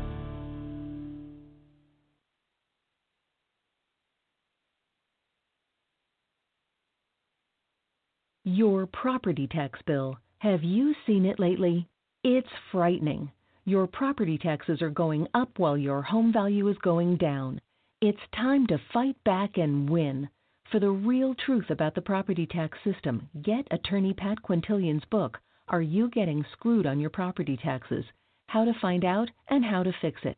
Your 8.45 8.87
property 8.87 9.47
tax 9.47 9.79
bill. 9.87 10.17
Have 10.39 10.65
you 10.65 10.95
seen 11.07 11.25
it 11.25 11.39
lately? 11.39 11.89
It's 12.25 12.49
frightening. 12.71 13.33
Your 13.65 13.89
property 13.89 14.39
taxes 14.39 14.81
are 14.81 14.91
going 14.91 15.27
up 15.35 15.59
while 15.59 15.77
your 15.77 16.03
home 16.03 16.33
value 16.33 16.69
is 16.69 16.79
going 16.79 17.17
down. 17.17 17.61
It's 18.01 18.21
time 18.33 18.69
to 18.69 18.81
fight 18.93 19.17
back 19.25 19.59
and 19.59 19.91
win. 19.91 20.29
For 20.71 20.79
the 20.79 20.93
real 20.93 21.35
truth 21.35 21.69
about 21.69 21.97
the 21.97 22.01
property 22.01 22.47
tax 22.47 22.79
system, 22.85 23.29
get 23.43 23.67
attorney 23.73 24.15
Pat 24.15 24.41
Quintilian's 24.41 25.05
book, 25.07 25.41
Are 25.67 25.83
You 25.83 26.11
Getting 26.11 26.47
Screwed 26.53 26.87
on 26.87 27.01
Your 27.01 27.11
Property 27.11 27.57
Taxes? 27.57 28.05
How 28.47 28.65
to 28.65 28.75
Find 28.81 29.05
Out 29.05 29.29
and 29.49 29.65
How 29.65 29.83
to 29.83 29.93
Fix 30.01 30.21
It. 30.23 30.37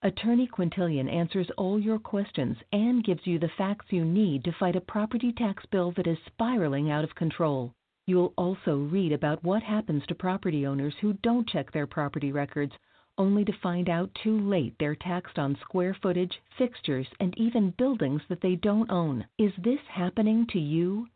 Attorney 0.00 0.46
Quintilian 0.46 1.06
answers 1.06 1.50
all 1.58 1.78
your 1.78 1.98
questions 1.98 2.56
and 2.72 3.04
gives 3.04 3.26
you 3.26 3.38
the 3.38 3.52
facts 3.58 3.92
you 3.92 4.06
need 4.06 4.42
to 4.44 4.52
fight 4.58 4.74
a 4.74 4.80
property 4.80 5.32
tax 5.32 5.66
bill 5.66 5.92
that 5.98 6.06
is 6.06 6.16
spiraling 6.24 6.90
out 6.90 7.04
of 7.04 7.14
control. 7.14 7.74
You'll 8.06 8.32
also 8.38 8.76
read 8.78 9.12
about 9.12 9.42
what 9.42 9.62
happens 9.62 10.06
to 10.06 10.14
property 10.14 10.66
owners 10.66 10.94
who 11.00 11.14
don't 11.14 11.48
check 11.48 11.72
their 11.72 11.86
property 11.86 12.30
records 12.30 12.72
only 13.18 13.44
to 13.44 13.52
find 13.62 13.88
out 13.88 14.14
too 14.22 14.38
late 14.40 14.74
they're 14.78 14.94
taxed 14.94 15.38
on 15.38 15.56
square 15.62 15.96
footage, 16.02 16.40
fixtures, 16.58 17.06
and 17.20 17.36
even 17.38 17.70
buildings 17.78 18.22
that 18.28 18.40
they 18.40 18.56
don't 18.56 18.90
own. 18.90 19.26
Is 19.38 19.52
this 19.58 19.80
happening 19.88 20.46
to 20.52 20.60
you? 20.60 21.08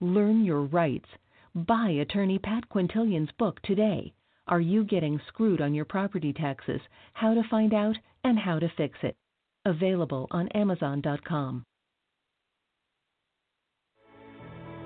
Learn 0.00 0.44
your 0.44 0.62
rights. 0.62 1.08
Buy 1.54 1.90
attorney 1.90 2.38
Pat 2.38 2.68
Quintilian's 2.68 3.32
book 3.38 3.60
today. 3.62 4.12
Are 4.46 4.60
you 4.60 4.84
getting 4.84 5.20
screwed 5.28 5.60
on 5.60 5.74
your 5.74 5.84
property 5.84 6.32
taxes? 6.32 6.80
How 7.12 7.34
to 7.34 7.42
find 7.50 7.74
out 7.74 7.96
and 8.24 8.38
how 8.38 8.58
to 8.58 8.72
fix 8.76 8.98
it. 9.02 9.16
Available 9.64 10.28
on 10.30 10.48
Amazon.com. 10.48 11.64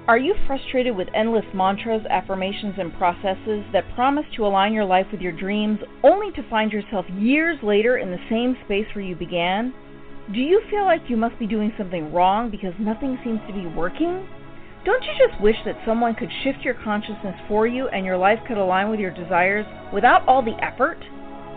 Are 0.09 0.19
you 0.19 0.35
frustrated 0.49 0.97
with 0.97 1.07
endless 1.15 1.45
mantras, 1.55 2.03
affirmations, 2.11 2.75
and 2.77 2.93
processes 2.95 3.65
that 3.73 3.85
promise 3.95 4.25
to 4.35 4.45
align 4.45 4.73
your 4.73 4.85
life 4.85 5.07
with 5.13 5.21
your 5.21 5.31
dreams 5.31 5.79
only 6.03 6.33
to 6.33 6.49
find 6.51 6.73
yourself 6.73 7.07
years 7.11 7.57
later 7.63 7.99
in 7.99 8.11
the 8.11 8.19
same 8.29 8.57
space 8.65 8.87
where 8.97 9.05
you 9.05 9.15
began? 9.15 9.73
Do 10.35 10.41
you 10.41 10.61
feel 10.69 10.85
like 10.87 11.03
you 11.09 11.17
must 11.17 11.39
be 11.39 11.47
doing 11.47 11.73
something 11.79 12.13
wrong 12.13 12.51
because 12.51 12.75
nothing 12.81 13.17
seems 13.23 13.39
to 13.47 13.53
be 13.53 13.67
working? 13.67 14.27
Don't 14.85 15.05
you 15.05 15.13
just 15.25 15.41
wish 15.41 15.57
that 15.65 15.79
someone 15.87 16.17
could 16.17 16.31
shift 16.43 16.65
your 16.65 16.75
consciousness 16.75 17.37
for 17.47 17.69
you 17.69 17.87
and 17.87 18.05
your 18.05 18.19
life 18.19 18.41
could 18.49 18.59
align 18.59 18.91
with 18.91 18.99
your 18.99 19.13
desires 19.13 19.67
without 19.95 20.27
all 20.27 20.43
the 20.43 20.59
effort? 20.65 20.99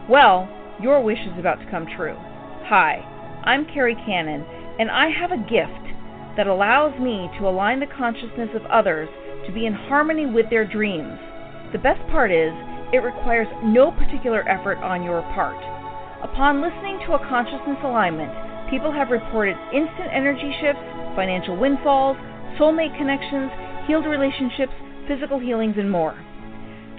Well, 0.08 0.48
your 0.80 1.02
wish 1.02 1.20
is 1.20 1.40
about 1.40 1.60
to 1.62 1.72
come 1.72 1.88
true. 1.98 2.16
Hi, 2.70 3.02
I'm 3.44 3.66
Carrie 3.66 3.98
Cannon, 4.06 4.46
and 4.78 4.92
I 4.92 5.10
have 5.10 5.32
a 5.32 5.50
gift 5.50 5.85
that 6.38 6.48
allows 6.48 6.98
me 7.00 7.30
to 7.40 7.48
align 7.48 7.80
the 7.80 7.96
consciousness 7.98 8.50
of 8.56 8.66
others 8.66 9.10
to 9.46 9.52
be 9.52 9.66
in 9.66 9.74
harmony 9.74 10.26
with 10.26 10.50
their 10.50 10.66
dreams. 10.66 11.18
The 11.72 11.80
best 11.80 12.02
part 12.12 12.32
is, 12.32 12.54
it 12.94 13.04
requires 13.04 13.48
no 13.64 13.92
particular 13.92 14.48
effort 14.48 14.78
on 14.80 15.04
your 15.04 15.22
part. 15.34 15.58
Upon 16.24 16.62
listening 16.62 17.00
to 17.06 17.14
a 17.14 17.28
consciousness 17.28 17.78
alignment, 17.84 18.32
people 18.70 18.92
have 18.92 19.10
reported 19.10 19.58
instant 19.74 20.10
energy 20.12 20.54
shifts, 20.62 20.82
financial 21.16 21.58
windfalls, 21.58 22.18
soulmate 22.60 22.98
connections, 22.98 23.52
healed 23.88 24.06
relationships, 24.06 24.74
physical 25.08 25.40
healings, 25.40 25.76
and 25.78 25.92
more. 25.92 26.16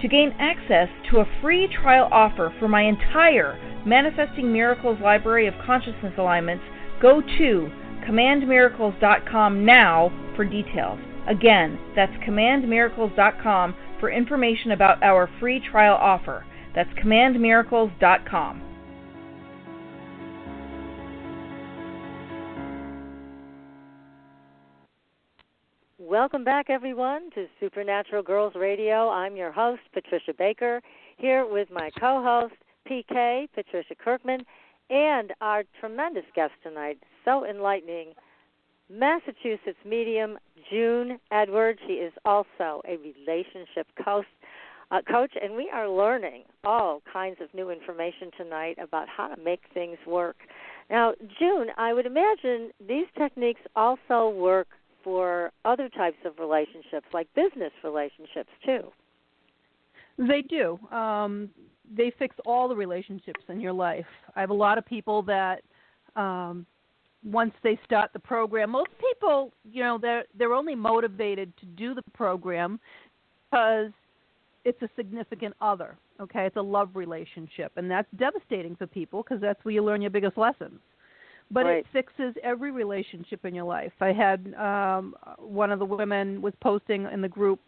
To 0.01 0.07
gain 0.07 0.35
access 0.39 0.89
to 1.09 1.19
a 1.19 1.29
free 1.41 1.67
trial 1.81 2.07
offer 2.11 2.53
for 2.59 2.67
my 2.67 2.83
entire 2.83 3.59
Manifesting 3.85 4.51
Miracles 4.51 4.99
library 5.01 5.47
of 5.47 5.53
consciousness 5.65 6.13
alignments, 6.17 6.63
go 7.01 7.21
to 7.21 7.71
commandmiracles.com 8.07 9.65
now 9.65 10.11
for 10.35 10.45
details. 10.45 10.99
Again, 11.27 11.77
that's 11.95 12.13
commandmiracles.com 12.27 13.75
for 13.99 14.09
information 14.09 14.71
about 14.71 15.03
our 15.03 15.29
free 15.39 15.61
trial 15.71 15.95
offer. 15.95 16.45
That's 16.73 16.89
commandmiracles.com. 17.03 18.63
Welcome 25.99 26.45
back, 26.45 26.69
everyone, 26.69 27.29
to 27.31 27.47
Supernatural 27.59 28.23
Girls 28.23 28.53
Radio. 28.55 29.09
I'm 29.09 29.35
your 29.35 29.51
host, 29.51 29.81
Patricia 29.93 30.33
Baker, 30.37 30.81
here 31.17 31.45
with 31.45 31.69
my 31.69 31.89
co 31.99 32.23
host, 32.23 32.53
PK, 32.89 33.47
Patricia 33.53 33.93
Kirkman, 33.93 34.39
and 34.89 35.33
our 35.41 35.65
tremendous 35.81 36.23
guest 36.33 36.53
tonight, 36.63 36.97
so 37.27 37.45
enlightening, 37.45 38.13
Massachusetts 38.89 39.77
medium 39.85 40.37
June 40.71 41.19
Edwards. 41.31 41.79
She 41.85 41.93
is 41.93 42.13
also 42.23 42.81
a 42.87 42.95
relationship 42.97 43.85
coach, 44.03 44.25
uh, 44.91 45.01
coach, 45.01 45.31
and 45.41 45.55
we 45.55 45.69
are 45.73 45.89
learning 45.89 46.43
all 46.63 47.01
kinds 47.11 47.37
of 47.41 47.53
new 47.53 47.69
information 47.69 48.31
tonight 48.37 48.77
about 48.81 49.09
how 49.09 49.27
to 49.27 49.41
make 49.41 49.59
things 49.73 49.97
work. 50.07 50.37
Now, 50.89 51.13
June, 51.37 51.67
I 51.77 51.93
would 51.93 52.05
imagine 52.05 52.71
these 52.87 53.07
techniques 53.17 53.59
also 53.75 54.29
work 54.29 54.67
for 55.03 55.51
other 55.65 55.89
types 55.89 56.17
of 56.25 56.39
relationships, 56.39 57.07
like 57.13 57.27
business 57.35 57.73
relationships, 57.83 58.49
too. 58.65 58.83
They 60.17 60.41
do. 60.41 60.79
Um, 60.95 61.49
they 61.93 62.11
fix 62.17 62.35
all 62.45 62.69
the 62.69 62.75
relationships 62.75 63.41
in 63.49 63.59
your 63.59 63.73
life. 63.73 64.05
I 64.35 64.39
have 64.39 64.49
a 64.49 64.53
lot 64.53 64.77
of 64.77 64.85
people 64.85 65.21
that 65.23 65.61
um, 66.15 66.65
once 67.23 67.53
they 67.63 67.79
start 67.83 68.11
the 68.13 68.19
program, 68.19 68.69
most 68.69 68.89
people, 68.99 69.51
you 69.69 69.83
know, 69.83 69.97
they're 70.01 70.23
they're 70.37 70.53
only 70.53 70.75
motivated 70.75 71.51
to 71.57 71.65
do 71.65 71.93
the 71.93 72.03
program 72.13 72.79
because 73.49 73.91
it's 74.65 74.81
a 74.81 74.89
significant 74.95 75.55
other. 75.61 75.97
Okay, 76.19 76.45
it's 76.45 76.57
a 76.57 76.61
love 76.61 76.89
relationship, 76.95 77.71
and 77.75 77.89
that's 77.89 78.07
devastating 78.17 78.75
for 78.75 78.87
people 78.87 79.23
because 79.23 79.39
that's 79.39 79.63
where 79.63 79.73
you 79.73 79.83
learn 79.83 80.01
your 80.01 80.11
biggest 80.11 80.37
lessons. 80.37 80.79
But 81.49 81.65
right. 81.65 81.77
it 81.77 81.85
fixes 81.93 82.35
every 82.43 82.71
relationship 82.71 83.45
in 83.45 83.55
your 83.55 83.63
life. 83.63 83.93
I 84.01 84.11
had 84.11 84.53
um, 84.55 85.15
one 85.37 85.71
of 85.71 85.79
the 85.79 85.85
women 85.85 86.41
was 86.41 86.53
posting 86.61 87.07
in 87.11 87.21
the 87.21 87.29
group 87.29 87.61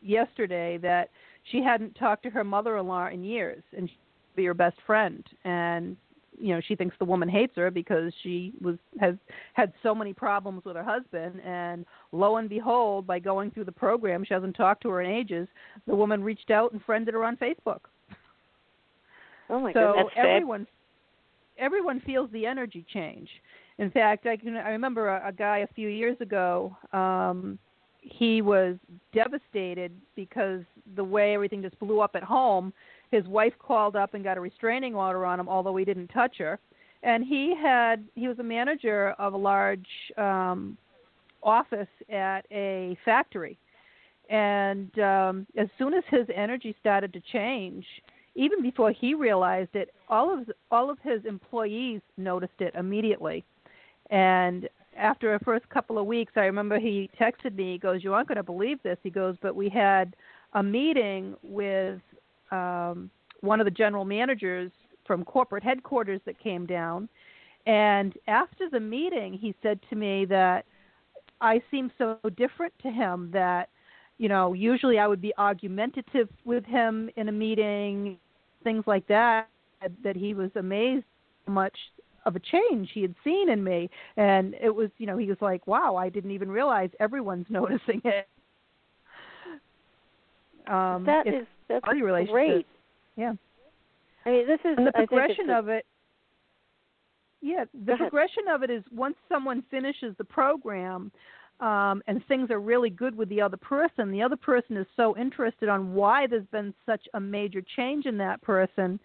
yesterday 0.00 0.78
that 0.78 1.10
she 1.50 1.62
hadn't 1.62 1.94
talked 1.96 2.22
to 2.22 2.30
her 2.30 2.44
mother-in-law 2.44 3.08
in 3.08 3.24
years, 3.24 3.62
and 3.76 3.88
she'd 3.88 3.98
be 4.36 4.46
her 4.46 4.54
best 4.54 4.76
friend, 4.86 5.24
and 5.44 5.96
you 6.38 6.54
know 6.54 6.60
she 6.66 6.74
thinks 6.74 6.96
the 6.98 7.04
woman 7.04 7.28
hates 7.28 7.52
her 7.56 7.70
because 7.70 8.12
she 8.22 8.52
was 8.60 8.76
has 9.00 9.14
had 9.54 9.72
so 9.82 9.94
many 9.94 10.12
problems 10.12 10.64
with 10.64 10.76
her 10.76 10.84
husband. 10.84 11.40
And 11.44 11.84
lo 12.12 12.36
and 12.36 12.48
behold 12.48 13.06
by 13.06 13.18
going 13.18 13.50
through 13.50 13.64
the 13.64 13.72
program 13.72 14.24
she 14.24 14.34
hasn't 14.34 14.56
talked 14.56 14.82
to 14.82 14.88
her 14.90 15.02
in 15.02 15.10
ages 15.10 15.48
the 15.86 15.94
woman 15.94 16.22
reached 16.22 16.50
out 16.50 16.72
and 16.72 16.82
friended 16.82 17.14
her 17.14 17.24
on 17.24 17.36
facebook. 17.36 17.80
Oh 19.48 19.60
my 19.60 19.72
God. 19.72 19.80
so 19.80 19.92
goodness. 19.92 20.12
Everyone 20.16 20.66
everyone 21.58 22.00
feels 22.00 22.30
the 22.32 22.46
energy 22.46 22.84
change. 22.92 23.28
In 23.78 23.90
fact 23.90 24.26
i 24.26 24.36
can 24.36 24.56
i 24.56 24.70
remember 24.70 25.08
a, 25.08 25.28
a 25.28 25.32
guy 25.32 25.58
a 25.58 25.68
few 25.74 25.88
years 25.88 26.16
ago 26.20 26.76
um 26.92 27.58
he 28.08 28.40
was 28.40 28.76
devastated 29.12 29.92
because 30.14 30.62
the 30.94 31.02
way 31.02 31.34
everything 31.34 31.60
just 31.60 31.78
blew 31.80 32.00
up 32.00 32.12
at 32.14 32.22
home 32.22 32.72
his 33.10 33.26
wife 33.26 33.52
called 33.58 33.96
up 33.96 34.14
and 34.14 34.24
got 34.24 34.36
a 34.36 34.40
restraining 34.40 34.94
order 34.94 35.24
on 35.24 35.40
him, 35.40 35.48
although 35.48 35.76
he 35.76 35.84
didn't 35.84 36.08
touch 36.08 36.36
her. 36.38 36.58
And 37.02 37.24
he 37.24 37.54
had 37.54 38.04
he 38.14 38.28
was 38.28 38.38
a 38.38 38.42
manager 38.42 39.10
of 39.18 39.32
a 39.34 39.36
large 39.36 39.86
um, 40.16 40.76
office 41.42 41.88
at 42.10 42.46
a 42.50 42.96
factory. 43.04 43.58
And 44.28 44.98
um, 44.98 45.46
as 45.56 45.68
soon 45.78 45.94
as 45.94 46.02
his 46.10 46.26
energy 46.34 46.74
started 46.80 47.12
to 47.12 47.20
change, 47.32 47.84
even 48.34 48.60
before 48.60 48.90
he 48.90 49.14
realized 49.14 49.74
it, 49.74 49.94
all 50.08 50.36
of 50.36 50.50
all 50.70 50.90
of 50.90 50.98
his 51.02 51.24
employees 51.24 52.00
noticed 52.16 52.60
it 52.60 52.74
immediately. 52.74 53.44
And 54.10 54.68
after 54.96 55.38
the 55.38 55.44
first 55.44 55.68
couple 55.68 55.98
of 55.98 56.06
weeks, 56.06 56.32
I 56.36 56.40
remember 56.40 56.78
he 56.78 57.10
texted 57.20 57.54
me. 57.54 57.72
He 57.72 57.78
goes, 57.78 58.02
"You 58.02 58.14
aren't 58.14 58.28
going 58.28 58.36
to 58.36 58.42
believe 58.42 58.82
this." 58.82 58.98
He 59.02 59.10
goes, 59.10 59.36
"But 59.40 59.54
we 59.54 59.68
had 59.68 60.16
a 60.54 60.62
meeting 60.62 61.36
with 61.42 62.00
um, 62.50 63.10
one 63.40 63.60
of 63.60 63.64
the 63.64 63.70
general 63.70 64.04
managers 64.04 64.70
from 65.06 65.24
corporate 65.24 65.62
headquarters 65.62 66.20
that 66.26 66.38
came 66.38 66.66
down. 66.66 67.08
And 67.66 68.14
after 68.28 68.70
the 68.70 68.80
meeting, 68.80 69.34
he 69.34 69.54
said 69.62 69.80
to 69.90 69.96
me 69.96 70.24
that 70.26 70.64
I 71.40 71.60
seem 71.70 71.90
so 71.98 72.18
different 72.36 72.72
to 72.82 72.90
him 72.90 73.30
that, 73.32 73.68
you 74.18 74.28
know, 74.28 74.52
usually 74.52 74.98
I 74.98 75.06
would 75.06 75.20
be 75.20 75.32
argumentative 75.36 76.28
with 76.44 76.64
him 76.64 77.10
in 77.16 77.28
a 77.28 77.32
meeting, 77.32 78.18
things 78.64 78.84
like 78.86 79.06
that, 79.08 79.48
that 80.02 80.16
he 80.16 80.34
was 80.34 80.50
amazed 80.56 81.04
how 81.46 81.52
much 81.52 81.76
of 82.24 82.36
a 82.36 82.40
change 82.40 82.90
he 82.92 83.02
had 83.02 83.14
seen 83.22 83.50
in 83.50 83.62
me. 83.62 83.90
And 84.16 84.54
it 84.60 84.74
was, 84.74 84.90
you 84.98 85.06
know, 85.06 85.16
he 85.16 85.26
was 85.26 85.38
like, 85.40 85.66
wow, 85.66 85.96
I 85.96 86.08
didn't 86.08 86.30
even 86.30 86.50
realize 86.50 86.90
everyone's 86.98 87.46
noticing 87.50 88.00
it. 88.04 88.28
Um, 90.68 91.04
that 91.04 91.28
is 91.28 91.46
that's 91.68 91.84
body 91.84 92.00
great. 92.00 92.66
Yeah. 93.16 93.34
I 94.24 94.30
mean, 94.30 94.46
this 94.46 94.60
is 94.64 94.76
and 94.76 94.86
the 94.86 94.92
progression 94.92 95.50
of 95.50 95.68
it. 95.68 95.86
Yeah, 97.40 97.64
the 97.86 97.96
progression 97.96 98.44
of 98.50 98.62
it 98.62 98.70
is 98.70 98.82
once 98.92 99.14
someone 99.28 99.62
finishes 99.70 100.14
the 100.18 100.24
program, 100.24 101.12
um, 101.60 102.02
and 102.06 102.24
things 102.26 102.50
are 102.50 102.60
really 102.60 102.90
good 102.90 103.16
with 103.16 103.28
the 103.28 103.40
other 103.40 103.56
person, 103.56 104.10
the 104.10 104.22
other 104.22 104.36
person 104.36 104.76
is 104.76 104.86
so 104.96 105.16
interested 105.16 105.68
on 105.68 105.94
why 105.94 106.26
there's 106.26 106.46
been 106.52 106.74
such 106.84 107.02
a 107.14 107.20
major 107.20 107.62
change 107.76 108.06
in 108.06 108.18
that 108.18 108.42
person. 108.42 108.98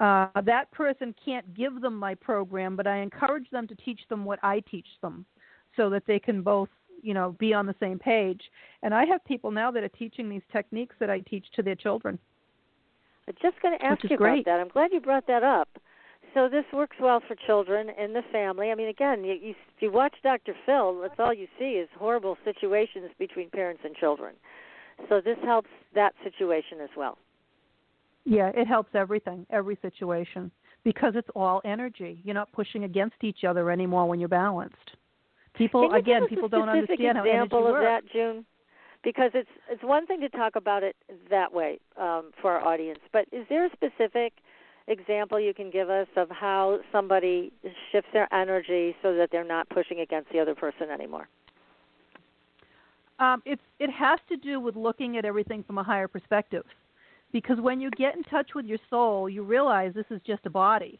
Uh, 0.00 0.28
that 0.44 0.70
person 0.70 1.14
can't 1.24 1.54
give 1.54 1.80
them 1.80 1.96
my 1.96 2.14
program, 2.14 2.76
but 2.76 2.86
I 2.86 2.98
encourage 2.98 3.50
them 3.50 3.66
to 3.66 3.74
teach 3.74 4.00
them 4.08 4.24
what 4.24 4.38
I 4.42 4.60
teach 4.70 4.86
them, 5.02 5.24
so 5.76 5.90
that 5.90 6.04
they 6.06 6.20
can 6.20 6.42
both 6.42 6.68
you 7.02 7.14
know 7.14 7.36
be 7.38 7.54
on 7.54 7.66
the 7.66 7.74
same 7.80 7.98
page. 7.98 8.40
And 8.82 8.94
i 8.94 9.04
have 9.04 9.24
people 9.24 9.50
now 9.50 9.70
that 9.70 9.82
are 9.82 9.88
teaching 9.88 10.28
these 10.28 10.42
techniques 10.52 10.96
that 11.00 11.10
i 11.10 11.20
teach 11.20 11.46
to 11.56 11.62
their 11.62 11.74
children. 11.74 12.18
I'm 13.26 13.34
just 13.42 13.60
going 13.60 13.78
to 13.78 13.84
ask 13.84 14.02
you 14.04 14.16
great. 14.16 14.40
about 14.40 14.52
that. 14.52 14.60
I'm 14.60 14.68
glad 14.68 14.90
you 14.90 15.00
brought 15.00 15.26
that 15.26 15.42
up. 15.42 15.68
So 16.32 16.48
this 16.48 16.64
works 16.72 16.96
well 16.98 17.20
for 17.26 17.34
children 17.46 17.88
in 18.02 18.12
the 18.12 18.22
family. 18.32 18.70
I 18.70 18.74
mean 18.74 18.88
again 18.88 19.24
you, 19.24 19.34
you 19.34 19.50
if 19.50 19.82
you 19.82 19.92
watch 19.92 20.14
dr 20.22 20.52
phil 20.66 21.00
that's 21.00 21.18
all 21.18 21.32
you 21.32 21.46
see 21.58 21.72
is 21.72 21.88
horrible 21.98 22.36
situations 22.44 23.10
between 23.18 23.50
parents 23.50 23.82
and 23.84 23.94
children. 23.96 24.34
So 25.08 25.20
this 25.20 25.38
helps 25.44 25.70
that 25.94 26.14
situation 26.24 26.78
as 26.82 26.90
well. 26.96 27.18
Yeah, 28.24 28.50
it 28.54 28.66
helps 28.66 28.90
everything, 28.94 29.46
every 29.50 29.78
situation, 29.80 30.50
because 30.84 31.14
it's 31.16 31.28
all 31.34 31.62
energy. 31.64 32.20
You're 32.24 32.34
not 32.34 32.52
pushing 32.52 32.84
against 32.84 33.16
each 33.22 33.44
other 33.44 33.70
anymore 33.70 34.06
when 34.06 34.20
you're 34.20 34.28
balanced. 34.28 34.96
People 35.58 35.92
again, 35.92 36.26
people 36.28 36.48
don't 36.48 36.68
understand 36.68 37.18
how 37.18 37.24
energy 37.24 37.30
example 37.30 37.66
of 37.66 37.72
works. 37.72 37.84
that, 37.84 38.12
June? 38.12 38.46
Because 39.02 39.32
it's 39.34 39.50
it's 39.68 39.82
one 39.82 40.06
thing 40.06 40.20
to 40.20 40.28
talk 40.28 40.56
about 40.56 40.82
it 40.82 40.96
that 41.30 41.52
way 41.52 41.78
um, 41.96 42.30
for 42.40 42.52
our 42.52 42.64
audience, 42.66 43.00
but 43.12 43.26
is 43.32 43.44
there 43.48 43.66
a 43.66 43.70
specific 43.72 44.32
example 44.86 45.38
you 45.38 45.52
can 45.52 45.70
give 45.70 45.90
us 45.90 46.06
of 46.16 46.30
how 46.30 46.80
somebody 46.90 47.52
shifts 47.92 48.08
their 48.12 48.32
energy 48.32 48.96
so 49.02 49.14
that 49.14 49.30
they're 49.30 49.44
not 49.44 49.68
pushing 49.68 50.00
against 50.00 50.30
the 50.32 50.38
other 50.40 50.54
person 50.54 50.90
anymore? 50.90 51.28
Um, 53.18 53.42
it's 53.44 53.62
it 53.78 53.90
has 53.90 54.18
to 54.28 54.36
do 54.36 54.60
with 54.60 54.76
looking 54.76 55.16
at 55.16 55.24
everything 55.24 55.64
from 55.64 55.78
a 55.78 55.82
higher 55.82 56.08
perspective, 56.08 56.64
because 57.32 57.60
when 57.60 57.80
you 57.80 57.90
get 57.90 58.16
in 58.16 58.22
touch 58.24 58.54
with 58.54 58.64
your 58.64 58.78
soul, 58.88 59.28
you 59.28 59.42
realize 59.42 59.92
this 59.94 60.06
is 60.10 60.20
just 60.26 60.46
a 60.46 60.50
body, 60.50 60.98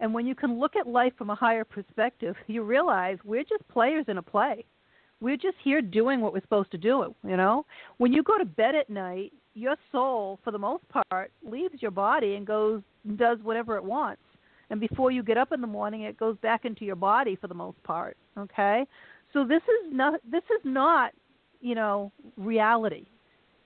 and 0.00 0.14
when 0.14 0.26
you 0.26 0.34
can 0.34 0.58
look 0.58 0.76
at 0.76 0.86
life 0.86 1.12
from 1.16 1.30
a 1.30 1.34
higher 1.34 1.64
perspective, 1.64 2.34
you 2.46 2.62
realize 2.62 3.18
we're 3.24 3.44
just 3.44 3.66
players 3.68 4.06
in 4.08 4.18
a 4.18 4.22
play. 4.22 4.64
We're 5.20 5.36
just 5.36 5.56
here 5.62 5.82
doing 5.82 6.22
what 6.22 6.32
we're 6.32 6.40
supposed 6.40 6.70
to 6.72 6.78
do. 6.78 7.14
You 7.22 7.36
know, 7.36 7.66
when 7.98 8.12
you 8.12 8.22
go 8.22 8.38
to 8.38 8.44
bed 8.46 8.74
at 8.74 8.88
night, 8.88 9.32
your 9.54 9.76
soul, 9.92 10.38
for 10.42 10.50
the 10.50 10.58
most 10.58 10.84
part, 10.88 11.30
leaves 11.44 11.82
your 11.82 11.90
body 11.90 12.36
and 12.36 12.46
goes 12.46 12.82
does 13.16 13.38
whatever 13.42 13.76
it 13.76 13.84
wants. 13.84 14.22
And 14.70 14.80
before 14.80 15.10
you 15.10 15.22
get 15.22 15.36
up 15.36 15.52
in 15.52 15.60
the 15.60 15.66
morning, 15.66 16.02
it 16.02 16.16
goes 16.16 16.36
back 16.38 16.64
into 16.64 16.84
your 16.84 16.96
body 16.96 17.36
for 17.36 17.48
the 17.48 17.54
most 17.54 17.82
part. 17.82 18.16
Okay, 18.38 18.86
so 19.32 19.44
this 19.44 19.62
is 19.62 19.92
not 19.92 20.20
this 20.30 20.44
is 20.44 20.60
not 20.64 21.12
you 21.60 21.74
know 21.74 22.10
reality. 22.38 23.04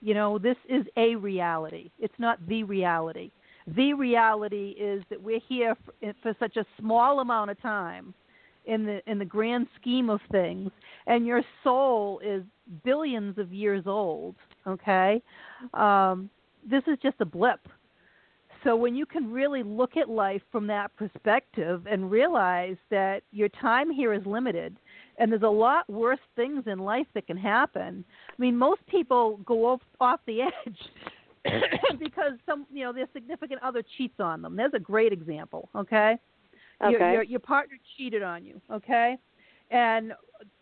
You 0.01 0.15
know 0.15 0.39
this 0.39 0.57
is 0.69 0.85
a 0.97 1.15
reality. 1.15 1.91
It's 2.01 2.19
not 2.19 2.45
the 2.49 2.65
reality. 2.65 3.31
The 3.67 3.95
reality 3.95 4.75
is 4.79 5.03
that 5.11 5.23
we're 5.23 5.41
here 5.49 5.75
for, 5.85 6.13
for 6.23 6.37
such 6.39 6.57
a 6.57 6.67
small 6.79 7.21
amount 7.21 7.51
of 7.51 7.61
time 7.63 8.15
in 8.67 8.85
the 8.85 9.01
in 9.11 9.19
the 9.19 9.25
grand 9.25 9.67
scheme 9.79 10.09
of 10.09 10.21
things 10.33 10.71
and 11.07 11.27
your 11.27 11.43
soul 11.63 12.19
is 12.25 12.43
billions 12.83 13.37
of 13.39 13.53
years 13.53 13.85
old 13.87 14.37
okay? 14.67 15.23
Um 15.75 16.31
this 16.69 16.83
is 16.87 16.99
just 17.03 17.17
a 17.21 17.27
blip. 17.27 17.61
So 18.63 18.75
when 18.75 18.95
you 18.95 19.05
can 19.05 19.31
really 19.31 19.63
look 19.63 19.99
at 19.99 20.09
life 20.09 20.41
from 20.51 20.67
that 20.69 20.97
perspective 20.97 21.87
and 21.87 22.11
realize 22.11 22.77
that 22.91 23.23
your 23.33 23.51
time 23.51 23.91
here 23.91 24.15
is 24.15 24.25
limited 24.25 24.79
and 25.19 25.31
there's 25.31 25.43
a 25.43 25.47
lot 25.47 25.89
worse 25.89 26.19
things 26.35 26.65
in 26.67 26.79
life 26.79 27.07
that 27.15 27.27
can 27.27 27.37
happen 27.37 28.05
i 28.31 28.35
mean 28.39 28.57
most 28.57 28.85
people 28.87 29.39
go 29.45 29.67
off, 29.67 29.81
off 30.01 30.21
the 30.27 30.43
edge 30.67 30.79
because 31.99 32.33
some 32.47 32.67
you 32.73 32.85
know 32.85 32.93
their 32.93 33.09
significant 33.13 33.63
other 33.63 33.83
cheats 33.97 34.19
on 34.19 34.43
them 34.43 34.57
there's 34.57 34.75
a 34.75 34.79
great 34.79 35.13
example 35.13 35.69
okay 35.75 36.19
Okay. 36.83 36.91
your, 36.93 37.13
your 37.13 37.23
your 37.23 37.41
partner 37.41 37.77
cheated 37.97 38.23
on 38.23 38.45
you, 38.45 38.61
okay? 38.71 39.17
And 39.71 40.13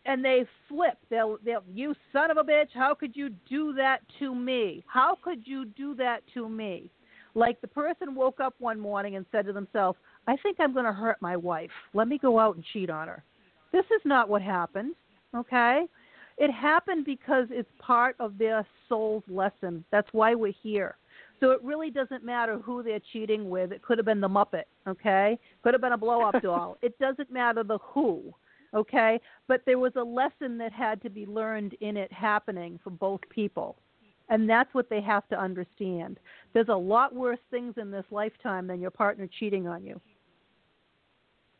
and 0.04 0.24
they 0.24 0.44
flip. 0.68 0.98
They'll 1.10 1.38
they'll 1.44 1.64
you 1.72 1.94
son 2.12 2.30
of 2.30 2.36
a 2.36 2.44
bitch, 2.44 2.68
how 2.74 2.94
could 2.94 3.16
you 3.16 3.30
do 3.48 3.72
that 3.74 4.00
to 4.18 4.34
me? 4.34 4.84
How 4.86 5.16
could 5.22 5.46
you 5.46 5.64
do 5.64 5.94
that 5.96 6.22
to 6.34 6.48
me? 6.48 6.90
Like 7.34 7.60
the 7.60 7.68
person 7.68 8.14
woke 8.14 8.40
up 8.40 8.54
one 8.58 8.78
morning 8.78 9.16
and 9.16 9.24
said 9.32 9.46
to 9.46 9.52
themselves, 9.52 9.98
I 10.26 10.36
think 10.42 10.58
I'm 10.60 10.74
going 10.74 10.84
to 10.84 10.92
hurt 10.92 11.16
my 11.22 11.36
wife. 11.36 11.70
Let 11.94 12.06
me 12.06 12.18
go 12.18 12.38
out 12.38 12.56
and 12.56 12.64
cheat 12.72 12.90
on 12.90 13.08
her. 13.08 13.24
This 13.72 13.86
is 13.86 14.02
not 14.04 14.28
what 14.28 14.42
happened, 14.42 14.94
okay? 15.34 15.86
It 16.38 16.50
happened 16.50 17.04
because 17.04 17.46
it's 17.50 17.68
part 17.78 18.16
of 18.18 18.38
their 18.38 18.66
soul's 18.88 19.24
lesson. 19.28 19.84
That's 19.90 20.08
why 20.12 20.34
we're 20.34 20.52
here. 20.62 20.96
So 21.40 21.50
it 21.50 21.62
really 21.62 21.90
doesn't 21.90 22.24
matter 22.24 22.58
who 22.58 22.82
they're 22.82 23.00
cheating 23.12 23.50
with. 23.50 23.72
It 23.72 23.82
could 23.82 23.98
have 23.98 24.04
been 24.04 24.20
the 24.20 24.28
Muppet, 24.28 24.64
okay? 24.86 25.38
Could 25.62 25.74
have 25.74 25.80
been 25.80 25.92
a 25.92 25.98
blow 25.98 26.22
up 26.22 26.40
doll. 26.42 26.78
It 26.82 26.98
doesn't 26.98 27.32
matter 27.32 27.64
the 27.64 27.78
who, 27.78 28.32
okay? 28.74 29.20
But 29.48 29.62
there 29.66 29.78
was 29.78 29.92
a 29.96 30.02
lesson 30.02 30.56
that 30.58 30.72
had 30.72 31.02
to 31.02 31.10
be 31.10 31.26
learned 31.26 31.74
in 31.80 31.96
it 31.96 32.12
happening 32.12 32.78
for 32.82 32.90
both 32.90 33.20
people. 33.28 33.76
And 34.28 34.48
that's 34.48 34.72
what 34.72 34.88
they 34.88 35.00
have 35.00 35.28
to 35.28 35.38
understand. 35.38 36.18
There's 36.54 36.68
a 36.68 36.74
lot 36.74 37.14
worse 37.14 37.40
things 37.50 37.74
in 37.76 37.90
this 37.90 38.06
lifetime 38.10 38.66
than 38.66 38.80
your 38.80 38.92
partner 38.92 39.28
cheating 39.38 39.66
on 39.66 39.84
you. 39.84 40.00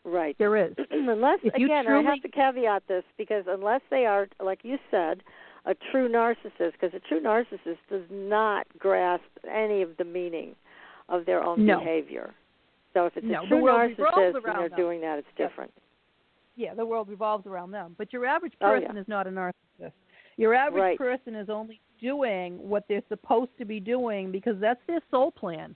Right. 0.05 0.37
There 0.39 0.57
is. 0.57 0.75
unless 0.91 1.39
If 1.43 1.55
again, 1.55 1.85
truly- 1.87 2.07
I 2.07 2.11
have 2.11 2.23
to 2.23 2.29
caveat 2.29 2.83
this 2.89 3.05
because 3.19 3.45
unless 3.49 3.81
they 3.91 4.07
are, 4.07 4.29
like 4.43 4.61
you 4.63 4.79
said, 4.91 5.23
a 5.65 5.75
true 5.93 6.09
narcissist, 6.09 6.73
because 6.73 6.93
a 6.95 7.01
true 7.09 7.21
narcissist 7.21 7.79
does 7.89 8.03
not 8.11 8.67
grasp 8.79 9.23
any 9.49 9.83
of 9.83 9.97
the 9.97 10.05
meaning 10.05 10.57
of 11.09 11.25
their 11.25 11.43
own 11.43 11.65
No. 11.65 11.79
behavior. 11.79 12.35
So 12.95 13.07
if 13.07 13.17
it's 13.17 13.27
No, 13.27 13.45
a 13.45 13.47
true 13.47 13.63
narcissist 13.63 14.35
and 14.35 14.45
they're 14.45 14.69
them. 14.69 14.77
doing 14.77 15.01
that, 15.03 15.19
it's 15.19 15.29
different. 15.37 15.73
Yeah, 16.57 16.75
the 16.75 16.85
world 16.85 17.09
revolves 17.09 17.47
around 17.47 17.71
them. 17.71 17.95
But 17.97 18.13
your 18.13 18.27
average 18.27 18.55
Oh, 18.61 18.71
person 18.71 18.97
yeah. 18.97 19.01
is 19.01 19.09
not 19.09 19.27
a 19.27 19.31
narcissist. 19.31 19.93
Your 20.37 20.53
average 20.55 20.83
Right. 20.83 20.99
person 20.99 21.35
is 21.35 21.49
only 21.49 21.81
doing 22.01 22.59
what 22.69 22.87
they're 22.89 23.03
supposed 23.09 23.57
to 23.59 23.65
be 23.65 23.79
doing 23.79 24.33
because 24.33 24.59
that's 24.59 24.85
their 24.87 25.01
soul 25.11 25.31
plan. 25.31 25.75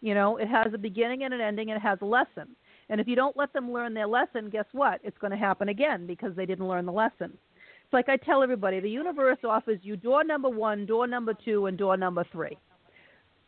You 0.00 0.14
know, 0.14 0.36
it 0.36 0.46
has 0.48 0.72
a 0.72 0.78
beginning 0.78 1.24
and 1.24 1.34
an 1.34 1.40
ending 1.40 1.70
and 1.70 1.76
it 1.76 1.82
has 1.82 2.00
a 2.00 2.04
lesson. 2.04 2.54
And 2.88 3.00
if 3.00 3.08
you 3.08 3.16
don't 3.16 3.36
let 3.36 3.52
them 3.52 3.72
learn 3.72 3.94
their 3.94 4.06
lesson, 4.06 4.50
guess 4.50 4.66
what? 4.72 5.00
It's 5.02 5.18
going 5.18 5.30
to 5.30 5.36
happen 5.36 5.68
again 5.68 6.06
because 6.06 6.34
they 6.36 6.46
didn't 6.46 6.68
learn 6.68 6.86
the 6.86 6.92
lesson. 6.92 7.36
It's 7.84 7.92
like 7.92 8.08
I 8.08 8.16
tell 8.16 8.42
everybody 8.42 8.80
the 8.80 8.90
universe 8.90 9.38
offers 9.44 9.78
you 9.82 9.96
door 9.96 10.24
number 10.24 10.48
one, 10.48 10.86
door 10.86 11.06
number 11.06 11.34
two, 11.34 11.66
and 11.66 11.78
door 11.78 11.96
number 11.96 12.24
three. 12.32 12.56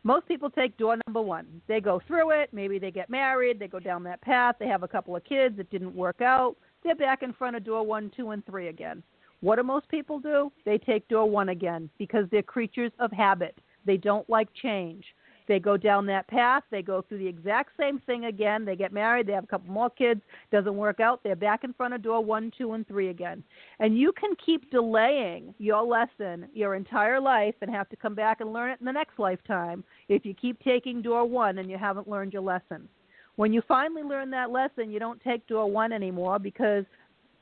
Most 0.04 0.28
people 0.28 0.50
take 0.50 0.76
door 0.76 0.96
number 1.06 1.20
one. 1.20 1.60
They 1.66 1.80
go 1.80 2.00
through 2.06 2.30
it. 2.30 2.50
Maybe 2.52 2.78
they 2.78 2.92
get 2.92 3.10
married. 3.10 3.58
They 3.58 3.66
go 3.66 3.80
down 3.80 4.04
that 4.04 4.20
path. 4.20 4.54
They 4.58 4.68
have 4.68 4.84
a 4.84 4.88
couple 4.88 5.16
of 5.16 5.24
kids. 5.24 5.58
It 5.58 5.70
didn't 5.70 5.96
work 5.96 6.20
out. 6.20 6.56
They're 6.84 6.94
back 6.94 7.24
in 7.24 7.32
front 7.32 7.56
of 7.56 7.64
door 7.64 7.84
one, 7.84 8.12
two, 8.16 8.30
and 8.30 8.46
three 8.46 8.68
again. 8.68 9.02
What 9.40 9.56
do 9.56 9.64
most 9.64 9.88
people 9.88 10.20
do? 10.20 10.52
They 10.64 10.78
take 10.78 11.08
door 11.08 11.28
one 11.28 11.48
again 11.48 11.90
because 11.98 12.26
they're 12.30 12.42
creatures 12.42 12.92
of 13.00 13.10
habit. 13.10 13.58
They 13.84 13.96
don't 13.96 14.28
like 14.30 14.48
change. 14.54 15.04
They 15.46 15.60
go 15.60 15.76
down 15.76 16.06
that 16.06 16.26
path. 16.26 16.64
They 16.70 16.82
go 16.82 17.02
through 17.02 17.18
the 17.18 17.26
exact 17.26 17.70
same 17.78 18.00
thing 18.00 18.24
again. 18.26 18.64
They 18.64 18.76
get 18.76 18.92
married. 18.92 19.26
They 19.26 19.32
have 19.32 19.44
a 19.44 19.48
couple 19.48 19.72
more 19.72 19.90
kids. 19.90 20.20
Doesn't 20.50 20.76
work 20.76 21.00
out. 21.00 21.20
They're 21.22 21.36
back 21.36 21.64
in 21.64 21.72
front 21.72 21.94
of 21.94 22.02
door 22.02 22.24
one, 22.24 22.52
two, 22.56 22.72
and 22.72 22.86
three 22.86 23.08
again. 23.08 23.42
And 23.78 23.98
you 23.98 24.12
can 24.12 24.34
keep 24.44 24.70
delaying 24.70 25.54
your 25.58 25.82
lesson 25.84 26.48
your 26.52 26.74
entire 26.74 27.20
life 27.20 27.54
and 27.60 27.70
have 27.70 27.88
to 27.90 27.96
come 27.96 28.14
back 28.14 28.40
and 28.40 28.52
learn 28.52 28.70
it 28.70 28.80
in 28.80 28.86
the 28.86 28.92
next 28.92 29.18
lifetime 29.18 29.84
if 30.08 30.24
you 30.26 30.34
keep 30.34 30.62
taking 30.62 31.02
door 31.02 31.24
one 31.24 31.58
and 31.58 31.70
you 31.70 31.78
haven't 31.78 32.08
learned 32.08 32.32
your 32.32 32.42
lesson. 32.42 32.88
When 33.36 33.52
you 33.52 33.62
finally 33.68 34.02
learn 34.02 34.30
that 34.30 34.50
lesson, 34.50 34.90
you 34.90 34.98
don't 34.98 35.22
take 35.22 35.46
door 35.46 35.70
one 35.70 35.92
anymore 35.92 36.38
because 36.38 36.84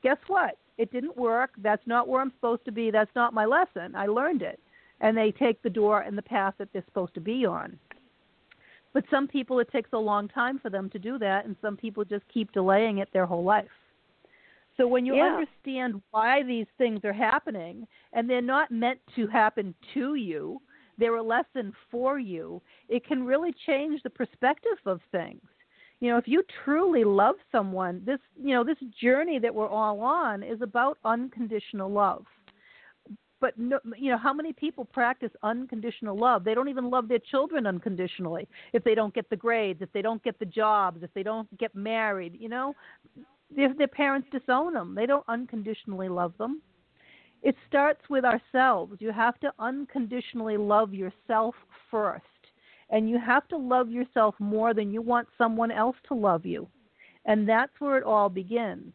guess 0.03 0.17
what? 0.27 0.57
It 0.77 0.91
didn't 0.91 1.15
work. 1.15 1.51
That's 1.57 1.85
not 1.87 2.07
where 2.07 2.21
I'm 2.21 2.33
supposed 2.35 2.65
to 2.65 2.71
be. 2.71 2.91
That's 2.91 3.13
not 3.15 3.33
my 3.33 3.45
lesson. 3.45 3.95
I 3.95 4.07
learned 4.07 4.41
it. 4.41 4.59
And 5.01 5.17
they 5.17 5.31
take 5.31 5.61
the 5.61 5.69
door 5.69 6.01
and 6.01 6.17
the 6.17 6.21
path 6.21 6.53
that 6.57 6.69
they're 6.73 6.83
supposed 6.85 7.13
to 7.15 7.21
be 7.21 7.45
on. 7.45 7.79
But 8.95 9.03
some 9.11 9.27
people, 9.27 9.59
it 9.59 9.69
takes 9.73 9.89
a 9.91 9.97
long 9.97 10.29
time 10.29 10.57
for 10.57 10.69
them 10.69 10.89
to 10.91 10.97
do 10.97 11.19
that, 11.19 11.43
and 11.45 11.57
some 11.61 11.75
people 11.75 12.05
just 12.05 12.23
keep 12.33 12.53
delaying 12.53 12.99
it 12.99 13.09
their 13.11 13.25
whole 13.25 13.43
life. 13.43 13.67
So 14.77 14.87
when 14.87 15.05
you 15.05 15.15
Yeah. 15.15 15.25
understand 15.25 16.01
why 16.11 16.43
these 16.43 16.67
things 16.77 17.03
are 17.03 17.11
happening, 17.11 17.85
and 18.13 18.29
they're 18.29 18.41
not 18.41 18.71
meant 18.71 19.01
to 19.17 19.27
happen 19.27 19.75
to 19.95 20.15
you, 20.15 20.61
they're 20.97 21.17
a 21.17 21.21
lesson 21.21 21.73
for 21.91 22.19
you, 22.19 22.61
it 22.87 23.05
can 23.05 23.25
really 23.25 23.53
change 23.65 24.01
the 24.01 24.09
perspective 24.09 24.79
of 24.85 25.01
things. 25.11 25.43
You 25.99 26.11
know, 26.11 26.17
if 26.17 26.25
you 26.25 26.41
truly 26.63 27.03
love 27.03 27.35
someone, 27.51 28.01
this 28.05 28.19
you 28.41 28.53
know, 28.53 28.63
this 28.63 28.79
journey 29.01 29.39
that 29.39 29.53
we're 29.53 29.67
all 29.67 29.99
on 29.99 30.41
is 30.41 30.61
about 30.61 30.99
unconditional 31.03 31.89
love. 31.89 32.25
But 33.41 33.57
no, 33.57 33.79
you 33.97 34.11
know, 34.11 34.17
how 34.17 34.33
many 34.33 34.53
people 34.53 34.85
practice 34.85 35.31
unconditional 35.43 36.17
love? 36.17 36.43
They 36.43 36.53
don't 36.53 36.69
even 36.69 36.89
love 36.89 37.07
their 37.07 37.19
children 37.19 37.67
unconditionally. 37.67 38.47
If 38.73 38.83
they 38.83 38.95
don't 38.95 39.13
get 39.13 39.29
the 39.29 39.35
grades, 39.35 39.81
if 39.81 39.91
they 39.91 40.01
don't 40.01 40.23
get 40.23 40.39
the 40.39 40.45
jobs, 40.45 41.03
if 41.03 41.13
they 41.13 41.23
don't 41.23 41.57
get 41.57 41.75
married, 41.75 42.37
you 42.39 42.49
know, 42.49 42.75
if 43.55 43.77
their 43.77 43.87
parents 43.87 44.27
disown 44.31 44.73
them, 44.73 44.95
they 44.95 45.05
don't 45.05 45.25
unconditionally 45.27 46.09
love 46.09 46.33
them. 46.37 46.61
It 47.43 47.55
starts 47.67 48.01
with 48.09 48.25
ourselves. 48.25 48.95
You 48.99 49.11
have 49.11 49.39
to 49.41 49.53
unconditionally 49.59 50.57
love 50.57 50.93
yourself 50.93 51.55
first. 51.91 52.23
And 52.89 53.09
you 53.09 53.19
have 53.19 53.47
to 53.49 53.57
love 53.57 53.89
yourself 53.89 54.35
more 54.39 54.73
than 54.73 54.91
you 54.91 55.01
want 55.01 55.27
someone 55.37 55.71
else 55.71 55.95
to 56.07 56.13
love 56.15 56.45
you. 56.45 56.67
And 57.25 57.47
that's 57.47 57.71
where 57.79 57.97
it 57.97 58.03
all 58.03 58.29
begins. 58.29 58.93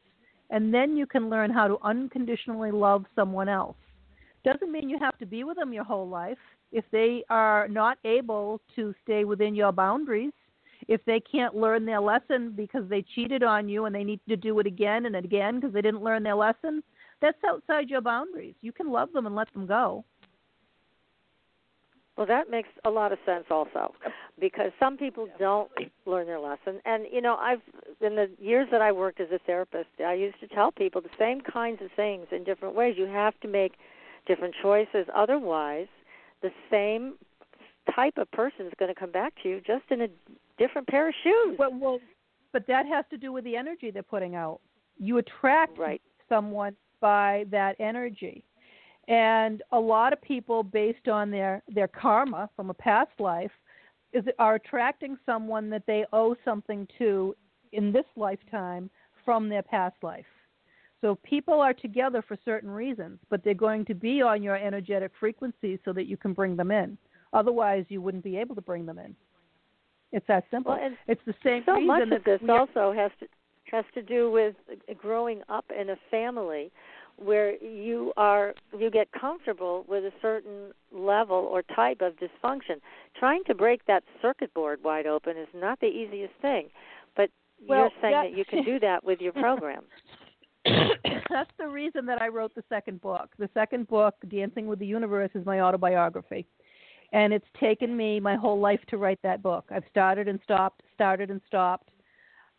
And 0.50 0.72
then 0.74 0.96
you 0.96 1.06
can 1.06 1.30
learn 1.30 1.50
how 1.50 1.68
to 1.68 1.78
unconditionally 1.82 2.70
love 2.70 3.04
someone 3.14 3.48
else. 3.48 3.76
Doesn't 4.44 4.72
mean 4.72 4.88
you 4.88 4.98
have 4.98 5.18
to 5.18 5.26
be 5.26 5.44
with 5.44 5.56
them 5.56 5.72
your 5.72 5.84
whole 5.84 6.08
life. 6.08 6.38
If 6.72 6.84
they 6.92 7.24
are 7.28 7.68
not 7.68 7.98
able 8.04 8.60
to 8.76 8.94
stay 9.02 9.24
within 9.24 9.54
your 9.54 9.72
boundaries, 9.72 10.32
if 10.88 11.04
they 11.04 11.20
can't 11.20 11.54
learn 11.54 11.84
their 11.84 12.00
lesson 12.00 12.52
because 12.56 12.88
they 12.88 13.02
cheated 13.14 13.42
on 13.42 13.68
you 13.68 13.84
and 13.84 13.94
they 13.94 14.04
need 14.04 14.20
to 14.28 14.36
do 14.36 14.58
it 14.58 14.66
again 14.66 15.06
and 15.06 15.14
again 15.14 15.56
because 15.56 15.72
they 15.74 15.82
didn't 15.82 16.02
learn 16.02 16.22
their 16.22 16.34
lesson, 16.34 16.82
that's 17.20 17.38
outside 17.46 17.90
your 17.90 18.00
boundaries. 18.00 18.54
You 18.60 18.72
can 18.72 18.90
love 18.90 19.12
them 19.12 19.26
and 19.26 19.36
let 19.36 19.52
them 19.52 19.66
go. 19.66 20.04
Well, 22.16 22.26
that 22.26 22.50
makes 22.50 22.68
a 22.84 22.90
lot 22.90 23.12
of 23.12 23.18
sense 23.24 23.44
also, 23.50 23.94
because 24.38 24.72
some 24.78 24.98
people 24.98 25.26
don't 25.38 25.70
learn 26.04 26.26
their 26.26 26.40
lesson. 26.40 26.80
And 26.84 27.06
you 27.10 27.22
know, 27.22 27.36
I've 27.36 27.62
in 28.00 28.14
the 28.14 28.28
years 28.38 28.68
that 28.72 28.82
I 28.82 28.92
worked 28.92 29.20
as 29.20 29.28
a 29.32 29.38
therapist, 29.38 29.88
I 30.04 30.14
used 30.14 30.38
to 30.40 30.48
tell 30.48 30.70
people 30.70 31.00
the 31.00 31.08
same 31.18 31.40
kinds 31.40 31.80
of 31.82 31.88
things 31.96 32.26
in 32.30 32.44
different 32.44 32.74
ways. 32.74 32.96
You 32.98 33.06
have 33.06 33.38
to 33.40 33.48
make 33.48 33.72
different 34.26 34.54
choices, 34.62 35.06
otherwise, 35.14 35.88
the 36.42 36.50
same 36.70 37.14
type 37.94 38.14
of 38.16 38.30
person 38.32 38.66
is 38.66 38.72
going 38.78 38.92
to 38.92 38.98
come 38.98 39.10
back 39.10 39.32
to 39.42 39.48
you 39.48 39.60
just 39.66 39.84
in 39.90 40.02
a 40.02 40.08
different 40.58 40.86
pair 40.88 41.08
of 41.08 41.14
shoes. 41.22 41.56
Well, 41.58 41.70
well 41.78 42.00
but 42.52 42.66
that 42.66 42.86
has 42.86 43.04
to 43.10 43.16
do 43.16 43.32
with 43.32 43.44
the 43.44 43.56
energy 43.56 43.90
they're 43.90 44.02
putting 44.02 44.34
out. 44.34 44.60
You 44.98 45.18
attract 45.18 45.78
right. 45.78 46.02
someone 46.28 46.76
by 47.00 47.44
that 47.50 47.76
energy 47.80 48.44
and 49.08 49.62
a 49.72 49.78
lot 49.78 50.12
of 50.12 50.22
people 50.22 50.62
based 50.62 51.08
on 51.08 51.30
their 51.30 51.62
their 51.68 51.88
karma 51.88 52.48
from 52.54 52.70
a 52.70 52.74
past 52.74 53.10
life 53.18 53.50
is 54.12 54.24
are 54.38 54.54
attracting 54.54 55.18
someone 55.26 55.68
that 55.70 55.82
they 55.86 56.04
owe 56.12 56.36
something 56.44 56.86
to 56.98 57.34
in 57.72 57.92
this 57.92 58.04
lifetime 58.16 58.88
from 59.24 59.48
their 59.48 59.62
past 59.62 59.96
life 60.02 60.26
so 61.00 61.18
people 61.24 61.60
are 61.60 61.74
together 61.74 62.22
for 62.26 62.36
certain 62.44 62.70
reasons 62.70 63.18
but 63.28 63.42
they're 63.44 63.54
going 63.54 63.84
to 63.84 63.94
be 63.94 64.22
on 64.22 64.42
your 64.42 64.56
energetic 64.56 65.12
frequency 65.18 65.78
so 65.84 65.92
that 65.92 66.06
you 66.06 66.16
can 66.16 66.32
bring 66.32 66.56
them 66.56 66.70
in 66.70 66.96
otherwise 67.32 67.84
you 67.88 68.00
wouldn't 68.00 68.24
be 68.24 68.36
able 68.36 68.54
to 68.54 68.60
bring 68.60 68.86
them 68.86 68.98
in 68.98 69.14
it's 70.12 70.26
that 70.26 70.44
simple 70.50 70.72
well, 70.72 70.90
it's 71.06 71.20
the 71.26 71.34
same 71.44 71.62
so 71.66 71.74
reason 71.74 71.86
much 71.86 72.08
that 72.08 72.16
of 72.16 72.24
this 72.24 72.40
also 72.48 72.92
has 72.92 73.10
to 73.20 73.26
has 73.70 73.84
to 73.94 74.02
do 74.02 74.30
with 74.30 74.54
growing 74.98 75.42
up 75.48 75.64
in 75.78 75.90
a 75.90 75.96
family 76.10 76.72
where 77.16 77.62
you 77.62 78.12
are 78.16 78.54
you 78.78 78.90
get 78.90 79.08
comfortable 79.12 79.84
with 79.88 80.04
a 80.04 80.12
certain 80.22 80.72
level 80.90 81.36
or 81.36 81.62
type 81.62 82.00
of 82.00 82.14
dysfunction. 82.14 82.80
Trying 83.18 83.44
to 83.44 83.54
break 83.54 83.84
that 83.86 84.02
circuit 84.22 84.52
board 84.54 84.80
wide 84.82 85.06
open 85.06 85.36
is 85.36 85.48
not 85.54 85.78
the 85.80 85.86
easiest 85.86 86.32
thing, 86.40 86.68
but 87.16 87.30
well, 87.68 87.78
you're 87.78 87.90
saying 88.00 88.12
that, 88.12 88.30
that 88.30 88.36
you 88.36 88.44
can 88.44 88.64
do 88.64 88.80
that 88.80 89.04
with 89.04 89.20
your 89.20 89.32
program. 89.34 89.82
That's 91.30 91.50
the 91.58 91.68
reason 91.68 92.06
that 92.06 92.20
I 92.20 92.28
wrote 92.28 92.54
the 92.54 92.64
second 92.68 93.00
book. 93.00 93.30
The 93.38 93.48
second 93.54 93.88
book, 93.88 94.14
Dancing 94.28 94.66
with 94.66 94.78
the 94.78 94.86
Universe, 94.86 95.30
is 95.34 95.46
my 95.46 95.60
autobiography. 95.60 96.46
And 97.12 97.32
it's 97.32 97.46
taken 97.58 97.96
me 97.96 98.20
my 98.20 98.36
whole 98.36 98.60
life 98.60 98.80
to 98.88 98.98
write 98.98 99.20
that 99.22 99.42
book. 99.42 99.64
I've 99.70 99.84
started 99.90 100.28
and 100.28 100.38
stopped, 100.44 100.82
started 100.94 101.30
and 101.30 101.40
stopped. 101.46 101.90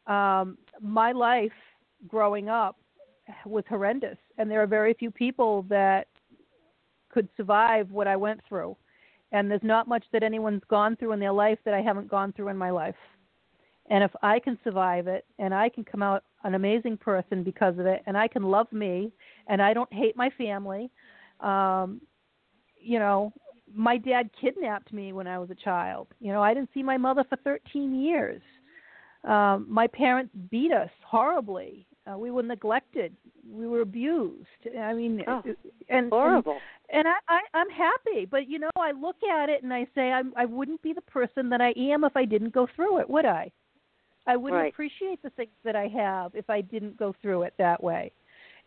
Um, 0.07 0.57
my 0.81 1.11
life 1.11 1.51
growing 2.07 2.49
up 2.49 2.77
was 3.45 3.63
horrendous, 3.69 4.17
and 4.37 4.49
there 4.49 4.61
are 4.61 4.67
very 4.67 4.93
few 4.93 5.11
people 5.11 5.63
that 5.69 6.07
could 7.09 7.29
survive 7.37 7.91
what 7.91 8.07
I 8.07 8.15
went 8.15 8.41
through. 8.47 8.75
And 9.31 9.49
there's 9.49 9.63
not 9.63 9.87
much 9.87 10.03
that 10.11 10.23
anyone's 10.23 10.63
gone 10.69 10.95
through 10.95 11.13
in 11.13 11.19
their 11.19 11.31
life 11.31 11.59
that 11.63 11.73
I 11.73 11.81
haven't 11.81 12.09
gone 12.09 12.33
through 12.33 12.49
in 12.49 12.57
my 12.57 12.71
life. 12.71 12.95
And 13.91 14.05
if 14.05 14.11
I 14.23 14.39
can 14.39 14.57
survive 14.63 15.07
it, 15.07 15.25
and 15.37 15.53
I 15.53 15.67
can 15.67 15.83
come 15.83 16.01
out 16.01 16.23
an 16.45 16.55
amazing 16.55 16.95
person 16.95 17.43
because 17.43 17.77
of 17.77 17.85
it, 17.85 18.01
and 18.07 18.17
I 18.17 18.25
can 18.29 18.43
love 18.43 18.71
me, 18.71 19.11
and 19.47 19.61
I 19.61 19.73
don't 19.73 19.91
hate 19.91 20.15
my 20.15 20.29
family, 20.37 20.89
um, 21.41 21.99
you 22.79 22.99
know, 22.99 23.33
my 23.73 23.97
dad 23.97 24.29
kidnapped 24.39 24.93
me 24.93 25.11
when 25.11 25.27
I 25.27 25.37
was 25.39 25.49
a 25.49 25.55
child. 25.55 26.07
You 26.21 26.31
know, 26.31 26.41
I 26.41 26.53
didn't 26.53 26.69
see 26.73 26.81
my 26.81 26.95
mother 26.97 27.25
for 27.27 27.35
13 27.43 27.93
years. 28.01 28.41
Um, 29.25 29.67
my 29.69 29.87
parents 29.87 30.33
beat 30.49 30.71
us 30.71 30.89
horribly. 31.05 31.85
Uh, 32.09 32.17
we 32.17 32.31
were 32.31 32.43
neglected. 32.43 33.13
We 33.45 33.67
were 33.67 33.81
abused. 33.81 34.47
I 34.79 34.93
mean, 34.93 35.21
oh, 35.27 35.43
and 35.89 36.09
horrible. 36.09 36.59
And, 36.89 37.05
and 37.05 37.07
I, 37.09 37.33
I, 37.33 37.39
I'm 37.59 37.69
happy, 37.69 38.25
but 38.25 38.49
you 38.49 38.57
know, 38.57 38.69
I 38.77 38.91
look 38.91 39.17
at 39.23 39.49
it 39.49 39.63
and 39.63 39.73
I 39.73 39.85
say, 39.93 40.11
I'm, 40.11 40.33
I 40.37 40.45
wouldn't 40.45 40.81
be 40.81 40.93
the 40.93 41.01
person 41.01 41.49
that 41.49 41.59
I 41.59 41.73
am 41.77 42.05
if 42.05 42.15
I 42.15 42.23
didn't 42.23 42.53
go 42.53 42.67
through 42.73 42.99
it, 42.99 43.09
would 43.09 43.25
I? 43.25 43.51
I 44.27 44.37
wouldn't 44.37 44.61
right. 44.61 44.71
appreciate 44.71 45.21
the 45.23 45.31
things 45.31 45.51
that 45.63 45.75
I 45.75 45.87
have 45.87 46.35
if 46.35 46.49
I 46.49 46.61
didn't 46.61 46.97
go 46.97 47.13
through 47.21 47.43
it 47.43 47.53
that 47.57 47.83
way. 47.83 48.11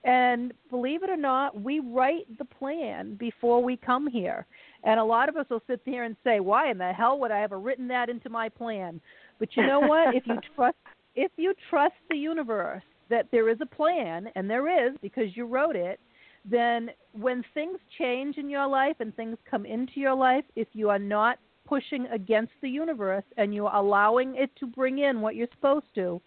And 0.05 0.53
believe 0.69 1.03
it 1.03 1.09
or 1.09 1.17
not, 1.17 1.59
we 1.59 1.81
write 1.81 2.27
the 2.39 2.45
plan 2.45 3.15
before 3.15 3.63
we 3.63 3.77
come 3.77 4.07
here. 4.07 4.47
And 4.83 5.01
a 5.01 5.05
lot 5.05 5.31
of 5.31 5.37
us 5.37 5.47
will 5.49 5.63
sit 5.67 5.81
there 5.87 6.05
and 6.05 6.15
say, 6.23 6.41
"Why 6.41 6.71
in 6.71 6.77
the 6.77 6.93
hell 6.93 7.19
would 7.21 7.31
I 7.31 7.41
ever 7.41 7.59
written 7.59 7.89
that 7.89 8.11
into 8.11 8.29
my 8.29 8.51
plan?" 8.51 9.01
But 9.39 9.57
you 9.57 9.67
know 9.67 9.81
what? 9.81 10.15
if 10.15 10.27
you 10.27 10.39
trust 10.55 10.77
if 11.15 11.33
you 11.37 11.55
trust 11.71 11.95
the 12.11 12.17
universe 12.17 12.83
that 13.09 13.31
there 13.31 13.49
is 13.49 13.59
a 13.61 13.67
plan, 13.67 14.29
and 14.35 14.51
there 14.51 14.89
is 14.89 14.97
because 15.01 15.37
you 15.37 15.47
wrote 15.47 15.77
it, 15.77 16.01
then 16.45 16.91
when 17.13 17.43
things 17.55 17.79
change 17.99 18.37
in 18.37 18.51
your 18.51 18.67
life 18.67 18.97
and 19.01 19.15
things 19.15 19.39
come 19.51 19.65
into 19.65 20.01
your 20.01 20.15
life, 20.15 20.45
if 20.57 20.69
you 20.73 20.91
are 20.91 20.99
not 20.99 21.39
pushing 21.67 22.07
against 22.07 22.53
the 22.63 22.69
universe 22.69 23.25
and 23.37 23.55
you're 23.55 23.75
allowing 23.75 24.35
it 24.37 24.51
to 24.61 24.67
bring 24.67 24.99
in 24.99 25.21
what 25.21 25.35
you're 25.35 25.49
supposed 25.55 25.87
to, 25.95 26.21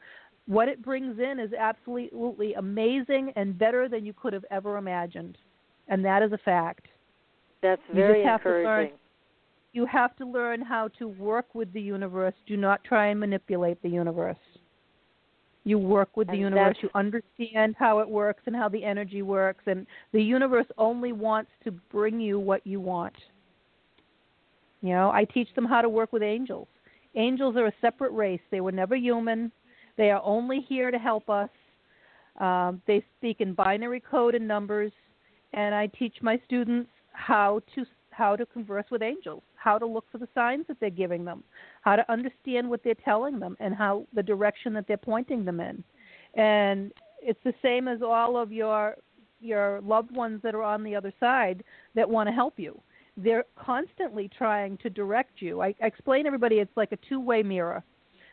what 0.48 0.68
it 0.68 0.84
brings 0.84 1.20
in 1.20 1.40
is 1.40 1.52
absolutely 1.54 2.54
amazing 2.54 3.32
and 3.36 3.58
better 3.58 3.88
than 3.90 4.06
you 4.06 4.14
could 4.14 4.34
have 4.34 4.46
ever 4.50 4.78
imagined. 4.78 5.38
And 5.90 6.04
that 6.06 6.24
is 6.24 6.32
a 6.32 6.38
fact. 6.38 6.88
That's 7.62 7.82
very 7.94 8.24
you 8.24 8.30
encouraging. 8.30 8.98
you 9.74 9.86
have 9.86 10.16
to 10.18 10.26
learn 10.26 10.62
how 10.62 10.90
to 11.00 11.08
work 11.08 11.54
with 11.54 11.72
the 11.74 11.82
universe. 11.82 12.34
Do 12.46 12.58
not 12.58 12.84
try 12.84 13.08
and 13.08 13.20
manipulate 13.20 13.82
the 13.82 13.90
universe. 13.90 14.38
You 15.64 15.78
work 15.78 16.16
with 16.16 16.28
the 16.28 16.34
and 16.34 16.42
universe. 16.42 16.78
You 16.82 16.90
understand 16.96 17.76
how 17.78 18.00
it 18.00 18.08
works 18.08 18.44
and 18.46 18.56
how 18.56 18.70
the 18.70 18.84
energy 18.84 19.22
works. 19.22 19.64
And 19.68 19.86
the 20.14 20.24
universe 20.24 20.68
only 20.78 21.12
wants 21.12 21.52
to 21.66 21.72
bring 21.72 22.22
you 22.22 22.40
what 22.40 22.66
you 22.66 22.80
want. 22.80 23.16
You 24.82 24.90
know, 24.90 25.12
I 25.12 25.26
teach 25.26 25.54
them 25.56 25.66
how 25.66 25.82
to 25.82 25.90
work 25.90 26.14
with 26.14 26.24
angels. 26.24 26.68
Angels 27.16 27.56
are 27.56 27.68
a 27.68 27.74
separate 27.82 28.12
race. 28.12 28.42
They 28.52 28.62
were 28.62 28.72
never 28.72 28.96
human. 28.96 29.52
They 29.98 30.12
are 30.12 30.22
only 30.24 30.62
here 30.68 30.92
to 30.92 31.00
help 31.00 31.30
us. 31.30 31.50
Um, 32.40 32.82
they 32.86 33.04
speak 33.18 33.42
in 33.42 33.54
binary 33.54 34.00
code 34.00 34.36
and 34.36 34.48
numbers, 34.48 34.92
and 35.54 35.74
I 35.74 35.88
teach 35.88 36.16
my 36.22 36.40
students 36.46 36.90
how 37.14 37.62
to 37.74 37.86
how 38.12 38.36
to 38.36 38.48
converse 38.48 38.86
with 38.90 39.04
angels, 39.04 39.44
how 39.56 39.78
to 39.78 39.86
look 39.86 40.06
for 40.12 40.18
the 40.18 40.28
signs 40.34 40.66
that 40.68 40.80
they're 40.80 40.90
giving 40.90 41.24
them, 41.24 41.44
how 41.82 41.96
to 41.96 42.12
understand 42.12 42.68
what 42.68 42.84
they're 42.84 42.96
telling 43.06 43.40
them, 43.40 43.56
and 43.60 43.76
how 43.76 44.08
the 44.14 44.24
direction 44.24 44.74
that 44.74 44.88
they're 44.88 44.98
pointing 44.98 45.46
them 45.46 45.60
in. 45.60 45.84
And 46.34 46.92
it's 47.22 47.40
the 47.44 47.54
same 47.62 47.88
as 47.88 48.02
all 48.02 48.38
of 48.38 48.52
your 48.52 48.96
your 49.40 49.82
loved 49.82 50.16
ones 50.16 50.42
that 50.44 50.56
are 50.56 50.64
on 50.64 50.84
the 50.84 50.96
other 50.96 51.14
side 51.20 51.64
that 51.94 52.10
want 52.10 52.28
to 52.28 52.34
help 52.34 52.56
you. 52.58 52.80
They're 53.18 53.45
constantly 53.57 54.30
trying 54.38 54.78
to 54.78 54.89
direct 54.89 55.41
you. 55.41 55.61
I, 55.61 55.74
I 55.82 55.88
explain 55.88 56.24
to 56.24 56.28
everybody 56.28 56.59
it's 56.59 56.78
like 56.78 56.91
a 56.91 56.97
two-way 57.09 57.43
mirror. 57.43 57.84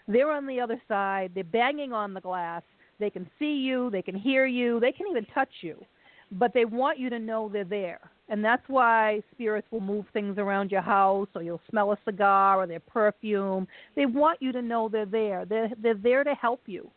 They're 0.07 0.31
on 0.31 0.47
the 0.47 0.61
other 0.61 0.81
side. 0.87 1.31
They're 1.35 1.45
banging 1.45 1.93
on 1.93 2.13
the 2.13 2.21
glass. 2.21 2.63
They 3.01 3.11
can 3.11 3.29
see 3.39 3.55
you. 3.55 3.91
They 3.91 4.03
can 4.03 4.15
hear 4.15 4.47
you. 4.47 4.79
They 4.79 4.93
can 4.93 5.07
even 5.09 5.25
touch 5.35 5.49
you 5.63 5.85
but 6.33 6.53
they 6.53 6.65
want 6.65 6.99
you 6.99 7.11
to 7.11 7.19
know 7.19 7.49
they're 7.49 7.65
there. 7.65 8.01
And 8.29 8.45
that's 8.45 8.63
why 8.69 9.23
spirits 9.33 9.67
will 9.71 9.81
move 9.81 10.07
things 10.13 10.39
around 10.39 10.71
your 10.71 10.81
house 10.81 11.29
or 11.35 11.43
you'll 11.43 11.61
smell 11.69 11.93
a 11.93 11.99
cigar 12.05 12.59
or 12.59 12.67
their 12.67 12.81
perfume. 12.81 13.69
They 13.97 14.07
want 14.07 14.41
you 14.41 14.51
to 14.53 14.63
know 14.63 14.89
they're 14.89 15.05
there. 15.07 15.45
They're 15.45 15.71
they're 15.81 15.95
there 15.95 16.25
to 16.25 16.35
help 16.35 16.63
you. 16.67 16.91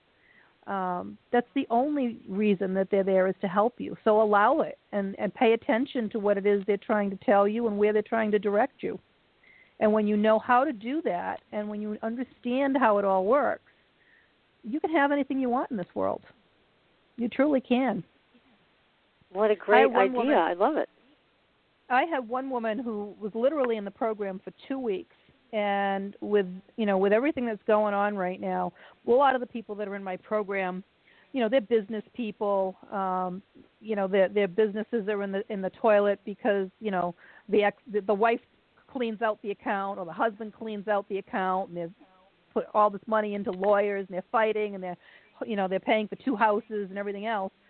Um, 0.68 1.18
that's 1.32 1.48
the 1.56 1.66
only 1.70 2.20
reason 2.28 2.74
that 2.74 2.90
they're 2.92 3.04
there 3.04 3.28
is 3.28 3.36
to 3.40 3.48
help 3.48 3.76
you. 3.78 3.96
So 4.04 4.22
allow 4.22 4.60
it 4.62 4.78
and, 4.92 5.16
and 5.18 5.34
pay 5.34 5.54
attention 5.54 6.10
to 6.10 6.20
what 6.20 6.38
it 6.38 6.46
is 6.46 6.62
they're 6.68 6.76
trying 6.78 7.10
to 7.10 7.16
tell 7.26 7.48
you 7.48 7.68
and 7.68 7.78
where 7.78 7.94
they're 7.94 8.02
trying 8.02 8.32
to 8.32 8.40
direct 8.40 8.84
you. 8.84 9.00
And 9.80 9.94
when 9.94 10.08
you 10.08 10.18
know 10.18 10.40
how 10.40 10.66
to 10.66 10.74
do 10.74 11.02
that 11.04 11.40
and 11.54 11.70
when 11.70 11.82
you 11.82 11.98
understand 12.04 12.76
how 12.78 12.98
it 12.98 13.06
all 13.06 13.26
works, 13.26 13.72
you 14.64 14.82
can 14.82 14.92
have 14.92 15.14
anything 15.14 15.40
you 15.40 15.50
want 15.50 15.72
in 15.72 15.78
this 15.78 15.88
world. 15.96 16.22
You 17.16 17.30
truly 17.30 17.62
can. 17.62 18.04
What 19.32 19.52
a 19.52 19.56
great 19.56 19.90
I 19.96 20.04
idea. 20.04 20.18
Woman, 20.18 20.38
I 20.38 20.54
love 20.54 20.76
it. 20.76 20.90
I 21.90 22.04
had 22.04 22.28
one 22.28 22.50
woman 22.50 22.80
who 22.80 23.16
was 23.22 23.32
literally 23.34 23.78
in 23.78 23.86
the 23.86 23.92
program 23.92 24.42
for 24.44 24.52
2 24.68 24.78
weeks 24.78 25.16
and 25.54 26.16
with, 26.22 26.48
you 26.76 26.86
know, 26.86 26.98
with 26.98 27.14
everything 27.14 27.46
that's 27.46 27.62
going 27.68 27.94
on 27.94 28.16
right 28.16 28.40
now, 28.40 28.74
a 29.08 29.12
lot 29.12 29.36
of 29.36 29.42
the 29.42 29.48
people 29.48 29.76
that 29.76 29.88
are 29.88 29.96
in 29.96 30.04
my 30.04 30.18
program, 30.18 30.84
you 31.34 31.42
know, 31.42 31.50
they're 31.50 31.62
business 31.62 32.04
people, 32.16 32.76
um, 32.92 33.42
you 33.80 33.96
know, 33.96 34.08
their 34.08 34.30
their 34.30 34.48
businesses 34.48 35.08
are 35.08 35.24
in 35.24 35.32
the 35.32 35.44
in 35.50 35.62
the 35.62 35.70
toilet 35.72 36.20
because, 36.26 36.70
you 36.80 36.92
know, 36.92 37.14
the 37.50 37.64
ex 37.64 37.78
the, 37.92 38.02
the 38.02 38.14
wife 38.14 38.40
cleans 38.92 39.22
out 39.22 39.42
the 39.42 39.52
account 39.52 40.00
or 40.00 40.06
the 40.06 40.14
husband 40.14 40.54
cleans 40.54 40.88
out 40.88 41.08
the 41.10 41.18
account 41.18 41.70
and 41.70 41.78
they've 41.78 41.94
put 42.54 42.66
all 42.74 42.90
this 42.90 43.02
money 43.06 43.36
into 43.36 43.52
lawyers 43.52 44.06
and 44.08 44.16
they're 44.16 44.24
fighting 44.32 44.76
and 44.76 44.84
they're 44.84 44.98
you 45.46 45.56
know, 45.56 45.68
they're 45.68 45.80
paying 45.80 46.08
for 46.08 46.16
two 46.16 46.36
houses 46.36 46.88
and 46.90 46.98
everything 46.98 47.26
else. 47.26 47.52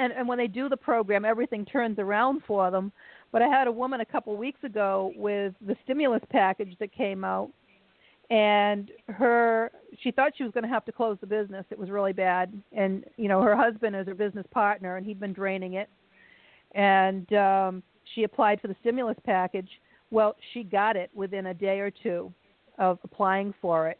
And 0.00 0.12
and 0.12 0.28
when 0.28 0.38
they 0.38 0.46
do 0.46 0.68
the 0.68 0.76
program, 0.76 1.24
everything 1.24 1.64
turns 1.64 1.98
around 1.98 2.42
for 2.46 2.70
them. 2.70 2.92
But 3.30 3.42
I 3.42 3.48
had 3.48 3.66
a 3.66 3.72
woman 3.72 4.00
a 4.00 4.04
couple 4.04 4.36
weeks 4.36 4.62
ago 4.64 5.12
with 5.16 5.54
the 5.66 5.76
stimulus 5.84 6.22
package 6.30 6.74
that 6.80 6.92
came 6.92 7.24
out, 7.24 7.50
and 8.30 8.90
her 9.08 9.70
she 10.02 10.10
thought 10.10 10.32
she 10.36 10.44
was 10.44 10.52
going 10.52 10.64
to 10.64 10.68
have 10.68 10.84
to 10.86 10.92
close 10.92 11.18
the 11.20 11.26
business. 11.26 11.64
It 11.70 11.78
was 11.78 11.90
really 11.90 12.12
bad, 12.12 12.52
and 12.72 13.04
you 13.16 13.28
know 13.28 13.42
her 13.42 13.56
husband 13.56 13.96
is 13.96 14.06
her 14.06 14.14
business 14.14 14.46
partner, 14.50 14.96
and 14.96 15.06
he'd 15.06 15.20
been 15.20 15.32
draining 15.32 15.74
it. 15.74 15.88
And 16.72 17.30
um, 17.34 17.82
she 18.14 18.24
applied 18.24 18.60
for 18.60 18.68
the 18.68 18.76
stimulus 18.80 19.16
package. 19.24 19.68
Well, 20.10 20.36
she 20.52 20.62
got 20.62 20.96
it 20.96 21.10
within 21.14 21.46
a 21.46 21.54
day 21.54 21.80
or 21.80 21.90
two 21.90 22.32
of 22.78 22.98
applying 23.04 23.52
for 23.60 23.88
it. 23.88 23.98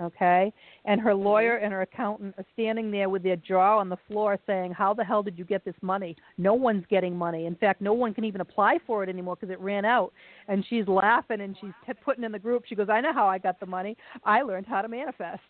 Okay? 0.00 0.52
And 0.84 1.00
her 1.00 1.12
Mm-hmm. 1.12 1.24
lawyer 1.24 1.56
and 1.56 1.72
her 1.72 1.82
accountant 1.82 2.34
are 2.38 2.44
standing 2.54 2.90
there 2.90 3.08
with 3.08 3.22
their 3.22 3.36
jaw 3.36 3.78
on 3.78 3.88
the 3.88 3.96
floor 4.08 4.38
saying, 4.46 4.72
How 4.72 4.94
the 4.94 5.04
hell 5.04 5.22
did 5.22 5.38
you 5.38 5.44
get 5.44 5.64
this 5.64 5.74
money? 5.82 6.16
No 6.38 6.54
one's 6.54 6.84
getting 6.88 7.16
money. 7.16 7.46
In 7.46 7.54
fact, 7.56 7.80
no 7.80 7.92
one 7.92 8.14
can 8.14 8.24
even 8.24 8.40
apply 8.40 8.78
for 8.86 9.02
it 9.02 9.08
anymore 9.08 9.36
because 9.36 9.52
it 9.52 9.60
ran 9.60 9.84
out. 9.84 10.12
And 10.48 10.64
she's 10.68 10.86
laughing 10.88 11.40
and 11.40 11.56
she's 11.60 11.72
t- 11.86 11.92
putting 12.04 12.24
in 12.24 12.32
the 12.32 12.38
group, 12.38 12.64
she 12.66 12.74
goes, 12.74 12.88
I 12.88 13.00
know 13.00 13.12
how 13.12 13.26
I 13.26 13.38
got 13.38 13.60
the 13.60 13.66
money. 13.66 13.96
I 14.24 14.42
learned 14.42 14.66
how 14.66 14.82
to 14.82 14.88
manifest. 14.88 15.42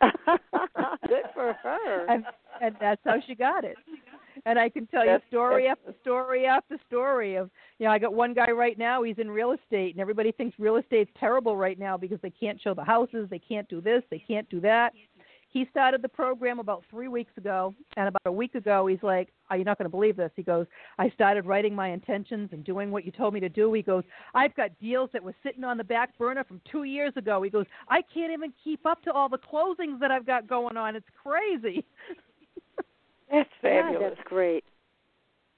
Good 0.00 1.24
for 1.34 1.52
her. 1.62 2.06
and 2.08 2.24
and 2.60 2.74
that's 2.80 3.00
how 3.04 3.16
she 3.26 3.34
got 3.34 3.64
it. 3.64 3.76
And 4.46 4.58
I 4.58 4.68
can 4.68 4.86
tell 4.86 5.04
you 5.04 5.18
story 5.28 5.68
after 5.68 5.94
story 6.00 6.46
after 6.46 6.76
story 6.86 7.36
of 7.36 7.50
you 7.78 7.86
know 7.86 7.92
I 7.92 7.98
got 7.98 8.14
one 8.14 8.34
guy 8.34 8.50
right 8.50 8.78
now 8.78 9.02
he's 9.02 9.18
in 9.18 9.30
real 9.30 9.52
estate 9.52 9.94
and 9.94 10.00
everybody 10.00 10.32
thinks 10.32 10.58
real 10.58 10.76
estate's 10.76 11.10
terrible 11.18 11.56
right 11.56 11.78
now 11.78 11.96
because 11.96 12.18
they 12.22 12.30
can't 12.30 12.60
show 12.60 12.74
the 12.74 12.84
houses 12.84 13.28
they 13.30 13.38
can't 13.38 13.68
do 13.68 13.80
this 13.80 14.02
they 14.10 14.22
can't 14.26 14.48
do 14.48 14.60
that. 14.60 14.92
He 15.50 15.66
started 15.70 16.02
the 16.02 16.08
program 16.08 16.58
about 16.58 16.84
three 16.90 17.08
weeks 17.08 17.32
ago, 17.38 17.74
and 17.96 18.06
about 18.08 18.20
a 18.26 18.32
week 18.32 18.54
ago, 18.54 18.86
he's 18.86 19.02
like, 19.02 19.32
oh, 19.50 19.54
"You're 19.54 19.64
not 19.64 19.78
going 19.78 19.86
to 19.86 19.90
believe 19.90 20.14
this." 20.14 20.30
He 20.36 20.42
goes, 20.42 20.66
"I 20.98 21.08
started 21.10 21.46
writing 21.46 21.74
my 21.74 21.88
intentions 21.88 22.50
and 22.52 22.62
doing 22.64 22.90
what 22.90 23.06
you 23.06 23.12
told 23.12 23.32
me 23.32 23.40
to 23.40 23.48
do." 23.48 23.72
He 23.72 23.80
goes, 23.80 24.04
"I've 24.34 24.54
got 24.56 24.78
deals 24.78 25.08
that 25.12 25.22
were 25.22 25.34
sitting 25.42 25.64
on 25.64 25.78
the 25.78 25.84
back 25.84 26.16
burner 26.18 26.44
from 26.44 26.60
two 26.70 26.84
years 26.84 27.16
ago." 27.16 27.40
He 27.40 27.48
goes, 27.48 27.64
"I 27.88 28.02
can't 28.02 28.30
even 28.30 28.52
keep 28.62 28.84
up 28.84 29.02
to 29.04 29.12
all 29.12 29.30
the 29.30 29.38
closings 29.38 29.98
that 30.00 30.10
I've 30.10 30.26
got 30.26 30.46
going 30.46 30.76
on. 30.76 30.96
It's 30.96 31.08
crazy." 31.22 31.84
That's 33.30 33.48
Yeah, 33.62 33.82
fabulous. 33.82 34.14
that's 34.16 34.28
great. 34.28 34.64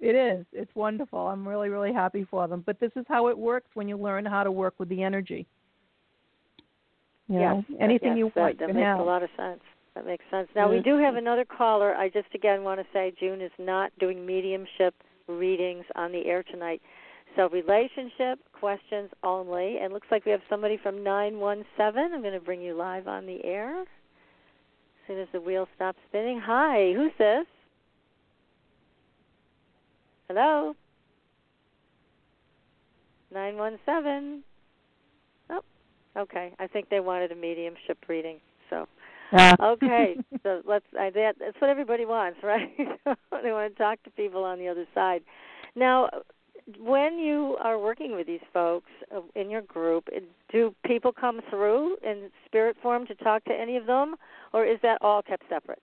It 0.01 0.15
is. 0.15 0.47
It's 0.53 0.75
wonderful. 0.75 1.19
I'm 1.27 1.47
really, 1.47 1.69
really 1.69 1.93
happy 1.93 2.25
for 2.25 2.49
them. 2.49 2.63
But 2.65 2.81
this 2.81 2.93
is 2.97 3.05
how 3.09 3.29
it 3.29 3.37
works 3.37 3.69
when 3.75 3.87
you 3.89 3.97
learn 3.99 4.25
how 4.25 4.43
to 4.43 4.51
work 4.51 4.75
with 4.79 4.89
the 4.89 5.03
energy. 5.03 5.47
You 7.29 7.39
know, 7.39 7.65
anything 7.79 8.09
yes, 8.09 8.19
you 8.19 8.33
that, 8.35 8.41
want 8.41 8.59
that 8.59 8.67
can 8.67 8.77
makes 8.77 8.87
have. 8.87 8.99
a 8.99 9.03
lot 9.05 9.23
of 9.23 9.29
sense. 9.37 9.61
That 9.95 10.05
makes 10.05 10.25
sense. 10.31 10.49
Now 10.57 10.69
we 10.69 10.79
Mhm. 10.79 10.85
do 10.85 10.97
have 10.99 11.17
another 11.17 11.45
caller. 11.45 11.95
I 11.95 12.09
just 12.09 12.35
again 12.35 12.65
want 12.65 12.81
to 12.81 12.87
say 12.93 13.13
June 13.13 13.41
is 13.41 13.53
not 13.59 13.97
doing 13.99 14.25
mediumship 14.27 14.95
readings 15.29 15.85
on 15.95 16.11
the 16.13 16.27
air 16.27 16.43
tonight. 16.43 16.81
So 17.37 17.49
relationship 17.51 18.41
questions 18.53 19.11
only. 19.23 19.79
And 19.79 19.93
looks 19.93 20.11
like 20.11 20.25
we 20.25 20.33
have 20.33 20.43
somebody 20.49 20.77
from 20.77 21.05
nine 21.05 21.39
one 21.39 21.65
seven. 21.77 22.13
I'm 22.13 22.23
going 22.23 22.35
to 22.35 22.41
bring 22.41 22.61
you 22.61 22.75
live 22.75 23.07
on 23.07 23.27
the 23.27 23.45
air 23.45 23.83
as 23.83 23.87
soon 25.07 25.19
as 25.21 25.29
the 25.33 25.41
wheel 25.41 25.69
stops 25.77 25.99
spinning. 26.09 26.41
Hi, 26.41 26.93
who's 26.95 27.13
this? 27.19 27.47
Hello. 30.31 30.77
Nine 33.35 33.57
one 33.57 33.81
seven. 33.85 34.45
Oh, 35.51 35.63
okay. 36.17 36.53
I 36.61 36.69
think 36.69 36.89
they 36.89 37.01
wanted 37.01 37.33
a 37.33 37.35
mediumship 37.35 37.99
reading. 38.07 38.37
So 38.71 38.87
Ah. 39.33 39.57
okay, 39.61 40.19
so 40.45 40.63
let's. 40.65 40.85
I, 40.97 41.11
that, 41.11 41.35
that's 41.41 41.61
what 41.61 41.69
everybody 41.69 42.05
wants, 42.05 42.39
right? 42.45 42.71
they 42.77 43.51
want 43.51 43.75
to 43.75 43.83
talk 43.83 44.01
to 44.05 44.11
people 44.11 44.45
on 44.45 44.61
the 44.61 44.69
other 44.69 44.87
side. 44.95 45.23
Now, 45.75 46.09
when 46.79 47.19
you 47.19 47.57
are 47.61 47.77
working 47.77 48.15
with 48.15 48.29
these 48.29 48.39
folks 48.53 48.91
uh, 49.13 49.23
in 49.35 49.51
your 49.51 49.63
group, 49.63 50.09
do 50.53 50.73
people 50.87 51.11
come 51.13 51.41
through 51.51 51.97
in 52.05 52.31
spirit 52.47 52.77
form 52.81 53.05
to 53.09 53.17
talk 53.17 53.45
to 53.47 53.53
any 53.53 53.77
of 53.77 53.87
them, 53.87 54.15
or 54.53 54.65
is 54.65 54.79
that 54.85 54.99
all 55.01 55.23
kept 55.23 55.43
separate? 55.49 55.83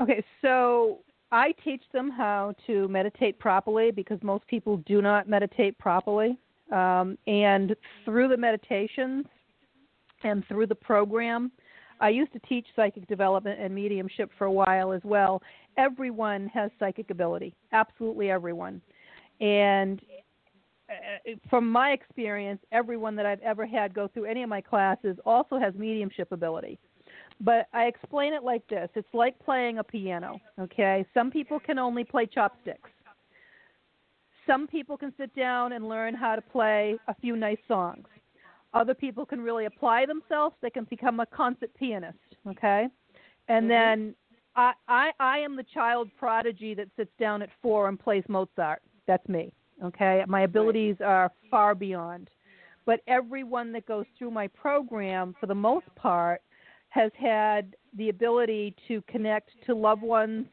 Okay, 0.00 0.24
so 0.40 0.98
I 1.32 1.52
teach 1.64 1.82
them 1.92 2.10
how 2.10 2.54
to 2.66 2.86
meditate 2.88 3.38
properly 3.38 3.90
because 3.90 4.18
most 4.22 4.46
people 4.46 4.76
do 4.86 5.00
not 5.00 5.28
meditate 5.28 5.78
properly. 5.78 6.38
Um, 6.70 7.16
and 7.26 7.74
through 8.04 8.28
the 8.28 8.36
meditations 8.36 9.24
and 10.24 10.46
through 10.46 10.66
the 10.66 10.74
program, 10.74 11.50
I 12.00 12.10
used 12.10 12.32
to 12.34 12.38
teach 12.40 12.66
psychic 12.76 13.08
development 13.08 13.60
and 13.60 13.74
mediumship 13.74 14.30
for 14.36 14.44
a 14.44 14.52
while 14.52 14.92
as 14.92 15.00
well. 15.04 15.42
Everyone 15.78 16.48
has 16.48 16.70
psychic 16.78 17.10
ability, 17.10 17.54
absolutely 17.72 18.30
everyone. 18.30 18.82
And 19.40 20.02
uh, 20.90 21.32
from 21.48 21.70
my 21.70 21.90
experience, 21.92 22.60
everyone 22.72 23.16
that 23.16 23.24
I've 23.24 23.40
ever 23.40 23.64
had 23.64 23.94
go 23.94 24.08
through 24.08 24.26
any 24.26 24.42
of 24.42 24.50
my 24.50 24.60
classes 24.60 25.16
also 25.24 25.58
has 25.58 25.74
mediumship 25.74 26.30
ability. 26.32 26.78
But 27.42 27.66
I 27.72 27.84
explain 27.84 28.32
it 28.32 28.44
like 28.44 28.66
this 28.68 28.88
it's 28.94 29.12
like 29.12 29.38
playing 29.44 29.78
a 29.78 29.84
piano, 29.84 30.40
okay? 30.60 31.04
Some 31.12 31.30
people 31.30 31.58
can 31.58 31.78
only 31.78 32.04
play 32.04 32.26
chopsticks. 32.26 32.90
Some 34.46 34.66
people 34.66 34.96
can 34.96 35.12
sit 35.18 35.34
down 35.34 35.72
and 35.72 35.88
learn 35.88 36.14
how 36.14 36.36
to 36.36 36.42
play 36.42 36.96
a 37.08 37.14
few 37.14 37.36
nice 37.36 37.58
songs. 37.68 38.06
Other 38.74 38.94
people 38.94 39.26
can 39.26 39.40
really 39.40 39.66
apply 39.66 40.06
themselves, 40.06 40.56
they 40.62 40.70
can 40.70 40.84
become 40.84 41.20
a 41.20 41.26
concert 41.26 41.70
pianist, 41.78 42.16
okay? 42.48 42.88
And 43.48 43.64
mm-hmm. 43.64 43.68
then 43.68 44.14
I, 44.56 44.72
I 44.88 45.10
I 45.18 45.38
am 45.38 45.56
the 45.56 45.64
child 45.74 46.10
prodigy 46.18 46.74
that 46.74 46.88
sits 46.96 47.10
down 47.18 47.42
at 47.42 47.50
four 47.60 47.88
and 47.88 47.98
plays 47.98 48.24
Mozart. 48.28 48.82
That's 49.06 49.26
me. 49.28 49.52
Okay, 49.82 50.22
my 50.28 50.42
abilities 50.42 50.96
are 51.04 51.32
far 51.50 51.74
beyond. 51.74 52.30
But 52.86 53.00
everyone 53.06 53.72
that 53.72 53.86
goes 53.86 54.06
through 54.16 54.30
my 54.30 54.48
program, 54.48 55.34
for 55.40 55.46
the 55.46 55.54
most 55.54 55.86
part, 55.96 56.40
has 56.92 57.10
had 57.18 57.74
the 57.96 58.10
ability 58.10 58.74
to 58.86 59.00
connect 59.08 59.48
to 59.64 59.74
loved 59.74 60.02
ones 60.02 60.44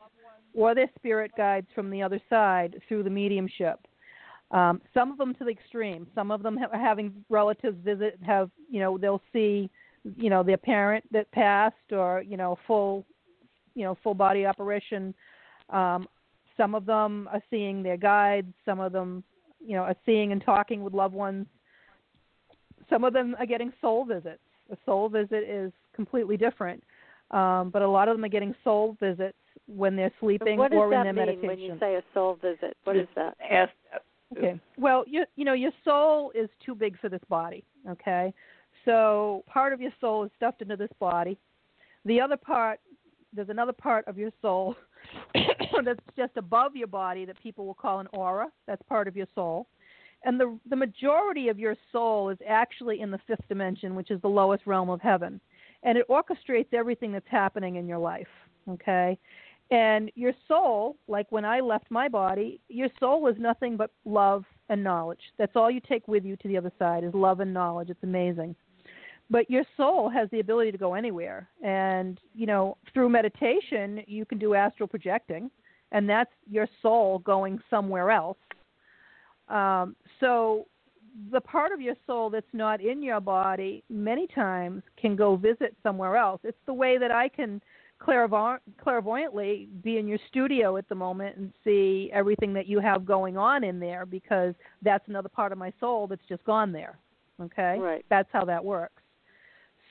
or 0.54 0.74
their 0.74 0.90
spirit 0.98 1.32
guides 1.36 1.68
from 1.76 1.90
the 1.90 2.02
other 2.02 2.20
side 2.30 2.82
through 2.88 3.04
the 3.04 3.10
mediumship. 3.10 3.78
Um, 4.52 4.82
some 4.94 5.12
of 5.12 5.18
them 5.18 5.34
to 5.36 5.44
the 5.44 5.50
extreme. 5.50 6.08
Some 6.16 6.32
of 6.32 6.42
them 6.42 6.56
ha- 6.56 6.70
having 6.72 7.26
relatives 7.30 7.78
visit 7.84 8.18
have 8.26 8.50
you 8.70 8.80
know 8.80 8.98
they'll 8.98 9.22
see 9.34 9.70
you 10.16 10.30
know 10.30 10.42
their 10.42 10.58
parent 10.58 11.04
that 11.12 11.30
passed 11.32 11.92
or 11.92 12.24
you 12.26 12.38
know 12.38 12.58
full 12.66 13.06
you 13.76 13.84
know 13.84 13.98
full 14.02 14.14
body 14.14 14.46
apparition. 14.46 15.14
Um, 15.70 16.08
some 16.56 16.74
of 16.74 16.86
them 16.86 17.28
are 17.34 17.44
seeing 17.50 17.84
their 17.84 17.98
guides. 17.98 18.54
Some 18.64 18.80
of 18.80 18.94
them 18.94 19.26
you 19.60 19.76
know 19.76 19.84
are 19.84 19.96
seeing 20.06 20.32
and 20.32 20.42
talking 20.42 20.84
with 20.84 20.94
loved 20.94 21.14
ones. 21.14 21.48
Some 22.90 23.04
of 23.04 23.12
them 23.12 23.36
are 23.38 23.46
getting 23.46 23.74
soul 23.82 24.06
visits. 24.06 24.40
A 24.72 24.78
soul 24.86 25.10
visit 25.10 25.44
is 25.44 25.74
completely 26.00 26.38
different, 26.38 26.82
um, 27.32 27.70
but 27.72 27.82
a 27.82 27.88
lot 27.88 28.08
of 28.08 28.16
them 28.16 28.24
are 28.24 28.30
getting 28.38 28.56
soul 28.64 28.96
visits 29.00 29.38
when 29.68 29.96
they're 29.98 30.14
sleeping 30.20 30.58
what 30.58 30.72
does 30.72 30.78
or 30.78 30.90
that 30.90 31.06
in 31.06 31.16
their 31.16 31.26
mean 31.26 31.42
meditation. 31.42 31.48
when 31.48 31.60
you 31.60 31.78
say 31.80 31.96
a 31.96 32.04
soul 32.14 32.40
visit? 32.42 32.78
What 32.86 32.96
is 32.96 33.08
that? 33.16 33.36
Ask, 33.52 33.72
Okay. 34.38 34.60
Well, 34.78 35.04
you 35.08 35.26
you 35.36 35.46
know 35.46 35.54
your 35.54 35.72
soul 35.84 36.32
is 36.36 36.50
too 36.66 36.76
big 36.76 37.00
for 37.00 37.10
this 37.10 37.22
body. 37.30 37.64
Okay. 37.90 38.34
So 38.86 39.44
part 39.48 39.74
of 39.74 39.82
your 39.82 39.92
soul 40.00 40.24
is 40.24 40.32
stuffed 40.38 40.62
into 40.62 40.76
this 40.76 40.92
body. 41.00 41.38
The 42.06 42.22
other 42.22 42.38
part, 42.38 42.80
there's 43.34 43.50
another 43.50 43.74
part 43.74 44.08
of 44.08 44.18
your 44.18 44.32
soul 44.42 44.76
that's 45.84 46.00
just 46.16 46.38
above 46.38 46.76
your 46.76 46.88
body 46.88 47.26
that 47.26 47.42
people 47.42 47.66
will 47.66 47.74
call 47.74 48.00
an 48.00 48.08
aura. 48.14 48.48
That's 48.68 48.82
part 48.84 49.08
of 49.08 49.18
your 49.18 49.28
soul. 49.34 49.68
And 50.24 50.40
the 50.40 50.58
the 50.70 50.76
majority 50.76 51.50
of 51.50 51.58
your 51.58 51.76
soul 51.92 52.30
is 52.30 52.38
actually 52.48 53.02
in 53.02 53.10
the 53.10 53.20
fifth 53.26 53.48
dimension, 53.50 53.96
which 53.96 54.12
is 54.12 54.22
the 54.22 54.28
lowest 54.28 54.68
realm 54.68 54.90
of 54.90 55.02
heaven, 55.02 55.42
and 55.84 55.98
it 55.98 56.08
orchestrates 56.10 56.74
everything 56.74 57.12
that's 57.12 57.28
happening 57.30 57.76
in 57.76 57.88
your 57.88 58.00
life. 58.00 58.28
Okay. 58.70 59.18
And 59.72 60.12
your 60.16 60.34
soul, 60.48 60.98
like 61.08 61.32
when 61.32 61.46
I 61.46 61.60
left 61.60 61.92
my 61.92 62.08
body, 62.08 62.60
your 62.70 62.90
soul 63.00 63.28
is 63.28 63.36
nothing 63.38 63.78
but 63.78 63.92
love 64.04 64.44
and 64.70 64.84
knowledge. 64.84 65.22
That's 65.38 65.56
all 65.56 65.70
you 65.70 65.80
take 65.80 66.08
with 66.08 66.26
you 66.26 66.36
to 66.38 66.48
the 66.48 66.58
other 66.58 66.72
side 66.80 67.04
is 67.04 67.14
love 67.14 67.40
and 67.40 67.54
knowledge. 67.54 67.90
It's 67.90 68.04
amazing. 68.04 68.56
But 69.30 69.50
your 69.50 69.64
soul 69.78 70.10
has 70.10 70.28
the 70.32 70.40
ability 70.40 70.72
to 70.72 70.80
go 70.80 70.96
anywhere. 70.96 71.48
And, 71.64 72.20
you 72.34 72.48
know, 72.48 72.78
through 72.94 73.10
meditation, 73.10 74.04
you 74.08 74.26
can 74.26 74.40
do 74.40 74.56
astral 74.56 74.88
projecting, 74.88 75.52
and 75.92 76.10
that's 76.10 76.32
your 76.50 76.68
soul 76.82 77.20
going 77.20 77.60
somewhere 77.70 78.10
else. 78.10 78.38
Um, 79.50 79.96
so 80.20 80.66
the 81.32 81.42
part 81.42 81.72
of 81.72 81.82
your 81.82 81.96
soul 82.08 82.30
that's 82.30 82.46
not 82.54 82.82
in 82.82 83.02
your 83.04 83.20
body 83.20 83.84
many 83.90 84.28
times 84.28 84.84
can 84.98 85.16
go 85.16 85.36
visit 85.36 85.76
somewhere 85.84 86.16
else. 86.16 86.42
It's 86.44 86.58
the 86.66 86.74
way 86.74 86.98
that 86.98 87.12
I 87.12 87.30
can 87.30 87.62
clairvoy- 88.02 88.60
clairvoyantly 88.82 89.70
be 89.84 89.98
in 89.98 90.08
your 90.08 90.20
studio 90.28 90.78
at 90.78 90.88
the 90.90 90.96
moment 90.96 91.38
and 91.38 91.54
see 91.64 92.10
everything 92.14 92.54
that 92.54 92.68
you 92.68 92.80
have 92.80 93.06
going 93.06 93.38
on 93.38 93.64
in 93.64 93.80
there 93.80 94.06
because 94.06 94.56
that's 94.82 95.08
another 95.08 95.30
part 95.30 95.52
of 95.52 95.58
my 95.58 95.72
soul 95.80 96.08
that's 96.08 96.26
just 96.28 96.44
gone 96.46 96.72
there. 96.72 96.98
Okay? 97.42 97.78
Right. 97.80 98.06
That's 98.10 98.30
how 98.32 98.46
that 98.46 98.64
works. 98.64 99.02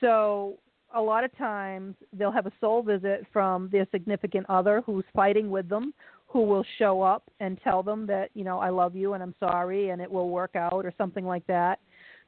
So 0.01 0.57
a 0.93 1.01
lot 1.01 1.23
of 1.23 1.35
times 1.37 1.95
they'll 2.13 2.31
have 2.31 2.47
a 2.47 2.51
soul 2.59 2.81
visit 2.81 3.25
from 3.31 3.69
their 3.71 3.87
significant 3.91 4.45
other 4.49 4.81
who's 4.85 5.05
fighting 5.13 5.49
with 5.49 5.69
them 5.69 5.93
who 6.29 6.43
will 6.43 6.63
show 6.77 7.01
up 7.01 7.23
and 7.39 7.59
tell 7.63 7.81
them 7.81 8.05
that, 8.05 8.29
you 8.35 8.43
know, 8.43 8.59
I 8.59 8.69
love 8.69 8.95
you 8.95 9.13
and 9.13 9.23
I'm 9.23 9.33
sorry 9.39 9.89
and 9.89 10.01
it 10.01 10.09
will 10.09 10.29
work 10.29 10.55
out 10.55 10.85
or 10.85 10.93
something 10.97 11.25
like 11.25 11.45
that. 11.47 11.79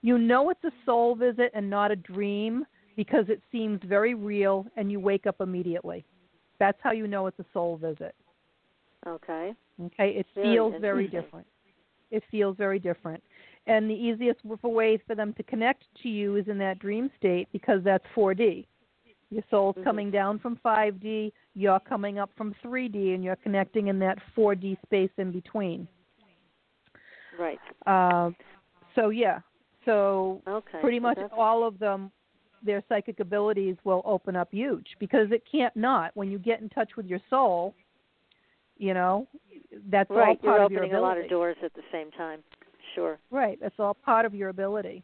You 0.02 0.18
know 0.18 0.50
it's 0.50 0.64
a 0.64 0.72
soul 0.86 1.16
visit 1.16 1.52
and 1.54 1.70
not 1.70 1.92
a 1.92 1.96
dream 1.96 2.66
because 2.96 3.26
it 3.30 3.42
seems 3.52 3.80
very 3.86 4.16
real 4.16 4.66
and 4.76 4.92
you 4.92 5.00
wake 5.00 5.28
up 5.28 5.40
immediately. 5.40 6.04
That's 6.60 6.80
how 6.82 6.92
you 6.92 7.06
know 7.06 7.28
it's 7.28 7.40
a 7.40 7.46
soul 7.54 7.78
visit. 7.78 8.16
Okay. 9.08 9.54
Okay, 9.86 10.10
it 10.10 10.26
Very 10.36 10.56
feels 10.56 10.74
very 10.82 11.08
different. 11.08 11.48
It 12.10 12.24
feels 12.30 12.58
very 12.58 12.80
different. 12.80 13.24
And 13.68 13.90
the 13.90 13.94
easiest 13.94 14.40
ways 14.44 15.00
for 15.06 15.16
them 15.16 15.34
to 15.34 15.44
connect 15.44 15.84
to 16.02 16.10
you 16.10 16.36
is 16.36 16.48
in 16.48 16.58
that 16.58 16.80
dream 16.80 17.10
state 17.18 17.48
because 17.54 17.82
that's 17.84 18.04
4D. 18.16 18.66
Your 19.32 19.44
soul's 19.50 19.76
Mm-hmm. 19.76 19.84
coming 19.86 20.12
down 20.12 20.40
from 20.40 20.58
5D, 20.64 21.32
you're 21.56 21.80
coming 21.80 22.20
up 22.20 22.30
from 22.38 22.54
3D, 22.64 23.16
and 23.16 23.24
you're 23.24 23.38
connecting 23.38 23.88
in 23.88 23.98
that 24.00 24.20
4D 24.38 24.78
space 24.86 25.10
in 25.18 25.32
between. 25.32 25.88
Right. 27.40 27.60
Uh, 27.88 28.32
so 28.94 29.10
yeah, 29.10 29.40
so 29.86 30.42
Okay. 30.46 30.80
pretty 30.82 31.00
much 31.00 31.16
that's- 31.16 31.32
all 31.36 31.64
of 31.64 31.80
them, 31.80 32.12
their 32.62 32.84
psychic 32.90 33.20
abilities 33.22 33.78
will 33.86 34.02
open 34.06 34.36
up 34.36 34.50
huge 34.52 34.96
because 35.00 35.32
it 35.32 35.44
can't 35.50 35.76
not. 35.76 36.12
When 36.16 36.30
you 36.30 36.38
get 36.38 36.60
in 36.62 36.70
touch 36.70 36.96
with 36.98 37.08
your 37.08 37.20
soul, 37.30 37.74
you 38.78 38.94
know, 38.94 39.28
that's 39.90 40.12
all 40.12 40.18
right. 40.18 40.40
part 40.42 40.58
You're 40.58 40.66
of 40.66 40.72
your 40.72 40.82
opening 40.82 40.96
a 40.98 41.02
lot 41.02 41.18
of 41.18 41.30
doors 41.30 41.58
at 41.64 41.74
the 41.74 41.82
same 41.92 42.12
time. 42.12 42.44
Sure. 42.94 43.18
Right, 43.32 43.58
that's 43.62 43.80
all 43.80 43.94
part 43.94 44.26
of 44.26 44.36
your 44.36 44.50
ability. 44.50 45.04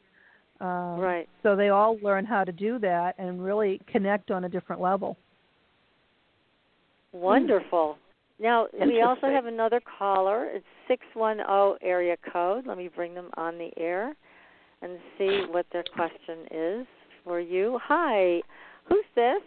Um, 0.59 0.99
Right. 0.99 1.29
So 1.43 1.55
they 1.55 1.69
all 1.69 1.97
learn 2.01 2.25
how 2.25 2.43
to 2.43 2.51
do 2.51 2.79
that 2.79 3.15
and 3.17 3.43
really 3.43 3.79
connect 3.87 4.31
on 4.31 4.45
a 4.45 4.49
different 4.49 4.81
level. 4.81 5.17
Wonderful. 7.11 7.97
Now 8.39 8.67
we 8.79 9.01
also 9.01 9.27
have 9.27 9.45
another 9.45 9.81
caller. 9.97 10.45
It's 10.45 10.65
six 10.87 11.03
one 11.13 11.37
zero 11.37 11.77
area 11.81 12.17
code. 12.31 12.67
Let 12.67 12.77
me 12.77 12.87
bring 12.87 13.13
them 13.15 13.29
on 13.35 13.57
the 13.57 13.71
air 13.77 14.15
and 14.81 14.99
see 15.17 15.45
what 15.49 15.65
their 15.71 15.83
question 15.95 16.45
is 16.51 16.87
for 17.23 17.39
you. 17.39 17.79
Hi, 17.83 18.41
who's 18.87 19.05
this? 19.15 19.41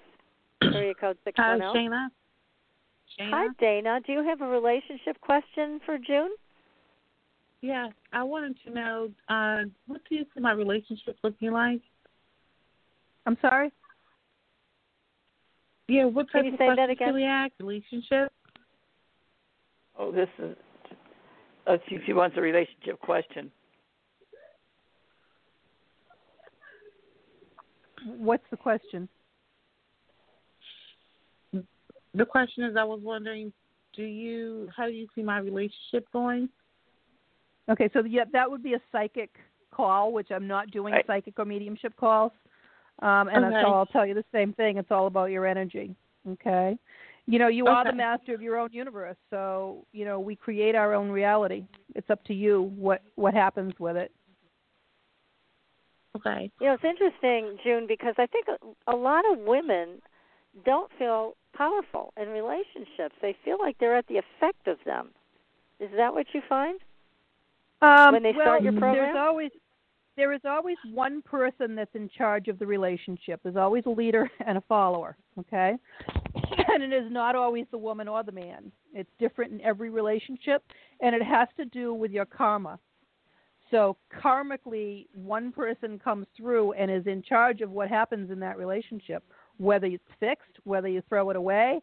Area 0.63 0.95
code 0.95 1.19
six 1.25 1.39
one 1.39 1.59
zero. 1.59 1.73
Hi, 1.73 1.79
one 1.79 1.89
zero. 1.89 1.91
Shayna. 1.91 2.09
Shayna. 3.21 3.31
Hi, 3.31 3.47
Dana. 3.61 4.01
Do 4.05 4.13
you 4.13 4.25
have 4.25 4.41
a 4.41 4.47
relationship 4.47 5.21
question 5.21 5.81
for 5.87 5.99
June? 5.99 6.31
Yeah, 7.63 7.89
I 8.13 8.23
wanted 8.23 8.57
to 8.65 8.73
know 8.73 9.11
uh, 9.29 9.65
what 9.87 10.01
do 10.09 10.15
you 10.15 10.25
see 10.35 10.41
my 10.41 10.53
relationship 10.53 11.17
looking 11.23 11.53
like? 11.53 11.83
I'm 13.27 13.37
sorry. 13.43 13.71
Yeah, 15.89 16.05
what 16.07 16.31
Can 16.31 16.43
type 16.43 16.47
you 16.47 16.53
of 16.53 16.59
say 16.59 16.75
that 16.75 16.91
again? 16.91 17.09
should 17.09 17.15
we 17.15 17.25
ask? 17.25 17.53
Relationship? 17.59 18.33
Oh, 19.99 20.11
this 20.11 20.29
is. 20.39 20.57
Let's 21.67 21.83
see 21.89 21.97
if 21.97 22.03
she 22.07 22.13
wants 22.13 22.37
a 22.39 22.41
relationship 22.41 22.99
question. 23.01 23.51
What's 28.07 28.45
the 28.51 28.57
question? 28.57 29.09
The 32.15 32.25
question 32.25 32.65
is, 32.65 32.77
I 32.77 32.85
was 32.85 33.01
wondering, 33.03 33.53
do 33.95 34.03
you 34.03 34.69
how 34.75 34.87
do 34.87 34.93
you 34.93 35.07
see 35.15 35.23
my 35.23 35.39
relationship 35.39 36.07
going? 36.13 36.49
Okay, 37.69 37.89
so 37.93 38.05
yeah, 38.05 38.25
that 38.33 38.51
would 38.51 38.63
be 38.63 38.75
a 38.75 38.81
psychic 38.91 39.31
call, 39.71 40.13
which 40.13 40.31
I'm 40.31 40.47
not 40.47 40.71
doing 40.71 40.95
Right. 40.95 41.07
psychic 41.07 41.39
or 41.39 41.45
mediumship 41.45 41.95
calls. 41.97 42.33
Um, 43.01 43.29
and 43.29 43.45
Okay. 43.47 43.63
so 43.63 43.73
I'll 43.73 43.87
tell 43.87 44.05
you 44.05 44.15
the 44.15 44.25
same 44.33 44.53
thing. 44.53 44.77
It's 44.77 44.91
all 44.91 45.07
about 45.07 45.31
your 45.31 45.47
energy. 45.47 45.95
Okay. 46.29 46.79
You 47.27 47.39
know, 47.39 47.49
you 47.49 47.67
are 47.69 47.85
the 47.85 47.93
master 47.93 48.35
of 48.35 48.43
your 48.43 48.59
own 48.59 48.71
universe, 48.73 49.17
so 49.31 49.87
you 49.93 50.05
know 50.05 50.19
we 50.19 50.35
create 50.35 50.75
our 50.75 50.95
own 50.95 51.11
reality. 51.11 51.65
It's 51.95 52.11
up 52.11 52.23
to 52.25 52.35
you 52.35 52.73
what 52.77 53.03
what 53.15 53.35
happens 53.35 53.73
with 53.79 53.97
it. 53.97 54.11
Okay. 56.17 56.51
You 56.61 56.67
know, 56.67 56.75
it's 56.75 56.85
interesting, 56.85 57.57
June, 57.63 57.87
because 57.87 58.15
I 58.19 58.27
think 58.27 58.47
a, 58.49 58.93
a 58.93 58.97
lot 58.97 59.25
of 59.31 59.39
women 59.39 60.03
don't 60.65 60.91
feel 60.99 61.37
powerful 61.55 62.13
in 62.21 62.29
relationships. 62.29 63.15
They 63.23 63.37
feel 63.45 63.59
like 63.59 63.77
they're 63.79 63.97
at 63.97 64.09
the 64.09 64.19
effect 64.19 64.67
of 64.67 64.79
them. 64.85 65.11
Is 65.79 65.91
that 65.97 66.13
what 66.13 66.27
you 66.35 66.43
find? 66.49 66.81
Um, 67.83 68.13
When 68.13 68.23
they 68.23 68.33
well, 68.33 68.45
start 68.45 68.63
your 68.63 68.73
program? 68.73 68.95
there's 68.95 69.17
always 69.17 69.51
there 70.17 70.33
is 70.33 70.41
always 70.45 70.77
one 70.93 71.23
person 71.23 71.75
that's 71.75 71.95
in 71.95 72.09
charge 72.09 72.49
of 72.49 72.59
the 72.59 72.67
relationship. 72.67 73.41
There's 73.43 73.57
always 73.57 73.85
a 73.87 73.91
leader 73.91 74.31
and 74.47 74.59
a 74.59 74.61
follower. 74.63 75.17
Okay, 75.39 75.75
and 76.69 76.83
it 76.83 76.93
is 76.93 77.11
not 77.11 77.35
always 77.37 77.67
the 77.71 77.79
woman 77.79 78.09
or 78.09 78.23
the 78.23 78.33
man. 78.33 78.71
It's 78.93 79.11
different 79.19 79.53
in 79.53 79.61
every 79.63 79.89
relationship, 79.89 80.63
and 81.01 81.15
it 81.15 81.23
has 81.23 81.49
to 81.57 81.65
do 81.65 81.95
with 81.95 82.11
your 82.11 82.27
karma. 82.27 82.79
So 83.71 83.97
karmically, 84.23 85.07
one 85.15 85.53
person 85.53 85.99
comes 85.99 86.27
through 86.37 86.73
and 86.73 86.91
is 86.91 87.07
in 87.07 87.23
charge 87.23 87.61
of 87.61 87.71
what 87.71 87.89
happens 87.89 88.31
in 88.31 88.41
that 88.41 88.59
relationship, 88.59 89.23
whether 89.59 89.87
it's 89.87 90.03
fixed, 90.19 90.59
whether 90.65 90.89
you 90.89 91.03
throw 91.09 91.31
it 91.31 91.37
away. 91.37 91.81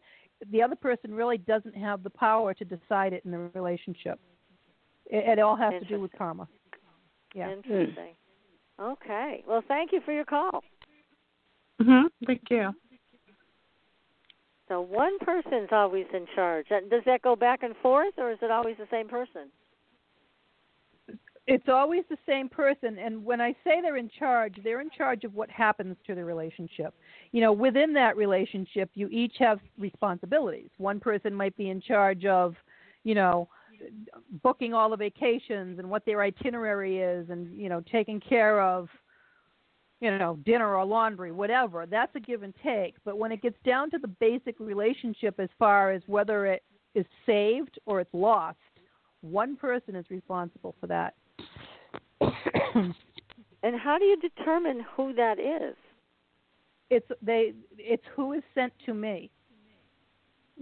The 0.52 0.62
other 0.62 0.76
person 0.76 1.14
really 1.14 1.38
doesn't 1.38 1.74
have 1.74 2.02
the 2.02 2.10
power 2.10 2.52
to 2.54 2.64
decide 2.64 3.14
it 3.14 3.24
in 3.24 3.30
the 3.30 3.38
relationship. 3.54 4.20
It, 5.08 5.38
it 5.38 5.38
all 5.38 5.56
has 5.56 5.74
to 5.80 5.84
do 5.88 6.00
with 6.00 6.12
karma. 6.16 6.46
Yeah. 7.34 7.50
Interesting. 7.50 8.14
Okay. 8.80 9.42
Well, 9.46 9.62
thank 9.66 9.92
you 9.92 10.00
for 10.04 10.12
your 10.12 10.24
call. 10.24 10.62
Mhm. 11.80 12.10
Thank 12.26 12.42
you. 12.50 12.74
So 14.68 14.82
one 14.82 15.18
person's 15.20 15.68
always 15.72 16.06
in 16.12 16.26
charge. 16.34 16.66
Does 16.68 17.02
that 17.06 17.22
go 17.22 17.34
back 17.34 17.62
and 17.62 17.74
forth, 17.78 18.14
or 18.18 18.30
is 18.30 18.38
it 18.42 18.50
always 18.50 18.76
the 18.76 18.88
same 18.90 19.08
person? 19.08 19.50
It's 21.46 21.68
always 21.68 22.04
the 22.10 22.18
same 22.26 22.50
person, 22.50 22.98
and 22.98 23.24
when 23.24 23.40
I 23.40 23.52
say 23.64 23.80
they're 23.80 23.96
in 23.96 24.10
charge, 24.18 24.56
they're 24.62 24.82
in 24.82 24.90
charge 24.90 25.24
of 25.24 25.34
what 25.34 25.48
happens 25.48 25.96
to 26.06 26.14
the 26.14 26.22
relationship. 26.22 26.92
You 27.32 27.40
know, 27.40 27.52
within 27.52 27.94
that 27.94 28.18
relationship, 28.18 28.90
you 28.92 29.08
each 29.08 29.36
have 29.38 29.58
responsibilities. 29.78 30.68
One 30.76 31.00
person 31.00 31.32
might 31.32 31.56
be 31.56 31.70
in 31.70 31.80
charge 31.80 32.26
of, 32.26 32.54
you 33.04 33.14
know, 33.14 33.48
booking 34.42 34.74
all 34.74 34.90
the 34.90 34.96
vacations 34.96 35.78
and 35.78 35.88
what 35.88 36.04
their 36.04 36.22
itinerary 36.22 36.98
is, 36.98 37.28
and 37.30 37.58
you 37.58 37.68
know, 37.68 37.82
taking 37.90 38.20
care 38.20 38.60
of, 38.60 38.88
you 40.00 40.16
know, 40.16 40.38
dinner 40.44 40.74
or 40.74 40.84
laundry, 40.84 41.32
whatever. 41.32 41.86
That's 41.86 42.14
a 42.14 42.20
give 42.20 42.42
and 42.42 42.54
take. 42.62 42.94
But 43.04 43.18
when 43.18 43.32
it 43.32 43.42
gets 43.42 43.56
down 43.64 43.90
to 43.90 43.98
the 43.98 44.08
basic 44.08 44.58
relationship, 44.60 45.38
as 45.38 45.48
far 45.58 45.92
as 45.92 46.02
whether 46.06 46.46
it 46.46 46.62
is 46.94 47.06
saved 47.26 47.78
or 47.86 48.00
it's 48.00 48.14
lost, 48.14 48.58
one 49.20 49.56
person 49.56 49.96
is 49.96 50.06
responsible 50.10 50.74
for 50.80 50.86
that. 50.86 51.14
And 53.60 53.74
how 53.74 53.98
do 53.98 54.04
you 54.04 54.16
determine 54.16 54.86
who 54.94 55.12
that 55.14 55.40
is? 55.40 55.74
it's 56.90 57.06
they 57.22 57.52
it's 57.76 58.02
who 58.14 58.32
is 58.32 58.42
sent 58.54 58.72
to 58.86 58.94
me 58.94 59.30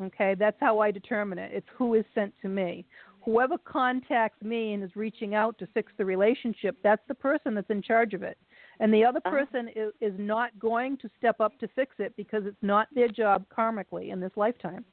okay 0.03 0.34
that's 0.38 0.57
how 0.61 0.78
i 0.78 0.90
determine 0.90 1.38
it 1.38 1.51
it's 1.53 1.66
who 1.76 1.94
is 1.94 2.05
sent 2.14 2.32
to 2.42 2.49
me 2.49 2.84
whoever 3.24 3.57
contacts 3.59 4.40
me 4.42 4.74
and 4.74 4.84
is 4.84 4.94
reaching 4.94 5.34
out 5.34 5.59
to 5.59 5.66
fix 5.68 5.90
the 5.99 6.05
relationship 6.05 6.76
that's 6.82 7.03
the 7.09 7.14
person 7.14 7.55
that's 7.55 7.70
in 7.70 7.82
charge 7.82 8.14
of 8.14 8.22
it 8.22 8.38
and 8.80 8.92
the 8.92 9.05
other 9.05 9.20
Uh-huh. 9.24 9.36
person 9.47 9.68
is, 9.74 9.93
is 10.01 10.12
not 10.18 10.56
going 10.59 10.97
to 10.98 11.09
step 11.18 11.40
up 11.40 11.59
to 11.59 11.66
fix 11.68 11.97
it 11.98 12.14
because 12.16 12.44
it's 12.47 12.62
not 12.62 12.89
their 12.94 13.09
job 13.09 13.44
karmically 13.56 14.12
in 14.12 14.20
this 14.20 14.32
lifetime 14.36 14.85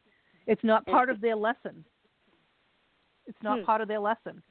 it's 0.48 0.64
not 0.64 0.86
part 0.86 1.10
of 1.10 1.20
their 1.22 1.36
lesson 1.36 1.84
it's 3.28 3.38
not 3.44 3.60
Hmm. 3.60 3.66
part 3.66 3.82
of 3.82 3.88
their 3.88 4.00
lesson 4.00 4.42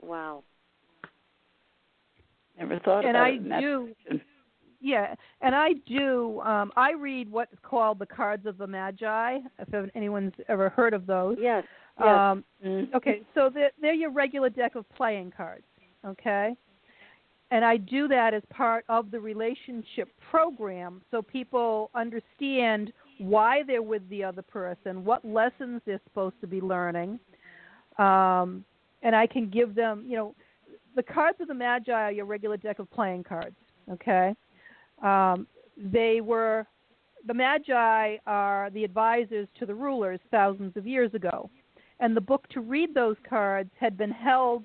Wow. 0.00 0.44
Never 2.58 2.78
thought 2.80 3.04
and 3.04 3.16
about 3.16 3.26
i 3.26 3.30
it 3.30 3.36
in 3.42 3.48
that 3.48 3.60
do 3.60 3.88
direction. 4.06 4.26
Yeah, 4.84 5.14
and 5.40 5.54
I 5.54 5.72
do. 5.86 6.42
Um, 6.42 6.70
I 6.76 6.92
read 6.92 7.32
what's 7.32 7.54
called 7.62 7.98
the 7.98 8.04
Cards 8.04 8.44
of 8.44 8.58
the 8.58 8.66
Magi. 8.66 9.38
If 9.58 9.90
anyone's 9.94 10.34
ever 10.46 10.68
heard 10.68 10.92
of 10.92 11.06
those. 11.06 11.38
Yes. 11.40 11.64
Yes. 11.98 12.08
Um, 12.08 12.44
Mm. 12.62 12.92
okay, 12.94 13.22
so 13.34 13.48
they're, 13.52 13.70
they're 13.80 13.94
your 13.94 14.10
regular 14.10 14.50
deck 14.50 14.74
of 14.74 14.84
playing 14.90 15.32
cards. 15.34 15.64
Okay, 16.04 16.54
and 17.50 17.64
I 17.64 17.78
do 17.78 18.08
that 18.08 18.34
as 18.34 18.42
part 18.50 18.84
of 18.90 19.10
the 19.10 19.20
relationship 19.20 20.08
program, 20.30 21.00
so 21.10 21.22
people 21.22 21.90
understand 21.94 22.92
why 23.18 23.62
they're 23.66 23.80
with 23.82 24.06
the 24.10 24.22
other 24.24 24.42
person, 24.42 25.04
what 25.04 25.24
lessons 25.24 25.80
they're 25.86 26.00
supposed 26.04 26.38
to 26.42 26.46
be 26.46 26.60
learning, 26.60 27.18
um, 27.98 28.64
and 29.02 29.14
I 29.14 29.26
can 29.26 29.48
give 29.48 29.74
them, 29.74 30.04
you 30.06 30.16
know, 30.16 30.34
the 30.96 31.02
cards 31.02 31.38
of 31.40 31.48
the 31.48 31.54
Magi 31.54 31.92
are 31.92 32.12
your 32.12 32.26
regular 32.26 32.56
deck 32.58 32.80
of 32.80 32.90
playing 32.90 33.24
cards. 33.24 33.56
Okay, 33.90 34.34
um, 35.02 35.46
they 35.76 36.20
were 36.20 36.66
the 37.26 37.34
Magi 37.34 38.16
are 38.26 38.70
the 38.70 38.84
advisors 38.84 39.48
to 39.58 39.66
the 39.66 39.74
rulers 39.74 40.20
thousands 40.30 40.76
of 40.76 40.86
years 40.86 41.12
ago, 41.14 41.50
and 42.00 42.16
the 42.16 42.20
book 42.20 42.46
to 42.48 42.60
read 42.60 42.94
those 42.94 43.16
cards 43.28 43.70
had 43.78 43.96
been 43.96 44.10
held 44.10 44.64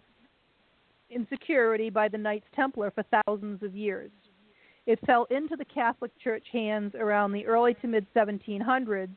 in 1.10 1.26
security 1.30 1.90
by 1.90 2.08
the 2.08 2.18
Knights 2.18 2.46
Templar 2.56 2.92
for 2.92 3.04
thousands 3.26 3.64
of 3.64 3.76
years. 3.76 4.12
It 4.86 5.00
fell 5.06 5.26
into 5.30 5.56
the 5.56 5.66
Catholic 5.66 6.12
Church 6.20 6.46
hands 6.52 6.94
around 6.96 7.32
the 7.32 7.46
early 7.46 7.76
to 7.76 7.88
mid 7.88 8.06
1700s, 8.14 9.10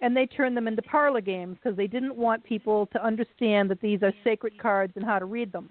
and 0.00 0.16
they 0.16 0.26
turned 0.26 0.56
them 0.56 0.68
into 0.68 0.82
parlor 0.82 1.20
games 1.20 1.56
because 1.56 1.76
they 1.76 1.86
didn't 1.86 2.14
want 2.14 2.44
people 2.44 2.86
to 2.92 3.04
understand 3.04 3.70
that 3.70 3.80
these 3.80 4.02
are 4.02 4.12
sacred 4.22 4.56
cards 4.58 4.92
and 4.96 5.04
how 5.04 5.18
to 5.18 5.24
read 5.24 5.50
them. 5.50 5.70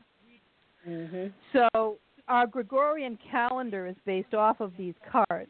Mhm. 0.86 1.32
So 1.54 1.99
our 2.28 2.48
Gregorian 2.48 3.18
calendar 3.30 3.88
is 3.88 3.95
based 4.06 4.34
off 4.34 4.60
of 4.60 4.72
these 4.78 4.95
cards. 5.12 5.49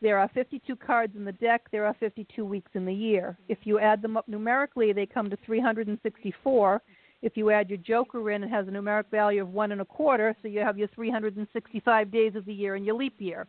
There 0.00 0.18
are 0.18 0.28
52 0.34 0.74
cards 0.76 1.14
in 1.16 1.24
the 1.24 1.32
deck. 1.32 1.62
There 1.70 1.86
are 1.86 1.94
52 2.00 2.44
weeks 2.44 2.70
in 2.74 2.84
the 2.84 2.92
year. 2.92 3.36
If 3.48 3.58
you 3.62 3.78
add 3.78 4.02
them 4.02 4.16
up 4.16 4.26
numerically, 4.26 4.92
they 4.92 5.06
come 5.06 5.30
to 5.30 5.38
364. 5.46 6.82
If 7.22 7.36
you 7.36 7.50
add 7.50 7.70
your 7.70 7.78
joker 7.78 8.32
in, 8.32 8.42
it 8.42 8.50
has 8.50 8.66
a 8.66 8.70
numeric 8.72 9.04
value 9.12 9.42
of 9.42 9.52
one 9.52 9.70
and 9.70 9.80
a 9.80 9.84
quarter, 9.84 10.34
so 10.42 10.48
you 10.48 10.58
have 10.58 10.76
your 10.76 10.88
365 10.88 12.10
days 12.10 12.34
of 12.34 12.44
the 12.44 12.52
year 12.52 12.74
and 12.74 12.84
your 12.84 12.96
leap 12.96 13.14
year. 13.20 13.46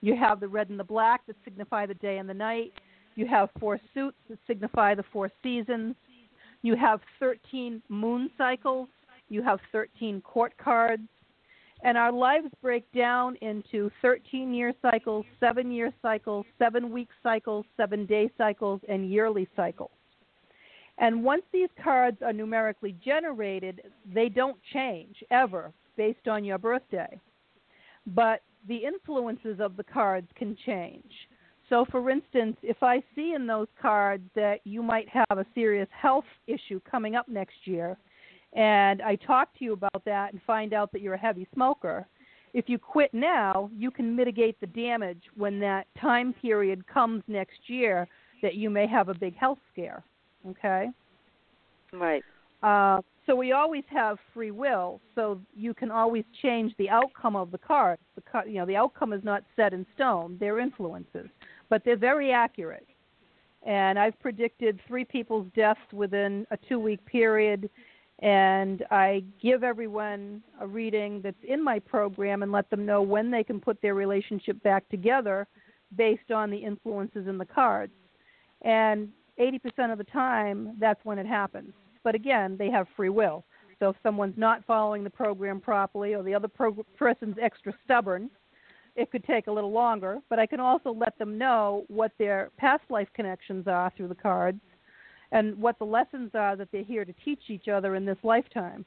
You 0.00 0.16
have 0.16 0.40
the 0.40 0.48
red 0.48 0.70
and 0.70 0.80
the 0.80 0.84
black 0.84 1.26
that 1.26 1.36
signify 1.44 1.84
the 1.84 1.94
day 1.94 2.16
and 2.16 2.28
the 2.28 2.34
night. 2.34 2.72
You 3.14 3.26
have 3.26 3.50
four 3.60 3.78
suits 3.92 4.16
that 4.30 4.38
signify 4.46 4.94
the 4.94 5.04
four 5.12 5.30
seasons. 5.42 5.94
You 6.62 6.74
have 6.74 7.00
13 7.20 7.82
moon 7.90 8.30
cycles. 8.38 8.88
You 9.28 9.42
have 9.42 9.60
13 9.72 10.22
court 10.22 10.54
cards. 10.56 11.02
And 11.82 11.98
our 11.98 12.12
lives 12.12 12.48
break 12.62 12.90
down 12.92 13.36
into 13.42 13.90
13 14.02 14.54
year 14.54 14.72
cycles, 14.80 15.26
seven 15.40 15.72
year 15.72 15.92
cycles, 16.00 16.46
seven 16.58 16.92
week 16.92 17.08
cycles, 17.22 17.66
seven 17.76 18.06
day 18.06 18.30
cycles, 18.38 18.80
and 18.88 19.10
yearly 19.10 19.48
cycles. 19.56 19.90
And 20.98 21.24
once 21.24 21.42
these 21.52 21.70
cards 21.82 22.18
are 22.22 22.32
numerically 22.32 22.94
generated, 23.04 23.82
they 24.14 24.28
don't 24.28 24.58
change 24.72 25.16
ever 25.30 25.72
based 25.96 26.28
on 26.28 26.44
your 26.44 26.58
birthday. 26.58 27.20
But 28.06 28.42
the 28.68 28.76
influences 28.76 29.58
of 29.58 29.76
the 29.76 29.84
cards 29.84 30.28
can 30.36 30.56
change. 30.64 31.10
So, 31.68 31.86
for 31.90 32.10
instance, 32.10 32.56
if 32.62 32.82
I 32.82 33.02
see 33.14 33.32
in 33.34 33.46
those 33.46 33.68
cards 33.80 34.24
that 34.34 34.60
you 34.64 34.82
might 34.82 35.08
have 35.08 35.38
a 35.38 35.46
serious 35.54 35.88
health 35.90 36.24
issue 36.46 36.80
coming 36.88 37.16
up 37.16 37.28
next 37.28 37.56
year, 37.64 37.96
and 38.52 39.00
I 39.02 39.16
talk 39.16 39.56
to 39.58 39.64
you 39.64 39.72
about 39.72 40.04
that 40.04 40.32
and 40.32 40.42
find 40.42 40.72
out 40.72 40.92
that 40.92 41.00
you're 41.00 41.14
a 41.14 41.18
heavy 41.18 41.46
smoker, 41.54 42.06
if 42.54 42.68
you 42.68 42.78
quit 42.78 43.14
now, 43.14 43.70
you 43.74 43.90
can 43.90 44.14
mitigate 44.14 44.60
the 44.60 44.66
damage 44.66 45.22
when 45.36 45.58
that 45.60 45.86
time 46.00 46.34
period 46.34 46.86
comes 46.86 47.22
next 47.26 47.58
year 47.68 48.06
that 48.42 48.54
you 48.54 48.68
may 48.68 48.86
have 48.86 49.08
a 49.08 49.14
big 49.14 49.36
health 49.36 49.58
scare. 49.72 50.02
Okay? 50.46 50.90
Right. 51.92 52.22
Uh, 52.62 53.00
so 53.26 53.36
we 53.36 53.52
always 53.52 53.84
have 53.88 54.18
free 54.34 54.50
will, 54.50 55.00
so 55.14 55.40
you 55.54 55.74
can 55.74 55.90
always 55.90 56.24
change 56.42 56.74
the 56.76 56.90
outcome 56.90 57.36
of 57.36 57.50
the 57.50 57.58
card. 57.58 57.98
The 58.16 58.20
card, 58.20 58.48
you 58.48 58.58
know, 58.58 58.66
the 58.66 58.76
outcome 58.76 59.12
is 59.12 59.22
not 59.22 59.44
set 59.54 59.72
in 59.72 59.86
stone; 59.94 60.36
they're 60.40 60.58
influences, 60.58 61.28
but 61.68 61.82
they're 61.84 61.96
very 61.96 62.32
accurate. 62.32 62.86
And 63.64 63.96
I've 63.96 64.18
predicted 64.18 64.80
three 64.88 65.04
people's 65.04 65.46
deaths 65.54 65.80
within 65.92 66.46
a 66.50 66.56
two-week 66.68 67.04
period, 67.06 67.70
and 68.22 68.84
I 68.92 69.24
give 69.42 69.64
everyone 69.64 70.42
a 70.60 70.66
reading 70.66 71.20
that's 71.22 71.42
in 71.42 71.62
my 71.62 71.80
program 71.80 72.44
and 72.44 72.52
let 72.52 72.70
them 72.70 72.86
know 72.86 73.02
when 73.02 73.32
they 73.32 73.42
can 73.42 73.60
put 73.60 73.82
their 73.82 73.96
relationship 73.96 74.62
back 74.62 74.88
together 74.88 75.48
based 75.96 76.30
on 76.30 76.48
the 76.48 76.56
influences 76.56 77.26
in 77.26 77.36
the 77.36 77.44
cards. 77.44 77.92
And 78.62 79.08
80% 79.40 79.90
of 79.90 79.98
the 79.98 80.04
time, 80.04 80.76
that's 80.78 81.04
when 81.04 81.18
it 81.18 81.26
happens. 81.26 81.72
But 82.04 82.14
again, 82.14 82.56
they 82.56 82.70
have 82.70 82.86
free 82.96 83.08
will. 83.08 83.44
So 83.80 83.88
if 83.88 83.96
someone's 84.04 84.38
not 84.38 84.64
following 84.66 85.02
the 85.02 85.10
program 85.10 85.60
properly 85.60 86.14
or 86.14 86.22
the 86.22 86.34
other 86.34 86.48
pro- 86.48 86.86
person's 86.96 87.36
extra 87.42 87.74
stubborn, 87.84 88.30
it 88.94 89.10
could 89.10 89.24
take 89.24 89.48
a 89.48 89.52
little 89.52 89.72
longer. 89.72 90.18
But 90.30 90.38
I 90.38 90.46
can 90.46 90.60
also 90.60 90.92
let 90.92 91.18
them 91.18 91.38
know 91.38 91.84
what 91.88 92.12
their 92.18 92.50
past 92.56 92.84
life 92.88 93.08
connections 93.14 93.66
are 93.66 93.92
through 93.96 94.08
the 94.08 94.14
cards 94.14 94.60
and 95.32 95.58
what 95.58 95.78
the 95.78 95.84
lessons 95.84 96.30
are 96.34 96.54
that 96.56 96.68
they're 96.70 96.84
here 96.84 97.04
to 97.04 97.14
teach 97.24 97.40
each 97.48 97.66
other 97.66 97.96
in 97.96 98.04
this 98.04 98.18
lifetime 98.22 98.84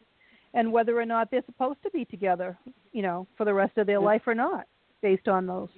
and 0.53 0.71
whether 0.71 0.97
or 0.97 1.05
not 1.05 1.29
they're 1.29 1.43
supposed 1.45 1.81
to 1.83 1.89
be 1.89 2.05
together, 2.05 2.57
you 2.93 3.01
know, 3.01 3.27
for 3.37 3.43
the 3.43 3.53
rest 3.53 3.77
of 3.77 3.87
their 3.87 3.99
life 3.99 4.21
or 4.25 4.33
not 4.33 4.67
based 5.01 5.27
on 5.27 5.45
those. 5.45 5.69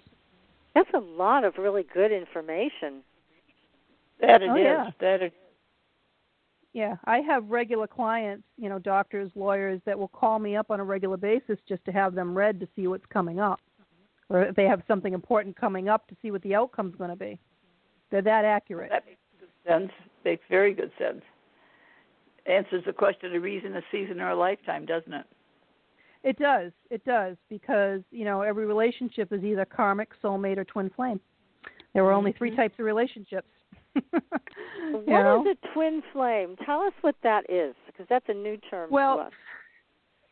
That's 0.76 0.90
a 0.94 1.00
lot 1.00 1.44
of 1.44 1.58
really 1.58 1.86
good 1.92 2.12
information. 2.12 3.02
That 4.22 4.44
it 4.44 4.50
oh, 4.50 4.56
is. 4.56 4.64
Yeah. 4.64 4.90
That 5.00 5.22
it 5.24 5.34
Yeah, 6.74 6.98
I 7.06 7.20
have 7.20 7.50
regular 7.50 7.88
clients, 7.88 8.44
you 8.58 8.70
know, 8.70 8.78
doctors, 8.78 9.32
lawyers 9.36 9.82
that 9.86 9.98
will 9.98 10.08
call 10.10 10.38
me 10.38 10.56
up 10.56 10.70
on 10.70 10.80
a 10.80 10.84
regular 10.84 11.18
basis 11.18 11.58
just 11.68 11.84
to 11.86 11.92
have 11.92 12.14
them 12.14 12.38
read 12.38 12.60
to 12.60 12.68
see 12.76 12.86
what's 12.88 13.06
coming 13.08 13.40
up, 13.40 13.60
or 14.30 14.44
if 14.44 14.56
they 14.56 14.66
have 14.66 14.84
something 14.88 15.14
important 15.14 15.56
coming 15.56 15.90
up 15.90 16.08
to 16.08 16.16
see 16.22 16.30
what 16.30 16.44
the 16.44 16.54
outcome's 16.54 16.96
going 16.96 17.10
to 17.10 17.16
be. 17.16 17.40
They're 18.12 18.22
that 18.22 18.46
accurate. 18.46 18.92
That 18.92 19.06
makes 19.06 19.18
good 19.18 19.27
sense. 19.68 19.92
Makes 20.26 20.44
very 20.50 20.74
good 20.74 20.92
sense. 20.98 21.22
Answers 22.46 22.84
the 22.86 22.94
question 22.94 23.36
of 23.36 23.42
reason, 23.44 23.76
a 23.76 23.82
season, 23.92 24.22
or 24.22 24.30
a 24.30 24.36
lifetime, 24.36 24.86
doesn't 24.86 25.14
it? 25.14 25.26
It 26.24 26.38
does. 26.40 26.72
It 26.90 27.04
does 27.06 27.38
because 27.50 28.02
you 28.12 28.26
know 28.26 28.42
every 28.42 28.66
relationship 28.66 29.32
is 29.32 29.44
either 29.44 29.66
karmic, 29.66 30.10
soulmate, 30.24 30.58
or 30.58 30.64
twin 30.64 30.90
flame. 30.96 31.20
There 31.94 32.04
were 32.04 32.12
only 32.14 32.32
three 32.34 32.52
Mhm. 32.52 32.56
types 32.56 32.80
of 32.80 32.86
relationships. 32.86 33.48
What 34.92 35.02
is 35.02 35.08
you 35.08 35.14
know? 35.14 35.46
a 35.52 35.68
twin 35.74 36.02
flame? 36.14 36.56
Tell 36.66 36.82
us 36.82 36.94
what 37.02 37.16
that 37.22 37.50
is, 37.50 37.76
because 37.88 38.06
that's 38.10 38.28
a 38.30 38.34
new 38.34 38.56
term 38.70 38.90
Well, 38.90 39.18
to 39.18 39.22
us. 39.24 39.34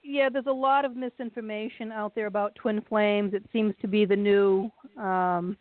yeah, 0.03 0.29
there's 0.29 0.45
a 0.47 0.51
lot 0.51 0.85
of 0.85 0.95
misinformation 0.95 1.91
out 1.91 2.15
there 2.15 2.27
about 2.27 2.55
twin 2.55 2.81
flames. 2.81 3.33
It 3.33 3.43
seems 3.51 3.73
to 3.81 3.87
be 3.87 4.05
the 4.05 4.15
new 4.15 4.71
um, 4.97 5.57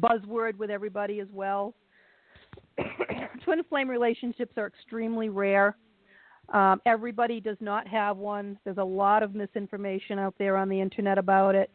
buzzword 0.00 0.56
with 0.58 0.70
everybody 0.70 1.18
as 1.20 1.28
well. 1.32 1.74
twin 3.44 3.62
flame 3.68 3.88
relationships 3.88 4.52
are 4.56 4.66
extremely 4.66 5.28
rare. 5.28 5.76
Um, 6.52 6.80
everybody 6.86 7.40
does 7.40 7.56
not 7.60 7.88
have 7.88 8.16
one. 8.16 8.58
There's 8.64 8.78
a 8.78 8.84
lot 8.84 9.22
of 9.22 9.34
misinformation 9.34 10.18
out 10.18 10.34
there 10.38 10.56
on 10.56 10.68
the 10.68 10.80
internet 10.80 11.18
about 11.18 11.54
it. 11.54 11.70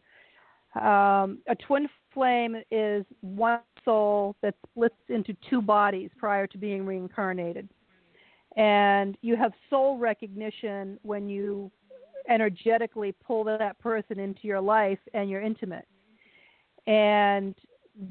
Um, 0.74 1.38
a 1.48 1.54
twin 1.66 1.88
flame 2.14 2.56
is 2.70 3.04
one 3.20 3.60
soul 3.84 4.36
that 4.42 4.54
splits 4.70 4.96
into 5.08 5.36
two 5.50 5.60
bodies 5.60 6.10
prior 6.16 6.46
to 6.46 6.58
being 6.58 6.86
reincarnated. 6.86 7.68
And 8.56 9.16
you 9.22 9.36
have 9.36 9.52
soul 9.68 9.98
recognition 9.98 10.98
when 11.02 11.28
you 11.28 11.70
energetically 12.28 13.14
pull 13.24 13.44
that 13.44 13.78
person 13.78 14.18
into 14.18 14.40
your 14.44 14.60
life 14.60 14.98
and 15.12 15.28
you're 15.28 15.42
intimate. 15.42 15.86
And 16.86 17.54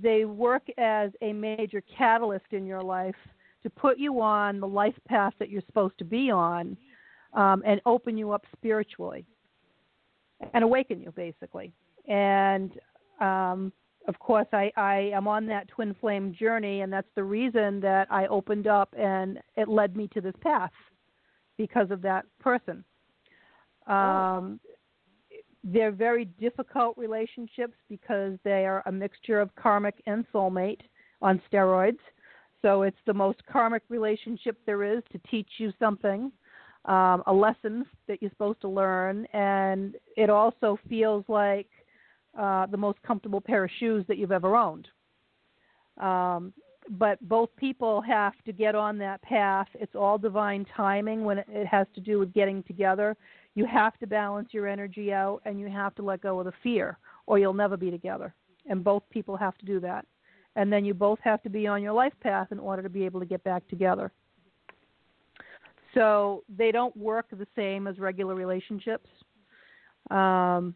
they 0.01 0.25
work 0.25 0.63
as 0.77 1.11
a 1.21 1.33
major 1.33 1.81
catalyst 1.97 2.45
in 2.51 2.65
your 2.65 2.81
life 2.81 3.15
to 3.63 3.69
put 3.69 3.97
you 3.97 4.21
on 4.21 4.59
the 4.59 4.67
life 4.67 4.95
path 5.07 5.33
that 5.39 5.49
you're 5.49 5.61
supposed 5.65 5.97
to 5.97 6.05
be 6.05 6.31
on 6.31 6.77
um, 7.33 7.63
and 7.65 7.81
open 7.85 8.17
you 8.17 8.31
up 8.31 8.45
spiritually 8.55 9.25
and 10.53 10.63
awaken 10.63 10.99
you, 10.99 11.11
basically. 11.11 11.71
And 12.07 12.71
um, 13.19 13.71
of 14.07 14.17
course, 14.19 14.47
I, 14.51 14.71
I 14.75 15.11
am 15.13 15.27
on 15.27 15.45
that 15.47 15.67
twin 15.67 15.95
flame 15.99 16.33
journey, 16.37 16.81
and 16.81 16.91
that's 16.91 17.07
the 17.15 17.23
reason 17.23 17.79
that 17.81 18.07
I 18.09 18.25
opened 18.27 18.67
up 18.67 18.93
and 18.97 19.39
it 19.55 19.67
led 19.67 19.95
me 19.95 20.07
to 20.13 20.21
this 20.21 20.33
path 20.41 20.71
because 21.57 21.91
of 21.91 22.01
that 22.01 22.25
person. 22.39 22.83
Um, 23.87 24.59
They're 25.63 25.91
very 25.91 26.25
difficult 26.25 26.97
relationships 26.97 27.75
because 27.89 28.37
they 28.43 28.65
are 28.65 28.81
a 28.85 28.91
mixture 28.91 29.39
of 29.39 29.55
karmic 29.55 30.01
and 30.07 30.25
soulmate 30.33 30.81
on 31.21 31.41
steroids. 31.51 31.99
So 32.61 32.83
it's 32.83 32.97
the 33.05 33.13
most 33.13 33.45
karmic 33.51 33.83
relationship 33.89 34.57
there 34.65 34.83
is 34.83 35.03
to 35.11 35.19
teach 35.29 35.49
you 35.57 35.71
something, 35.79 36.31
um, 36.85 37.23
a 37.27 37.33
lesson 37.33 37.85
that 38.07 38.21
you're 38.21 38.31
supposed 38.31 38.61
to 38.61 38.67
learn, 38.67 39.25
and 39.33 39.95
it 40.17 40.29
also 40.29 40.77
feels 40.89 41.25
like 41.27 41.69
uh, 42.37 42.65
the 42.67 42.77
most 42.77 43.01
comfortable 43.03 43.41
pair 43.41 43.63
of 43.63 43.71
shoes 43.79 44.05
that 44.07 44.17
you've 44.17 44.31
ever 44.31 44.55
owned. 44.55 44.87
Um, 45.99 46.53
but 46.89 47.19
both 47.27 47.49
people 47.57 48.01
have 48.01 48.33
to 48.45 48.51
get 48.51 48.75
on 48.75 48.97
that 48.97 49.21
path. 49.21 49.67
It's 49.75 49.95
all 49.95 50.17
divine 50.17 50.65
timing 50.75 51.23
when 51.23 51.39
it, 51.39 51.67
has 51.67 51.87
to 51.95 52.01
do 52.01 52.19
with 52.19 52.33
getting 52.33 52.63
together. 52.63 53.15
You 53.55 53.65
have 53.65 53.97
to 53.99 54.07
balance 54.07 54.49
your 54.51 54.67
energy 54.67 55.11
out 55.11 55.41
and 55.45 55.59
you 55.59 55.67
have 55.67 55.93
to 55.95 56.03
let 56.03 56.21
go 56.21 56.39
of 56.39 56.45
the 56.45 56.53
fear, 56.63 56.97
or 57.25 57.37
you'll 57.37 57.53
never 57.53 57.77
be 57.77 57.91
together. 57.91 58.33
And 58.69 58.83
both 58.83 59.03
people 59.09 59.35
have 59.37 59.57
to 59.57 59.65
do 59.65 59.79
that. 59.81 60.05
And 60.55 60.71
then 60.71 60.85
you 60.85 60.93
both 60.93 61.19
have 61.23 61.41
to 61.43 61.49
be 61.49 61.67
on 61.67 61.81
your 61.81 61.93
life 61.93 62.13
path 62.21 62.47
in 62.51 62.59
order 62.59 62.81
to 62.81 62.89
be 62.89 63.05
able 63.05 63.19
to 63.19 63.25
get 63.25 63.43
back 63.43 63.67
together. 63.67 64.11
So 65.93 66.43
they 66.57 66.71
don't 66.71 66.95
work 66.95 67.27
the 67.31 67.47
same 67.55 67.87
as 67.87 67.99
regular 67.99 68.35
relationships. 68.35 69.09
Um, 70.09 70.75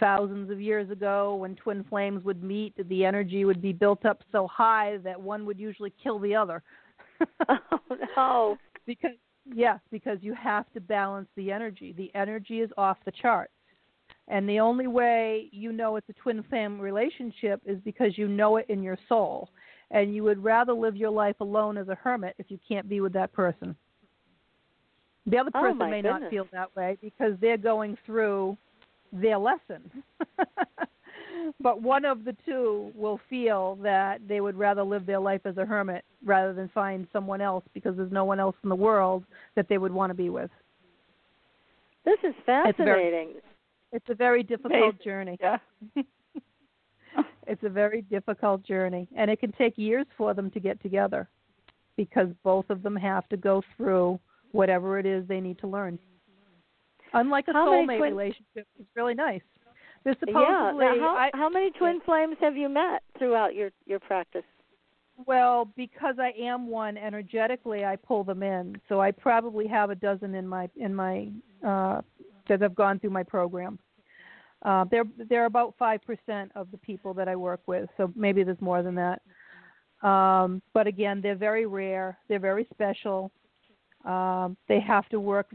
thousands 0.00 0.50
of 0.50 0.60
years 0.60 0.90
ago, 0.90 1.36
when 1.36 1.56
twin 1.56 1.84
flames 1.84 2.24
would 2.24 2.42
meet, 2.42 2.74
the 2.88 3.04
energy 3.04 3.44
would 3.44 3.60
be 3.60 3.72
built 3.72 4.06
up 4.06 4.22
so 4.32 4.46
high 4.46 4.98
that 5.04 5.20
one 5.20 5.44
would 5.46 5.58
usually 5.58 5.92
kill 6.02 6.18
the 6.18 6.34
other. 6.34 6.62
oh 7.48 7.80
no! 8.16 8.58
Because 8.86 9.10
yes, 9.54 9.78
because 9.90 10.18
you 10.20 10.34
have 10.34 10.70
to 10.74 10.80
balance 10.80 11.28
the 11.36 11.50
energy. 11.52 11.94
The 11.96 12.10
energy 12.14 12.60
is 12.60 12.70
off 12.76 12.98
the 13.04 13.12
charts. 13.12 13.52
And 14.28 14.48
the 14.48 14.60
only 14.60 14.86
way 14.86 15.48
you 15.52 15.72
know 15.72 15.96
it's 15.96 16.08
a 16.08 16.12
twin 16.14 16.42
flame 16.48 16.80
relationship 16.80 17.60
is 17.64 17.78
because 17.84 18.18
you 18.18 18.28
know 18.28 18.56
it 18.56 18.66
in 18.68 18.82
your 18.82 18.98
soul. 19.08 19.48
And 19.90 20.14
you 20.14 20.22
would 20.24 20.42
rather 20.42 20.72
live 20.74 20.96
your 20.96 21.10
life 21.10 21.36
alone 21.40 21.78
as 21.78 21.88
a 21.88 21.94
hermit 21.94 22.34
if 22.38 22.50
you 22.50 22.58
can't 22.68 22.88
be 22.88 23.00
with 23.00 23.14
that 23.14 23.32
person. 23.32 23.74
The 25.26 25.38
other 25.38 25.50
Oh, 25.54 25.60
person 25.60 25.78
my 25.78 25.90
may 25.90 26.02
goodness. 26.02 26.20
not 26.22 26.30
feel 26.30 26.46
that 26.52 26.74
way 26.76 26.98
because 27.00 27.34
they're 27.40 27.56
going 27.56 27.96
through 28.04 28.56
their 29.12 29.38
lesson. 29.38 29.90
but 31.60 31.82
one 31.82 32.04
of 32.04 32.24
the 32.24 32.36
two 32.44 32.92
will 32.94 33.20
feel 33.28 33.76
that 33.82 34.20
they 34.26 34.40
would 34.40 34.56
rather 34.56 34.82
live 34.82 35.06
their 35.06 35.20
life 35.20 35.40
as 35.44 35.56
a 35.56 35.64
hermit 35.64 36.04
rather 36.24 36.52
than 36.52 36.68
find 36.68 37.06
someone 37.12 37.40
else 37.40 37.64
because 37.74 37.96
there's 37.96 38.12
no 38.12 38.24
one 38.24 38.40
else 38.40 38.56
in 38.62 38.68
the 38.68 38.76
world 38.76 39.24
that 39.54 39.68
they 39.68 39.78
would 39.78 39.92
want 39.92 40.10
to 40.10 40.14
be 40.14 40.30
with. 40.30 40.50
This 42.04 42.18
is 42.22 42.34
fascinating. 42.46 43.34
It's, 43.92 44.08
a 44.08 44.14
very 44.14 44.42
difficult 44.42 45.02
journey. 45.02 45.36
Yeah. 45.40 45.58
it's 47.46 47.62
a 47.62 47.68
very 47.68 48.02
difficult 48.02 48.62
journey, 48.64 49.08
and 49.16 49.30
it 49.30 49.40
can 49.40 49.52
take 49.52 49.76
years 49.76 50.06
for 50.16 50.34
them 50.34 50.50
to 50.52 50.60
get 50.60 50.80
together 50.82 51.28
because 51.96 52.28
both 52.44 52.70
of 52.70 52.82
them 52.82 52.96
have 52.96 53.28
to 53.28 53.36
go 53.36 53.62
through 53.76 54.18
whatever 54.52 54.98
it 54.98 55.06
is 55.06 55.26
they 55.28 55.40
need 55.40 55.58
to 55.58 55.66
learn. 55.66 55.98
Unlike 57.12 57.48
a 57.48 57.52
how 57.52 57.68
soulmate 57.68 57.98
twin- 57.98 58.16
relationship, 58.16 58.66
it's 58.78 58.88
really 58.94 59.14
nice. 59.14 59.42
Supposedly 60.04 60.32
yeah. 60.32 60.72
Now, 60.74 60.98
how, 61.00 61.16
I, 61.16 61.30
how 61.34 61.48
many 61.48 61.70
twin 61.72 62.00
flames 62.04 62.36
have 62.40 62.56
you 62.56 62.68
met 62.68 63.02
throughout 63.18 63.54
your 63.54 63.70
your 63.86 64.00
practice? 64.00 64.44
Well, 65.26 65.68
because 65.76 66.16
I 66.20 66.32
am 66.40 66.68
one 66.68 66.96
energetically, 66.96 67.84
I 67.84 67.96
pull 67.96 68.22
them 68.22 68.42
in. 68.42 68.76
So 68.88 69.00
I 69.00 69.10
probably 69.10 69.66
have 69.66 69.90
a 69.90 69.94
dozen 69.94 70.34
in 70.34 70.46
my 70.46 70.68
in 70.76 70.94
my 70.94 71.28
uh, 71.66 72.02
that 72.48 72.60
have 72.60 72.74
gone 72.74 72.98
through 73.00 73.10
my 73.10 73.24
program. 73.24 73.78
Uh, 74.62 74.84
they're 74.90 75.04
they're 75.28 75.46
about 75.46 75.74
five 75.78 76.00
percent 76.02 76.52
of 76.54 76.70
the 76.70 76.78
people 76.78 77.14
that 77.14 77.28
I 77.28 77.36
work 77.36 77.60
with, 77.66 77.88
so 77.96 78.12
maybe 78.14 78.42
there's 78.42 78.60
more 78.60 78.82
than 78.82 78.94
that. 78.96 79.22
Um, 80.06 80.62
but 80.72 80.86
again, 80.86 81.20
they're 81.20 81.36
very 81.36 81.66
rare. 81.66 82.18
They're 82.28 82.38
very 82.38 82.66
special. 82.72 83.30
Um, 84.04 84.56
they 84.68 84.80
have 84.80 85.08
to 85.08 85.20
work. 85.20 85.48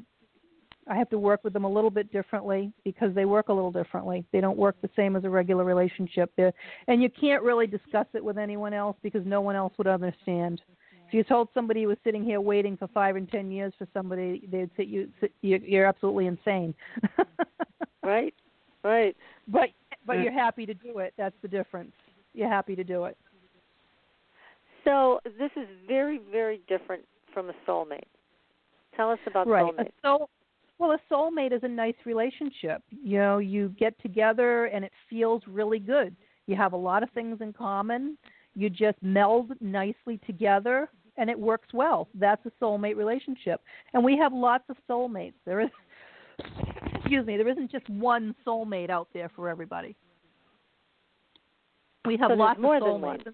I 0.88 0.96
have 0.96 1.10
to 1.12 1.20
work 1.20 1.44
with 1.44 1.54
them 1.54 1.64
a 1.64 1.70
little 1.70 1.90
bit 1.90 2.12
differently 2.12 2.72
because 2.84 3.14
they 3.16 3.26
work 3.26 3.50
a 3.50 3.54
little 3.54 3.72
differently. 3.72 4.26
They 4.32 4.42
don't 4.42 4.58
work 4.58 4.76
the 4.82 4.90
same 4.96 5.16
as 5.16 5.24
a 5.24 5.30
regular 5.30 5.64
relationship. 5.64 6.32
They're, 6.36 6.54
and 6.88 7.02
you 7.02 7.10
can't 7.10 7.44
really 7.44 7.68
discuss 7.68 8.08
it 8.14 8.24
with 8.24 8.38
anyone 8.38 8.74
else 8.74 8.98
because 9.02 9.26
no 9.26 9.42
one 9.42 9.56
else 9.56 9.74
would 9.78 9.88
understand. 9.88 10.62
If 11.08 11.14
you 11.14 11.24
told 11.24 11.50
somebody 11.54 11.82
you 11.82 11.88
was 11.88 11.98
sitting 12.04 12.24
here 12.24 12.42
waiting 12.42 12.76
for 12.76 12.88
five 12.88 13.16
and 13.16 13.30
ten 13.30 13.52
years 13.52 13.74
for 13.78 13.88
somebody, 13.94 14.48
they'd 14.52 14.70
say 14.76 14.84
you 14.84 15.10
you're 15.42 15.86
absolutely 15.86 16.26
insane. 16.28 16.74
right, 18.04 18.34
right. 18.84 19.16
But 19.48 19.70
but 20.08 20.20
you're 20.20 20.34
happy 20.34 20.66
to 20.66 20.74
do 20.74 21.00
it. 21.00 21.14
That's 21.18 21.36
the 21.42 21.48
difference. 21.48 21.92
You're 22.34 22.50
happy 22.50 22.76
to 22.76 22.84
do 22.84 23.06
it. 23.06 23.18
So 24.84 25.20
this 25.38 25.52
is 25.56 25.68
very 25.88 26.20
very 26.32 26.62
different 26.68 27.04
from 27.34 27.50
a 27.50 27.54
soulmate. 27.68 28.02
Tell 28.96 29.12
us 29.12 29.20
about 29.28 29.48
right. 29.48 29.66
soulmate. 29.66 29.88
A 29.88 29.92
soul, 30.02 30.30
well, 30.84 30.92
a 30.92 31.14
soulmate 31.14 31.54
is 31.54 31.64
a 31.64 31.68
nice 31.68 31.96
relationship. 32.06 32.84
You 32.90 33.18
know, 33.18 33.38
you 33.38 33.70
get 33.80 34.00
together 34.02 34.66
and 34.66 34.84
it 34.84 34.92
feels 35.10 35.42
really 35.48 35.80
good. 35.80 36.16
You 36.46 36.56
have 36.58 36.74
a 36.74 36.78
lot 36.78 37.04
of 37.04 37.10
things 37.12 37.40
in 37.40 37.54
common. 37.54 38.18
You 38.54 38.70
just 38.70 38.98
meld 39.02 39.52
nicely 39.62 40.20
together 40.26 40.90
and 41.18 41.30
it 41.30 41.40
works 41.40 41.70
well. 41.74 42.10
That's 42.14 42.46
a 42.46 42.52
soulmate 42.62 42.98
relationship. 42.98 43.62
And 43.94 44.04
we 44.04 44.18
have 44.18 44.34
lots 44.34 44.66
of 44.70 44.76
soulmates. 44.90 45.36
There 45.46 45.62
is 45.62 45.70
excuse 46.96 47.26
me, 47.26 47.38
there 47.38 47.48
isn't 47.48 47.72
just 47.72 47.90
one 47.90 48.36
soulmate 48.46 48.90
out 48.90 49.08
there 49.14 49.30
for 49.36 49.48
everybody. 49.48 49.96
We 52.06 52.18
have 52.18 52.32
so 52.32 52.36
lots 52.36 52.60
more 52.60 52.78
of 52.78 52.84
soulmates. 52.84 53.34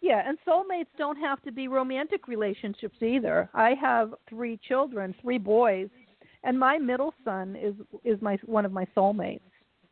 Yeah, 0.00 0.22
and 0.26 0.38
soulmates 0.48 0.86
don't 0.96 1.16
have 1.18 1.42
to 1.42 1.52
be 1.52 1.68
romantic 1.68 2.26
relationships 2.28 2.96
either. 3.02 3.50
I 3.54 3.74
have 3.80 4.14
three 4.28 4.58
children, 4.66 5.14
three 5.20 5.38
boys, 5.38 5.88
and 6.44 6.58
my 6.58 6.78
middle 6.78 7.14
son 7.24 7.56
is 7.56 7.74
is 8.04 8.20
my 8.20 8.38
one 8.44 8.64
of 8.64 8.72
my 8.72 8.86
soulmates. 8.96 9.40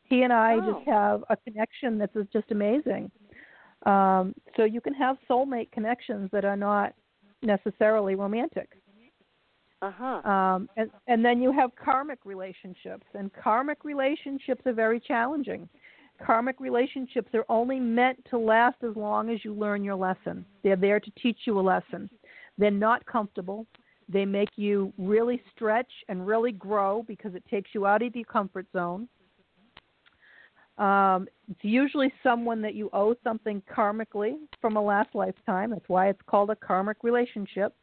He 0.04 0.22
and 0.22 0.32
I 0.32 0.54
oh. 0.54 0.72
just 0.72 0.88
have 0.88 1.24
a 1.30 1.36
connection 1.36 1.98
that's 1.98 2.16
just 2.32 2.50
amazing. 2.50 3.10
Um, 3.86 4.34
so 4.56 4.64
you 4.64 4.80
can 4.80 4.92
have 4.94 5.16
soulmate 5.28 5.70
connections 5.72 6.28
that 6.32 6.44
are 6.44 6.56
not 6.56 6.92
necessarily 7.42 8.14
romantic. 8.14 8.68
Uh-huh. 9.82 10.28
Um, 10.30 10.68
and 10.76 10.90
and 11.06 11.24
then 11.24 11.40
you 11.40 11.52
have 11.52 11.70
karmic 11.82 12.18
relationships, 12.24 13.06
and 13.14 13.30
karmic 13.32 13.82
relationships 13.84 14.62
are 14.66 14.74
very 14.74 15.00
challenging. 15.00 15.68
Karmic 16.22 16.60
relationships 16.60 17.30
are 17.32 17.46
only 17.48 17.80
meant 17.80 18.22
to 18.28 18.36
last 18.36 18.76
as 18.82 18.94
long 18.94 19.30
as 19.30 19.42
you 19.42 19.54
learn 19.54 19.82
your 19.82 19.94
lesson. 19.94 20.44
They're 20.62 20.76
there 20.76 21.00
to 21.00 21.10
teach 21.22 21.38
you 21.46 21.58
a 21.58 21.62
lesson. 21.62 22.10
They're 22.58 22.70
not 22.70 23.06
comfortable. 23.06 23.66
They 24.12 24.24
make 24.24 24.50
you 24.56 24.92
really 24.98 25.40
stretch 25.54 25.90
and 26.08 26.26
really 26.26 26.52
grow 26.52 27.04
because 27.06 27.34
it 27.34 27.44
takes 27.48 27.70
you 27.72 27.86
out 27.86 28.02
of 28.02 28.14
your 28.14 28.24
comfort 28.24 28.66
zone. 28.72 29.08
Um, 30.78 31.28
it's 31.48 31.62
usually 31.62 32.12
someone 32.22 32.62
that 32.62 32.74
you 32.74 32.90
owe 32.92 33.14
something 33.22 33.62
karmically 33.70 34.36
from 34.60 34.76
a 34.76 34.82
last 34.82 35.14
lifetime. 35.14 35.70
That's 35.70 35.88
why 35.88 36.08
it's 36.08 36.22
called 36.26 36.50
a 36.50 36.56
karmic 36.56 36.96
relationship. 37.02 37.74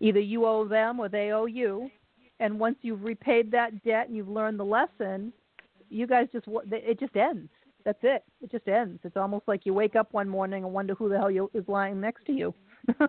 Either 0.00 0.20
you 0.20 0.46
owe 0.46 0.68
them 0.68 1.00
or 1.00 1.08
they 1.08 1.32
owe 1.32 1.46
you. 1.46 1.90
And 2.38 2.60
once 2.60 2.76
you've 2.82 3.02
repaid 3.02 3.50
that 3.52 3.82
debt 3.82 4.08
and 4.08 4.16
you've 4.16 4.28
learned 4.28 4.60
the 4.60 4.64
lesson, 4.64 5.32
you 5.88 6.06
guys 6.06 6.28
just 6.32 6.46
it 6.70 7.00
just 7.00 7.16
ends. 7.16 7.48
That's 7.84 7.98
it. 8.02 8.22
It 8.42 8.52
just 8.52 8.68
ends. 8.68 9.00
It's 9.04 9.16
almost 9.16 9.48
like 9.48 9.64
you 9.64 9.72
wake 9.72 9.96
up 9.96 10.12
one 10.12 10.28
morning 10.28 10.64
and 10.64 10.72
wonder 10.72 10.94
who 10.94 11.08
the 11.08 11.16
hell 11.16 11.30
you, 11.30 11.50
is 11.54 11.64
lying 11.66 12.00
next 12.00 12.26
to 12.26 12.32
you. 12.32 12.54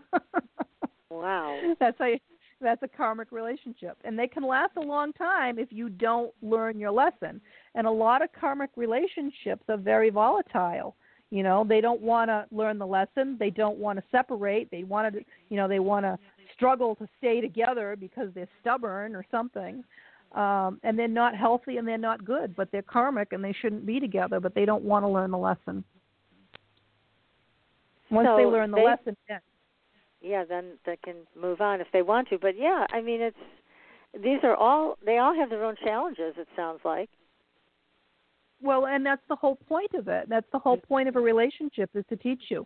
wow. 1.10 1.60
That's 1.80 1.98
how 1.98 2.06
you, 2.06 2.20
that's 2.60 2.82
a 2.84 2.88
karmic 2.88 3.32
relationship, 3.32 3.98
and 4.04 4.18
they 4.18 4.28
can 4.28 4.44
last 4.44 4.72
a 4.78 4.82
long 4.82 5.14
time 5.14 5.60
if 5.60 5.72
you 5.72 5.90
don't 5.90 6.34
learn 6.42 6.80
your 6.80 6.92
lesson. 6.92 7.40
And 7.76 7.86
a 7.86 7.92
lot 7.92 8.24
of 8.24 8.30
karmic 8.40 8.72
relationships 8.76 9.64
are 9.70 9.78
very 9.78 10.10
volatile. 10.10 10.96
You 11.30 11.44
know, 11.44 11.66
they 11.68 11.82
don't 11.82 12.02
want 12.02 12.30
to 12.30 12.46
learn 12.52 12.80
the 12.80 12.88
lesson. 12.88 13.36
They 13.40 13.50
don't 13.50 13.78
want 13.78 14.00
to 14.00 14.04
separate. 14.12 14.72
They 14.72 14.84
want 14.84 15.14
to, 15.14 15.22
you 15.50 15.58
know, 15.58 15.68
they 15.68 15.80
want 15.80 16.06
to 16.06 16.18
struggle 16.56 16.96
to 16.96 17.08
stay 17.18 17.42
together 17.42 17.96
because 18.00 18.30
they're 18.34 18.48
stubborn 18.62 19.14
or 19.14 19.26
something 19.30 19.84
um, 20.34 20.80
and 20.84 20.98
they're 20.98 21.08
not 21.08 21.36
healthy 21.36 21.78
and 21.78 21.88
they're 21.88 21.98
not 21.98 22.26
good, 22.26 22.56
but 22.56 22.70
they're 22.72 22.82
karmic 22.82 23.34
and 23.34 23.44
they 23.44 23.54
shouldn't 23.62 23.86
be 23.86 24.00
together, 24.00 24.40
but 24.40 24.54
they 24.54 24.66
don't 24.66 24.84
want 24.84 25.04
to 25.04 25.08
learn 25.08 25.32
the 25.32 25.38
lesson. 25.38 25.84
Once 28.10 28.28
so 28.28 28.38
they 28.38 28.46
learn 28.46 28.72
the 28.72 28.78
they, 28.78 28.86
lesson, 28.86 29.18
yeah. 30.22 30.44
then 30.46 30.78
they 30.86 30.98
can 31.04 31.16
move 31.40 31.62
on 31.62 31.82
if 31.82 31.88
they 31.94 32.02
want 32.02 32.30
to. 32.30 32.38
But 32.38 32.58
yeah, 32.58 32.86
I 32.92 33.02
mean, 33.02 33.22
it's 33.22 33.38
these 34.14 34.40
are 34.44 34.56
all 34.56 34.98
they 35.06 35.18
all 35.18 35.36
have 35.36 35.50
their 35.50 35.64
own 35.64 35.76
challenges. 35.84 36.34
It 36.38 36.48
sounds 36.56 36.80
like. 36.84 37.10
Well, 38.62 38.88
and 38.88 39.06
that's 39.06 39.22
the 39.30 39.36
whole 39.36 39.56
point 39.56 39.94
of 39.94 40.08
it. 40.08 40.28
That's 40.30 40.48
the 40.52 40.60
whole 40.60 40.78
point 40.78 41.08
of 41.08 41.16
a 41.16 41.20
relationship 41.20 41.92
is 41.94 42.04
to 42.10 42.16
teach 42.16 42.42
you. 42.50 42.66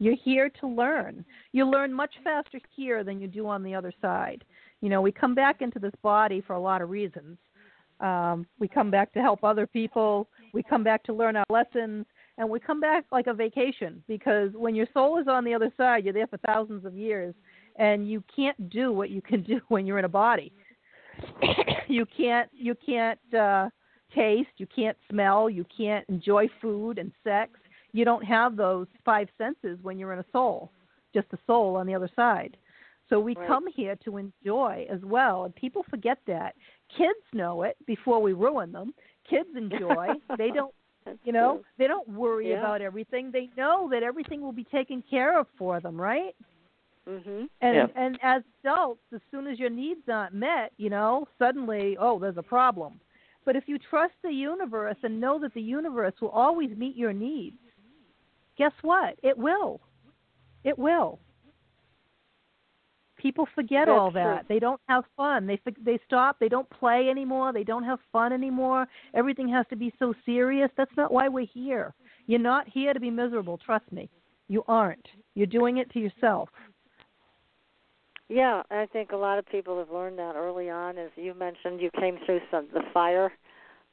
You're 0.00 0.16
here 0.24 0.50
to 0.60 0.66
learn. 0.66 1.24
You 1.52 1.64
learn 1.64 1.92
much 1.92 2.12
faster 2.24 2.60
here 2.74 3.04
than 3.04 3.20
you 3.20 3.28
do 3.28 3.46
on 3.46 3.62
the 3.62 3.74
other 3.74 3.92
side 4.02 4.44
you 4.80 4.88
know 4.88 5.00
we 5.00 5.12
come 5.12 5.34
back 5.34 5.60
into 5.60 5.78
this 5.78 5.92
body 6.02 6.42
for 6.46 6.54
a 6.54 6.60
lot 6.60 6.82
of 6.82 6.90
reasons 6.90 7.36
um, 8.00 8.46
we 8.60 8.68
come 8.68 8.90
back 8.90 9.12
to 9.12 9.20
help 9.20 9.42
other 9.42 9.66
people 9.66 10.28
we 10.52 10.62
come 10.62 10.84
back 10.84 11.02
to 11.04 11.12
learn 11.12 11.36
our 11.36 11.46
lessons 11.50 12.06
and 12.38 12.48
we 12.48 12.58
come 12.60 12.80
back 12.80 13.04
like 13.12 13.26
a 13.26 13.34
vacation 13.34 14.02
because 14.08 14.50
when 14.54 14.74
your 14.74 14.86
soul 14.94 15.18
is 15.18 15.26
on 15.28 15.44
the 15.44 15.52
other 15.52 15.70
side 15.76 16.04
you're 16.04 16.14
there 16.14 16.26
for 16.26 16.38
thousands 16.38 16.84
of 16.84 16.94
years 16.94 17.34
and 17.76 18.08
you 18.08 18.22
can't 18.34 18.70
do 18.70 18.92
what 18.92 19.10
you 19.10 19.20
can 19.20 19.42
do 19.52 19.60
when 19.68 19.86
you're 19.86 19.98
in 19.98 20.04
a 20.04 20.08
body 20.08 20.52
you 21.88 22.06
can't 22.16 22.48
you 22.52 22.74
can't 22.86 23.20
uh 23.34 23.68
taste 24.14 24.48
you 24.56 24.66
can't 24.74 24.96
smell 25.10 25.50
you 25.50 25.66
can't 25.76 26.08
enjoy 26.08 26.48
food 26.62 26.98
and 26.98 27.12
sex 27.22 27.52
you 27.92 28.04
don't 28.04 28.24
have 28.24 28.56
those 28.56 28.86
five 29.04 29.28
senses 29.36 29.78
when 29.82 29.98
you're 29.98 30.12
in 30.12 30.18
a 30.18 30.24
soul 30.32 30.70
just 31.12 31.26
a 31.32 31.38
soul 31.46 31.76
on 31.76 31.86
the 31.86 31.94
other 31.94 32.08
side 32.16 32.56
so 33.08 33.18
we 33.18 33.34
right. 33.34 33.48
come 33.48 33.66
here 33.74 33.96
to 34.04 34.18
enjoy 34.18 34.86
as 34.90 35.00
well, 35.02 35.44
and 35.44 35.54
people 35.54 35.84
forget 35.88 36.18
that. 36.26 36.54
Kids 36.96 37.18
know 37.32 37.62
it 37.62 37.76
before 37.86 38.20
we 38.20 38.32
ruin 38.32 38.72
them. 38.72 38.92
Kids 39.28 39.48
enjoy. 39.56 40.08
they 40.38 40.50
don't, 40.50 40.74
you 41.24 41.32
know, 41.32 41.54
true. 41.54 41.64
they 41.78 41.86
don't 41.86 42.08
worry 42.08 42.50
yeah. 42.50 42.58
about 42.58 42.82
everything. 42.82 43.30
They 43.30 43.50
know 43.56 43.88
that 43.90 44.02
everything 44.02 44.40
will 44.40 44.52
be 44.52 44.64
taken 44.64 45.02
care 45.08 45.38
of 45.38 45.46
for 45.56 45.80
them, 45.80 46.00
right? 46.00 46.34
Mhm. 47.06 47.48
And 47.60 47.74
Yeah. 47.76 47.86
and 47.94 48.18
as 48.22 48.42
adults, 48.62 49.02
as 49.12 49.20
soon 49.30 49.46
as 49.46 49.58
your 49.58 49.70
needs 49.70 50.08
aren't 50.08 50.34
met, 50.34 50.72
you 50.76 50.90
know, 50.90 51.26
suddenly, 51.38 51.96
oh, 51.98 52.18
there's 52.18 52.36
a 52.36 52.42
problem. 52.42 53.00
But 53.44 53.56
if 53.56 53.66
you 53.66 53.78
trust 53.78 54.14
the 54.22 54.32
universe 54.32 54.98
and 55.02 55.20
know 55.20 55.38
that 55.38 55.54
the 55.54 55.62
universe 55.62 56.20
will 56.20 56.30
always 56.30 56.76
meet 56.76 56.96
your 56.96 57.14
needs, 57.14 57.56
guess 58.56 58.74
what? 58.82 59.18
It 59.22 59.38
will. 59.38 59.80
It 60.64 60.78
will. 60.78 61.18
People 63.18 63.46
forget 63.54 63.86
That's 63.86 63.98
all 63.98 64.10
that. 64.12 64.46
true. 64.46 64.46
They 64.48 64.58
don't 64.60 64.80
have 64.88 65.04
fun. 65.16 65.46
They 65.46 65.60
they 65.84 65.98
stop. 66.06 66.38
They 66.38 66.48
don't 66.48 66.68
play 66.70 67.08
anymore. 67.10 67.52
They 67.52 67.64
don't 67.64 67.84
have 67.84 67.98
fun 68.12 68.32
anymore. 68.32 68.86
Everything 69.14 69.48
has 69.48 69.66
to 69.70 69.76
be 69.76 69.92
so 69.98 70.14
serious. 70.24 70.70
That's 70.76 70.96
not 70.96 71.12
why 71.12 71.28
we're 71.28 71.46
here. 71.52 71.94
You're 72.26 72.38
not 72.38 72.68
here 72.68 72.94
to 72.94 73.00
be 73.00 73.10
miserable. 73.10 73.58
Trust 73.58 73.90
me. 73.90 74.08
You 74.48 74.62
aren't. 74.68 75.06
You're 75.34 75.46
doing 75.46 75.78
it 75.78 75.90
to 75.92 75.98
yourself. 75.98 76.48
Yeah, 78.28 78.62
I 78.70 78.86
think 78.92 79.12
a 79.12 79.16
lot 79.16 79.38
of 79.38 79.46
people 79.46 79.78
have 79.78 79.90
learned 79.90 80.18
that 80.18 80.36
early 80.36 80.68
on. 80.68 80.98
As 80.98 81.10
you 81.16 81.32
mentioned, 81.34 81.80
you 81.80 81.90
came 81.98 82.18
through 82.26 82.40
some 82.50 82.66
the 82.74 82.82
fire 82.92 83.32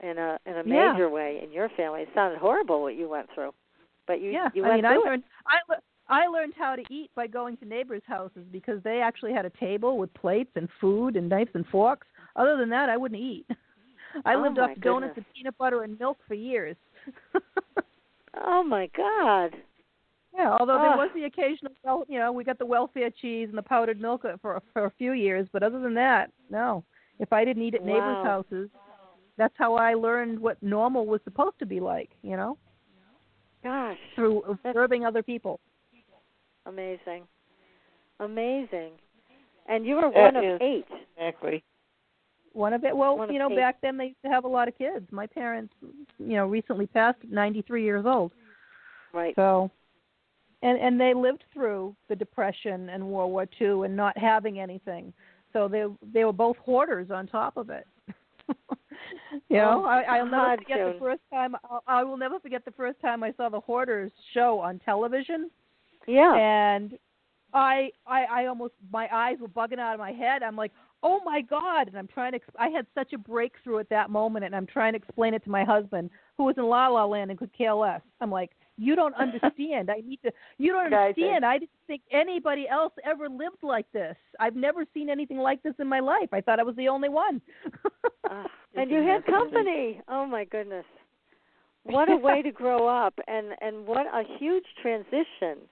in 0.01 0.17
a 0.17 0.37
in 0.45 0.53
a 0.57 0.63
Yeah. 0.65 0.91
major 0.91 1.09
way 1.09 1.39
in 1.41 1.51
your 1.51 1.69
family. 1.69 2.01
It 2.01 2.09
sounded 2.13 2.39
horrible 2.39 2.81
what 2.81 2.95
you 2.95 3.07
went 3.07 3.29
through, 3.33 3.53
but 4.07 4.19
you 4.21 4.31
yeah. 4.31 4.49
you 4.53 4.63
I 4.65 4.67
went 4.69 4.77
mean, 4.79 4.85
I 4.85 4.93
through 4.93 5.13
it. 5.13 5.23
I 5.47 5.75
I 6.07 6.27
learned 6.27 6.53
how 6.57 6.75
to 6.75 6.83
eat 6.89 7.09
by 7.15 7.27
going 7.27 7.57
to 7.57 7.65
neighbors' 7.65 8.03
houses 8.05 8.45
because 8.51 8.81
they 8.83 9.01
actually 9.01 9.33
had 9.33 9.45
a 9.45 9.49
table 9.51 9.97
with 9.97 10.13
plates 10.13 10.51
and 10.55 10.69
food 10.79 11.15
and 11.15 11.27
knives 11.27 11.51
and 11.53 11.65
forks. 11.67 12.07
Other 12.35 12.57
than 12.57 12.69
that, 12.69 12.89
I 12.89 12.97
wouldn't 12.97 13.19
eat. 13.19 13.45
I 14.25 14.35
Oh, 14.35 14.41
lived 14.41 14.59
off 14.59 14.69
donuts 14.81 15.13
and 15.17 15.25
peanut 15.33 15.57
butter 15.57 15.83
and 15.83 15.99
milk 15.99 16.17
for 16.27 16.35
years. 16.35 16.77
Oh 18.37 18.63
my 18.63 18.89
God. 18.95 19.55
Yeah, 20.37 20.57
although 20.59 20.77
there 20.79 20.91
ah. 20.91 20.97
was 20.97 21.09
the 21.15 21.23
occasional, 21.23 21.71
you 22.09 22.19
know, 22.19 22.31
we 22.31 22.43
got 22.43 22.59
the 22.59 22.65
welfare 22.65 23.09
cheese 23.09 23.47
and 23.47 23.57
the 23.57 23.63
powdered 23.63 24.01
milk 24.01 24.25
for 24.41 24.61
for 24.73 24.85
a 24.85 24.91
few 24.97 25.13
years, 25.13 25.47
but 25.53 25.63
other 25.63 25.79
than 25.79 25.93
that, 25.93 26.31
no. 26.49 26.83
If 27.19 27.31
I 27.31 27.45
didn't 27.45 27.63
eat 27.63 27.75
at 27.75 27.85
neighbors' 27.85 28.17
Wow. 28.21 28.43
houses, 28.49 28.69
that's 29.37 29.53
how 29.57 29.75
I 29.75 29.93
learned 29.93 30.37
what 30.37 30.61
normal 30.61 31.05
was 31.05 31.21
supposed 31.23 31.57
to 31.59 31.65
be 31.65 31.79
like. 31.79 32.09
You 32.21 32.35
know, 32.35 32.57
Gosh. 33.63 33.97
through 34.15 34.41
observing 34.41 35.05
other 35.05 35.23
people. 35.23 35.61
Amazing. 36.65 37.23
Amazing. 38.19 38.91
And 39.67 39.85
you 39.85 39.95
were 39.95 40.11
That 40.13 40.33
one 40.33 40.35
of 40.37 40.61
eight. 40.61 40.85
Exactly. 41.17 41.63
One 42.53 42.73
of 42.73 42.83
it. 42.85 42.95
Well, 42.95 43.17
One 43.17 43.33
you 43.33 43.39
know, 43.39 43.49
eight. 43.49 43.57
back 43.57 43.81
then 43.81 43.97
they 43.97 44.05
used 44.05 44.21
to 44.23 44.29
have 44.29 44.45
a 44.45 44.47
lot 44.47 44.67
of 44.67 44.77
kids. 44.77 45.05
My 45.11 45.27
parents, 45.27 45.73
you 45.81 46.35
know, 46.35 46.45
recently 46.45 46.87
passed 46.87 47.19
93 47.29 47.83
years 47.83 48.05
old. 48.05 48.31
Right. 49.13 49.35
So, 49.35 49.71
and 50.61 50.79
and 50.79 50.99
they 50.99 51.13
lived 51.13 51.43
through 51.53 51.95
the 52.07 52.15
depression 52.15 52.89
and 52.89 53.05
World 53.05 53.31
War 53.31 53.47
II 53.59 53.85
and 53.85 53.95
not 53.95 54.17
having 54.17 54.59
anything. 54.59 55.13
So 55.51 55.67
they 55.67 55.85
they 56.13 56.23
were 56.23 56.33
both 56.33 56.57
hoarders 56.57 57.11
on 57.11 57.27
top 57.27 57.57
of 57.57 57.69
it. 57.69 57.85
you 59.49 59.57
know, 59.57 59.83
Oh, 59.83 59.85
I, 59.85 60.01
I'll 60.01 60.25
never 60.25 60.57
forget 60.57 60.77
the 60.77 60.99
first 60.99 61.21
time. 61.31 61.55
I, 61.69 61.79
I 61.87 62.03
will 62.03 62.17
never 62.17 62.39
forget 62.39 62.63
the 62.65 62.71
first 62.71 62.99
time 63.01 63.23
I 63.23 63.33
saw 63.33 63.49
the 63.49 63.59
Hoarders 63.59 64.11
show 64.33 64.59
on 64.59 64.79
television. 64.79 65.49
Yeah. 66.07 66.35
And 66.35 66.97
I 67.53 67.91
I 68.05 68.25
I 68.25 68.45
almost 68.47 68.73
my 68.91 69.07
eyes 69.11 69.37
were 69.39 69.47
bugging 69.47 69.79
out 69.79 69.93
of 69.93 69.99
my 69.99 70.11
head. 70.11 70.43
I'm 70.43 70.55
like, 70.55 70.71
oh 71.03 71.21
my 71.23 71.41
god! 71.41 71.87
And 71.87 71.97
I'm 71.97 72.07
trying 72.07 72.33
to. 72.33 72.39
I 72.59 72.67
had 72.69 72.85
such 72.93 73.13
a 73.13 73.17
breakthrough 73.17 73.79
at 73.79 73.89
that 73.89 74.09
moment, 74.09 74.45
and 74.45 74.55
I'm 74.55 74.67
trying 74.67 74.93
to 74.93 74.97
explain 74.97 75.33
it 75.33 75.43
to 75.45 75.49
my 75.49 75.63
husband, 75.63 76.09
who 76.37 76.43
was 76.43 76.55
in 76.57 76.65
La 76.65 76.87
La 76.87 77.05
Land 77.05 77.31
and 77.31 77.39
could 77.39 77.55
care 77.57 77.73
less. 77.73 78.01
I'm 78.19 78.29
like, 78.31 78.51
you 78.77 78.95
don't 78.95 79.15
understand. 79.25 79.89
I 79.89 80.01
need 80.05 80.19
to. 80.25 80.31
You 80.57 80.73
don't 80.73 80.91
Yeah, 80.91 80.99
I 80.99 81.13
see. 81.13 81.21
understand. 81.23 81.45
I 81.45 81.57
didn't 81.59 81.71
think 81.87 82.01
anybody 82.11 82.67
else 82.67 82.93
ever 83.05 83.29
lived 83.29 83.63
like 83.63 83.89
this. 83.93 84.17
I've 84.39 84.55
never 84.55 84.83
seen 84.93 85.09
anything 85.09 85.37
like 85.37 85.63
this 85.63 85.75
in 85.79 85.87
my 85.87 86.01
life. 86.01 86.29
I 86.33 86.41
thought 86.41 86.59
I 86.59 86.63
was 86.63 86.75
the 86.75 86.89
only 86.89 87.09
one. 87.09 87.41
Ah, 88.29 88.45
and 88.75 88.91
you 88.91 89.01
had 89.01 89.25
company. 89.25 90.01
Oh 90.09 90.25
my 90.25 90.43
goodness. 90.43 90.85
What 91.83 92.11
a 92.11 92.17
way 92.17 92.41
to 92.41 92.51
grow 92.51 92.87
up 92.87 93.13
and 93.27 93.47
and 93.61 93.85
what 93.85 94.07
a 94.07 94.23
huge 94.39 94.65
transition 94.81 95.69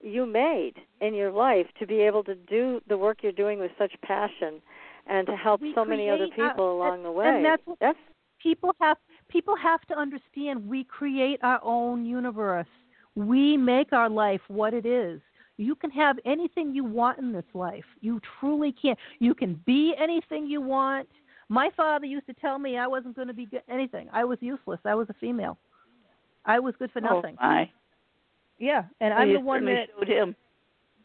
you 0.00 0.26
made 0.26 0.74
in 1.00 1.14
your 1.14 1.30
life 1.30 1.66
to 1.78 1.86
be 1.86 2.00
able 2.00 2.22
to 2.24 2.34
do 2.34 2.80
the 2.88 2.96
work 2.96 3.18
you're 3.22 3.32
doing 3.32 3.58
with 3.58 3.70
such 3.78 3.92
passion 4.02 4.60
and 5.06 5.26
to 5.26 5.36
help 5.36 5.60
We 5.60 5.74
so 5.74 5.84
many 5.84 6.08
other 6.08 6.28
create, 6.28 6.46
uh, 6.46 6.50
people 6.50 6.72
along 6.72 6.94
and- 6.96 7.04
the 7.04 7.12
way. 7.12 7.28
and 7.28 7.44
that's 7.44 7.66
what- 7.66 7.78
that's 7.78 7.98
people 8.38 8.74
have 8.80 8.98
people 9.28 9.56
have 9.56 9.84
to 9.86 9.94
understand 9.94 10.68
we 10.68 10.84
create 10.84 11.38
our 11.42 11.60
own 11.62 12.06
universe. 12.06 12.68
We 13.14 13.56
make 13.58 13.92
our 13.92 14.08
life 14.08 14.40
what 14.48 14.72
it 14.72 14.86
is. 14.86 15.20
You 15.58 15.74
can 15.74 15.90
have 15.90 16.18
anything 16.24 16.74
you 16.74 16.84
want 16.84 17.18
in 17.18 17.32
this 17.32 17.44
life. 17.52 17.84
You 18.00 18.20
truly 18.20 18.72
can. 18.72 18.96
You 19.18 19.34
can 19.34 19.54
be 19.66 19.94
anything 19.96 20.46
you 20.46 20.60
want. 20.60 21.08
My 21.48 21.68
father 21.70 22.06
used 22.06 22.26
to 22.26 22.34
tell 22.34 22.58
me 22.58 22.78
I 22.78 22.86
wasn't 22.86 23.16
going 23.16 23.28
to 23.28 23.34
be 23.34 23.46
good 23.46 23.62
anything. 23.68 24.08
I 24.12 24.24
was 24.24 24.40
useless. 24.40 24.80
I 24.84 24.94
was 24.94 25.10
a 25.10 25.14
female. 25.14 25.58
I 26.44 26.58
was 26.58 26.76
good 26.76 26.92
for 26.92 27.00
nothing. 27.00 27.36
Oh 27.40 27.46
my. 27.46 27.70
Yeah, 28.58 28.84
and 29.00 29.14
Well, 29.14 29.22
I'm 29.22 29.32
the 29.32 29.40
one 29.40 29.64
that 29.66 29.88
showed 29.96 30.08
him. 30.08 30.36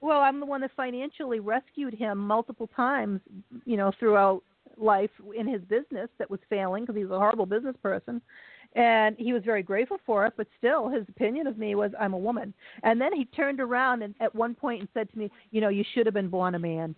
well, 0.01 0.21
I'm 0.21 0.39
the 0.39 0.45
one 0.45 0.61
that 0.61 0.71
financially 0.75 1.39
rescued 1.39 1.93
him 1.93 2.17
multiple 2.17 2.69
times, 2.75 3.21
you 3.65 3.77
know, 3.77 3.91
throughout 3.99 4.43
life 4.77 5.11
in 5.35 5.47
his 5.47 5.61
business 5.61 6.09
that 6.17 6.29
was 6.29 6.39
failing 6.49 6.83
because 6.83 6.95
he 6.95 7.03
was 7.03 7.11
a 7.11 7.19
horrible 7.19 7.45
business 7.45 7.75
person. 7.81 8.21
And 8.75 9.15
he 9.19 9.33
was 9.33 9.43
very 9.43 9.61
grateful 9.61 9.97
for 10.03 10.25
it, 10.25 10.33
but 10.35 10.47
still, 10.57 10.89
his 10.89 11.03
opinion 11.07 11.45
of 11.45 11.59
me 11.59 11.75
was, 11.75 11.91
I'm 11.99 12.13
a 12.13 12.17
woman. 12.17 12.55
And 12.81 12.99
then 12.99 13.13
he 13.13 13.25
turned 13.25 13.59
around 13.59 14.01
and 14.01 14.15
at 14.19 14.33
one 14.33 14.55
point 14.55 14.79
and 14.79 14.89
said 14.95 15.11
to 15.11 15.17
me, 15.17 15.29
You 15.51 15.61
know, 15.61 15.69
you 15.69 15.83
should 15.93 16.07
have 16.07 16.15
been 16.15 16.29
born 16.29 16.55
a 16.55 16.59
man. 16.59 16.95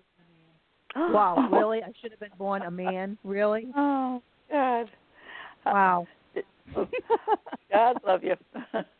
wow, 0.96 1.50
really? 1.52 1.84
I 1.84 1.92
should 2.02 2.12
have 2.12 2.20
been 2.22 2.30
born 2.38 2.62
a 2.62 2.72
man? 2.72 3.18
Really? 3.24 3.68
Oh 3.76 4.22
God. 4.52 4.90
Wow. 5.66 6.08
God 7.72 7.98
love 8.06 8.24
you. 8.24 8.36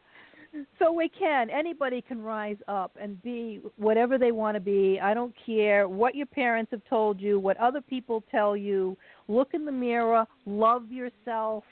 So 0.80 0.92
we 0.92 1.10
can. 1.10 1.50
Anybody 1.50 2.02
can 2.02 2.22
rise 2.22 2.58
up 2.68 2.92
and 3.02 3.22
be 3.22 3.60
whatever 3.78 4.18
they 4.18 4.32
want 4.32 4.56
to 4.56 4.62
be. 4.62 5.00
I 5.02 5.14
don't 5.14 5.34
care 5.46 5.90
what 5.90 6.16
your 6.16 6.26
parents 6.26 6.72
have 6.72 6.82
told 6.90 7.20
you, 7.20 7.40
what 7.40 7.58
other 7.58 7.82
people 7.82 8.24
tell 8.32 8.56
you. 8.56 8.98
Look 9.28 9.54
in 9.54 9.66
the 9.66 9.72
mirror, 9.72 10.26
love 10.46 10.92
yourself, 10.92 11.64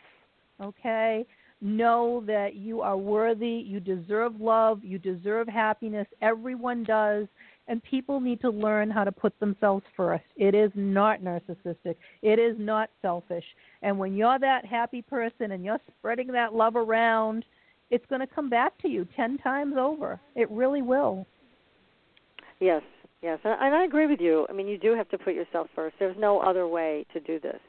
okay? 0.62 1.26
Know 1.62 2.24
that 2.28 2.56
you 2.56 2.82
are 2.82 2.98
worthy, 2.98 3.64
you 3.66 3.80
deserve 3.80 4.42
love, 4.42 4.84
you 4.84 5.00
deserve 5.00 5.48
happiness. 5.48 6.08
Everyone 6.22 6.84
does. 6.84 7.28
And 7.70 7.82
people 7.84 8.20
need 8.20 8.42
to 8.42 8.50
learn 8.50 8.90
how 8.90 9.06
to 9.06 9.12
put 9.14 9.40
themselves 9.40 9.86
first. 9.96 10.26
It 10.36 10.54
is 10.54 10.70
not 10.76 11.22
narcissistic. 11.22 11.96
It 12.22 12.38
is 12.38 12.58
not 12.60 12.90
selfish. 13.02 13.46
And 13.82 13.98
when 13.98 14.16
you're 14.16 14.40
that 14.40 14.66
happy 14.66 15.02
person 15.02 15.54
and 15.54 15.64
you're 15.64 15.80
spreading 15.98 16.28
that 16.34 16.54
love 16.54 16.76
around, 16.76 17.46
it's 17.94 18.06
going 18.08 18.22
to 18.22 18.28
come 18.28 18.50
back 18.50 18.76
to 18.82 18.88
you 18.88 19.08
10 19.16 19.38
times 19.38 19.76
over. 19.78 20.20
It 20.36 20.50
really 20.50 20.82
will. 20.82 21.28
Yes, 22.60 22.82
yes, 23.22 23.40
and 23.44 23.54
and 23.62 23.76
I 23.76 23.84
agree 23.84 24.08
with 24.08 24.20
you. 24.20 24.48
I 24.50 24.54
mean, 24.54 24.68
you 24.68 24.78
do 24.78 24.96
have 24.96 25.08
to 25.10 25.18
put 25.18 25.36
yourself 25.36 25.68
first. 25.76 25.96
There's 26.00 26.16
no 26.18 26.40
other 26.40 26.68
way 26.68 27.06
to 27.14 27.20
do 27.20 27.40
this. 27.40 27.60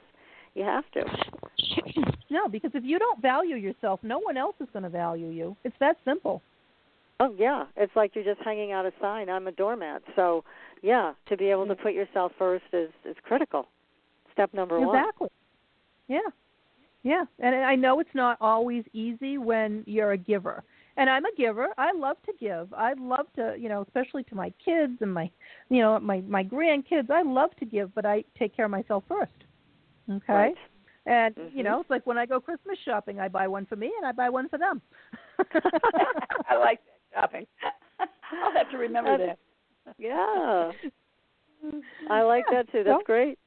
You 0.55 0.65
have 0.65 0.85
to. 0.93 1.05
No, 2.31 2.49
because 2.49 2.73
if 2.75 2.83
you 2.83 2.99
don't 2.99 3.23
value 3.23 3.55
yourself, 3.55 4.01
no 4.03 4.19
one 4.19 4.37
else 4.37 4.57
is 4.61 4.67
going 4.73 4.83
to 4.83 4.89
value 4.89 5.29
you. 5.29 5.57
It's 5.63 5.77
that 5.79 5.99
simple. 6.05 6.43
Oh 7.21 7.33
yeah, 7.39 7.67
it's 7.77 7.95
like 7.95 8.17
you're 8.17 8.25
just 8.25 8.41
hanging 8.45 8.73
out 8.73 8.87
a 8.87 8.93
sign. 9.01 9.29
I'm 9.29 9.47
a 9.47 9.53
doormat. 9.53 10.03
So 10.17 10.43
yeah, 10.83 11.13
to 11.29 11.37
be 11.37 11.51
able 11.51 11.69
to 11.69 11.77
put 11.77 11.93
yourself 11.93 12.33
first 12.37 12.65
is 12.73 12.91
is 13.05 13.15
critical. 13.23 13.69
Step 14.33 14.53
number 14.53 14.81
one. 14.81 14.97
Exactly. 14.97 15.29
Yeah. 16.09 16.19
Yeah. 17.05 17.25
And 17.39 17.55
I 17.55 17.77
know 17.77 18.01
it's 18.01 18.15
not 18.15 18.39
always 18.41 18.85
easy 18.93 19.39
when 19.39 19.85
you're 19.87 20.13
a 20.13 20.19
giver. 20.19 20.65
And 20.97 21.09
I'm 21.11 21.25
a 21.25 21.35
giver. 21.37 21.69
I 21.77 21.93
love 21.93 22.17
to 22.27 22.33
give. 22.41 22.73
I 22.73 22.95
love 22.95 23.27
to, 23.37 23.57
you 23.59 23.69
know, 23.69 23.83
especially 23.83 24.23
to 24.25 24.35
my 24.35 24.53
kids 24.65 24.95
and 25.01 25.13
my, 25.13 25.31
you 25.69 25.81
know, 25.81 25.99
my 26.01 26.21
my 26.23 26.43
grandkids. 26.45 27.11
I 27.11 27.23
love 27.23 27.51
to 27.59 27.65
give, 27.67 27.95
but 27.95 28.07
I 28.07 28.25
take 28.39 28.55
care 28.57 28.65
of 28.65 28.71
myself 28.71 29.05
first. 29.09 29.33
Okay? 30.11 30.33
Right. 30.33 30.55
And 31.07 31.35
Mhm. 31.35 31.55
you 31.55 31.63
know, 31.65 31.81
it's 31.81 31.91
like 31.91 32.07
when 32.07 32.17
I 32.17 32.27
go 32.27 32.41
Christmas 32.41 32.79
shopping, 32.85 33.19
I 33.21 33.29
buy 33.29 33.49
one 33.49 33.67
for 33.67 33.77
me 33.77 33.93
and 33.99 34.07
I 34.07 34.13
buy 34.13 34.31
one 34.31 34.49
for 34.49 34.57
them. 34.59 34.81
I 36.49 36.57
like 36.57 36.81
that 37.13 37.21
shopping. 37.21 37.47
I'll 38.43 38.53
have 38.53 38.71
to 38.71 38.79
remember 38.79 39.19
That's- 39.19 39.37
that. 39.87 39.95
Yeah, 39.99 40.73
I 42.09 42.23
like 42.23 42.45
Yeah, 42.51 42.63
that 42.63 42.73
too. 42.73 42.85
so, 42.85 42.91
That's 42.91 43.03
great. 43.05 43.39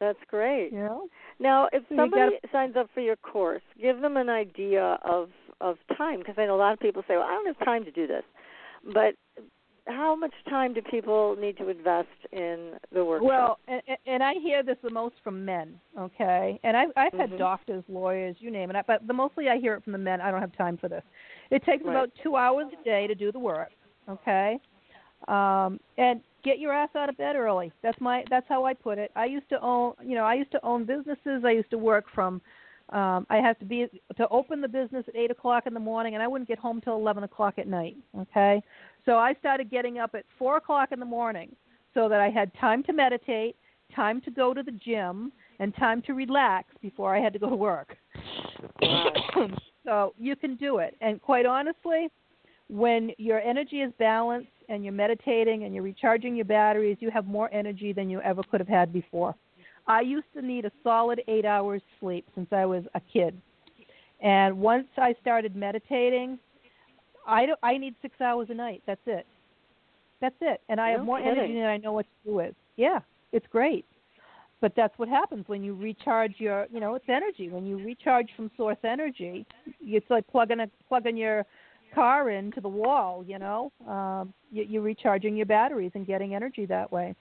That's 0.00 0.18
great. 0.28 0.72
Know? 0.72 1.08
Now, 1.38 1.68
if 1.72 1.82
somebody 1.88 2.32
gotta- 2.32 2.48
signs 2.52 2.76
up 2.76 2.90
for 2.92 3.00
your 3.00 3.16
course, 3.16 3.62
give 3.80 4.00
them 4.00 4.16
an 4.16 4.28
idea 4.28 4.98
of 5.02 5.30
of 5.62 5.78
time 5.96 6.18
because 6.18 6.34
I 6.36 6.44
know 6.44 6.54
a 6.54 6.58
lot 6.58 6.74
of 6.74 6.80
people 6.80 7.02
say, 7.08 7.16
"Well, 7.16 7.26
I 7.26 7.30
don't 7.30 7.46
have 7.46 7.58
time 7.60 7.82
to 7.86 7.90
do 7.90 8.06
this," 8.06 8.24
but 8.92 9.14
how 9.86 10.14
much 10.14 10.32
time 10.50 10.74
do 10.74 10.82
people 10.82 11.34
need 11.36 11.56
to 11.56 11.68
invest 11.70 12.08
in 12.32 12.78
the 12.92 13.04
workshop? 13.04 13.26
Well, 13.28 13.58
and, 13.68 13.98
and 14.06 14.22
I 14.22 14.34
hear 14.34 14.62
this 14.62 14.76
the 14.82 14.90
most 14.90 15.14
from 15.24 15.44
men, 15.46 15.80
okay? 15.98 16.60
And 16.62 16.76
I've 16.76 16.90
I've 16.96 17.14
had 17.14 17.30
Mhm. 17.30 17.38
doctors, 17.38 17.84
lawyers, 17.88 18.36
you 18.40 18.50
name 18.50 18.70
it, 18.70 18.84
but 18.86 19.06
the 19.06 19.14
mostly 19.14 19.48
I 19.48 19.56
hear 19.58 19.74
it 19.74 19.82
from 19.82 19.92
the 19.92 19.98
men. 19.98 20.20
I 20.20 20.30
don't 20.30 20.40
have 20.40 20.52
time 20.56 20.76
for 20.76 20.88
this. 20.88 21.04
It 21.50 21.62
takes 21.64 21.82
Right. 21.84 21.92
about 21.92 22.14
two 22.16 22.36
hours 22.36 22.66
a 22.72 22.84
day 22.84 23.06
to 23.06 23.14
do 23.14 23.32
the 23.32 23.38
work, 23.38 23.72
okay? 24.08 24.60
Um, 25.28 25.80
and 25.96 26.22
get 26.46 26.60
your 26.60 26.72
ass 26.72 26.90
out 26.96 27.08
of 27.08 27.18
bed 27.18 27.36
early. 27.36 27.72
That's 27.82 28.00
my 28.00 28.24
that's 28.30 28.46
how 28.48 28.64
I 28.64 28.72
put 28.72 28.98
it. 28.98 29.10
I 29.16 29.26
used 29.26 29.48
to 29.50 29.60
own, 29.60 29.94
you 30.02 30.14
know, 30.14 30.24
I 30.24 30.34
used 30.34 30.52
to 30.52 30.64
own 30.64 30.86
businesses. 30.86 31.44
I 31.44 31.50
used 31.50 31.70
to 31.70 31.78
work 31.78 32.06
from. 32.14 32.40
Um, 32.90 33.26
I 33.28 33.38
had 33.38 33.58
to 33.58 33.64
be 33.64 33.86
to 34.16 34.28
open 34.28 34.60
the 34.60 34.68
business 34.68 35.04
at 35.08 35.16
eight 35.16 35.32
o'clock 35.32 35.64
in 35.66 35.74
the 35.74 35.80
morning, 35.80 36.14
and 36.14 36.22
I 36.22 36.28
wouldn't 36.28 36.46
get 36.46 36.58
home 36.58 36.80
till 36.80 36.94
eleven 36.94 37.24
o'clock 37.24 37.54
at 37.58 37.66
night. 37.66 37.96
Okay, 38.16 38.62
so 39.04 39.16
I 39.16 39.34
started 39.40 39.70
getting 39.70 39.98
up 39.98 40.14
at 40.14 40.24
four 40.38 40.56
o'clock 40.56 40.92
in 40.92 41.00
the 41.00 41.06
morning 41.06 41.54
so 41.94 42.08
that 42.08 42.20
I 42.20 42.30
had 42.30 42.52
time 42.60 42.84
to 42.84 42.92
meditate, 42.92 43.56
time 43.94 44.20
to 44.20 44.30
go 44.30 44.54
to 44.54 44.62
the 44.62 44.70
gym, 44.70 45.32
and 45.58 45.74
time 45.74 46.00
to 46.02 46.14
relax 46.14 46.68
before 46.80 47.16
I 47.16 47.20
had 47.20 47.32
to 47.32 47.40
go 47.40 47.50
to 47.50 47.56
work. 47.56 47.96
so 49.84 50.14
you 50.16 50.36
can 50.36 50.54
do 50.54 50.78
it. 50.78 50.96
And 51.00 51.20
quite 51.20 51.46
honestly, 51.46 52.08
when 52.68 53.10
your 53.18 53.40
energy 53.40 53.80
is 53.80 53.92
balanced 53.98 54.50
and 54.68 54.84
you're 54.84 54.92
meditating 54.92 55.64
and 55.64 55.74
you're 55.74 55.82
recharging 55.84 56.36
your 56.36 56.44
batteries, 56.44 56.96
you 57.00 57.10
have 57.10 57.26
more 57.26 57.48
energy 57.52 57.92
than 57.92 58.08
you 58.10 58.20
ever 58.22 58.42
could 58.42 58.60
have 58.60 58.68
had 58.68 58.92
before. 58.92 59.34
I 59.86 60.00
used 60.00 60.26
to 60.34 60.42
need 60.42 60.64
a 60.64 60.72
solid 60.82 61.22
eight 61.28 61.44
hours 61.44 61.82
sleep 62.00 62.26
since 62.34 62.48
I 62.52 62.64
was 62.66 62.84
a 62.94 63.00
kid. 63.12 63.40
And 64.20 64.58
once 64.58 64.88
I 64.96 65.14
started 65.20 65.54
meditating, 65.54 66.38
I, 67.26 67.46
don't, 67.46 67.58
I 67.62 67.76
need 67.78 67.94
six 68.02 68.20
hours 68.20 68.48
a 68.50 68.54
night. 68.54 68.82
That's 68.86 69.00
it. 69.06 69.26
That's 70.20 70.34
it. 70.40 70.60
And 70.68 70.80
I 70.80 70.92
No 70.92 70.96
have 70.98 71.06
more 71.06 71.18
kidding. 71.18 71.32
energy 71.38 71.54
than 71.54 71.64
I 71.66 71.76
know 71.76 71.92
what 71.92 72.06
to 72.06 72.30
do 72.30 72.36
with. 72.36 72.54
Yeah, 72.76 73.00
it's 73.32 73.46
great. 73.50 73.84
but 74.60 74.72
that's 74.74 74.98
what 74.98 75.08
happens 75.08 75.44
when 75.48 75.62
you 75.62 75.74
recharge 75.74 76.34
your 76.38 76.66
you 76.72 76.80
know 76.80 76.94
it's 76.94 77.08
energy 77.08 77.48
when 77.50 77.66
you 77.66 77.76
recharge 77.84 78.28
from 78.34 78.50
source 78.56 78.78
energy 78.84 79.44
it's 79.82 80.08
like 80.08 80.26
plugging 80.28 80.60
a 80.60 80.66
plugging 80.88 81.16
your 81.16 81.44
car 81.96 82.30
into 82.30 82.60
the 82.60 82.68
wall 82.68 83.24
you 83.26 83.38
know? 83.38 83.72
Um 83.88 84.32
you, 84.50 84.64
you're 84.70 84.82
recharging 84.82 85.36
your 85.36 85.46
batteries 85.46 85.92
and 85.94 86.06
getting 86.06 86.34
energy 86.34 86.66
that 86.66 86.90
way. 86.92 87.14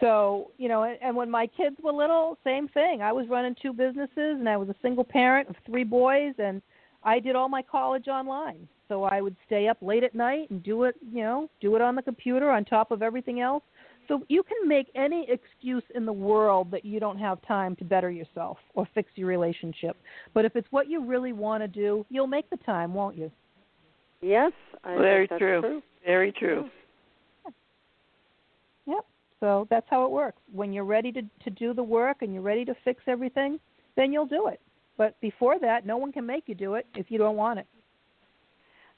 So 0.00 0.50
you 0.58 0.68
know 0.68 0.84
and, 0.84 0.98
and 1.02 1.16
when 1.16 1.30
my 1.30 1.46
kids 1.46 1.76
were 1.82 1.92
little 1.92 2.38
same 2.44 2.68
thing. 2.68 3.02
I 3.02 3.12
was 3.12 3.26
running 3.28 3.56
two 3.60 3.72
businesses 3.72 4.34
and 4.40 4.48
i 4.48 4.56
was 4.56 4.68
a 4.68 4.76
single 4.82 5.04
parent 5.04 5.48
of 5.48 5.56
three 5.66 5.84
boys 5.84 6.34
and 6.38 6.62
i 7.02 7.18
did 7.18 7.34
all 7.34 7.48
my 7.48 7.62
college 7.62 8.08
online. 8.08 8.68
So 8.88 9.04
i 9.04 9.20
would 9.20 9.36
stay 9.46 9.68
up 9.68 9.78
late 9.80 10.04
at 10.04 10.14
night 10.14 10.50
and 10.50 10.62
do 10.62 10.84
it 10.84 10.94
you 11.12 11.22
know 11.22 11.48
do 11.60 11.74
it 11.76 11.82
on 11.82 11.94
the 11.94 12.02
computer 12.02 12.50
on 12.50 12.64
top 12.64 12.90
of 12.90 13.02
everything 13.02 13.40
else 13.40 13.64
so 14.08 14.22
you 14.28 14.42
can 14.42 14.66
make 14.66 14.88
any 14.94 15.28
excuse 15.30 15.84
in 15.94 16.06
the 16.06 16.12
world 16.12 16.70
that 16.70 16.84
you 16.84 16.98
don't 16.98 17.18
have 17.18 17.40
time 17.46 17.76
to 17.76 17.84
better 17.84 18.10
yourself 18.10 18.56
or 18.74 18.88
fix 18.94 19.10
your 19.14 19.28
relationship. 19.28 19.96
But 20.34 20.44
if 20.46 20.56
it's 20.56 20.66
what 20.70 20.88
you 20.88 21.04
really 21.04 21.32
want 21.32 21.62
to 21.62 21.68
do, 21.68 22.04
you'll 22.08 22.26
make 22.26 22.48
the 22.50 22.56
time, 22.58 22.94
won't 22.94 23.16
you? 23.16 23.30
Yes, 24.20 24.52
I 24.82 24.96
very 24.96 25.26
that's 25.28 25.38
true. 25.38 25.60
true. 25.60 25.82
Very 26.04 26.32
true. 26.32 26.68
Yep. 28.86 29.04
So 29.40 29.66
that's 29.70 29.86
how 29.90 30.04
it 30.04 30.10
works. 30.10 30.38
When 30.52 30.72
you're 30.72 30.84
ready 30.84 31.12
to 31.12 31.22
to 31.44 31.50
do 31.50 31.74
the 31.74 31.82
work 31.82 32.22
and 32.22 32.32
you're 32.32 32.42
ready 32.42 32.64
to 32.64 32.74
fix 32.84 33.02
everything, 33.06 33.60
then 33.96 34.12
you'll 34.12 34.26
do 34.26 34.48
it. 34.48 34.60
But 34.96 35.20
before 35.20 35.58
that, 35.60 35.86
no 35.86 35.96
one 35.96 36.10
can 36.10 36.26
make 36.26 36.44
you 36.46 36.54
do 36.54 36.74
it 36.74 36.86
if 36.96 37.10
you 37.10 37.18
don't 37.18 37.36
want 37.36 37.60
it. 37.60 37.66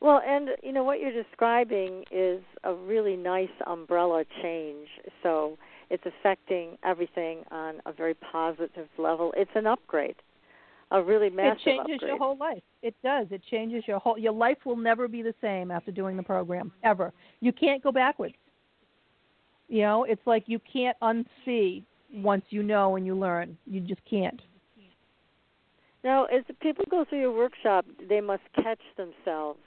Well, 0.01 0.23
and 0.27 0.51
you 0.63 0.73
know 0.73 0.83
what 0.83 1.01
you're 1.01 1.13
describing 1.13 2.05
is 2.11 2.41
a 2.65 2.73
really 2.73 3.17
nice 3.17 3.51
umbrella 3.67 4.25
change. 4.43 4.89
So 5.23 5.59
it's 5.91 6.05
affecting 6.07 6.79
everything 6.83 7.45
on 7.51 7.83
a 7.85 7.93
very 7.93 8.15
positive 8.15 8.89
level. 8.97 9.35
It's 9.37 9.51
an 9.55 9.67
upgrade, 9.67 10.17
a 10.91 11.03
really 11.03 11.29
massive 11.29 11.59
it 11.61 11.65
changes 11.65 11.95
upgrade. 11.95 12.09
your 12.09 12.19
whole 12.19 12.39
life. 12.39 12.63
It 12.83 12.95
does. 13.03 13.27
It 13.31 13.43
changes 13.51 13.85
your 13.87 13.99
whole. 13.99 14.17
Your 14.17 14.33
life 14.33 14.59
will 14.65 14.77
never 14.77 15.07
be 15.07 15.21
the 15.21 15.35
same 15.43 15.71
after 15.71 15.91
doing 15.91 16.17
the 16.17 16.23
program 16.23 16.73
ever. 16.83 17.13
You 17.41 17.53
can't 17.53 17.83
go 17.83 17.93
backwards. 17.93 18.35
You 19.69 19.83
know, 19.83 20.05
it's 20.05 20.27
like 20.27 20.45
you 20.47 20.61
can't 20.73 20.97
unsee 21.03 21.85
once 22.13 22.45
you 22.49 22.63
know 22.63 22.97
and 22.97 23.05
you 23.05 23.17
learn. 23.17 23.57
You 23.67 23.81
just 23.81 24.01
can't. 24.09 24.41
Now, 26.03 26.25
as 26.25 26.43
people 26.63 26.87
go 26.91 27.05
through 27.05 27.21
your 27.21 27.37
workshop, 27.37 27.85
they 28.09 28.23
must 28.23 28.43
catch 28.57 28.81
themselves 28.97 29.61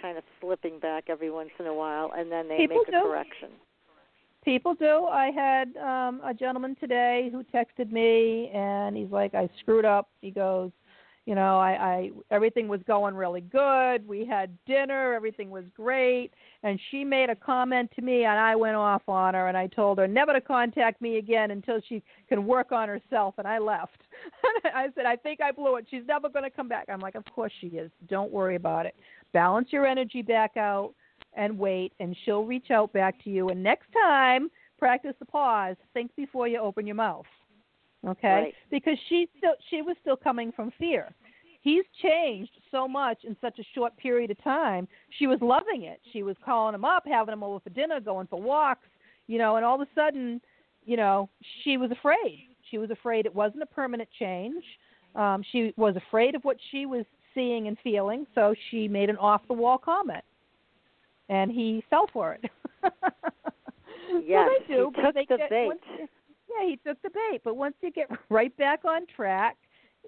kind 0.00 0.18
of 0.18 0.24
slipping 0.40 0.78
back 0.78 1.04
every 1.08 1.30
once 1.30 1.50
in 1.58 1.66
a 1.66 1.74
while, 1.74 2.12
and 2.16 2.30
then 2.30 2.48
they 2.48 2.56
People 2.58 2.78
make 2.78 2.88
a 2.88 2.92
do. 2.92 3.02
correction. 3.02 3.48
People 4.44 4.74
do. 4.74 5.04
I 5.06 5.30
had 5.30 5.76
um 5.76 6.20
a 6.24 6.32
gentleman 6.32 6.76
today 6.80 7.28
who 7.32 7.42
texted 7.44 7.92
me 7.92 8.48
and 8.54 8.96
he's 8.96 9.10
like, 9.10 9.34
I 9.34 9.48
screwed 9.60 9.84
up. 9.84 10.08
He 10.22 10.30
goes, 10.30 10.70
you 11.28 11.34
know, 11.34 11.58
I, 11.58 11.72
I 11.72 12.10
everything 12.30 12.68
was 12.68 12.80
going 12.86 13.14
really 13.14 13.42
good. 13.42 14.08
We 14.08 14.24
had 14.24 14.56
dinner, 14.66 15.12
everything 15.12 15.50
was 15.50 15.64
great. 15.76 16.30
And 16.62 16.80
she 16.90 17.04
made 17.04 17.28
a 17.28 17.36
comment 17.36 17.90
to 17.96 18.02
me 18.02 18.24
and 18.24 18.38
I 18.38 18.56
went 18.56 18.76
off 18.76 19.02
on 19.06 19.34
her 19.34 19.46
and 19.46 19.54
I 19.54 19.66
told 19.66 19.98
her 19.98 20.08
never 20.08 20.32
to 20.32 20.40
contact 20.40 21.02
me 21.02 21.18
again 21.18 21.50
until 21.50 21.82
she 21.86 22.02
can 22.30 22.46
work 22.46 22.72
on 22.72 22.88
herself 22.88 23.34
and 23.36 23.46
I 23.46 23.58
left. 23.58 23.98
I 24.74 24.86
said, 24.94 25.04
I 25.04 25.16
think 25.16 25.42
I 25.42 25.52
blew 25.52 25.76
it. 25.76 25.84
She's 25.90 26.04
never 26.08 26.30
gonna 26.30 26.48
come 26.48 26.66
back. 26.66 26.86
I'm 26.88 26.98
like, 26.98 27.14
Of 27.14 27.26
course 27.26 27.52
she 27.60 27.66
is. 27.66 27.90
Don't 28.08 28.32
worry 28.32 28.56
about 28.56 28.86
it. 28.86 28.94
Balance 29.34 29.68
your 29.70 29.84
energy 29.86 30.22
back 30.22 30.56
out 30.56 30.94
and 31.34 31.58
wait 31.58 31.92
and 32.00 32.16
she'll 32.24 32.46
reach 32.46 32.70
out 32.70 32.90
back 32.94 33.22
to 33.24 33.28
you 33.28 33.50
and 33.50 33.62
next 33.62 33.88
time 33.92 34.48
practice 34.78 35.14
the 35.18 35.26
pause 35.26 35.76
think 35.92 36.10
before 36.16 36.48
you 36.48 36.58
open 36.58 36.86
your 36.86 36.96
mouth 36.96 37.26
okay? 38.06 38.28
Right. 38.28 38.54
because 38.70 38.96
she 39.08 39.28
still 39.38 39.54
she 39.70 39.82
was 39.82 39.96
still 40.00 40.16
coming 40.16 40.52
from 40.52 40.72
fear. 40.78 41.12
He's 41.60 41.84
changed 42.02 42.52
so 42.70 42.86
much 42.86 43.24
in 43.24 43.36
such 43.40 43.58
a 43.58 43.64
short 43.74 43.96
period 43.96 44.30
of 44.30 44.42
time. 44.42 44.86
She 45.18 45.26
was 45.26 45.38
loving 45.40 45.82
it. 45.82 46.00
She 46.12 46.22
was 46.22 46.36
calling 46.44 46.74
him 46.74 46.84
up 46.84 47.04
having 47.06 47.32
him 47.32 47.42
over 47.42 47.60
for 47.60 47.70
dinner 47.70 48.00
going 48.00 48.26
for 48.28 48.40
walks 48.40 48.86
you 49.26 49.38
know 49.38 49.56
and 49.56 49.64
all 49.64 49.80
of 49.80 49.86
a 49.86 49.90
sudden 49.94 50.40
you 50.84 50.96
know 50.96 51.28
she 51.64 51.76
was 51.76 51.90
afraid. 51.90 52.48
She 52.70 52.78
was 52.78 52.90
afraid 52.90 53.26
it 53.26 53.34
wasn't 53.34 53.62
a 53.62 53.66
permanent 53.66 54.08
change. 54.18 54.62
Um 55.14 55.42
she 55.52 55.72
was 55.76 55.96
afraid 55.96 56.34
of 56.34 56.44
what 56.44 56.56
she 56.70 56.86
was 56.86 57.04
seeing 57.34 57.68
and 57.68 57.76
feeling 57.82 58.26
so 58.34 58.54
she 58.70 58.88
made 58.88 59.10
an 59.10 59.16
off 59.16 59.42
the 59.48 59.54
wall 59.54 59.78
comment. 59.78 60.24
And 61.28 61.50
he 61.50 61.84
fell 61.90 62.08
for 62.12 62.34
it. 62.34 62.50
Yes, 64.24 64.48
they 64.66 64.74
do, 64.74 64.92
he 64.94 65.02
took 65.02 65.14
they 65.14 65.26
the 65.28 65.38
bait. 65.50 66.08
Yeah, 66.48 66.66
he 66.66 66.76
took 66.76 67.00
the 67.02 67.10
bait. 67.10 67.40
But 67.44 67.56
once 67.56 67.74
you 67.80 67.90
get 67.90 68.08
right 68.30 68.56
back 68.56 68.84
on 68.84 69.06
track, 69.14 69.56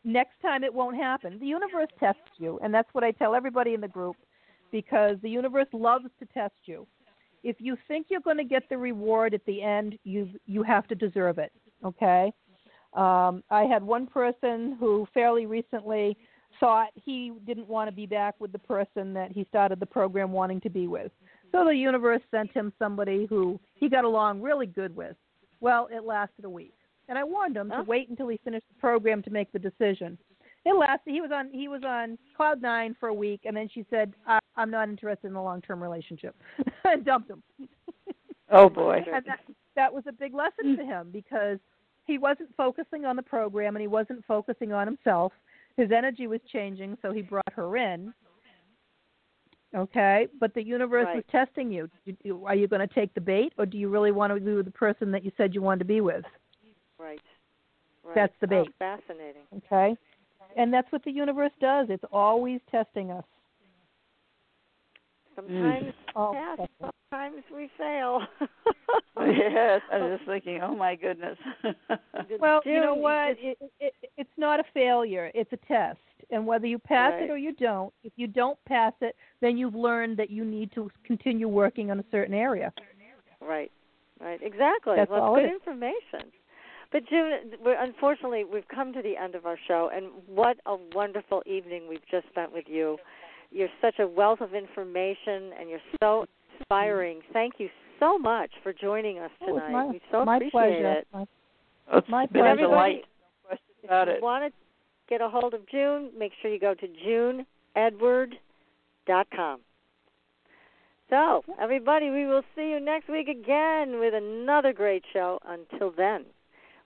next 0.04 0.40
time 0.42 0.64
it 0.64 0.72
won't 0.72 0.96
happen. 0.96 1.38
The 1.38 1.46
universe 1.46 1.88
tests 1.98 2.20
you, 2.38 2.58
and 2.62 2.72
that's 2.72 2.88
what 2.92 3.04
I 3.04 3.10
tell 3.12 3.34
everybody 3.34 3.74
in 3.74 3.80
the 3.80 3.88
group, 3.88 4.16
because 4.72 5.16
the 5.22 5.30
universe 5.30 5.68
loves 5.72 6.06
to 6.18 6.26
test 6.26 6.54
you. 6.64 6.86
If 7.42 7.56
you 7.58 7.76
think 7.88 8.06
you're 8.10 8.20
going 8.20 8.36
to 8.36 8.44
get 8.44 8.68
the 8.68 8.76
reward 8.76 9.34
at 9.34 9.44
the 9.46 9.62
end, 9.62 9.98
you 10.04 10.28
you 10.46 10.62
have 10.62 10.86
to 10.88 10.94
deserve 10.94 11.38
it. 11.38 11.52
Okay. 11.84 12.32
Um, 12.92 13.42
I 13.50 13.62
had 13.62 13.82
one 13.82 14.06
person 14.06 14.76
who 14.78 15.06
fairly 15.14 15.46
recently 15.46 16.16
thought 16.58 16.88
he 16.94 17.32
didn't 17.46 17.68
want 17.68 17.88
to 17.88 17.94
be 17.94 18.06
back 18.06 18.34
with 18.40 18.52
the 18.52 18.58
person 18.58 19.14
that 19.14 19.32
he 19.32 19.44
started 19.48 19.80
the 19.80 19.86
program 19.86 20.32
wanting 20.32 20.60
to 20.62 20.70
be 20.70 20.86
with. 20.86 21.12
So 21.52 21.64
the 21.64 21.74
universe 21.74 22.20
sent 22.30 22.52
him 22.52 22.72
somebody 22.78 23.26
who 23.26 23.58
he 23.74 23.88
got 23.88 24.04
along 24.04 24.42
really 24.42 24.66
good 24.66 24.94
with. 24.94 25.16
Well, 25.60 25.88
it 25.92 26.04
lasted 26.04 26.44
a 26.44 26.50
week. 26.50 26.74
And 27.08 27.18
I 27.18 27.24
warned 27.24 27.56
him 27.56 27.70
Oh. 27.72 27.78
to 27.78 27.82
wait 27.82 28.08
until 28.08 28.28
he 28.28 28.38
finished 28.44 28.66
the 28.72 28.80
program 28.80 29.22
to 29.22 29.30
make 29.30 29.50
the 29.52 29.58
decision. 29.58 30.16
It 30.64 30.74
lasted 30.76 31.12
he 31.12 31.20
was 31.20 31.30
on 31.32 31.50
he 31.52 31.68
was 31.68 31.82
on 31.84 32.18
cloud 32.36 32.60
9 32.60 32.94
for 33.00 33.08
a 33.08 33.14
week 33.14 33.40
and 33.44 33.56
then 33.56 33.68
she 33.72 33.84
said 33.88 34.12
I, 34.26 34.38
I'm 34.56 34.70
not 34.70 34.88
interested 34.90 35.28
in 35.28 35.34
a 35.34 35.42
long-term 35.42 35.82
relationship 35.82 36.36
and 36.84 37.04
dumped 37.04 37.30
him. 37.30 37.42
Oh 38.52 38.68
boy. 38.68 39.04
and 39.06 39.24
that 39.26 39.40
that 39.76 39.94
was 39.94 40.02
a 40.08 40.12
big 40.12 40.34
lesson 40.34 40.76
to 40.76 40.84
him 40.84 41.10
because 41.12 41.58
he 42.04 42.18
wasn't 42.18 42.54
focusing 42.56 43.04
on 43.04 43.14
the 43.14 43.22
program 43.22 43.76
and 43.76 43.80
he 43.80 43.86
wasn't 43.86 44.24
focusing 44.26 44.72
on 44.72 44.88
himself. 44.88 45.32
His 45.76 45.92
energy 45.92 46.26
was 46.26 46.40
changing, 46.52 46.98
so 47.00 47.12
he 47.12 47.22
brought 47.22 47.52
her 47.52 47.76
in. 47.76 48.12
Okay, 49.74 50.26
but 50.40 50.52
the 50.54 50.62
universe 50.62 51.06
Right. 51.06 51.28
testing 51.28 51.70
you. 51.70 51.88
Are 52.44 52.56
you 52.56 52.66
going 52.66 52.86
to 52.86 52.92
take 52.92 53.14
the 53.14 53.20
bait, 53.20 53.52
or 53.56 53.66
do 53.66 53.78
you 53.78 53.88
really 53.88 54.10
want 54.10 54.34
to 54.34 54.40
be 54.40 54.54
with 54.54 54.64
the 54.66 54.72
person 54.72 55.12
that 55.12 55.24
you 55.24 55.30
said 55.36 55.54
you 55.54 55.62
wanted 55.62 55.80
to 55.80 55.84
be 55.84 56.00
with? 56.00 56.24
Right. 56.98 57.20
right. 58.02 58.14
That's 58.14 58.34
the 58.40 58.46
Oh, 58.48 58.64
bait. 58.64 58.74
fascinating. 58.78 59.46
Okay, 59.58 59.96
and 60.56 60.72
that's 60.72 60.90
what 60.90 61.04
the 61.04 61.12
universe 61.12 61.52
does. 61.60 61.86
It's 61.88 62.04
always 62.10 62.60
testing 62.68 63.12
us. 63.12 63.24
Sometimes 65.36 65.84
mm. 65.84 65.92
Oh, 66.16 66.32
that's 66.32 66.70
it. 66.82 66.94
Sometimes 67.10 67.42
we 67.54 67.68
fail. 67.76 68.20
yes, 69.18 69.80
I 69.92 69.98
was 69.98 70.18
just 70.18 70.26
thinking, 70.28 70.60
oh 70.62 70.74
my 70.74 70.94
goodness. 70.94 71.38
Well, 72.38 72.60
you 72.64 72.80
know 72.80 72.94
what? 72.94 73.36
It, 73.38 73.58
it, 73.80 73.94
it's 74.16 74.30
not 74.36 74.60
a 74.60 74.64
failure. 74.72 75.30
It's 75.34 75.52
a 75.52 75.56
test. 75.68 75.98
And 76.30 76.46
whether 76.46 76.66
you 76.66 76.78
pass 76.78 77.12
Right. 77.12 77.24
it 77.24 77.30
or 77.30 77.36
you 77.36 77.54
don't, 77.54 77.92
if 78.04 78.12
you 78.16 78.26
don't 78.26 78.58
pass 78.66 78.92
it, 79.00 79.16
then 79.40 79.56
you've 79.56 79.74
learned 79.74 80.16
that 80.18 80.30
you 80.30 80.44
need 80.44 80.70
to 80.74 80.90
continue 81.04 81.48
working 81.48 81.90
on 81.90 81.98
a 81.98 82.04
certain 82.10 82.34
area. 82.34 82.72
Right, 83.40 83.72
right, 84.20 84.38
exactly. 84.42 84.94
That's 84.96 85.10
well, 85.10 85.22
all 85.22 85.36
it's 85.36 85.44
it 85.44 85.48
good 85.48 85.54
information. 85.54 86.30
But 86.92 87.08
June, 87.08 87.32
we're, 87.64 87.82
unfortunately, 87.82 88.44
we've 88.44 88.66
come 88.68 88.92
to 88.92 89.02
the 89.02 89.16
end 89.16 89.34
of 89.34 89.46
our 89.46 89.58
show, 89.66 89.90
and 89.92 90.06
what 90.26 90.58
a 90.66 90.76
wonderful 90.92 91.42
evening 91.46 91.88
we've 91.88 92.06
just 92.10 92.28
spent 92.28 92.52
with 92.52 92.66
you. 92.68 92.98
You're 93.50 93.68
such 93.80 93.98
a 93.98 94.06
wealth 94.06 94.40
of 94.40 94.54
information, 94.54 95.52
and 95.58 95.68
you're 95.68 95.80
so 96.00 96.26
inspiring. 96.60 97.20
Thank 97.32 97.54
you 97.58 97.68
so 97.98 98.18
much 98.18 98.50
for 98.62 98.72
joining 98.72 99.18
us 99.18 99.30
oh, 99.42 99.48
It 99.48 99.52
was 99.52 99.62
tonight. 99.66 99.72
my, 99.86 99.86
we 99.92 100.00
so 100.10 100.24
my 100.24 100.36
appreciate 100.36 100.52
pleasure. 100.52 100.92
it. 100.92 101.06
My- 101.12 101.26
it's 101.92 102.08
My 102.08 102.26
been 102.26 102.46
a 102.46 102.56
delight. 102.56 103.02
No 103.02 103.48
question 103.48 103.66
about 103.84 104.08
if 104.08 104.14
it. 104.14 104.18
you 104.18 104.22
want 104.24 104.44
to 104.44 104.52
get 105.08 105.20
a 105.20 105.28
hold 105.28 105.54
of 105.54 105.66
June, 105.68 106.10
make 106.16 106.30
sure 106.40 106.52
you 106.52 106.60
go 106.60 106.72
to 106.74 106.86
juneedward.com. 107.76 109.60
So, 111.08 111.42
everybody, 111.60 112.10
we 112.10 112.26
will 112.26 112.42
see 112.54 112.70
you 112.70 112.78
next 112.78 113.08
week 113.08 113.26
again 113.26 113.98
with 113.98 114.14
another 114.14 114.72
great 114.72 115.02
show. 115.12 115.40
Until 115.44 115.90
then, 115.96 116.26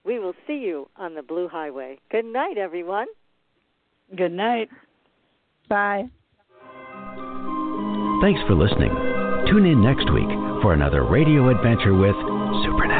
we 0.06 0.18
will 0.18 0.32
see 0.46 0.54
you 0.56 0.88
on 0.96 1.14
the 1.14 1.22
Blue 1.22 1.48
Highway. 1.48 1.98
Good 2.10 2.24
night, 2.24 2.56
everyone. 2.56 3.08
Good 4.16 4.32
night. 4.32 4.70
Bye. 5.68 6.04
Thanks 8.22 8.40
for 8.46 8.54
listening. 8.54 9.13
Tune 9.46 9.66
in 9.66 9.82
next 9.82 10.10
week 10.10 10.28
for 10.62 10.72
another 10.72 11.04
radio 11.04 11.50
adventure 11.50 11.94
with 11.94 12.16
Supernatural. 12.64 12.93